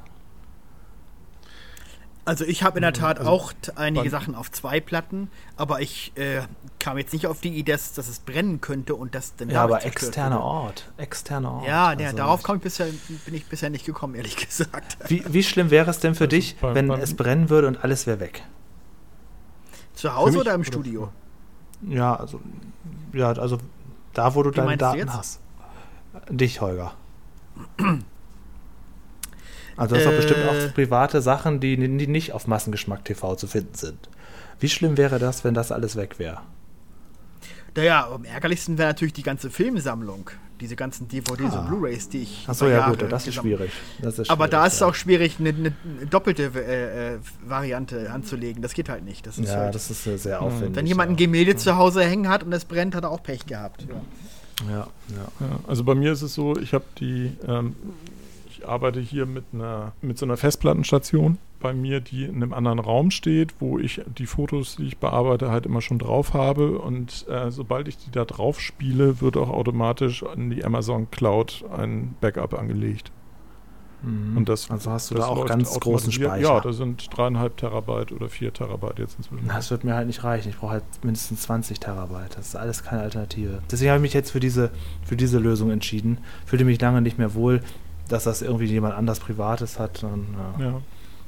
Also 2.26 2.43
ich 2.43 2.63
habe 2.63 2.80
in 2.80 2.82
der 2.82 2.91
Tat 2.91 3.20
also, 3.20 3.30
auch 3.30 3.53
einige 3.76 4.09
Sachen 4.09 4.34
auf 4.34 4.51
zwei 4.51 4.80
Platten, 4.80 5.30
aber 5.57 5.82
ich 5.82 6.11
äh, 6.16 6.41
kam 6.80 6.97
jetzt 6.97 7.13
nicht 7.13 7.28
auf 7.28 7.39
die 7.39 7.49
Idee, 7.49 7.74
dass, 7.74 7.93
dass 7.93 8.09
es 8.09 8.18
brennen 8.18 8.61
könnte 8.61 8.95
und 8.95 9.13
das 9.13 9.36
dann 9.36 9.51
Ja, 9.51 9.63
aber 9.63 9.86
externer 9.86 10.41
Ort, 10.41 10.91
externer 10.97 11.51
Ort. 11.51 11.68
Ja, 11.68 11.88
also, 11.89 12.03
ja 12.03 12.13
darauf 12.13 12.41
ich 12.49 12.61
bisher, 12.61 12.88
bin 13.26 13.36
ich 13.36 13.45
bisher 13.45 13.70
nicht 13.70 13.86
gekommen, 13.86 14.16
ehrlich 14.16 14.36
gesagt. 14.47 14.97
Wie, 15.07 15.24
wie 15.28 15.43
schlimm 15.43 15.70
wäre 15.70 15.91
es 15.91 15.99
denn 15.99 16.16
für 16.16 16.24
also 16.24 16.36
dich, 16.36 16.55
wenn 16.61 16.89
es 16.89 17.16
brennen 17.16 17.51
würde 17.51 17.68
und 17.68 17.84
alles 17.84 18.07
wäre 18.07 18.20
weg? 18.20 18.41
Zu 19.93 20.16
Hause 20.16 20.39
oder 20.39 20.55
im 20.55 20.61
oder 20.61 20.68
Studio? 20.68 21.09
Ja, 21.88 22.15
also 22.15 22.39
ja, 23.13 23.31
also 23.31 23.59
da, 24.13 24.36
wo 24.36 24.43
du 24.43 24.51
wie 24.51 24.55
deine 24.55 24.77
Daten 24.77 25.05
du 25.05 25.13
hast. 25.13 25.39
Dich, 26.29 26.61
Holger. 26.61 26.93
Also 29.77 29.95
das 29.95 30.05
äh, 30.05 30.15
bestimmt 30.15 30.47
auch 30.47 30.73
private 30.73 31.21
Sachen, 31.21 31.59
die, 31.59 31.75
die 31.75 32.07
nicht 32.07 32.31
auf 32.31 32.47
Massengeschmack 32.47 33.03
TV 33.03 33.36
zu 33.36 33.45
finden 33.45 33.75
sind. 33.75 34.09
Wie 34.57 34.69
schlimm 34.69 34.95
wäre 34.95 35.19
das, 35.19 35.43
wenn 35.43 35.53
das 35.53 35.73
alles 35.73 35.97
weg 35.97 36.17
wäre? 36.17 36.41
Naja, 37.75 38.07
am 38.09 38.23
ärgerlichsten 38.23 38.77
wäre 38.77 38.88
natürlich 38.88 39.13
die 39.13 39.23
ganze 39.23 39.49
Filmsammlung. 39.49 40.29
Diese 40.62 40.76
ganzen 40.76 41.08
DVDs 41.08 41.53
ah. 41.53 41.60
und 41.60 41.68
Blu-Rays, 41.68 42.10
die 42.10 42.24
ich. 42.24 42.45
Achso, 42.47 42.68
ja, 42.68 42.89
gut, 42.89 43.06
das 43.12 43.28
ist, 43.28 43.36
schwierig. 43.36 43.72
das 44.01 44.20
ist 44.20 44.28
schwierig. 44.28 44.32
Aber 44.32 44.47
da 44.47 44.66
ist 44.66 44.76
es 44.76 44.80
ja. 44.80 44.88
auch 44.88 44.95
schwierig, 44.95 45.38
eine, 45.39 45.49
eine 45.49 45.74
doppelte 46.10 46.51
äh, 46.56 47.16
äh, 47.16 47.20
Variante 47.45 48.12
anzulegen. 48.12 48.62
Das 48.62 48.74
geht 48.74 48.89
halt 48.89 49.03
nicht. 49.03 49.28
Das 49.28 49.38
ja, 49.38 49.56
halt, 49.56 49.76
das 49.76 49.91
ist 49.91 50.03
sehr 50.03 50.41
aufwendig. 50.41 50.76
Wenn 50.76 50.88
jemand 50.88 51.12
ein 51.12 51.16
Gemälde 51.18 51.51
ja. 51.51 51.58
zu 51.58 51.76
Hause 51.76 52.03
hängen 52.03 52.30
hat 52.30 52.43
und 52.43 52.53
es 52.53 52.66
brennt, 52.66 52.95
hat 52.95 53.03
er 53.03 53.12
auch 53.12 53.22
Pech 53.22 53.45
gehabt. 53.45 53.86
Ja, 54.70 54.72
ja. 54.72 54.88
ja. 55.39 55.60
Also 55.68 55.84
bei 55.84 55.95
mir 55.95 56.14
ist 56.14 56.22
es 56.22 56.34
so, 56.34 56.58
ich 56.58 56.74
habe 56.74 56.86
die. 56.99 57.32
Ähm, 57.47 57.76
arbeite 58.68 58.99
hier 58.99 59.26
mit 59.26 59.45
einer 59.53 59.93
mit 60.01 60.18
so 60.18 60.26
einer 60.26 60.38
Festplattenstation 60.38 61.38
bei 61.59 61.74
mir, 61.74 61.99
die 61.99 62.26
in 62.26 62.36
einem 62.36 62.53
anderen 62.53 62.80
Raum 62.80 63.11
steht, 63.11 63.55
wo 63.59 63.80
ich 63.80 64.01
die 64.18 64.28
Fotos, 64.28 64.76
die 64.76 64.86
ich 64.86 64.97
bearbeite, 64.97 65.49
halt 65.49 65.66
immer 65.66 65.82
schon 65.82 65.99
drauf 65.99 66.34
habe. 66.34 66.78
Und 66.78 67.28
äh, 67.28 67.49
sobald 67.49 67.88
ich 67.88 67.97
die 67.97 68.11
da 68.11 68.26
drauf 68.26 68.61
spiele, 68.61 69.22
wird 69.22 69.38
auch 69.38 69.49
automatisch 69.49 70.24
in 70.36 70.49
die 70.49 70.63
Amazon 70.63 71.09
Cloud 71.09 71.66
ein 71.76 72.16
Backup 72.22 72.53
angelegt. 72.53 73.11
Mhm. 74.05 74.38
Und 74.38 74.49
das, 74.49 74.70
also 74.70 74.91
hast 74.91 75.09
du 75.09 75.16
da 75.16 75.26
auch 75.26 75.45
ganz 75.45 75.80
großen 75.80 76.11
Speicher? 76.11 76.39
Ja, 76.39 76.59
da 76.59 76.72
sind 76.72 77.07
dreieinhalb 77.16 77.57
Terabyte 77.57 78.11
oder 78.11 78.30
vier 78.30 78.53
Terabyte 78.53 78.99
jetzt 78.99 79.18
inzwischen. 79.18 79.47
Das 79.47 79.72
wird 79.72 79.84
mir 79.84 79.95
halt 79.95 80.07
nicht 80.07 80.24
reichen. 80.24 80.49
Ich 80.49 80.57
brauche 80.57 80.74
halt 80.74 80.84
mindestens 81.03 81.41
20 81.43 81.80
Terabyte. 81.80 82.38
Das 82.38 82.47
ist 82.47 82.55
alles 82.55 82.84
keine 82.84 83.01
Alternative. 83.01 83.61
Deswegen 83.72 83.89
habe 83.89 83.97
ich 83.97 84.03
mich 84.03 84.13
jetzt 84.13 84.32
für 84.32 84.39
diese, 84.39 84.70
für 85.03 85.16
diese 85.16 85.39
Lösung 85.39 85.72
entschieden. 85.72 86.20
Fühlte 86.45 86.66
mich 86.66 86.80
lange 86.80 87.01
nicht 87.01 87.18
mehr 87.18 87.34
wohl 87.34 87.61
dass 88.10 88.26
das 88.26 88.41
irgendwie 88.41 88.66
jemand 88.66 88.95
anders 88.95 89.20
Privates 89.20 89.80
hat. 89.80 90.03
Dann, 90.03 90.28
ja. 90.60 90.66
ja. 90.66 90.82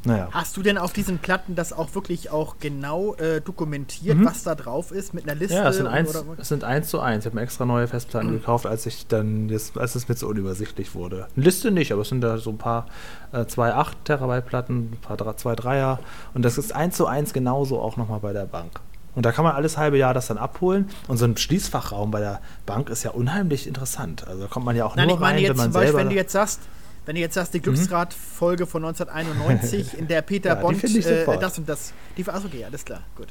Naja. 0.07 0.29
Hast 0.31 0.55
du 0.55 0.61
denn 0.61 0.77
auf 0.77 0.93
diesen 0.93 1.19
Platten 1.19 1.55
das 1.55 1.73
auch 1.73 1.93
wirklich 1.93 2.29
auch 2.29 2.55
genau 2.59 3.15
äh, 3.15 3.41
dokumentiert, 3.41 4.17
mhm. 4.17 4.25
was 4.25 4.43
da 4.43 4.55
drauf 4.55 4.91
ist, 4.91 5.13
mit 5.13 5.25
einer 5.25 5.35
Liste? 5.35 5.55
Ja, 5.55 5.67
es 5.67 5.77
sind, 5.77 5.87
eins, 5.87 6.23
es 6.37 6.47
sind 6.47 6.63
eins 6.63 6.89
zu 6.89 6.99
eins. 6.99 7.25
Ich 7.25 7.25
habe 7.25 7.35
mir 7.35 7.41
extra 7.41 7.65
neue 7.65 7.87
Festplatten 7.87 8.29
mhm. 8.29 8.39
gekauft, 8.39 8.65
als 8.65 8.85
ich 8.85 9.07
dann 9.07 9.49
jetzt, 9.49 9.77
als 9.77 9.95
es 9.95 10.07
mir 10.07 10.15
so 10.15 10.27
unübersichtlich 10.27 10.95
wurde. 10.95 11.27
Eine 11.35 11.45
Liste 11.45 11.71
nicht, 11.71 11.91
aber 11.91 12.03
es 12.03 12.09
sind 12.09 12.21
da 12.21 12.37
so 12.37 12.51
ein 12.51 12.57
paar 12.57 12.85
äh, 13.33 13.45
zwei 13.47 13.73
8 13.73 14.05
Terabyte 14.05 14.45
Platten, 14.45 14.93
ein 14.93 14.97
paar 15.01 15.35
2 15.35 15.55
Dreier 15.55 15.99
und 16.33 16.43
das 16.43 16.57
ist 16.57 16.73
eins 16.73 16.95
zu 16.95 17.07
eins 17.07 17.33
genauso 17.33 17.79
auch 17.81 17.97
nochmal 17.97 18.19
bei 18.19 18.33
der 18.33 18.45
Bank. 18.45 18.79
Und 19.17 19.25
da 19.25 19.31
kann 19.31 19.43
man 19.43 19.55
alles 19.55 19.77
halbe 19.77 19.97
Jahr 19.97 20.13
das 20.13 20.27
dann 20.27 20.37
abholen. 20.37 20.91
Und 21.07 21.17
so 21.17 21.25
ein 21.25 21.35
Schließfachraum 21.35 22.11
bei 22.11 22.19
der 22.19 22.39
Bank 22.67 22.91
ist 22.91 23.01
ja 23.01 23.09
unheimlich 23.09 23.65
interessant. 23.65 24.27
Also 24.27 24.43
da 24.43 24.47
kommt 24.47 24.63
man 24.63 24.75
ja 24.75 24.85
auch 24.85 24.95
Nein, 24.95 25.07
nur 25.07 25.15
ich 25.15 25.19
meine 25.19 25.37
rein, 25.37 25.43
jetzt 25.43 25.49
wenn 25.49 25.57
man 25.57 25.71
zum 25.71 25.81
Beispiel, 25.81 25.97
wenn 25.97 26.09
du 26.09 26.15
jetzt 26.15 26.33
sagst, 26.33 26.59
wenn 27.07 27.15
du 27.15 27.21
jetzt 27.21 27.33
sagst, 27.33 27.51
die 27.55 27.57
mhm. 27.57 27.63
Glücksrad-Folge 27.63 28.67
von 28.67 28.85
1991, 28.85 29.97
in 29.97 30.07
der 30.07 30.21
Peter 30.21 30.49
ja, 30.49 30.55
Bond 30.55 30.83
äh, 30.83 31.39
das 31.39 31.57
und 31.57 31.67
das. 31.67 31.93
Die, 32.15 32.29
achso, 32.29 32.45
okay, 32.45 32.63
alles 32.63 32.85
klar, 32.85 33.01
gut. 33.15 33.29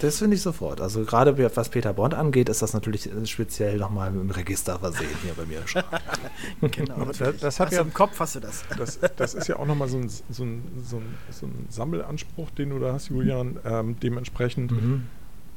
Das 0.00 0.18
finde 0.18 0.34
ich 0.34 0.42
sofort. 0.42 0.80
Also 0.80 1.04
gerade 1.04 1.38
was 1.54 1.68
Peter 1.68 1.92
Bond 1.92 2.14
angeht, 2.14 2.48
ist 2.48 2.62
das 2.62 2.72
natürlich 2.72 3.08
speziell 3.26 3.76
nochmal 3.76 4.08
im 4.08 4.30
Register 4.30 4.80
versehen 4.80 5.06
hier 5.22 5.34
bei 5.34 5.44
mir. 5.44 5.62
genau. 6.72 7.04
Das, 7.04 7.38
das 7.38 7.60
hat 7.60 7.70
ja, 7.70 7.82
im 7.82 7.94
Kopf 7.94 8.18
hast 8.18 8.34
du 8.34 8.40
das. 8.40 8.64
das, 8.76 8.98
das 9.16 9.34
ist 9.34 9.46
ja 9.46 9.60
auch 9.60 9.66
nochmal 9.66 9.86
so 9.86 9.98
ein, 9.98 10.08
so, 10.08 10.42
ein, 10.42 10.82
so, 10.82 10.96
ein, 10.96 11.14
so 11.30 11.46
ein 11.46 11.66
Sammelanspruch, 11.68 12.50
den 12.50 12.70
du 12.70 12.80
da 12.80 12.94
hast, 12.94 13.10
Julian. 13.10 13.60
Ähm, 13.64 13.96
dementsprechend 14.00 14.72
Mhm. 14.72 15.06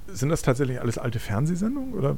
Sind 0.08 0.30
das 0.30 0.42
tatsächlich 0.42 0.80
alles 0.82 0.98
alte 0.98 1.20
Fernsehsendungen 1.20 1.94
oder? 1.94 2.18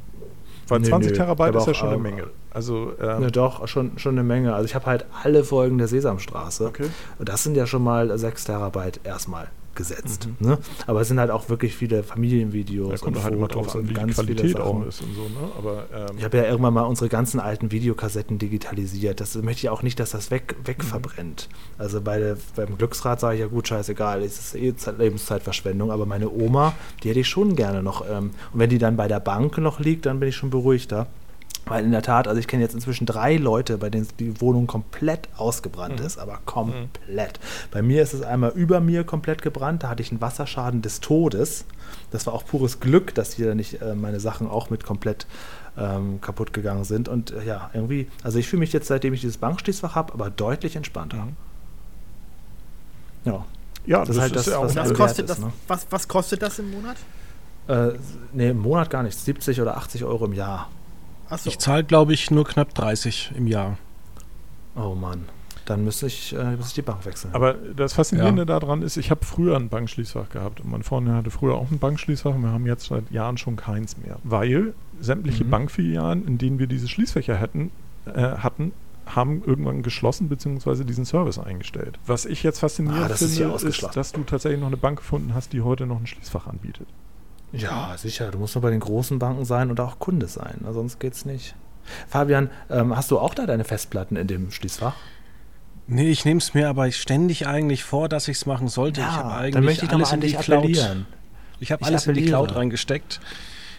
Weil 0.67 0.79
Nee, 0.79 0.87
20 0.87 1.11
nee, 1.11 1.17
Terabyte 1.17 1.55
ist 1.55 1.65
ja 1.67 1.71
auch, 1.73 1.75
schon 1.75 1.89
eine 1.89 1.97
Menge. 1.97 2.27
Also 2.49 2.93
ähm, 2.99 3.23
Ja, 3.23 3.29
doch, 3.29 3.67
schon, 3.67 3.97
schon 3.99 4.15
eine 4.15 4.23
Menge. 4.23 4.53
Also 4.55 4.65
ich 4.65 4.73
habe 4.73 4.87
halt 4.87 5.05
alle 5.23 5.43
Folgen 5.43 5.77
der 5.77 5.87
Sesamstraße. 5.87 6.65
Okay. 6.65 6.87
Und 7.19 7.29
das 7.29 7.43
sind 7.43 7.55
ja 7.55 7.67
schon 7.67 7.83
mal 7.83 8.17
6 8.17 8.45
Terabyte 8.45 8.99
erstmal 9.03 9.47
gesetzt. 9.75 10.27
Mhm. 10.39 10.47
Ne? 10.47 10.57
Aber 10.87 11.01
es 11.01 11.07
sind 11.07 11.19
halt 11.19 11.31
auch 11.31 11.49
wirklich 11.49 11.75
viele 11.75 12.03
Familienvideos 12.03 12.89
da 12.91 12.97
kommt 12.97 13.17
und 13.17 13.23
halt 13.23 13.33
immer 13.35 13.47
drauf 13.47 13.75
an, 13.75 13.83
wie 13.83 13.87
die 13.89 13.93
ganz 13.93 14.19
viele 14.19 14.33
Qualität 14.35 14.59
auch 14.59 14.85
ist 14.85 15.01
und 15.01 15.13
so, 15.15 15.21
ne? 15.23 15.51
Aber 15.57 15.85
ähm, 15.93 16.17
Ich 16.17 16.23
habe 16.23 16.37
ja 16.37 16.43
irgendwann 16.45 16.73
mal 16.73 16.83
unsere 16.83 17.09
ganzen 17.09 17.39
alten 17.39 17.71
Videokassetten 17.71 18.37
digitalisiert. 18.39 19.19
Das 19.21 19.35
möchte 19.35 19.59
ich 19.65 19.69
auch 19.69 19.83
nicht, 19.83 19.99
dass 19.99 20.11
das 20.11 20.31
weg, 20.31 20.55
Mhm. 20.59 20.67
wegverbrennt. 20.67 21.49
Also 21.77 22.01
bei 22.01 22.19
der, 22.19 22.37
beim 22.55 22.77
Glücksrad 22.77 23.19
sage 23.19 23.35
ich 23.35 23.41
ja 23.41 23.47
gut, 23.47 23.67
scheißegal, 23.67 24.21
es 24.23 24.39
ist 24.39 24.55
eh 24.55 24.75
Zeit, 24.75 24.97
Lebenszeitverschwendung. 24.97 25.91
Aber 25.91 26.05
meine 26.05 26.29
Oma, 26.29 26.73
die 27.03 27.09
hätte 27.09 27.19
ich 27.19 27.27
schon 27.27 27.55
gerne 27.55 27.83
noch. 27.83 28.03
Ähm, 28.09 28.31
und 28.53 28.59
wenn 28.59 28.69
die 28.69 28.77
dann 28.77 28.95
bei 28.97 29.07
der 29.07 29.19
Bank 29.19 29.57
noch 29.57 29.79
liegt, 29.79 30.05
dann 30.05 30.19
bin 30.19 30.29
ich 30.29 30.35
schon 30.35 30.49
beruhigter. 30.49 31.07
Weil 31.67 31.83
in 31.83 31.91
der 31.91 32.03
Tat, 32.03 32.27
also 32.27 32.39
ich 32.39 32.47
kenne 32.47 32.61
jetzt 32.61 32.75
inzwischen 32.75 33.05
drei 33.07 33.37
Leute, 33.37 33.77
bei 33.79 33.89
denen 33.89 34.07
die 34.19 34.39
Wohnung 34.39 34.67
komplett 34.67 35.27
ausgebrannt 35.35 35.99
Mhm. 35.99 36.05
ist, 36.05 36.17
aber 36.19 36.39
komplett. 36.45 37.39
Bei 37.71 37.81
mir 37.81 38.03
ist 38.03 38.13
es 38.13 38.21
einmal 38.21 38.51
über 38.51 38.79
mir 38.79 39.03
komplett 39.03 39.41
gebrannt, 39.41 39.83
da 39.83 39.89
hatte 39.89 40.03
ich 40.03 40.11
einen 40.11 40.21
Wasserschaden 40.21 40.81
des 40.83 40.99
Todes. 40.99 41.65
Das 42.11 42.27
war 42.27 42.33
auch 42.33 42.45
pures 42.45 42.79
Glück, 42.79 43.15
dass 43.15 43.33
hier 43.33 43.55
nicht 43.55 43.81
äh, 43.81 43.95
meine 43.95 44.19
Sachen 44.19 44.47
auch 44.47 44.69
mit 44.69 44.83
komplett 44.83 45.25
ähm, 45.77 46.21
kaputt 46.21 46.53
gegangen 46.53 46.83
sind. 46.83 47.09
Und 47.09 47.31
äh, 47.31 47.43
ja, 47.45 47.69
irgendwie, 47.73 48.07
also 48.23 48.37
ich 48.37 48.47
fühle 48.47 48.59
mich 48.59 48.71
jetzt, 48.71 48.87
seitdem 48.87 49.13
ich 49.13 49.21
dieses 49.21 49.37
Bankschließfach 49.37 49.95
habe, 49.95 50.13
aber 50.13 50.29
deutlich 50.29 50.75
entspannter. 50.75 51.25
Mhm. 51.25 51.35
Ja. 53.25 53.45
ja, 53.87 53.99
das 54.05 54.15
ist 54.15 54.21
halt 54.21 54.35
das, 54.35 54.45
ja 54.45 54.61
was 54.61 54.71
auch 54.71 54.75
Das 54.75 54.89
wert 54.89 54.97
kostet 54.97 55.25
ist, 55.25 55.29
das, 55.31 55.39
ne? 55.39 55.51
was, 55.67 55.87
was 55.89 56.07
kostet 56.07 56.41
das 56.43 56.59
im 56.59 56.69
Monat? 56.71 56.97
Äh, 57.67 57.97
nee, 58.33 58.49
im 58.49 58.59
Monat 58.59 58.91
gar 58.91 59.01
nicht. 59.01 59.17
70 59.17 59.59
oder 59.61 59.77
80 59.77 60.03
Euro 60.03 60.25
im 60.25 60.33
Jahr. 60.33 60.69
Achso. 61.29 61.49
Ich 61.49 61.59
zahle, 61.59 61.83
glaube 61.83 62.13
ich, 62.13 62.31
nur 62.31 62.45
knapp 62.45 62.73
30 62.75 63.31
im 63.35 63.47
Jahr. 63.47 63.77
Oh 64.75 64.93
Mann. 64.95 65.25
Dann 65.65 65.83
müsste 65.83 66.05
ich, 66.05 66.31
äh, 66.33 66.51
müsste 66.51 66.67
ich 66.67 66.73
die 66.75 66.81
Bank 66.83 67.05
wechseln. 67.05 67.33
Aber 67.33 67.53
das 67.55 67.93
Faszinierende 67.93 68.45
daran 68.45 68.83
ist, 68.83 68.97
ich 68.97 69.09
habe 69.09 69.25
früher 69.25 69.55
ein 69.55 69.69
Bankschließfach 69.69 70.29
gehabt 70.29 70.61
und 70.61 70.69
meine 70.69 70.83
Freundin 70.83 71.15
hatte 71.15 71.31
früher 71.31 71.55
auch 71.55 71.71
ein 71.71 71.79
Bankschließfach 71.79 72.35
und 72.35 72.43
wir 72.43 72.51
haben 72.51 72.67
jetzt 72.67 72.85
seit 72.85 73.09
Jahren 73.09 73.37
schon 73.37 73.55
keins 73.55 73.97
mehr. 73.97 74.17
Weil 74.23 74.75
sämtliche 75.01 75.43
Mhm. 75.43 75.49
Bankfilialen, 75.49 76.27
in 76.27 76.37
denen 76.37 76.59
wir 76.59 76.67
diese 76.67 76.87
Schließfächer 76.87 77.35
hätten, 77.35 77.71
äh, 78.05 78.11
hatten, 78.37 78.73
haben 79.07 79.41
irgendwann 79.43 79.81
geschlossen 79.81 80.29
bzw. 80.29 80.83
diesen 80.83 81.05
Service 81.05 81.39
eingestellt. 81.39 81.97
Was 82.05 82.25
ich 82.25 82.43
jetzt 82.43 82.59
faszinierend 82.59 83.03
Ah, 83.05 83.07
das 83.07 83.23
ist 83.23 83.33
finde, 83.37 83.49
ist, 83.49 83.55
ausgeschlossen. 83.55 83.95
dass 83.95 84.11
du 84.11 84.23
tatsächlich 84.23 84.59
noch 84.59 84.67
eine 84.67 84.77
Bank 84.77 84.99
gefunden 84.99 85.33
hast, 85.33 85.51
die 85.53 85.61
heute 85.61 85.87
noch 85.87 85.99
ein 85.99 86.05
Schließfach 86.05 86.45
anbietet. 86.45 86.87
Ja, 87.57 87.95
sicher. 87.97 88.31
Du 88.31 88.39
musst 88.39 88.55
nur 88.55 88.61
bei 88.61 88.71
den 88.71 88.79
großen 88.79 89.19
Banken 89.19 89.45
sein 89.45 89.69
und 89.69 89.79
auch 89.79 89.99
Kunde 89.99 90.27
sein. 90.27 90.59
ne, 90.61 90.73
Sonst 90.73 90.99
geht's 90.99 91.25
nicht. 91.25 91.55
Fabian, 92.07 92.49
ähm, 92.69 92.95
hast 92.95 93.11
du 93.11 93.19
auch 93.19 93.33
da 93.33 93.45
deine 93.45 93.63
Festplatten 93.63 94.15
in 94.15 94.27
dem 94.27 94.51
Schließfach? 94.51 94.95
Nee, 95.87 96.09
ich 96.09 96.25
nehme 96.25 96.39
es 96.39 96.53
mir 96.55 96.67
aber 96.67 96.91
ständig 96.91 97.45
eigentlich 97.47 97.83
vor, 97.83 98.09
dass 98.09 98.27
ich 98.27 98.37
es 98.37 98.45
machen 98.47 98.67
sollte. 98.67 99.01
ich 99.01 99.05
habe 99.07 99.31
eigentlich 99.33 99.53
dann 99.53 99.63
möchte 99.65 99.85
ich 99.85 99.91
alles 99.91 100.11
in 100.11 100.21
die 100.21 100.33
Cloud. 100.33 101.05
Ich 101.59 101.71
habe 101.71 101.85
alles 101.85 102.07
in 102.07 102.15
die 102.15 102.21
appelliere. 102.21 102.43
Cloud 102.45 102.55
reingesteckt. 102.55 103.19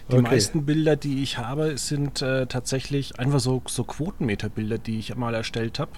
Die 0.09 0.13
Okay. 0.15 0.21
meisten 0.21 0.65
Bilder, 0.65 0.95
die 0.95 1.21
ich 1.21 1.37
habe, 1.37 1.77
sind 1.77 2.21
äh, 2.21 2.45
tatsächlich 2.47 3.19
einfach 3.19 3.41
so, 3.41 3.61
so 3.67 3.83
Quotenmeterbilder, 3.83 4.77
die 4.77 4.99
ich 4.99 5.13
mal 5.17 5.33
erstellt 5.33 5.79
habe. 5.79 5.91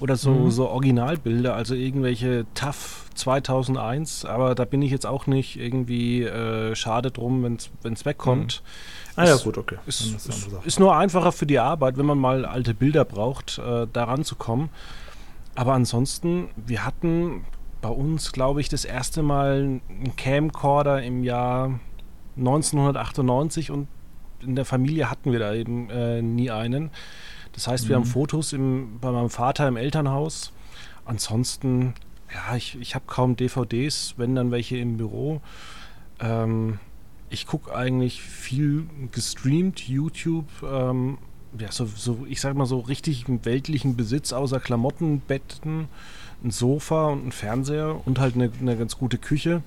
Oder 0.00 0.16
so, 0.16 0.30
Mhm. 0.30 0.50
so 0.50 0.68
Originalbilder, 0.68 1.54
also 1.56 1.74
irgendwelche 1.74 2.46
TAF 2.54 3.06
2001. 3.14 4.24
Aber 4.24 4.54
da 4.54 4.64
bin 4.64 4.80
ich 4.82 4.92
jetzt 4.92 5.06
auch 5.06 5.26
nicht 5.26 5.58
irgendwie 5.58 6.22
äh, 6.22 6.74
schade 6.76 7.10
drum, 7.10 7.42
wenn 7.42 7.92
es 7.94 8.04
wegkommt. 8.06 8.62
Ah 9.16 9.24
ja, 9.26 9.34
Ist- 9.34 9.44
gut, 9.44 9.58
okay. 9.58 9.76
Ist, 9.86 10.00
ist 10.02 10.48
ist, 10.64 10.78
nur 10.78 10.94
einfacher 10.96 11.32
für 11.32 11.46
die 11.46 11.58
Arbeit, 11.58 11.98
wenn 11.98 12.06
man 12.06 12.18
mal 12.18 12.44
alte 12.44 12.74
Bilder 12.74 13.04
braucht, 13.04 13.58
äh, 13.58 13.86
da 13.92 14.04
ranzukommen. 14.04 14.68
Aber 15.56 15.72
ansonsten, 15.72 16.48
wir 16.54 16.84
hatten 16.84 17.44
bei 17.80 17.88
uns, 17.88 18.30
glaube 18.30 18.60
ich, 18.60 18.68
das 18.68 18.84
erste 18.84 19.22
Mal 19.24 19.80
einen 19.88 20.16
Camcorder 20.16 21.02
im 21.02 21.24
Jahr 21.24 21.80
1998 22.36 23.70
und 23.72 23.88
in 24.40 24.54
der 24.54 24.64
Familie 24.64 25.10
hatten 25.10 25.32
wir 25.32 25.40
da 25.40 25.52
eben 25.54 25.90
äh, 25.90 26.22
nie 26.22 26.50
einen. 26.52 26.90
Das 27.58 27.66
heißt, 27.66 27.88
wir 27.88 27.96
haben 27.96 28.04
Fotos 28.04 28.52
im, 28.52 29.00
bei 29.00 29.10
meinem 29.10 29.30
Vater 29.30 29.66
im 29.66 29.76
Elternhaus. 29.76 30.52
Ansonsten, 31.04 31.94
ja, 32.32 32.54
ich, 32.54 32.78
ich 32.80 32.94
habe 32.94 33.06
kaum 33.08 33.34
DVDs, 33.34 34.14
wenn 34.16 34.36
dann 34.36 34.52
welche 34.52 34.76
im 34.76 34.96
Büro. 34.96 35.40
Ähm, 36.20 36.78
ich 37.30 37.48
gucke 37.48 37.74
eigentlich 37.74 38.22
viel 38.22 38.86
gestreamt, 39.10 39.80
YouTube. 39.88 40.46
Ähm, 40.62 41.18
ja, 41.58 41.72
so, 41.72 41.86
so, 41.86 42.24
ich 42.28 42.40
sag 42.40 42.54
mal 42.54 42.64
so 42.66 42.78
richtig 42.78 43.26
im 43.28 43.44
weltlichen 43.44 43.96
Besitz, 43.96 44.32
außer 44.32 44.60
Klamotten, 44.60 45.18
Betten, 45.18 45.88
ein 46.44 46.52
Sofa 46.52 47.06
und 47.06 47.26
ein 47.26 47.32
Fernseher 47.32 48.00
und 48.06 48.20
halt 48.20 48.36
eine, 48.36 48.52
eine 48.60 48.76
ganz 48.76 48.96
gute 48.98 49.18
Küche. 49.18 49.64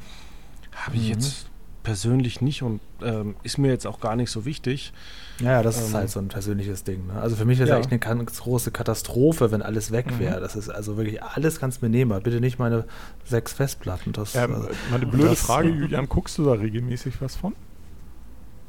Habe 0.73 0.95
ich 0.95 1.03
Mhm. 1.03 1.09
jetzt 1.09 1.47
persönlich 1.83 2.39
nicht 2.39 2.63
und 2.63 2.79
ähm, 3.03 3.35
ist 3.43 3.57
mir 3.57 3.67
jetzt 3.67 3.85
auch 3.85 3.99
gar 3.99 4.15
nicht 4.15 4.31
so 4.31 4.45
wichtig. 4.45 4.93
Ja, 5.41 5.51
ja, 5.53 5.63
das 5.63 5.77
ist 5.81 5.89
Ähm, 5.89 5.95
halt 5.95 6.09
so 6.09 6.19
ein 6.19 6.27
persönliches 6.27 6.83
Ding. 6.83 7.07
Ne? 7.07 7.13
Also 7.21 7.35
für 7.35 7.45
mich 7.45 7.59
ist 7.59 7.69
ja. 7.69 7.77
echt 7.79 7.89
eine 7.89 7.99
ganz 7.99 8.39
große 8.41 8.71
Katastrophe, 8.71 9.51
wenn 9.51 9.61
alles 9.61 9.91
weg 9.91 10.11
Mhm. 10.11 10.19
wäre. 10.19 10.39
Das 10.39 10.55
ist 10.55 10.69
also 10.69 10.97
wirklich 10.97 11.21
alles 11.23 11.59
kannst 11.59 11.81
du 11.81 11.85
mir 11.85 11.89
nehmen. 11.89 12.11
aber 12.11 12.21
Bitte 12.21 12.39
nicht 12.39 12.59
meine 12.59 12.85
sechs 13.25 13.53
Festplatten. 13.53 14.13
Das, 14.13 14.35
Ähm, 14.35 14.51
äh, 14.53 14.73
meine 14.91 15.05
blöde 15.07 15.29
das- 15.29 15.41
Frage, 15.41 15.69
Julian, 15.69 16.07
guckst 16.07 16.37
du 16.37 16.45
da 16.45 16.51
regelmäßig 16.53 17.21
was 17.21 17.35
von? 17.35 17.53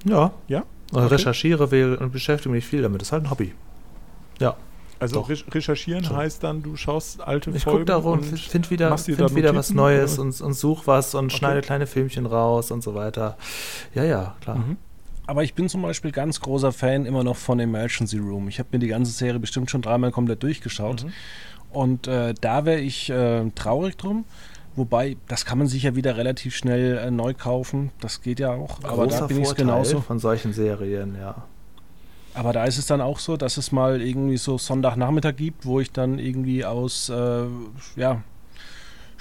ja. 0.04 0.32
Ja? 0.48 0.60
Äh, 0.60 0.62
Okay. 0.94 1.06
Recherchiere 1.06 1.70
will 1.70 1.94
und 1.94 2.12
beschäftige 2.12 2.50
mich 2.54 2.66
viel 2.66 2.82
damit. 2.82 3.00
Das 3.00 3.08
ist 3.08 3.12
halt 3.12 3.24
ein 3.24 3.30
Hobby. 3.30 3.54
Ja. 4.40 4.56
Also 5.00 5.16
Doch. 5.16 5.30
re 5.30 5.36
recherchieren 5.50 6.04
Schon. 6.04 6.16
heißt 6.16 6.44
dann, 6.44 6.62
du 6.62 6.76
schaust 6.76 7.20
alte 7.22 7.50
Ich 7.50 7.64
Folgen 7.64 7.78
gucke 7.80 7.84
darum, 7.86 8.18
und 8.20 8.24
finde 8.38 8.70
wieder, 8.70 8.96
find 8.98 9.18
da 9.20 9.34
wieder 9.34 9.54
was 9.56 9.72
Neues 9.72 10.18
und, 10.18 10.38
und 10.40 10.52
such 10.52 10.86
was 10.86 11.14
und 11.14 11.24
Okay. 11.26 11.36
schneide 11.38 11.60
kleine 11.62 11.86
Filmchen 11.86 12.26
raus 12.26 12.70
und 12.70 12.82
so 12.84 12.94
weiter. 12.94 13.36
Ja, 13.94 14.04
ja, 14.04 14.36
klar. 14.42 14.58
Mhm. 14.58 14.76
Aber 15.26 15.44
ich 15.44 15.54
bin 15.54 15.68
zum 15.68 15.82
Beispiel 15.82 16.10
ganz 16.10 16.40
großer 16.40 16.72
Fan 16.72 17.06
immer 17.06 17.24
noch 17.24 17.36
von 17.36 17.60
Emergency 17.60 18.18
Room. 18.18 18.48
Ich 18.48 18.58
habe 18.58 18.70
mir 18.72 18.78
die 18.78 18.88
ganze 18.88 19.12
Serie 19.12 19.38
bestimmt 19.38 19.70
schon 19.70 19.82
dreimal 19.82 20.10
komplett 20.10 20.42
durchgeschaut. 20.42 21.04
Mhm. 21.04 21.12
Und 21.70 22.06
äh, 22.06 22.34
da 22.40 22.64
wäre 22.64 22.80
ich 22.80 23.08
äh, 23.10 23.48
traurig 23.54 23.96
drum. 23.96 24.24
Wobei, 24.74 25.16
das 25.28 25.44
kann 25.44 25.58
man 25.58 25.66
sich 25.66 25.82
ja 25.82 25.94
wieder 25.94 26.16
relativ 26.16 26.56
schnell 26.56 26.98
äh, 26.98 27.10
neu 27.10 27.34
kaufen. 27.34 27.92
Das 28.00 28.22
geht 28.22 28.40
ja 28.40 28.52
auch. 28.52 28.78
Aber 28.82 29.06
da 29.06 29.18
Großer 29.18 29.28
bin 29.28 29.42
ich 29.42 29.54
genauso. 29.54 30.00
von 30.00 30.18
solchen 30.18 30.52
Serien, 30.52 31.16
ja. 31.18 31.44
Aber 32.34 32.54
da 32.54 32.64
ist 32.64 32.78
es 32.78 32.86
dann 32.86 33.02
auch 33.02 33.18
so, 33.18 33.36
dass 33.36 33.58
es 33.58 33.72
mal 33.72 34.00
irgendwie 34.00 34.38
so 34.38 34.56
Sonntagnachmittag 34.56 35.36
gibt, 35.36 35.66
wo 35.66 35.80
ich 35.80 35.92
dann 35.92 36.18
irgendwie 36.18 36.64
aus 36.64 37.10
äh, 37.10 37.44
ja, 37.96 38.22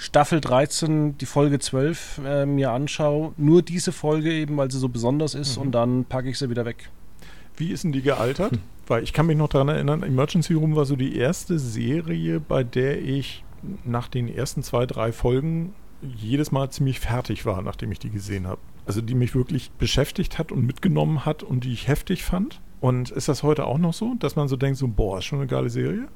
Staffel 0.02 0.40
13 0.40 1.16
die 1.18 1.26
Folge 1.26 1.60
12 1.60 2.20
äh, 2.26 2.44
mir 2.44 2.72
anschaue. 2.72 3.34
Nur 3.36 3.62
diese 3.62 3.92
Folge 3.92 4.32
eben, 4.32 4.56
weil 4.56 4.68
sie 4.68 4.80
so 4.80 4.88
besonders 4.88 5.36
ist 5.36 5.56
Mhm. 5.56 5.62
und 5.62 5.72
dann 5.72 6.04
packe 6.04 6.28
ich 6.28 6.38
sie 6.38 6.50
wieder 6.50 6.64
weg. 6.64 6.90
Wie 7.56 7.70
ist 7.70 7.84
denn 7.84 7.92
die 7.92 8.02
gealtert? 8.02 8.50
Hm. 8.50 8.58
Weil 8.88 9.04
ich 9.04 9.12
kann 9.12 9.26
mich 9.26 9.36
noch 9.36 9.48
daran 9.48 9.68
erinnern, 9.68 10.02
Emergency 10.02 10.54
Room 10.54 10.74
war 10.74 10.86
so 10.86 10.96
die 10.96 11.16
erste 11.16 11.60
Serie, 11.60 12.40
bei 12.40 12.64
der 12.64 13.00
ich 13.00 13.44
nach 13.84 14.08
den 14.08 14.26
ersten 14.26 14.64
zwei, 14.64 14.86
drei 14.86 15.12
Folgen 15.12 15.72
jedes 16.02 16.50
Mal 16.50 16.68
ziemlich 16.70 16.98
fertig 16.98 17.46
war, 17.46 17.62
nachdem 17.62 17.92
ich 17.92 18.00
die 18.00 18.10
gesehen 18.10 18.48
habe. 18.48 18.60
Also 18.86 19.02
die 19.02 19.14
mich 19.14 19.36
wirklich 19.36 19.70
beschäftigt 19.70 20.36
hat 20.36 20.50
und 20.50 20.66
mitgenommen 20.66 21.24
hat 21.24 21.44
und 21.44 21.62
die 21.62 21.72
ich 21.72 21.86
heftig 21.86 22.24
fand. 22.24 22.60
Und 22.80 23.12
ist 23.12 23.28
das 23.28 23.44
heute 23.44 23.66
auch 23.66 23.78
noch 23.78 23.94
so, 23.94 24.14
dass 24.18 24.34
man 24.34 24.48
so 24.48 24.56
denkt, 24.56 24.78
so, 24.78 24.88
boah, 24.88 25.18
ist 25.18 25.26
schon 25.26 25.38
eine 25.38 25.46
geile 25.46 25.70
Serie? 25.70 26.08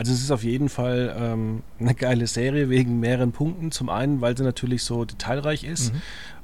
Also 0.00 0.12
es 0.14 0.22
ist 0.22 0.30
auf 0.30 0.44
jeden 0.44 0.70
Fall 0.70 1.14
ähm, 1.14 1.62
eine 1.78 1.94
geile 1.94 2.26
Serie 2.26 2.70
wegen 2.70 3.00
mehreren 3.00 3.32
Punkten. 3.32 3.70
Zum 3.70 3.90
einen, 3.90 4.22
weil 4.22 4.34
sie 4.34 4.44
natürlich 4.44 4.82
so 4.82 5.04
detailreich 5.04 5.62
ist, 5.62 5.92
Mhm. 5.92 5.98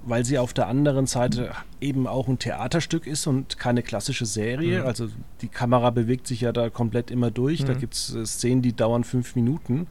weil 0.04 0.26
sie 0.26 0.38
auf 0.38 0.52
der 0.52 0.66
anderen 0.66 1.06
Seite 1.06 1.52
eben 1.80 2.06
auch 2.06 2.28
ein 2.28 2.38
Theaterstück 2.38 3.06
ist 3.06 3.26
und 3.26 3.58
keine 3.58 3.82
klassische 3.82 4.26
Serie. 4.26 4.82
Mhm. 4.82 4.86
Also 4.86 5.08
die 5.40 5.48
Kamera 5.48 5.88
bewegt 5.88 6.26
sich 6.26 6.42
ja 6.42 6.52
da 6.52 6.68
komplett 6.68 7.10
immer 7.10 7.30
durch. 7.30 7.64
Da 7.64 7.72
Mhm. 7.72 7.78
gibt 7.78 7.94
es 7.94 8.14
äh, 8.14 8.26
Szenen, 8.26 8.60
die 8.60 8.74
dauern 8.76 9.04
fünf 9.04 9.34
Minuten. 9.36 9.86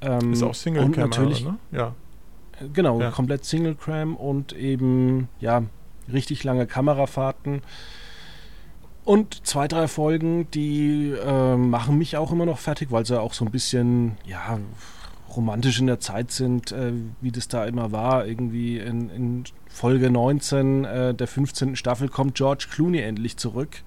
Ähm, 0.00 0.32
Ist 0.32 0.42
auch 0.42 0.54
single 0.54 0.84
und 0.84 0.92
Camera, 0.92 1.08
natürlich, 1.10 1.44
ne? 1.44 1.58
Ja. 1.72 1.94
äh, 2.58 2.68
Genau, 2.72 3.02
Ja. 3.02 3.10
komplett 3.10 3.44
Single 3.44 3.74
Cram 3.74 4.16
und 4.16 4.54
eben, 4.54 5.28
ja, 5.40 5.62
richtig 6.10 6.42
lange 6.42 6.66
Kamerafahrten. 6.66 7.60
Und 9.08 9.46
zwei, 9.46 9.68
drei 9.68 9.88
Folgen, 9.88 10.50
die 10.50 11.12
äh, 11.12 11.56
machen 11.56 11.96
mich 11.96 12.18
auch 12.18 12.30
immer 12.30 12.44
noch 12.44 12.58
fertig, 12.58 12.90
weil 12.90 13.06
sie 13.06 13.18
auch 13.18 13.32
so 13.32 13.46
ein 13.46 13.50
bisschen, 13.50 14.18
ja, 14.26 14.58
romantisch 15.34 15.80
in 15.80 15.86
der 15.86 15.98
Zeit 15.98 16.30
sind, 16.30 16.72
äh, 16.72 16.92
wie 17.22 17.32
das 17.32 17.48
da 17.48 17.64
immer 17.64 17.90
war. 17.90 18.26
Irgendwie 18.26 18.76
in, 18.76 19.08
in 19.08 19.44
Folge 19.66 20.10
19 20.10 20.84
äh, 20.84 21.14
der 21.14 21.26
15. 21.26 21.74
Staffel 21.74 22.10
kommt 22.10 22.34
George 22.34 22.66
Clooney 22.70 22.98
endlich 22.98 23.38
zurück 23.38 23.82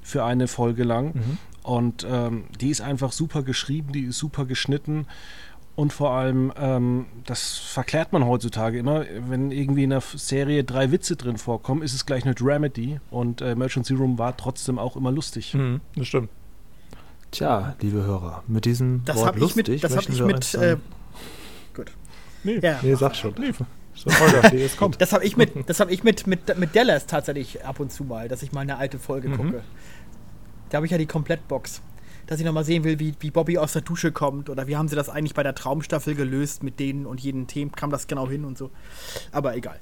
für 0.00 0.22
eine 0.22 0.46
Folge 0.46 0.84
lang. 0.84 1.06
Mhm. 1.06 1.38
Und 1.64 2.06
ähm, 2.08 2.44
die 2.60 2.70
ist 2.70 2.82
einfach 2.82 3.10
super 3.10 3.42
geschrieben, 3.42 3.90
die 3.92 4.02
ist 4.02 4.18
super 4.18 4.44
geschnitten. 4.44 5.08
Und 5.74 5.92
vor 5.92 6.10
allem, 6.10 6.52
ähm, 6.56 7.06
das 7.24 7.56
verklärt 7.56 8.12
man 8.12 8.26
heutzutage 8.26 8.78
immer, 8.78 9.04
wenn 9.28 9.50
irgendwie 9.50 9.84
in 9.84 9.92
einer 9.92 10.02
Serie 10.02 10.64
drei 10.64 10.92
Witze 10.92 11.16
drin 11.16 11.38
vorkommen, 11.38 11.82
ist 11.82 11.94
es 11.94 12.04
gleich 12.04 12.24
eine 12.24 12.34
Dramedy. 12.34 13.00
Und 13.10 13.40
äh, 13.40 13.52
Emergency 13.52 13.94
Room 13.94 14.18
war 14.18 14.36
trotzdem 14.36 14.78
auch 14.78 14.96
immer 14.96 15.10
lustig. 15.10 15.54
Mhm, 15.54 15.80
das 15.96 16.08
stimmt. 16.08 16.28
Tja, 17.30 17.74
liebe 17.80 18.02
Hörer, 18.02 18.44
mit 18.46 18.66
diesem 18.66 19.02
das 19.06 19.16
Wort 19.16 19.38
lustig 19.38 19.68
ich 19.68 19.82
mit, 19.82 19.84
das 19.84 19.96
habe 19.96 20.12
ich 20.12 20.22
mit. 20.22 20.54
Äh, 20.54 20.76
gut. 21.74 21.90
Nee, 22.44 22.58
ja. 22.58 22.78
nee, 22.82 22.94
sag 22.94 23.16
schon. 23.16 23.34
Nee. 23.38 23.52
So, 23.94 24.10
Holger, 24.10 24.42
das 24.98 25.12
habe 25.12 25.24
ich, 25.24 25.36
mit, 25.36 25.52
hab 25.54 25.90
ich 25.90 26.04
mit, 26.04 26.26
mit, 26.26 26.58
mit 26.58 26.76
Dallas 26.76 27.06
tatsächlich 27.06 27.64
ab 27.64 27.80
und 27.80 27.92
zu 27.92 28.04
mal, 28.04 28.28
dass 28.28 28.42
ich 28.42 28.52
mal 28.52 28.60
eine 28.60 28.76
alte 28.76 28.98
Folge 28.98 29.28
mhm. 29.28 29.36
gucke. 29.36 29.62
Da 30.68 30.76
habe 30.76 30.86
ich 30.86 30.92
ja 30.92 30.98
die 30.98 31.06
Komplettbox. 31.06 31.80
Dass 32.32 32.40
ich 32.40 32.46
nochmal 32.46 32.64
sehen 32.64 32.82
will, 32.82 32.98
wie, 32.98 33.12
wie 33.20 33.30
Bobby 33.30 33.58
aus 33.58 33.74
der 33.74 33.82
Dusche 33.82 34.10
kommt 34.10 34.48
oder 34.48 34.66
wie 34.66 34.74
haben 34.74 34.88
sie 34.88 34.96
das 34.96 35.10
eigentlich 35.10 35.34
bei 35.34 35.42
der 35.42 35.54
Traumstaffel 35.54 36.14
gelöst 36.14 36.62
mit 36.62 36.80
denen 36.80 37.04
und 37.04 37.20
jeden 37.20 37.46
Themen, 37.46 37.72
kam 37.72 37.90
das 37.90 38.06
genau 38.06 38.26
hin 38.26 38.46
und 38.46 38.56
so. 38.56 38.70
Aber 39.32 39.54
egal. 39.54 39.78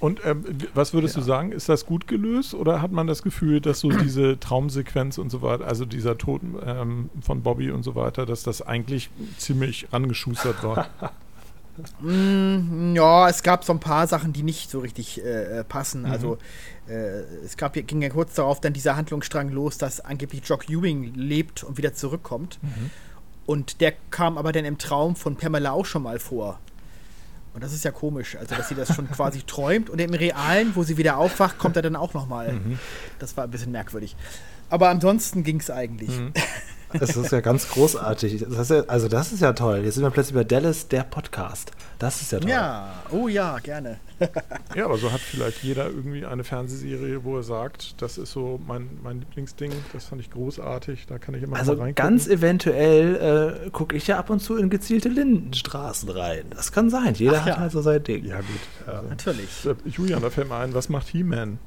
Und 0.00 0.20
ähm, 0.26 0.44
was 0.74 0.92
würdest 0.92 1.16
ja. 1.16 1.22
du 1.22 1.26
sagen, 1.26 1.52
ist 1.52 1.70
das 1.70 1.86
gut 1.86 2.08
gelöst 2.08 2.52
oder 2.52 2.82
hat 2.82 2.92
man 2.92 3.06
das 3.06 3.22
Gefühl, 3.22 3.62
dass 3.62 3.80
so 3.80 3.88
diese 3.88 4.38
Traumsequenz 4.40 5.16
und 5.16 5.30
so 5.30 5.40
weiter, 5.40 5.66
also 5.66 5.86
dieser 5.86 6.18
Tod 6.18 6.42
ähm, 6.62 7.08
von 7.22 7.42
Bobby 7.42 7.70
und 7.70 7.84
so 7.84 7.94
weiter, 7.94 8.26
dass 8.26 8.42
das 8.42 8.60
eigentlich 8.60 9.08
ziemlich 9.38 9.90
rangeschustert 9.90 10.62
war? 10.62 10.90
mm, 12.00 12.94
ja, 12.94 13.28
es 13.28 13.42
gab 13.42 13.64
so 13.64 13.72
ein 13.72 13.80
paar 13.80 14.06
Sachen, 14.06 14.32
die 14.32 14.42
nicht 14.42 14.70
so 14.70 14.80
richtig 14.80 15.22
äh, 15.22 15.60
äh 15.60 15.64
passen. 15.64 16.02
Mhm. 16.02 16.10
Also 16.10 16.38
äh, 16.88 17.20
es 17.44 17.56
gab, 17.56 17.74
ging 17.74 18.02
ja 18.02 18.08
kurz 18.08 18.34
darauf 18.34 18.60
dann 18.60 18.72
dieser 18.72 18.96
Handlungsstrang 18.96 19.50
los, 19.50 19.78
dass 19.78 20.00
angeblich 20.00 20.42
Jock 20.44 20.68
Ewing 20.68 21.14
lebt 21.14 21.64
und 21.64 21.78
wieder 21.78 21.94
zurückkommt. 21.94 22.58
Mhm. 22.62 22.90
Und 23.46 23.80
der 23.80 23.94
kam 24.10 24.36
aber 24.36 24.52
dann 24.52 24.64
im 24.64 24.78
Traum 24.78 25.16
von 25.16 25.36
Pamela 25.36 25.72
auch 25.72 25.86
schon 25.86 26.02
mal 26.02 26.18
vor. 26.18 26.58
Und 27.54 27.64
das 27.64 27.72
ist 27.72 27.84
ja 27.84 27.90
komisch, 27.90 28.36
also 28.36 28.54
dass 28.54 28.68
sie 28.68 28.74
das 28.74 28.94
schon 28.94 29.10
quasi 29.10 29.42
träumt 29.42 29.90
und 29.90 30.00
im 30.00 30.14
Realen, 30.14 30.76
wo 30.76 30.82
sie 30.82 30.96
wieder 30.96 31.16
aufwacht, 31.16 31.58
kommt 31.58 31.76
er 31.76 31.82
dann 31.82 31.96
auch 31.96 32.14
nochmal. 32.14 32.52
Mhm. 32.52 32.78
Das 33.18 33.36
war 33.36 33.44
ein 33.44 33.50
bisschen 33.50 33.72
merkwürdig. 33.72 34.16
Aber 34.70 34.90
ansonsten 34.90 35.44
ging 35.44 35.60
es 35.60 35.70
eigentlich. 35.70 36.10
Mhm. 36.10 36.32
Das 36.92 37.16
ist 37.16 37.32
ja 37.32 37.40
ganz 37.40 37.68
großartig. 37.68 38.46
Das 38.48 38.68
ja, 38.68 38.82
also 38.86 39.08
das 39.08 39.32
ist 39.32 39.40
ja 39.40 39.52
toll. 39.52 39.82
Jetzt 39.84 39.94
sind 39.94 40.04
wir 40.04 40.10
plötzlich 40.10 40.34
bei 40.34 40.44
Dallas, 40.44 40.88
der 40.88 41.02
Podcast. 41.02 41.72
Das 41.98 42.22
ist 42.22 42.32
ja 42.32 42.40
toll. 42.40 42.50
Ja, 42.50 43.02
oh 43.10 43.28
ja, 43.28 43.58
gerne. 43.58 43.98
ja, 44.74 44.84
aber 44.84 44.96
so 44.96 45.12
hat 45.12 45.20
vielleicht 45.20 45.62
jeder 45.62 45.86
irgendwie 45.86 46.24
eine 46.24 46.44
Fernsehserie, 46.44 47.22
wo 47.24 47.36
er 47.36 47.42
sagt, 47.42 48.00
das 48.02 48.18
ist 48.18 48.32
so 48.32 48.58
mein, 48.66 48.88
mein 49.02 49.20
Lieblingsding, 49.20 49.72
das 49.92 50.06
fand 50.06 50.20
ich 50.20 50.30
großartig, 50.30 51.06
da 51.06 51.18
kann 51.18 51.34
ich 51.34 51.42
immer 51.42 51.56
also 51.56 51.72
mal 51.74 51.82
reingucken. 51.82 52.04
Also 52.04 52.26
ganz 52.26 52.28
eventuell 52.28 53.62
äh, 53.66 53.70
gucke 53.70 53.96
ich 53.96 54.06
ja 54.06 54.18
ab 54.18 54.30
und 54.30 54.40
zu 54.40 54.56
in 54.56 54.70
gezielte 54.70 55.08
Lindenstraßen 55.08 56.08
rein. 56.08 56.44
Das 56.50 56.72
kann 56.72 56.90
sein. 56.90 57.14
Jeder 57.14 57.38
Ach, 57.38 57.40
hat 57.42 57.46
ja. 57.46 57.58
halt 57.58 57.72
so 57.72 57.82
sein 57.82 58.02
Ding. 58.02 58.24
Ja, 58.24 58.38
gut. 58.38 58.46
Ja. 58.86 59.02
Natürlich. 59.02 59.66
Äh, 59.66 59.74
Julian, 59.88 60.22
da 60.22 60.30
fällt 60.30 60.48
mir 60.48 60.56
ein, 60.56 60.74
was 60.74 60.88
macht 60.88 61.08
He-Man? 61.08 61.58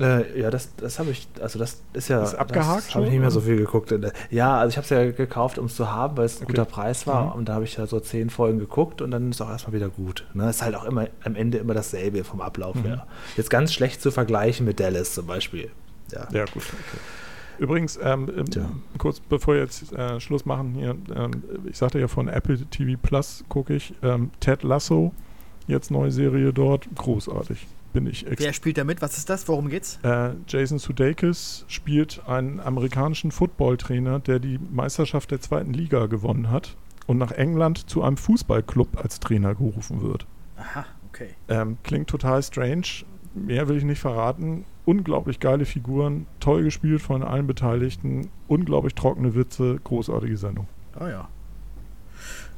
Äh, 0.00 0.40
ja, 0.40 0.50
das, 0.50 0.74
das 0.76 0.98
habe 0.98 1.10
ich, 1.10 1.28
also 1.40 1.58
das 1.58 1.82
ist 1.92 2.08
ja. 2.08 2.22
Ist 2.22 2.34
abgehakt 2.34 2.88
das 2.88 2.94
habe 2.94 3.04
ich 3.04 3.10
nicht 3.10 3.20
mehr 3.20 3.30
so 3.30 3.40
viel 3.40 3.56
geguckt. 3.56 3.92
Ja, 4.30 4.58
also 4.58 4.70
ich 4.70 4.76
habe 4.76 4.84
es 4.84 4.90
ja 4.90 5.10
gekauft, 5.10 5.58
um 5.58 5.66
es 5.66 5.76
zu 5.76 5.90
haben, 5.90 6.16
weil 6.16 6.24
es 6.24 6.40
ein 6.40 6.44
okay. 6.44 6.52
guter 6.52 6.64
Preis 6.64 7.06
war. 7.06 7.26
Mhm. 7.26 7.32
Und 7.32 7.48
da 7.48 7.54
habe 7.54 7.64
ich 7.64 7.76
ja 7.76 7.86
so 7.86 8.00
zehn 8.00 8.30
Folgen 8.30 8.58
geguckt 8.58 9.02
und 9.02 9.10
dann 9.10 9.30
ist 9.30 9.40
auch 9.42 9.50
erstmal 9.50 9.74
wieder 9.74 9.88
gut. 9.88 10.26
Ne? 10.34 10.48
Ist 10.48 10.62
halt 10.62 10.74
auch 10.74 10.84
immer 10.84 11.08
am 11.24 11.34
Ende 11.34 11.58
immer 11.58 11.74
dasselbe 11.74 12.24
vom 12.24 12.40
Ablauf 12.40 12.76
mhm. 12.76 12.84
her. 12.84 13.06
Jetzt 13.36 13.50
ganz 13.50 13.72
schlecht 13.72 14.00
zu 14.00 14.10
vergleichen 14.10 14.64
mit 14.64 14.80
Dallas 14.80 15.14
zum 15.14 15.26
Beispiel. 15.26 15.70
Ja, 16.10 16.26
ja 16.32 16.44
gut. 16.46 16.62
Okay. 16.62 16.98
Übrigens, 17.58 17.98
ähm, 18.02 18.30
ähm 18.34 18.44
ja. 18.54 18.70
kurz 18.98 19.20
bevor 19.20 19.54
wir 19.54 19.60
jetzt 19.60 19.92
äh, 19.92 20.18
Schluss 20.20 20.46
machen 20.46 20.72
hier, 20.74 20.96
ähm, 21.14 21.42
ich 21.66 21.76
sagte 21.76 22.00
ja 22.00 22.08
von 22.08 22.28
Apple 22.28 22.58
TV 22.66 22.98
Plus 23.00 23.44
gucke 23.48 23.74
ich 23.74 23.94
ähm, 24.02 24.30
Ted 24.40 24.62
Lasso, 24.62 25.12
jetzt 25.66 25.90
neue 25.90 26.10
Serie 26.10 26.52
dort, 26.52 26.88
großartig 26.96 27.66
bin 27.92 28.06
ich 28.06 28.26
Wer 28.28 28.52
spielt 28.52 28.78
da 28.78 28.84
mit? 28.84 29.02
Was 29.02 29.18
ist 29.18 29.28
das? 29.30 29.46
Worum 29.48 29.68
geht's? 29.68 29.98
Äh, 30.02 30.30
Jason 30.46 30.78
Sudeikis 30.78 31.64
spielt 31.68 32.26
einen 32.26 32.60
amerikanischen 32.60 33.30
Footballtrainer, 33.30 34.20
der 34.20 34.38
die 34.38 34.58
Meisterschaft 34.70 35.30
der 35.30 35.40
zweiten 35.40 35.72
Liga 35.72 36.06
gewonnen 36.06 36.50
hat 36.50 36.76
und 37.06 37.18
nach 37.18 37.32
England 37.32 37.90
zu 37.90 38.02
einem 38.02 38.16
Fußballclub 38.16 38.98
als 39.02 39.20
Trainer 39.20 39.54
gerufen 39.54 40.02
wird. 40.02 40.26
Aha, 40.56 40.86
okay. 41.08 41.30
Ähm, 41.48 41.78
klingt 41.82 42.08
total 42.08 42.42
strange. 42.42 43.04
Mehr 43.34 43.68
will 43.68 43.78
ich 43.78 43.84
nicht 43.84 44.00
verraten. 44.00 44.64
Unglaublich 44.84 45.40
geile 45.40 45.64
Figuren, 45.64 46.26
toll 46.40 46.64
gespielt 46.64 47.00
von 47.00 47.22
allen 47.22 47.46
Beteiligten, 47.46 48.30
unglaublich 48.48 48.94
trockene 48.94 49.34
Witze, 49.34 49.78
großartige 49.84 50.36
Sendung. 50.36 50.66
Oh 51.00 51.06
ja. 51.06 51.28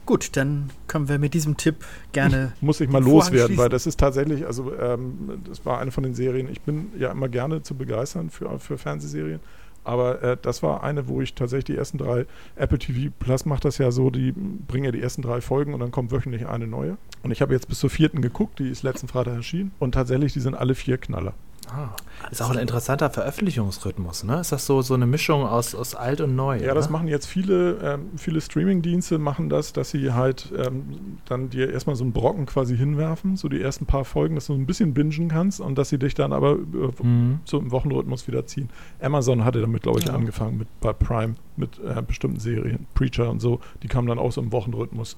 Gut, 0.06 0.36
dann 0.36 0.70
können 0.86 1.08
wir 1.08 1.18
mit 1.18 1.34
diesem 1.34 1.56
Tipp 1.56 1.76
gerne. 2.12 2.52
Muss 2.60 2.80
ich 2.80 2.90
mal 2.90 3.02
loswerden, 3.02 3.56
weil 3.56 3.68
das 3.68 3.86
ist 3.86 3.98
tatsächlich, 3.98 4.46
also 4.46 4.72
ähm, 4.74 5.42
das 5.48 5.64
war 5.64 5.78
eine 5.78 5.90
von 5.90 6.04
den 6.04 6.14
Serien. 6.14 6.48
Ich 6.50 6.60
bin 6.60 6.92
ja 6.98 7.10
immer 7.10 7.28
gerne 7.28 7.62
zu 7.62 7.74
begeistern 7.74 8.30
für, 8.30 8.58
für 8.58 8.76
Fernsehserien. 8.76 9.40
Aber 9.84 10.22
äh, 10.22 10.36
das 10.40 10.62
war 10.62 10.82
eine, 10.82 11.08
wo 11.08 11.20
ich 11.20 11.34
tatsächlich 11.34 11.64
die 11.64 11.76
ersten 11.76 11.98
drei, 11.98 12.26
Apple 12.56 12.78
TV 12.78 13.12
Plus 13.18 13.44
macht 13.44 13.64
das 13.66 13.78
ja 13.78 13.90
so, 13.90 14.10
die 14.10 14.32
bringen 14.32 14.84
ja 14.84 14.90
die 14.90 15.00
ersten 15.00 15.22
drei 15.22 15.40
Folgen 15.42 15.74
und 15.74 15.80
dann 15.80 15.90
kommt 15.90 16.10
wöchentlich 16.10 16.46
eine 16.46 16.66
neue. 16.66 16.96
Und 17.22 17.30
ich 17.30 17.42
habe 17.42 17.52
jetzt 17.52 17.68
bis 17.68 17.78
zur 17.78 17.90
vierten 17.90 18.22
geguckt, 18.22 18.58
die 18.58 18.68
ist 18.68 18.82
letzten 18.82 19.08
Freitag 19.08 19.34
erschienen. 19.34 19.72
Und 19.78 19.92
tatsächlich, 19.92 20.32
die 20.32 20.40
sind 20.40 20.54
alle 20.54 20.74
vier 20.74 20.96
Knaller. 20.96 21.34
Ah, 21.70 21.96
ist 22.30 22.42
auch 22.42 22.50
ein 22.50 22.58
interessanter 22.58 23.10
Veröffentlichungsrhythmus, 23.10 24.24
ne? 24.24 24.40
Ist 24.40 24.52
das 24.52 24.66
so, 24.66 24.82
so 24.82 24.94
eine 24.94 25.06
Mischung 25.06 25.44
aus, 25.46 25.74
aus 25.74 25.94
alt 25.94 26.20
und 26.20 26.36
neu? 26.36 26.58
Ja, 26.58 26.64
oder? 26.64 26.74
das 26.74 26.90
machen 26.90 27.08
jetzt 27.08 27.26
viele, 27.26 27.78
ähm, 27.82 28.10
viele 28.16 28.40
Streaming-Dienste 28.40 29.18
machen 29.18 29.48
das, 29.48 29.72
dass 29.72 29.90
sie 29.90 30.12
halt 30.12 30.52
ähm, 30.56 31.18
dann 31.24 31.50
dir 31.50 31.72
erstmal 31.72 31.96
so 31.96 32.04
einen 32.04 32.12
Brocken 32.12 32.46
quasi 32.46 32.76
hinwerfen, 32.76 33.36
so 33.36 33.48
die 33.48 33.60
ersten 33.60 33.86
paar 33.86 34.04
Folgen, 34.04 34.34
dass 34.34 34.46
du 34.46 34.54
ein 34.54 34.66
bisschen 34.66 34.94
bingen 34.94 35.28
kannst 35.28 35.60
und 35.60 35.76
dass 35.76 35.88
sie 35.88 35.98
dich 35.98 36.14
dann 36.14 36.32
aber 36.32 36.52
äh, 36.52 37.02
mhm. 37.02 37.40
so 37.44 37.58
im 37.58 37.70
Wochenrhythmus 37.70 38.26
wieder 38.26 38.46
ziehen. 38.46 38.68
Amazon 39.00 39.44
hatte 39.44 39.60
damit, 39.60 39.82
glaube 39.82 40.00
ich, 40.00 40.06
ja. 40.06 40.14
angefangen 40.14 40.58
mit 40.58 40.68
bei 40.80 40.92
Prime 40.92 41.34
mit 41.56 41.78
äh, 41.78 42.02
bestimmten 42.02 42.40
Serien, 42.40 42.86
Preacher 42.94 43.30
und 43.30 43.40
so, 43.40 43.60
die 43.82 43.88
kamen 43.88 44.08
dann 44.08 44.18
auch 44.18 44.32
so 44.32 44.40
im 44.40 44.52
Wochenrhythmus. 44.52 45.16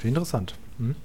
Wie 0.00 0.08
interessant. 0.08 0.54
Mhm. 0.78 0.96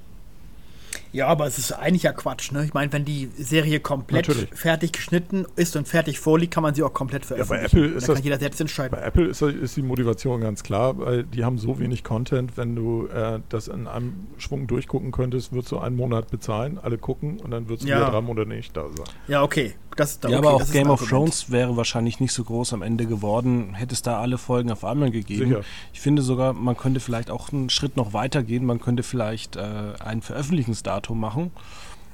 Ja, 1.11 1.27
aber 1.27 1.47
es 1.47 1.57
ist 1.57 1.71
eigentlich 1.71 2.03
ja 2.03 2.13
Quatsch, 2.13 2.51
ne? 2.51 2.63
Ich 2.65 2.73
meine, 2.73 2.91
wenn 2.93 3.05
die 3.05 3.29
Serie 3.37 3.79
komplett 3.79 4.27
Natürlich. 4.27 4.49
fertig 4.53 4.91
geschnitten 4.91 5.45
ist 5.55 5.75
und 5.75 5.87
fertig 5.87 6.19
vorliegt, 6.19 6.53
kann 6.53 6.63
man 6.63 6.75
sie 6.75 6.83
auch 6.83 6.93
komplett 6.93 7.25
veröffentlichen. 7.25 7.63
Ja, 7.65 7.79
bei 7.79 7.79
Apple 7.79 7.97
ist 7.97 8.07
das, 8.07 8.15
kann 8.15 8.23
jeder 8.23 8.39
selbst 8.39 8.61
entscheiden. 8.61 8.91
Bei 8.91 9.05
Apple 9.05 9.25
ist, 9.25 9.41
ist, 9.41 9.77
die 9.77 9.81
Motivation 9.81 10.41
ganz 10.41 10.63
klar, 10.63 10.97
weil 10.99 11.23
die 11.23 11.43
haben 11.43 11.57
so 11.57 11.79
wenig 11.79 12.03
Content, 12.03 12.57
wenn 12.57 12.75
du 12.75 13.07
äh, 13.07 13.39
das 13.49 13.67
in 13.67 13.87
einem 13.87 14.27
Schwung 14.37 14.67
durchgucken 14.67 15.11
könntest, 15.11 15.51
würdest 15.51 15.71
du 15.71 15.79
einen 15.79 15.95
Monat 15.95 16.29
bezahlen, 16.29 16.77
alle 16.81 16.97
gucken 16.97 17.39
und 17.39 17.51
dann 17.51 17.69
würdest 17.69 17.87
du 17.87 17.91
ja. 17.91 17.97
wieder 17.97 18.11
drei 18.11 18.21
Monate 18.21 18.47
nicht 18.47 18.75
da 18.77 18.83
sein. 18.83 19.07
Ja, 19.27 19.43
okay. 19.43 19.73
Das, 19.99 20.19
da, 20.19 20.29
ja, 20.29 20.37
okay, 20.37 20.47
aber 20.47 20.55
auch 20.55 20.71
Game 20.71 20.89
of 20.89 21.07
Thrones 21.07 21.51
wäre 21.51 21.75
wahrscheinlich 21.75 22.21
nicht 22.21 22.31
so 22.31 22.45
groß 22.45 22.71
am 22.71 22.81
Ende 22.81 23.05
geworden, 23.05 23.73
hätte 23.73 23.93
es 23.93 24.01
da 24.01 24.21
alle 24.21 24.37
Folgen 24.37 24.71
auf 24.71 24.85
einmal 24.85 25.11
gegeben. 25.11 25.49
Sicher. 25.49 25.61
Ich 25.91 25.99
finde 25.99 26.21
sogar, 26.21 26.53
man 26.53 26.77
könnte 26.77 27.01
vielleicht 27.01 27.29
auch 27.29 27.51
einen 27.51 27.69
Schritt 27.69 27.97
noch 27.97 28.13
weiter 28.13 28.41
gehen. 28.43 28.65
Man 28.65 28.79
könnte 28.79 29.03
vielleicht 29.03 29.57
äh, 29.57 29.93
ein 29.99 30.21
Veröffentlichungsdatum 30.21 31.19
machen. 31.19 31.51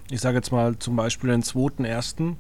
Ich 0.10 0.20
sage 0.20 0.38
jetzt 0.38 0.52
mal 0.52 0.80
zum 0.80 0.96
Beispiel 0.96 1.30
den 1.30 1.44
2.1. 1.44 2.36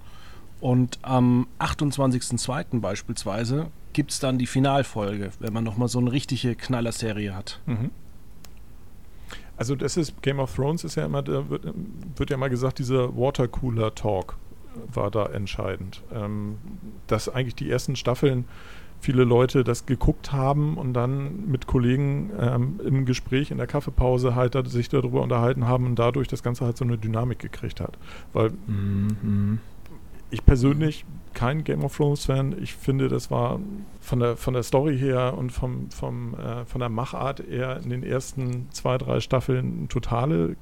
Und 0.62 0.98
am 1.04 1.48
28.02. 1.60 2.80
beispielsweise 2.80 3.68
gibt 3.94 4.12
es 4.12 4.20
dann 4.20 4.40
die 4.40 4.48
Finalfolge, 4.48 5.30
wenn 5.40 5.54
man 5.54 5.64
nochmal 5.64 5.90
so 5.90 6.00
eine 6.00 6.12
richtige 6.12 6.56
Knallerserie 6.56 7.36
hat. 7.36 7.60
Mhm. 7.68 7.92
Also 9.58 9.76
das 9.76 9.96
ist, 9.96 10.22
Game 10.24 10.40
of 10.40 10.54
Thrones 10.56 10.84
ist 10.84 10.96
ja 10.96 11.06
immer, 11.06 11.22
da 11.22 11.50
wird, 11.50 11.72
wird 12.16 12.30
ja 12.32 12.38
mal 12.38 12.50
gesagt, 12.50 12.80
dieser 12.80 13.16
Watercooler-Talk 13.16 14.38
war 14.94 15.12
da 15.12 15.28
entscheidend. 15.28 16.02
Ähm, 16.14 16.58
dass 17.08 17.30
eigentlich 17.30 17.56
die 17.56 17.70
ersten 17.70 17.96
Staffeln 17.96 18.46
viele 19.00 19.24
Leute 19.24 19.64
das 19.64 19.86
geguckt 19.86 20.32
haben 20.32 20.78
und 20.78 20.94
dann 20.94 21.48
mit 21.48 21.68
Kollegen 21.68 22.32
ähm, 22.40 22.80
im 22.84 23.06
Gespräch 23.06 23.52
in 23.52 23.58
der 23.58 23.68
Kaffeepause 23.68 24.36
halt 24.36 24.56
sich 24.68 24.90
darüber 24.90 25.22
unterhalten 25.22 25.68
haben 25.68 25.86
und 25.86 26.00
dadurch 26.00 26.28
das 26.28 26.42
Ganze 26.42 26.66
halt 26.66 26.78
so 26.78 26.86
eine 26.86 26.98
Dynamik 26.98 27.38
gekriegt 27.40 27.82
hat. 27.82 27.98
Weil 28.34 28.52
mhm. 28.66 29.60
ich 30.32 30.44
persönlich 30.44 31.06
kein 31.36 31.64
Game 31.64 31.84
of 31.84 31.96
Thrones-Fan. 31.96 32.56
Ich 32.60 32.74
finde, 32.74 33.08
das 33.08 33.30
war 33.30 33.60
von 34.02 34.20
der, 34.22 34.38
von 34.38 34.56
der 34.56 34.64
Story 34.64 34.98
her 34.98 35.36
und 35.38 35.52
vom, 35.52 35.92
vom, 35.92 36.34
äh, 36.34 36.66
von 36.66 36.80
der 36.80 36.90
Machart 36.90 37.42
eher 37.42 37.78
in 37.84 37.92
den 37.92 38.02
ersten 38.02 38.70
zwei, 38.72 38.98
drei 38.98 39.20
Staffeln 39.20 39.84
ein 39.84 39.90
totale, 39.90 40.56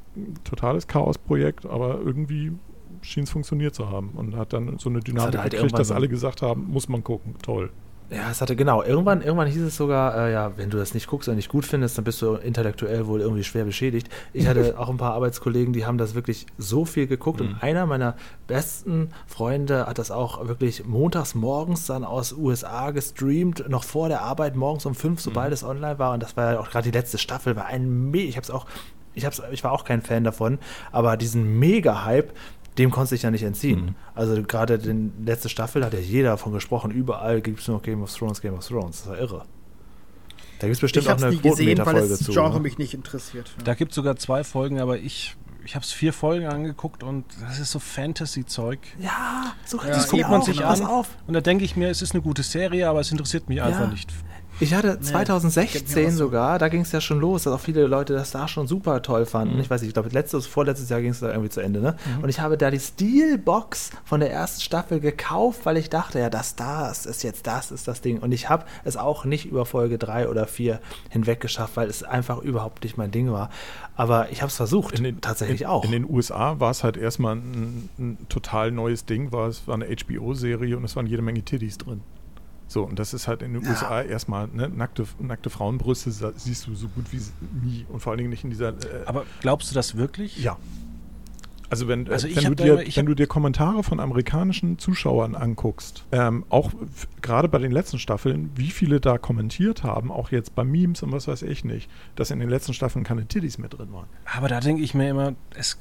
totales 0.43 0.87
Chaosprojekt, 0.87 1.65
aber 1.65 2.01
irgendwie 2.03 2.51
schien 3.03 3.23
es 3.23 3.29
funktioniert 3.29 3.75
zu 3.75 3.89
haben 3.89 4.11
und 4.15 4.35
hat 4.35 4.53
dann 4.53 4.77
so 4.79 4.89
eine 4.89 4.99
Dynamik 4.99 5.37
halt 5.37 5.51
gekriegt, 5.51 5.77
dass 5.77 5.91
alle 5.91 6.07
gesagt 6.09 6.41
haben, 6.41 6.65
muss 6.69 6.89
man 6.89 7.03
gucken, 7.03 7.35
toll. 7.43 7.69
Ja, 8.09 8.29
es 8.29 8.41
hatte 8.41 8.55
genau. 8.55 8.83
Irgendwann, 8.83 9.21
irgendwann 9.23 9.47
hieß 9.47 9.61
es 9.61 9.75
sogar, 9.77 10.15
äh, 10.27 10.33
ja, 10.33 10.51
wenn 10.57 10.69
du 10.69 10.77
das 10.77 10.93
nicht 10.93 11.07
guckst 11.07 11.27
oder 11.29 11.35
nicht 11.35 11.49
gut 11.49 11.65
findest, 11.65 11.97
dann 11.97 12.03
bist 12.05 12.21
du 12.21 12.33
intellektuell 12.35 13.07
wohl 13.07 13.21
irgendwie 13.21 13.43
schwer 13.43 13.63
beschädigt. 13.65 14.07
Ich 14.33 14.45
hatte 14.45 14.75
auch 14.77 14.89
ein 14.89 14.97
paar 14.97 15.13
Arbeitskollegen, 15.13 15.73
die 15.73 15.85
haben 15.85 15.97
das 15.97 16.13
wirklich 16.13 16.45
so 16.59 16.85
viel 16.85 17.07
geguckt 17.07 17.39
Mhm. 17.39 17.47
und 17.47 17.63
einer 17.63 17.85
meiner 17.87 18.15
besten 18.45 19.09
Freunde 19.25 19.87
hat 19.87 19.97
das 19.97 20.11
auch 20.11 20.47
wirklich 20.47 20.85
montags 20.85 21.33
morgens 21.33 21.87
dann 21.87 22.03
aus 22.03 22.33
USA 22.33 22.91
gestreamt, 22.91 23.67
noch 23.69 23.83
vor 23.83 24.09
der 24.09 24.21
Arbeit 24.21 24.55
morgens 24.55 24.85
um 24.85 24.93
fünf, 24.93 25.19
sobald 25.19 25.47
Mhm. 25.47 25.53
es 25.53 25.63
online 25.63 25.97
war. 25.97 26.13
Und 26.13 26.21
das 26.21 26.37
war 26.37 26.53
ja 26.53 26.59
auch 26.59 26.69
gerade 26.69 26.91
die 26.91 26.95
letzte 26.95 27.17
Staffel, 27.17 27.55
war 27.55 27.65
ein 27.65 28.13
ich 28.13 28.35
habe 28.35 28.43
es 28.43 28.51
auch, 28.51 28.67
ich 29.15 29.25
hab's, 29.25 29.41
ich 29.51 29.63
war 29.63 29.71
auch 29.71 29.85
kein 29.85 30.01
Fan 30.01 30.23
davon, 30.23 30.59
aber 30.91 31.17
diesen 31.17 31.57
Mega-Hype, 31.57 32.31
dem 32.77 32.91
konntest 32.91 33.11
du 33.11 33.15
dich 33.15 33.23
ja 33.23 33.31
nicht 33.31 33.43
entziehen. 33.43 33.85
Mhm. 33.85 33.95
Also 34.15 34.41
gerade 34.43 34.77
die 34.79 35.11
letzte 35.23 35.49
Staffel 35.49 35.83
hat 35.85 35.93
ja 35.93 35.99
jeder 35.99 36.29
davon 36.29 36.53
gesprochen. 36.53 36.91
Überall 36.91 37.41
gibt 37.41 37.59
es 37.59 37.67
nur 37.67 37.77
noch 37.77 37.83
Game 37.83 38.01
of 38.01 38.13
Thrones, 38.15 38.41
Game 38.41 38.53
of 38.55 38.65
Thrones. 38.67 38.99
Das 39.01 39.09
war 39.09 39.17
irre. 39.19 39.45
Da 40.59 40.67
gibt 40.67 40.75
es 40.75 40.81
bestimmt 40.81 41.05
Ich 41.05 41.09
auch 41.11 41.15
habe 41.15 41.25
eine 41.27 41.35
nie 41.35 41.41
gesehen, 41.41 41.67
weil 41.67 41.75
Quotenmeter-Folge 41.85 42.09
das 42.09 42.19
zu. 42.23 42.31
Genre 42.31 42.53
ne? 42.55 42.59
mich 42.61 42.77
nicht 42.77 42.93
interessiert. 42.93 43.51
Da 43.63 43.73
gibt 43.73 43.91
es 43.91 43.95
sogar 43.95 44.15
zwei 44.15 44.43
Folgen, 44.43 44.79
aber 44.79 44.97
ich, 44.97 45.35
ich 45.65 45.75
habe 45.75 45.83
es 45.83 45.91
vier 45.91 46.13
Folgen 46.13 46.47
angeguckt 46.47 47.03
und 47.03 47.25
das 47.41 47.59
ist 47.59 47.71
so 47.71 47.79
Fantasy-Zeug. 47.79 48.79
Ja, 48.99 49.53
so 49.65 49.77
Ja, 49.77 49.83
richtig 49.83 50.01
Das 50.03 50.09
guckt 50.09 50.29
man 50.29 50.41
auch. 50.41 50.45
sich 50.45 50.61
Pass 50.61 50.81
an 50.81 50.87
auf. 50.87 51.09
und 51.27 51.33
da 51.33 51.41
denke 51.41 51.65
ich 51.65 51.75
mir, 51.75 51.89
es 51.89 52.01
ist 52.01 52.13
eine 52.13 52.21
gute 52.21 52.43
Serie, 52.43 52.87
aber 52.87 53.01
es 53.01 53.11
interessiert 53.11 53.49
mich 53.49 53.61
einfach 53.61 53.91
nicht. 53.91 54.09
Ich 54.59 54.73
hatte 54.73 54.89
geht 54.89 55.01
mir 55.01 55.05
2016 55.05 56.05
auch 56.05 56.11
so. 56.11 56.17
sogar, 56.17 56.59
da 56.59 56.69
ging 56.69 56.81
es 56.81 56.91
ja 56.91 57.01
schon 57.01 57.19
los, 57.19 57.43
dass 57.43 57.53
auch 57.53 57.59
viele 57.59 57.85
Leute 57.87 58.13
das 58.13 58.31
da 58.31 58.47
schon 58.47 58.67
super 58.67 59.01
toll 59.01 59.25
fanden. 59.25 59.59
Ich 59.59 59.69
weiß 59.69 59.81
nicht, 59.81 59.89
ich 59.89 59.93
glaube, 59.93 60.09
letztes, 60.09 60.47
vorletztes 60.47 60.89
Jahr 60.89 61.01
ging 61.01 61.11
es 61.11 61.19
da 61.19 61.29
irgendwie 61.29 61.49
zu 61.49 61.59
Ende, 61.59 61.81
ne? 61.81 61.95
Und 62.21 62.29
ich 62.29 62.39
habe 62.39 62.57
da 62.57 62.71
die 62.71 62.79
Steelbox 62.79 63.91
von 64.05 64.19
der 64.19 64.31
ersten 64.31 64.61
Staffel 64.61 64.99
gekauft, 64.99 65.65
weil 65.65 65.77
ich 65.77 65.89
dachte, 65.89 66.19
ja, 66.19 66.29
das, 66.29 66.55
das 66.55 67.05
ist 67.05 67.23
jetzt 67.23 67.47
das, 67.47 67.71
ist 67.71 67.87
das 67.87 68.01
Ding. 68.01 68.19
Und 68.19 68.31
ich 68.31 68.49
habe 68.49 68.65
es 68.83 68.95
auch 68.97 69.25
nicht 69.25 69.45
über 69.45 69.65
Folge 69.65 69.97
3 69.97 70.29
oder 70.29 70.47
4 70.47 70.79
hinweg 71.09 71.39
geschafft, 71.39 71.75
weil 71.75 71.89
es 71.89 72.03
einfach 72.03 72.39
überhaupt 72.39 72.83
nicht 72.83 72.97
mein 72.97 73.11
Ding 73.11 73.31
war. 73.31 73.49
Aber 73.95 74.31
ich 74.31 74.41
habe 74.41 74.49
es 74.49 74.55
versucht, 74.55 75.01
tatsächlich 75.21 75.61
in, 75.61 75.67
auch. 75.67 75.85
In 75.85 75.91
den 75.91 76.09
USA 76.09 76.59
war 76.59 76.71
es 76.71 76.83
halt 76.83 76.97
erstmal 76.97 77.35
ein, 77.35 77.89
ein 77.99 78.17
total 78.29 78.71
neues 78.71 79.05
Ding, 79.05 79.31
war 79.31 79.47
es 79.47 79.67
war 79.67 79.75
eine 79.75 79.85
HBO-Serie 79.85 80.77
und 80.77 80.83
es 80.83 80.95
waren 80.95 81.05
jede 81.05 81.21
Menge 81.21 81.43
Titties 81.43 81.77
drin. 81.77 82.01
So, 82.73 82.81
und 82.83 82.97
das 82.97 83.13
ist 83.13 83.27
halt 83.27 83.43
in 83.43 83.53
den 83.53 83.61
Ja. 83.63 83.69
USA 83.69 84.01
erstmal, 84.01 84.47
ne, 84.47 84.67
nackte, 84.67 85.05
nackte 85.19 85.51
Frauenbrüste 85.51 86.09
siehst 86.35 86.65
du 86.65 86.73
so 86.73 86.87
gut 86.87 87.05
wie 87.11 87.21
nie 87.63 87.85
und 87.87 87.99
vor 87.99 88.11
allen 88.11 88.17
Dingen 88.17 88.31
nicht 88.31 88.43
in 88.43 88.49
dieser. 88.49 88.69
Äh, 88.69 89.05
Aber 89.05 89.25
glaubst 89.41 89.69
du 89.69 89.75
das 89.75 89.95
wirklich? 89.95 90.37
ja. 90.39 90.57
Also 91.69 91.87
wenn, 91.87 92.07
Also 92.11 92.27
ich 92.27 92.35
wenn, 92.35 92.43
du 92.45 92.55
dir, 92.55 92.81
immer- 92.81 92.95
wenn 92.95 93.05
du 93.07 93.13
dir 93.15 93.25
Kommentare 93.25 93.83
von 93.83 93.99
amerikanischen 93.99 94.77
Zuschauern 94.77 95.33
anguckst, 95.35 96.03
ähm, 96.11 96.45
auch 96.49 96.71
gerade 97.21 97.47
bei 97.47 97.57
den 97.57 97.71
letzten 97.71 97.97
Staffeln, 97.97 98.51
wie 98.55 98.69
viele 98.69 98.99
da 98.99 99.17
kommentiert 99.17 99.81
haben, 99.83 100.11
auch 100.11 100.29
jetzt 100.31 100.53
bei 100.53 100.63
Memes 100.63 101.01
und 101.01 101.11
was 101.11 101.27
weiß 101.27 101.41
ich 101.43 101.63
nicht, 101.65 101.89
dass 102.15 102.29
in 102.31 102.39
den 102.39 102.49
letzten 102.49 102.73
Staffeln 102.75 103.03
keine 103.03 103.25
Titties 103.27 103.57
mehr 103.57 103.69
drin 103.69 103.91
waren. 103.91 104.05
Aber 104.35 104.49
da 104.49 104.59
denke 104.59 104.83
ich 104.83 104.93
mir 104.93 105.09
immer, 105.09 105.33
es, 105.55 105.79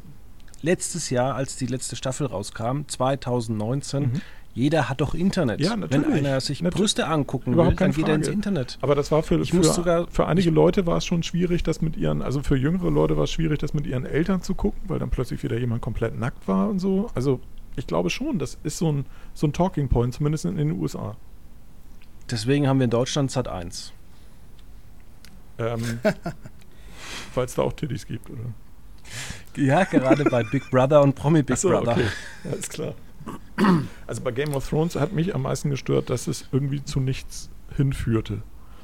letztes 0.63 1.11
Jahr, 1.11 1.35
als 1.35 1.57
die 1.57 1.67
letzte 1.67 1.97
Staffel 1.97 2.27
rauskam, 2.27 2.83
2019, 2.87 4.23
jeder 4.55 4.89
hat 4.91 5.01
doch 5.01 5.15
Internet. 5.15 5.61
Ja, 5.61 5.77
natürlich. 5.77 6.07
Wenn 6.07 6.15
einer 6.27 6.41
sich 6.41 6.61
Natürlich. 6.63 6.81
Brüste 6.83 7.07
angucken 7.07 7.55
Überhaupt 7.55 7.73
will, 7.73 7.77
dann 7.77 7.93
keine 7.93 7.93
geht 7.95 8.09
er 8.09 8.15
ins 8.17 8.27
Frage. 8.27 8.35
Internet. 8.37 8.79
Aber 8.83 8.95
das 8.95 9.11
war 9.11 9.23
für, 9.23 9.45
für, 9.45 9.65
sogar- 9.65 10.07
für 10.11 10.27
einige 10.27 10.51
Leute 10.51 10.85
war 10.87 10.99
es 10.99 11.07
schon 11.07 11.23
schwierig, 11.23 11.63
das 11.63 11.81
mit 11.81 11.97
ihren, 11.97 12.21
also 12.23 12.43
für 12.43 12.57
jüngere 12.57 12.91
Leute 12.91 13.17
war 13.17 13.25
es 13.25 13.31
schwierig, 13.31 13.59
das 13.61 13.73
mit 13.73 13.87
ihren 13.87 14.05
Eltern 14.05 14.43
zu 14.43 14.55
gucken, 14.55 14.81
weil 14.89 14.99
dann 14.99 15.09
plötzlich 15.11 15.43
wieder 15.43 15.59
jemand 15.59 15.81
komplett 15.81 16.19
nackt 16.19 16.47
war 16.49 16.69
und 16.69 16.79
so. 16.81 17.11
Also 17.15 17.41
ich 17.77 17.87
glaube 17.87 18.11
schon, 18.11 18.39
das 18.39 18.59
ist 18.63 18.77
so 18.77 18.93
ein, 18.93 19.07
so 19.33 19.47
ein 19.47 19.55
Talking 19.55 19.89
Point, 19.89 20.13
zumindest 20.15 20.45
in 20.45 20.57
den 20.59 20.73
USA. 20.73 21.17
Deswegen 22.31 22.69
haben 22.69 22.79
wir 22.79 22.85
in 22.85 22.91
Deutschland 22.91 23.31
Sat 23.31 23.49
1. 23.49 23.93
Ähm, 25.59 25.99
Weil 27.35 27.45
es 27.47 27.55
da 27.55 27.63
auch 27.63 27.73
Titties 27.73 28.07
gibt, 28.07 28.29
oder? 28.31 28.41
Ja, 29.57 29.85
gerade 29.85 30.25
bei 30.25 30.43
Big 30.45 30.71
Brother 30.71 31.03
und 31.03 31.15
Promi 31.15 31.43
Big 31.43 31.57
so, 31.57 31.69
Brother. 31.71 31.93
okay. 31.93 32.07
Alles 32.51 32.69
klar. 32.69 32.95
Also 34.07 34.23
bei 34.23 34.31
Game 34.31 34.55
of 34.55 34.69
Thrones 34.69 34.97
hat 34.97 35.13
mich 35.13 35.35
am 35.35 35.43
meisten 35.43 35.71
gestört, 35.71 36.11
dass 36.11 36.27
es 36.27 36.49
irgendwie 36.53 36.85
zu 36.85 37.01
nichts 37.01 37.51
hinführte. 37.77 38.43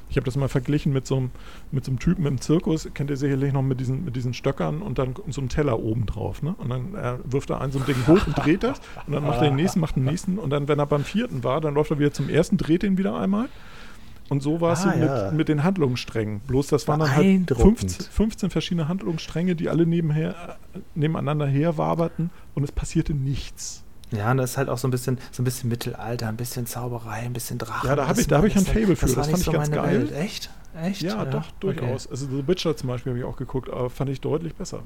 Ich 0.09 0.17
habe 0.17 0.25
das 0.25 0.35
mal 0.37 0.47
verglichen 0.47 0.91
mit 0.91 1.05
so, 1.05 1.17
einem, 1.17 1.31
mit 1.71 1.85
so 1.85 1.91
einem 1.91 1.99
Typen 1.99 2.25
im 2.25 2.41
Zirkus, 2.41 2.89
kennt 2.95 3.11
ihr 3.11 3.17
sicherlich 3.17 3.53
noch 3.53 3.61
mit 3.61 3.79
diesen, 3.79 4.05
mit 4.05 4.15
diesen 4.15 4.33
Stöckern 4.33 4.81
und 4.81 4.97
dann 4.97 5.13
so 5.27 5.39
einem 5.39 5.49
Teller 5.49 5.79
oben 5.79 6.07
drauf. 6.07 6.41
Ne? 6.41 6.55
Und 6.57 6.69
dann 6.69 6.95
äh, 6.95 7.17
wirft 7.25 7.51
er 7.51 7.61
einen 7.61 7.71
so 7.71 7.77
ein 7.79 7.85
Ding 7.85 8.07
hoch 8.07 8.25
und 8.25 8.35
dreht 8.35 8.63
das 8.63 8.81
und 9.05 9.13
dann 9.13 9.23
macht 9.23 9.37
er 9.41 9.49
den 9.49 9.55
nächsten, 9.55 9.79
macht 9.79 9.95
den 9.97 10.05
nächsten 10.05 10.39
und 10.39 10.49
dann, 10.49 10.67
wenn 10.67 10.79
er 10.79 10.87
beim 10.87 11.03
vierten 11.03 11.43
war, 11.43 11.61
dann 11.61 11.75
läuft 11.75 11.91
er 11.91 11.99
wieder 11.99 12.11
zum 12.11 12.27
ersten, 12.27 12.57
dreht 12.57 12.81
den 12.81 12.97
wieder 12.97 13.19
einmal. 13.19 13.49
Und 14.29 14.41
so 14.43 14.61
war 14.61 14.73
es 14.73 14.85
Ah, 14.85 14.93
so 14.93 14.99
ja. 14.99 15.25
mit, 15.25 15.33
mit 15.37 15.49
den 15.49 15.63
Handlungssträngen. 15.63 16.39
Bloß 16.41 16.67
das 16.67 16.87
waren 16.87 16.99
dann 16.99 17.11
halt 17.11 17.23
Beeindruckend. 17.23 17.91
15, 17.91 18.05
15 18.11 18.49
verschiedene 18.49 18.87
Handlungsstränge, 18.87 19.55
die 19.55 19.69
alle 19.69 19.85
nebenher, 19.85 20.57
äh, 20.73 20.79
nebeneinander 20.95 21.47
herwaberten 21.47 22.29
und 22.55 22.63
es 22.63 22.71
passierte 22.71 23.13
nichts. 23.13 23.83
Ja, 24.11 24.31
und 24.31 24.37
das 24.37 24.51
ist 24.51 24.57
halt 24.57 24.69
auch 24.69 24.77
so 24.77 24.87
ein 24.87 24.91
bisschen, 24.91 25.19
so 25.31 25.41
ein 25.41 25.45
bisschen 25.45 25.69
Mittelalter, 25.69 26.27
ein 26.27 26.37
bisschen 26.37 26.65
Zauberei, 26.65 27.19
ein 27.19 27.33
bisschen 27.33 27.57
Drachen. 27.59 27.87
Ja, 27.87 27.95
da 27.95 28.03
hab 28.03 28.09
Das 28.09 28.19
ich- 28.19 28.27
da 28.27 28.37
hab 28.39 28.45
ich 28.45 28.55
ein 28.57 28.63
das- 28.65 28.73
Faible 28.73 28.95
für. 28.95 29.05
Das 29.05 29.15
nicht 29.15 29.25
fand 29.29 29.39
ich 29.47 29.53
ganz 29.53 29.69
meine 29.69 29.81
geil. 29.81 29.99
Welt. 29.99 30.11
Echt? 30.13 30.49
Echt? 30.81 31.01
Ja, 31.01 31.25
doch, 31.25 31.51
durchaus. 31.59 32.05
Okay. 32.05 32.11
Also 32.11 32.25
The 32.27 32.47
Witcher 32.47 32.75
zum 32.75 32.89
Beispiel 32.89 33.11
habe 33.11 33.19
ich 33.19 33.25
auch 33.25 33.37
geguckt, 33.37 33.69
aber 33.69 33.89
fand 33.89 34.09
ich 34.09 34.19
deutlich 34.21 34.55
besser. 34.55 34.81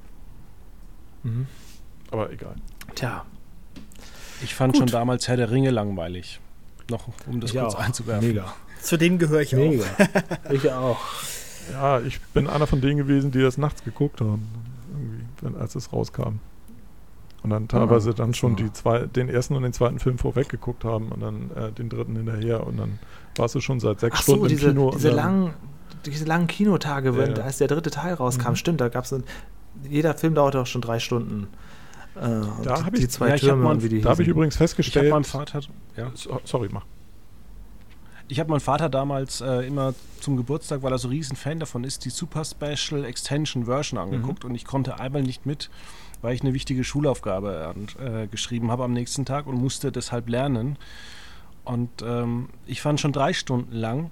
Mhm. 1.24 1.48
Aber 2.12 2.32
egal. 2.32 2.56
Tja, 2.96 3.26
Ich 4.44 4.56
fand 4.56 4.74
Gut. 4.74 4.80
schon 4.82 4.88
damals 4.88 5.28
Herr 5.30 5.38
der 5.38 5.52
Ringe 5.52 5.70
langweilig. 5.72 6.42
Noch, 6.90 7.08
um 7.28 7.40
das 7.40 7.54
ich 7.54 7.60
kurz 7.60 7.76
auch. 7.76 7.80
einzuwerfen. 7.80 8.28
Mega. 8.28 8.54
Zu 8.82 8.98
denen 8.98 9.18
gehöre 9.20 9.40
ich 9.42 9.54
Mega. 9.54 9.86
auch. 9.86 10.50
ich 10.52 10.70
auch. 10.72 11.00
Ja, 11.72 12.02
ich 12.02 12.20
bin 12.34 12.48
einer 12.50 12.68
von 12.68 12.82
denen 12.82 12.98
gewesen, 12.98 13.32
die 13.32 13.40
das 13.42 13.58
nachts 13.58 13.86
geguckt 13.86 14.20
haben, 14.20 14.46
irgendwie, 15.42 15.58
als 15.60 15.76
es 15.76 15.94
rauskam. 15.94 16.40
Und 17.44 17.50
dann 17.50 17.68
teilweise 17.68 18.14
dann 18.14 18.34
schon 18.34 18.56
die 18.56 18.72
zwei, 18.72 19.00
den 19.06 19.28
ersten 19.28 19.56
und 19.56 19.64
den 19.64 19.74
zweiten 19.74 20.00
Film 20.00 20.18
vorweg 20.18 20.48
geguckt 20.48 20.86
haben 20.86 21.10
und 21.12 21.20
dann 21.22 21.52
äh, 21.56 21.72
den 21.74 21.90
dritten 21.90 22.16
hinterher 22.16 22.66
und 22.66 22.78
dann 22.78 23.00
warst 23.36 23.54
du 23.56 23.60
schon 23.60 23.82
seit 23.82 24.00
sechs 24.00 24.16
Ach 24.20 24.24
so, 24.24 24.32
Stunden 24.34 24.48
diese, 24.48 24.68
im 24.70 24.76
Kino. 24.78 24.92
diese 24.92 25.10
langen, 25.10 25.54
diese 26.06 26.24
langen 26.26 26.48
Kinotage, 26.48 27.18
wenn, 27.18 27.36
Ja. 27.36 27.44
als 27.44 27.58
der 27.58 27.68
dritte 27.68 27.92
Teil 27.92 28.14
rauskam, 28.14 28.52
Mhm. 28.52 28.56
stimmt, 28.56 28.80
da 28.82 28.88
gab 28.88 29.04
es 29.04 29.14
jeder 29.90 30.14
Film 30.14 30.36
dauerte 30.36 30.62
auch 30.62 30.68
schon 30.68 30.82
drei 30.82 31.00
Stunden. 31.00 31.48
Äh, 32.16 32.20
Da 32.64 32.78
die- 32.78 32.84
hab 32.86 32.94
ich- 32.94 33.10
zwei 33.10 33.28
ja, 33.30 33.36
ich 33.36 33.50
hab 33.50 33.58
mal- 33.58 33.72
und 33.72 33.84
wie 33.84 33.90
die 33.90 34.00
Da 34.02 34.12
habe 34.12 34.22
ich 34.22 34.28
übrigens 34.30 34.54
Ich 34.56 34.60
habe 34.62 34.68
festgestellt. 34.70 35.12
meinem 35.12 35.24
Vater, 35.26 35.60
ja, 35.98 36.12
So- 36.14 36.40
sorry, 36.46 36.70
mach. 36.72 36.86
ich 38.30 38.40
habe 38.40 38.50
meinem 38.52 38.62
Vater 38.62 38.88
damals 38.90 39.42
äh, 39.42 39.68
immer 39.68 39.94
zum 40.22 40.38
Geburtstag, 40.38 40.82
weil 40.82 40.92
er 40.94 40.98
so 40.98 41.10
riesen 41.10 41.36
Fan 41.36 41.60
davon 41.60 41.84
ist, 41.84 42.06
die 42.06 42.10
Super 42.10 42.46
Special 42.46 43.04
Extension 43.04 43.66
Version 43.66 44.00
angeguckt 44.00 44.46
und 44.46 44.56
ich 44.56 44.64
konnte 44.66 45.00
einmal 45.00 45.24
nicht 45.24 45.46
mit, 45.46 45.70
weil 46.24 46.34
ich 46.34 46.42
eine 46.42 46.54
wichtige 46.56 46.84
Schulaufgabe 46.84 47.76
äh, 48.00 48.28
geschrieben 48.28 48.72
habe 48.72 48.84
am 48.84 48.94
nächsten 48.94 49.26
Tag 49.26 49.46
und 49.46 49.56
musste 49.62 49.92
deshalb 49.92 50.28
lernen. 50.30 50.78
Und 51.66 51.90
ähm, 52.04 52.50
ich 52.66 52.82
fand 52.82 53.00
schon 53.00 53.12
drei 53.12 53.34
Stunden 53.34 53.76
lang, 53.76 54.10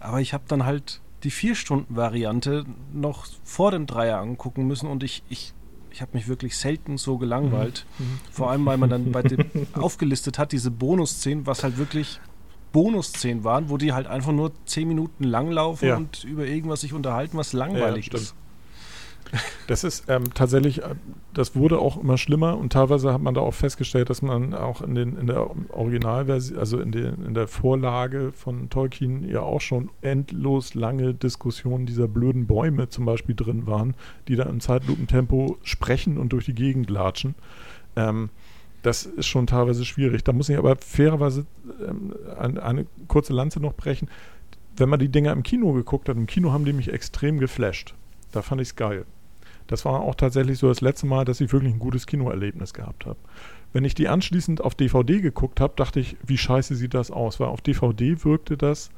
aber 0.00 0.20
ich 0.20 0.34
habe 0.34 0.44
dann 0.48 0.64
halt 0.64 1.00
die 1.22 1.30
vier 1.30 1.54
Stunden 1.54 1.94
Variante 1.96 2.64
noch 2.92 3.26
vor 3.44 3.70
dem 3.70 3.86
Dreier 3.86 4.18
angucken 4.18 4.66
müssen 4.66 4.88
und 4.88 5.02
ich, 5.04 5.22
ich, 5.28 5.52
ich 5.90 6.00
habe 6.00 6.12
mich 6.14 6.28
wirklich 6.28 6.56
selten 6.56 6.96
so 6.98 7.18
gelangweilt. 7.18 7.84
Vor 8.30 8.50
allem, 8.50 8.64
weil 8.66 8.78
man 8.78 8.88
dann 8.90 9.12
bei 9.12 9.22
dem 9.22 9.44
aufgelistet 9.74 10.38
hat, 10.38 10.52
diese 10.52 10.70
Bonusszenen, 10.70 11.46
was 11.46 11.62
halt 11.62 11.76
wirklich 11.76 12.20
Bonusszenen 12.72 13.44
waren, 13.44 13.68
wo 13.68 13.76
die 13.76 13.92
halt 13.92 14.06
einfach 14.06 14.32
nur 14.32 14.52
zehn 14.64 14.88
Minuten 14.88 15.24
lang 15.24 15.50
laufen 15.50 15.88
Ja. 15.88 15.96
und 15.96 16.24
über 16.24 16.46
irgendwas 16.46 16.80
sich 16.82 16.92
unterhalten, 16.94 17.36
was 17.36 17.52
langweilig 17.52 18.06
stimmt. 18.06 18.22
ist. 18.22 18.34
Das 19.66 19.84
ist 19.84 20.04
ähm, 20.08 20.34
tatsächlich, 20.34 20.82
äh, 20.82 20.94
das 21.32 21.54
wurde 21.54 21.78
auch 21.78 22.00
immer 22.00 22.18
schlimmer 22.18 22.58
und 22.58 22.72
teilweise 22.72 23.12
hat 23.12 23.22
man 23.22 23.34
da 23.34 23.40
auch 23.40 23.54
festgestellt, 23.54 24.10
dass 24.10 24.22
man 24.22 24.54
auch 24.54 24.82
in, 24.82 24.94
den, 24.94 25.16
in 25.16 25.26
der 25.26 25.48
Originalversion, 25.70 26.58
also 26.58 26.80
in, 26.80 26.92
den, 26.92 27.24
in 27.24 27.34
der 27.34 27.46
Vorlage 27.46 28.32
von 28.32 28.68
Tolkien 28.70 29.28
ja 29.28 29.42
auch 29.42 29.60
schon 29.60 29.90
endlos 30.00 30.74
lange 30.74 31.14
Diskussionen 31.14 31.86
dieser 31.86 32.08
blöden 32.08 32.46
Bäume 32.46 32.88
zum 32.88 33.04
Beispiel 33.04 33.34
drin 33.34 33.66
waren, 33.66 33.94
die 34.28 34.36
da 34.36 34.44
im 34.44 34.60
Zeitlupentempo 34.60 35.58
sprechen 35.62 36.18
und 36.18 36.32
durch 36.32 36.46
die 36.46 36.54
Gegend 36.54 36.90
latschen. 36.90 37.34
Ähm, 37.96 38.30
das 38.82 39.04
ist 39.04 39.26
schon 39.26 39.46
teilweise 39.46 39.84
schwierig. 39.84 40.24
Da 40.24 40.32
muss 40.32 40.48
ich 40.48 40.56
aber 40.56 40.76
fairerweise 40.76 41.46
ähm, 41.86 42.14
eine, 42.38 42.62
eine 42.62 42.86
kurze 43.08 43.32
Lanze 43.32 43.60
noch 43.60 43.74
brechen. 43.74 44.08
Wenn 44.76 44.88
man 44.88 44.98
die 44.98 45.10
Dinger 45.10 45.32
im 45.32 45.42
Kino 45.42 45.72
geguckt 45.72 46.08
hat, 46.08 46.16
im 46.16 46.26
Kino 46.26 46.52
haben 46.52 46.64
die 46.64 46.72
mich 46.72 46.92
extrem 46.92 47.38
geflasht. 47.38 47.94
Da 48.32 48.42
fand 48.42 48.60
ich 48.60 48.68
es 48.68 48.76
geil. 48.76 49.04
Das 49.70 49.84
war 49.84 50.00
auch 50.00 50.16
tatsächlich 50.16 50.58
so 50.58 50.66
das 50.66 50.80
letzte 50.80 51.06
Mal, 51.06 51.24
dass 51.24 51.40
ich 51.40 51.52
wirklich 51.52 51.72
ein 51.72 51.78
gutes 51.78 52.06
Kinoerlebnis 52.06 52.74
gehabt 52.74 53.06
habe. 53.06 53.18
Wenn 53.72 53.84
ich 53.84 53.94
die 53.94 54.08
anschließend 54.08 54.60
auf 54.60 54.74
DVD 54.74 55.20
geguckt 55.20 55.60
habe, 55.60 55.74
dachte 55.76 56.00
ich, 56.00 56.16
wie 56.26 56.38
scheiße 56.38 56.74
sieht 56.74 56.92
das 56.92 57.12
aus? 57.12 57.38
Weil 57.38 57.46
auf 57.46 57.60
DVD 57.60 58.24
wirkte 58.24 58.56
das 58.56 58.90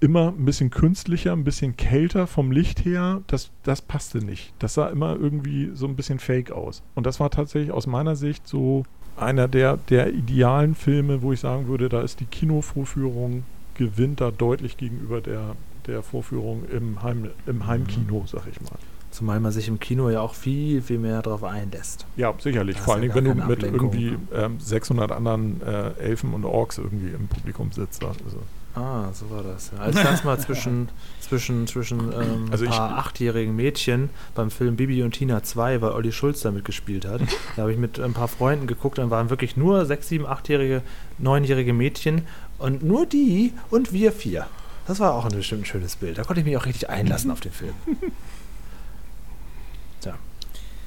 immer 0.00 0.32
ein 0.36 0.44
bisschen 0.44 0.70
künstlicher, 0.70 1.32
ein 1.32 1.44
bisschen 1.44 1.76
kälter 1.76 2.26
vom 2.26 2.50
Licht 2.50 2.84
her. 2.84 3.22
Das, 3.28 3.52
das 3.62 3.82
passte 3.82 4.18
nicht. 4.18 4.52
Das 4.58 4.74
sah 4.74 4.88
immer 4.88 5.14
irgendwie 5.14 5.70
so 5.74 5.86
ein 5.86 5.94
bisschen 5.94 6.18
fake 6.18 6.50
aus. 6.50 6.82
Und 6.96 7.06
das 7.06 7.20
war 7.20 7.30
tatsächlich 7.30 7.70
aus 7.70 7.86
meiner 7.86 8.16
Sicht 8.16 8.48
so 8.48 8.82
einer 9.16 9.46
der, 9.46 9.76
der 9.76 10.12
idealen 10.12 10.74
Filme, 10.74 11.22
wo 11.22 11.32
ich 11.32 11.38
sagen 11.38 11.68
würde, 11.68 11.88
da 11.88 12.00
ist 12.00 12.18
die 12.18 12.26
Kinovorführung 12.26 13.44
gewinnt 13.74 14.20
da 14.20 14.32
deutlich 14.32 14.76
gegenüber 14.76 15.20
der, 15.20 15.54
der 15.86 16.02
Vorführung 16.02 16.64
im, 16.68 17.00
Heim, 17.00 17.30
im 17.46 17.68
Heimkino, 17.68 18.24
sag 18.26 18.42
ich 18.50 18.60
mal. 18.60 18.76
Zumal 19.10 19.40
man 19.40 19.50
sich 19.50 19.66
im 19.66 19.80
Kino 19.80 20.08
ja 20.08 20.20
auch 20.20 20.34
viel, 20.34 20.82
viel 20.82 20.98
mehr 20.98 21.20
darauf 21.22 21.42
einlässt. 21.42 22.06
Ja, 22.16 22.32
sicherlich. 22.38 22.78
Vor 22.78 22.94
ist 22.94 23.00
allen 23.00 23.08
ja 23.08 23.14
Dingen, 23.14 23.26
wenn 23.26 23.38
du 23.38 23.46
mit 23.46 23.64
Ablenkung. 23.64 23.92
irgendwie 23.92 24.18
ähm, 24.32 24.60
600 24.60 25.10
anderen 25.10 25.60
äh, 25.62 25.90
Elfen 25.98 26.32
und 26.32 26.44
Orks 26.44 26.78
irgendwie 26.78 27.08
im 27.12 27.26
Publikum 27.26 27.72
sitzt. 27.72 28.04
Also, 28.04 28.38
Ah, 28.74 29.08
so 29.12 29.28
war 29.30 29.42
das. 29.42 29.72
Ja. 29.76 29.82
Als 29.82 29.96
ich 29.96 30.02
das 30.02 30.22
mal 30.22 30.38
zwischen, 30.38 30.88
zwischen, 31.20 31.66
zwischen 31.66 32.12
ähm, 32.12 32.46
Also 32.52 32.64
ein 32.66 32.70
paar 32.70 32.98
achtjährigen 32.98 33.56
Mädchen 33.56 34.10
beim 34.36 34.50
Film 34.52 34.76
Bibi 34.76 35.02
und 35.02 35.10
Tina 35.10 35.42
2, 35.42 35.82
weil 35.82 35.90
Olli 35.90 36.12
Schulz 36.12 36.42
da 36.42 36.52
mitgespielt 36.52 37.04
hat, 37.04 37.20
da 37.56 37.62
habe 37.62 37.72
ich 37.72 37.78
mit 37.78 37.98
ein 37.98 38.12
paar 38.12 38.28
Freunden 38.28 38.68
geguckt, 38.68 38.98
dann 38.98 39.10
waren 39.10 39.28
wirklich 39.28 39.56
nur 39.56 39.86
sechs, 39.86 40.08
sieben, 40.08 40.24
achtjährige, 40.24 40.82
neunjährige 41.18 41.72
Mädchen 41.72 42.22
und 42.58 42.84
nur 42.84 43.06
die 43.06 43.54
und 43.70 43.92
wir 43.92 44.12
vier. 44.12 44.46
Das 44.86 45.00
war 45.00 45.14
auch 45.14 45.24
ein 45.24 45.32
bestimmt 45.32 45.66
schönes 45.66 45.96
Bild. 45.96 46.18
Da 46.18 46.22
konnte 46.22 46.40
ich 46.40 46.46
mich 46.46 46.56
auch 46.56 46.66
richtig 46.66 46.88
einlassen 46.88 47.30
auf 47.32 47.40
den 47.40 47.52
Film. 47.52 47.74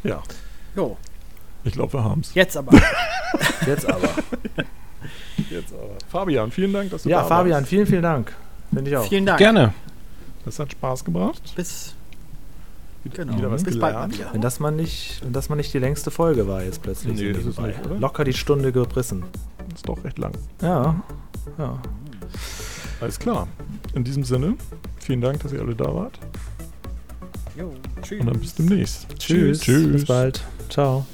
Ja, 0.03 0.21
Jo, 0.75 0.97
ich 1.63 1.73
glaube, 1.73 1.93
wir 1.93 2.03
haben 2.03 2.21
es. 2.21 2.33
jetzt 2.33 2.57
aber. 2.57 2.71
jetzt 3.67 3.85
aber. 3.89 4.09
Jetzt 5.49 5.73
aber. 5.73 5.89
Fabian, 6.09 6.51
vielen 6.51 6.73
Dank, 6.73 6.89
dass 6.91 7.03
du 7.03 7.09
Ja, 7.09 7.21
da 7.21 7.27
Fabian, 7.27 7.57
warst. 7.59 7.69
vielen, 7.69 7.85
vielen 7.87 8.01
Dank. 8.03 8.33
Finde 8.73 8.89
ich 8.91 8.97
auch. 8.97 9.07
Vielen 9.07 9.25
Dank. 9.25 9.37
Gerne. 9.39 9.73
Das 10.45 10.59
hat 10.59 10.71
Spaß 10.71 11.05
gebracht. 11.05 11.53
Bis, 11.55 11.93
Wieder- 13.03 13.23
genau. 13.25 13.37
wieder 13.37 13.51
was 13.51 13.63
Bis 13.63 13.79
bald 13.79 13.93
mal 13.95 14.01
gelernt. 14.07 14.13
wieder. 14.19 14.33
Wenn 14.33 14.41
das, 14.41 14.59
mal 14.59 14.71
nicht, 14.71 15.21
wenn 15.23 15.31
das 15.33 15.49
mal 15.49 15.55
nicht 15.55 15.73
die 15.73 15.79
längste 15.79 16.11
Folge 16.11 16.47
war 16.47 16.63
jetzt 16.63 16.81
plötzlich. 16.81 17.17
Nee, 17.19 17.33
so 17.33 17.49
ist 17.49 17.59
nicht, 17.61 17.85
oder? 17.85 17.95
Locker 17.95 18.23
die 18.23 18.33
Stunde 18.33 18.71
gebrissen. 18.71 19.23
Ist 19.73 19.87
doch 19.87 20.03
recht 20.03 20.17
lang. 20.17 20.33
Ja, 20.61 20.95
ja. 21.57 21.79
Alles 22.99 23.19
klar. 23.19 23.47
In 23.93 24.03
diesem 24.03 24.23
Sinne, 24.23 24.55
vielen 24.99 25.21
Dank, 25.21 25.41
dass 25.43 25.51
ihr 25.53 25.61
alle 25.61 25.75
da 25.75 25.93
wart. 25.93 26.19
Jo, 27.57 27.71
tschüss. 28.01 28.19
Und 28.19 28.27
dann 28.27 28.39
bis 28.39 28.55
demnächst. 28.55 29.07
Tschüss. 29.19 29.61
Tschüss. 29.61 29.91
Bis 29.91 30.05
bald. 30.05 30.43
Ciao. 30.69 31.05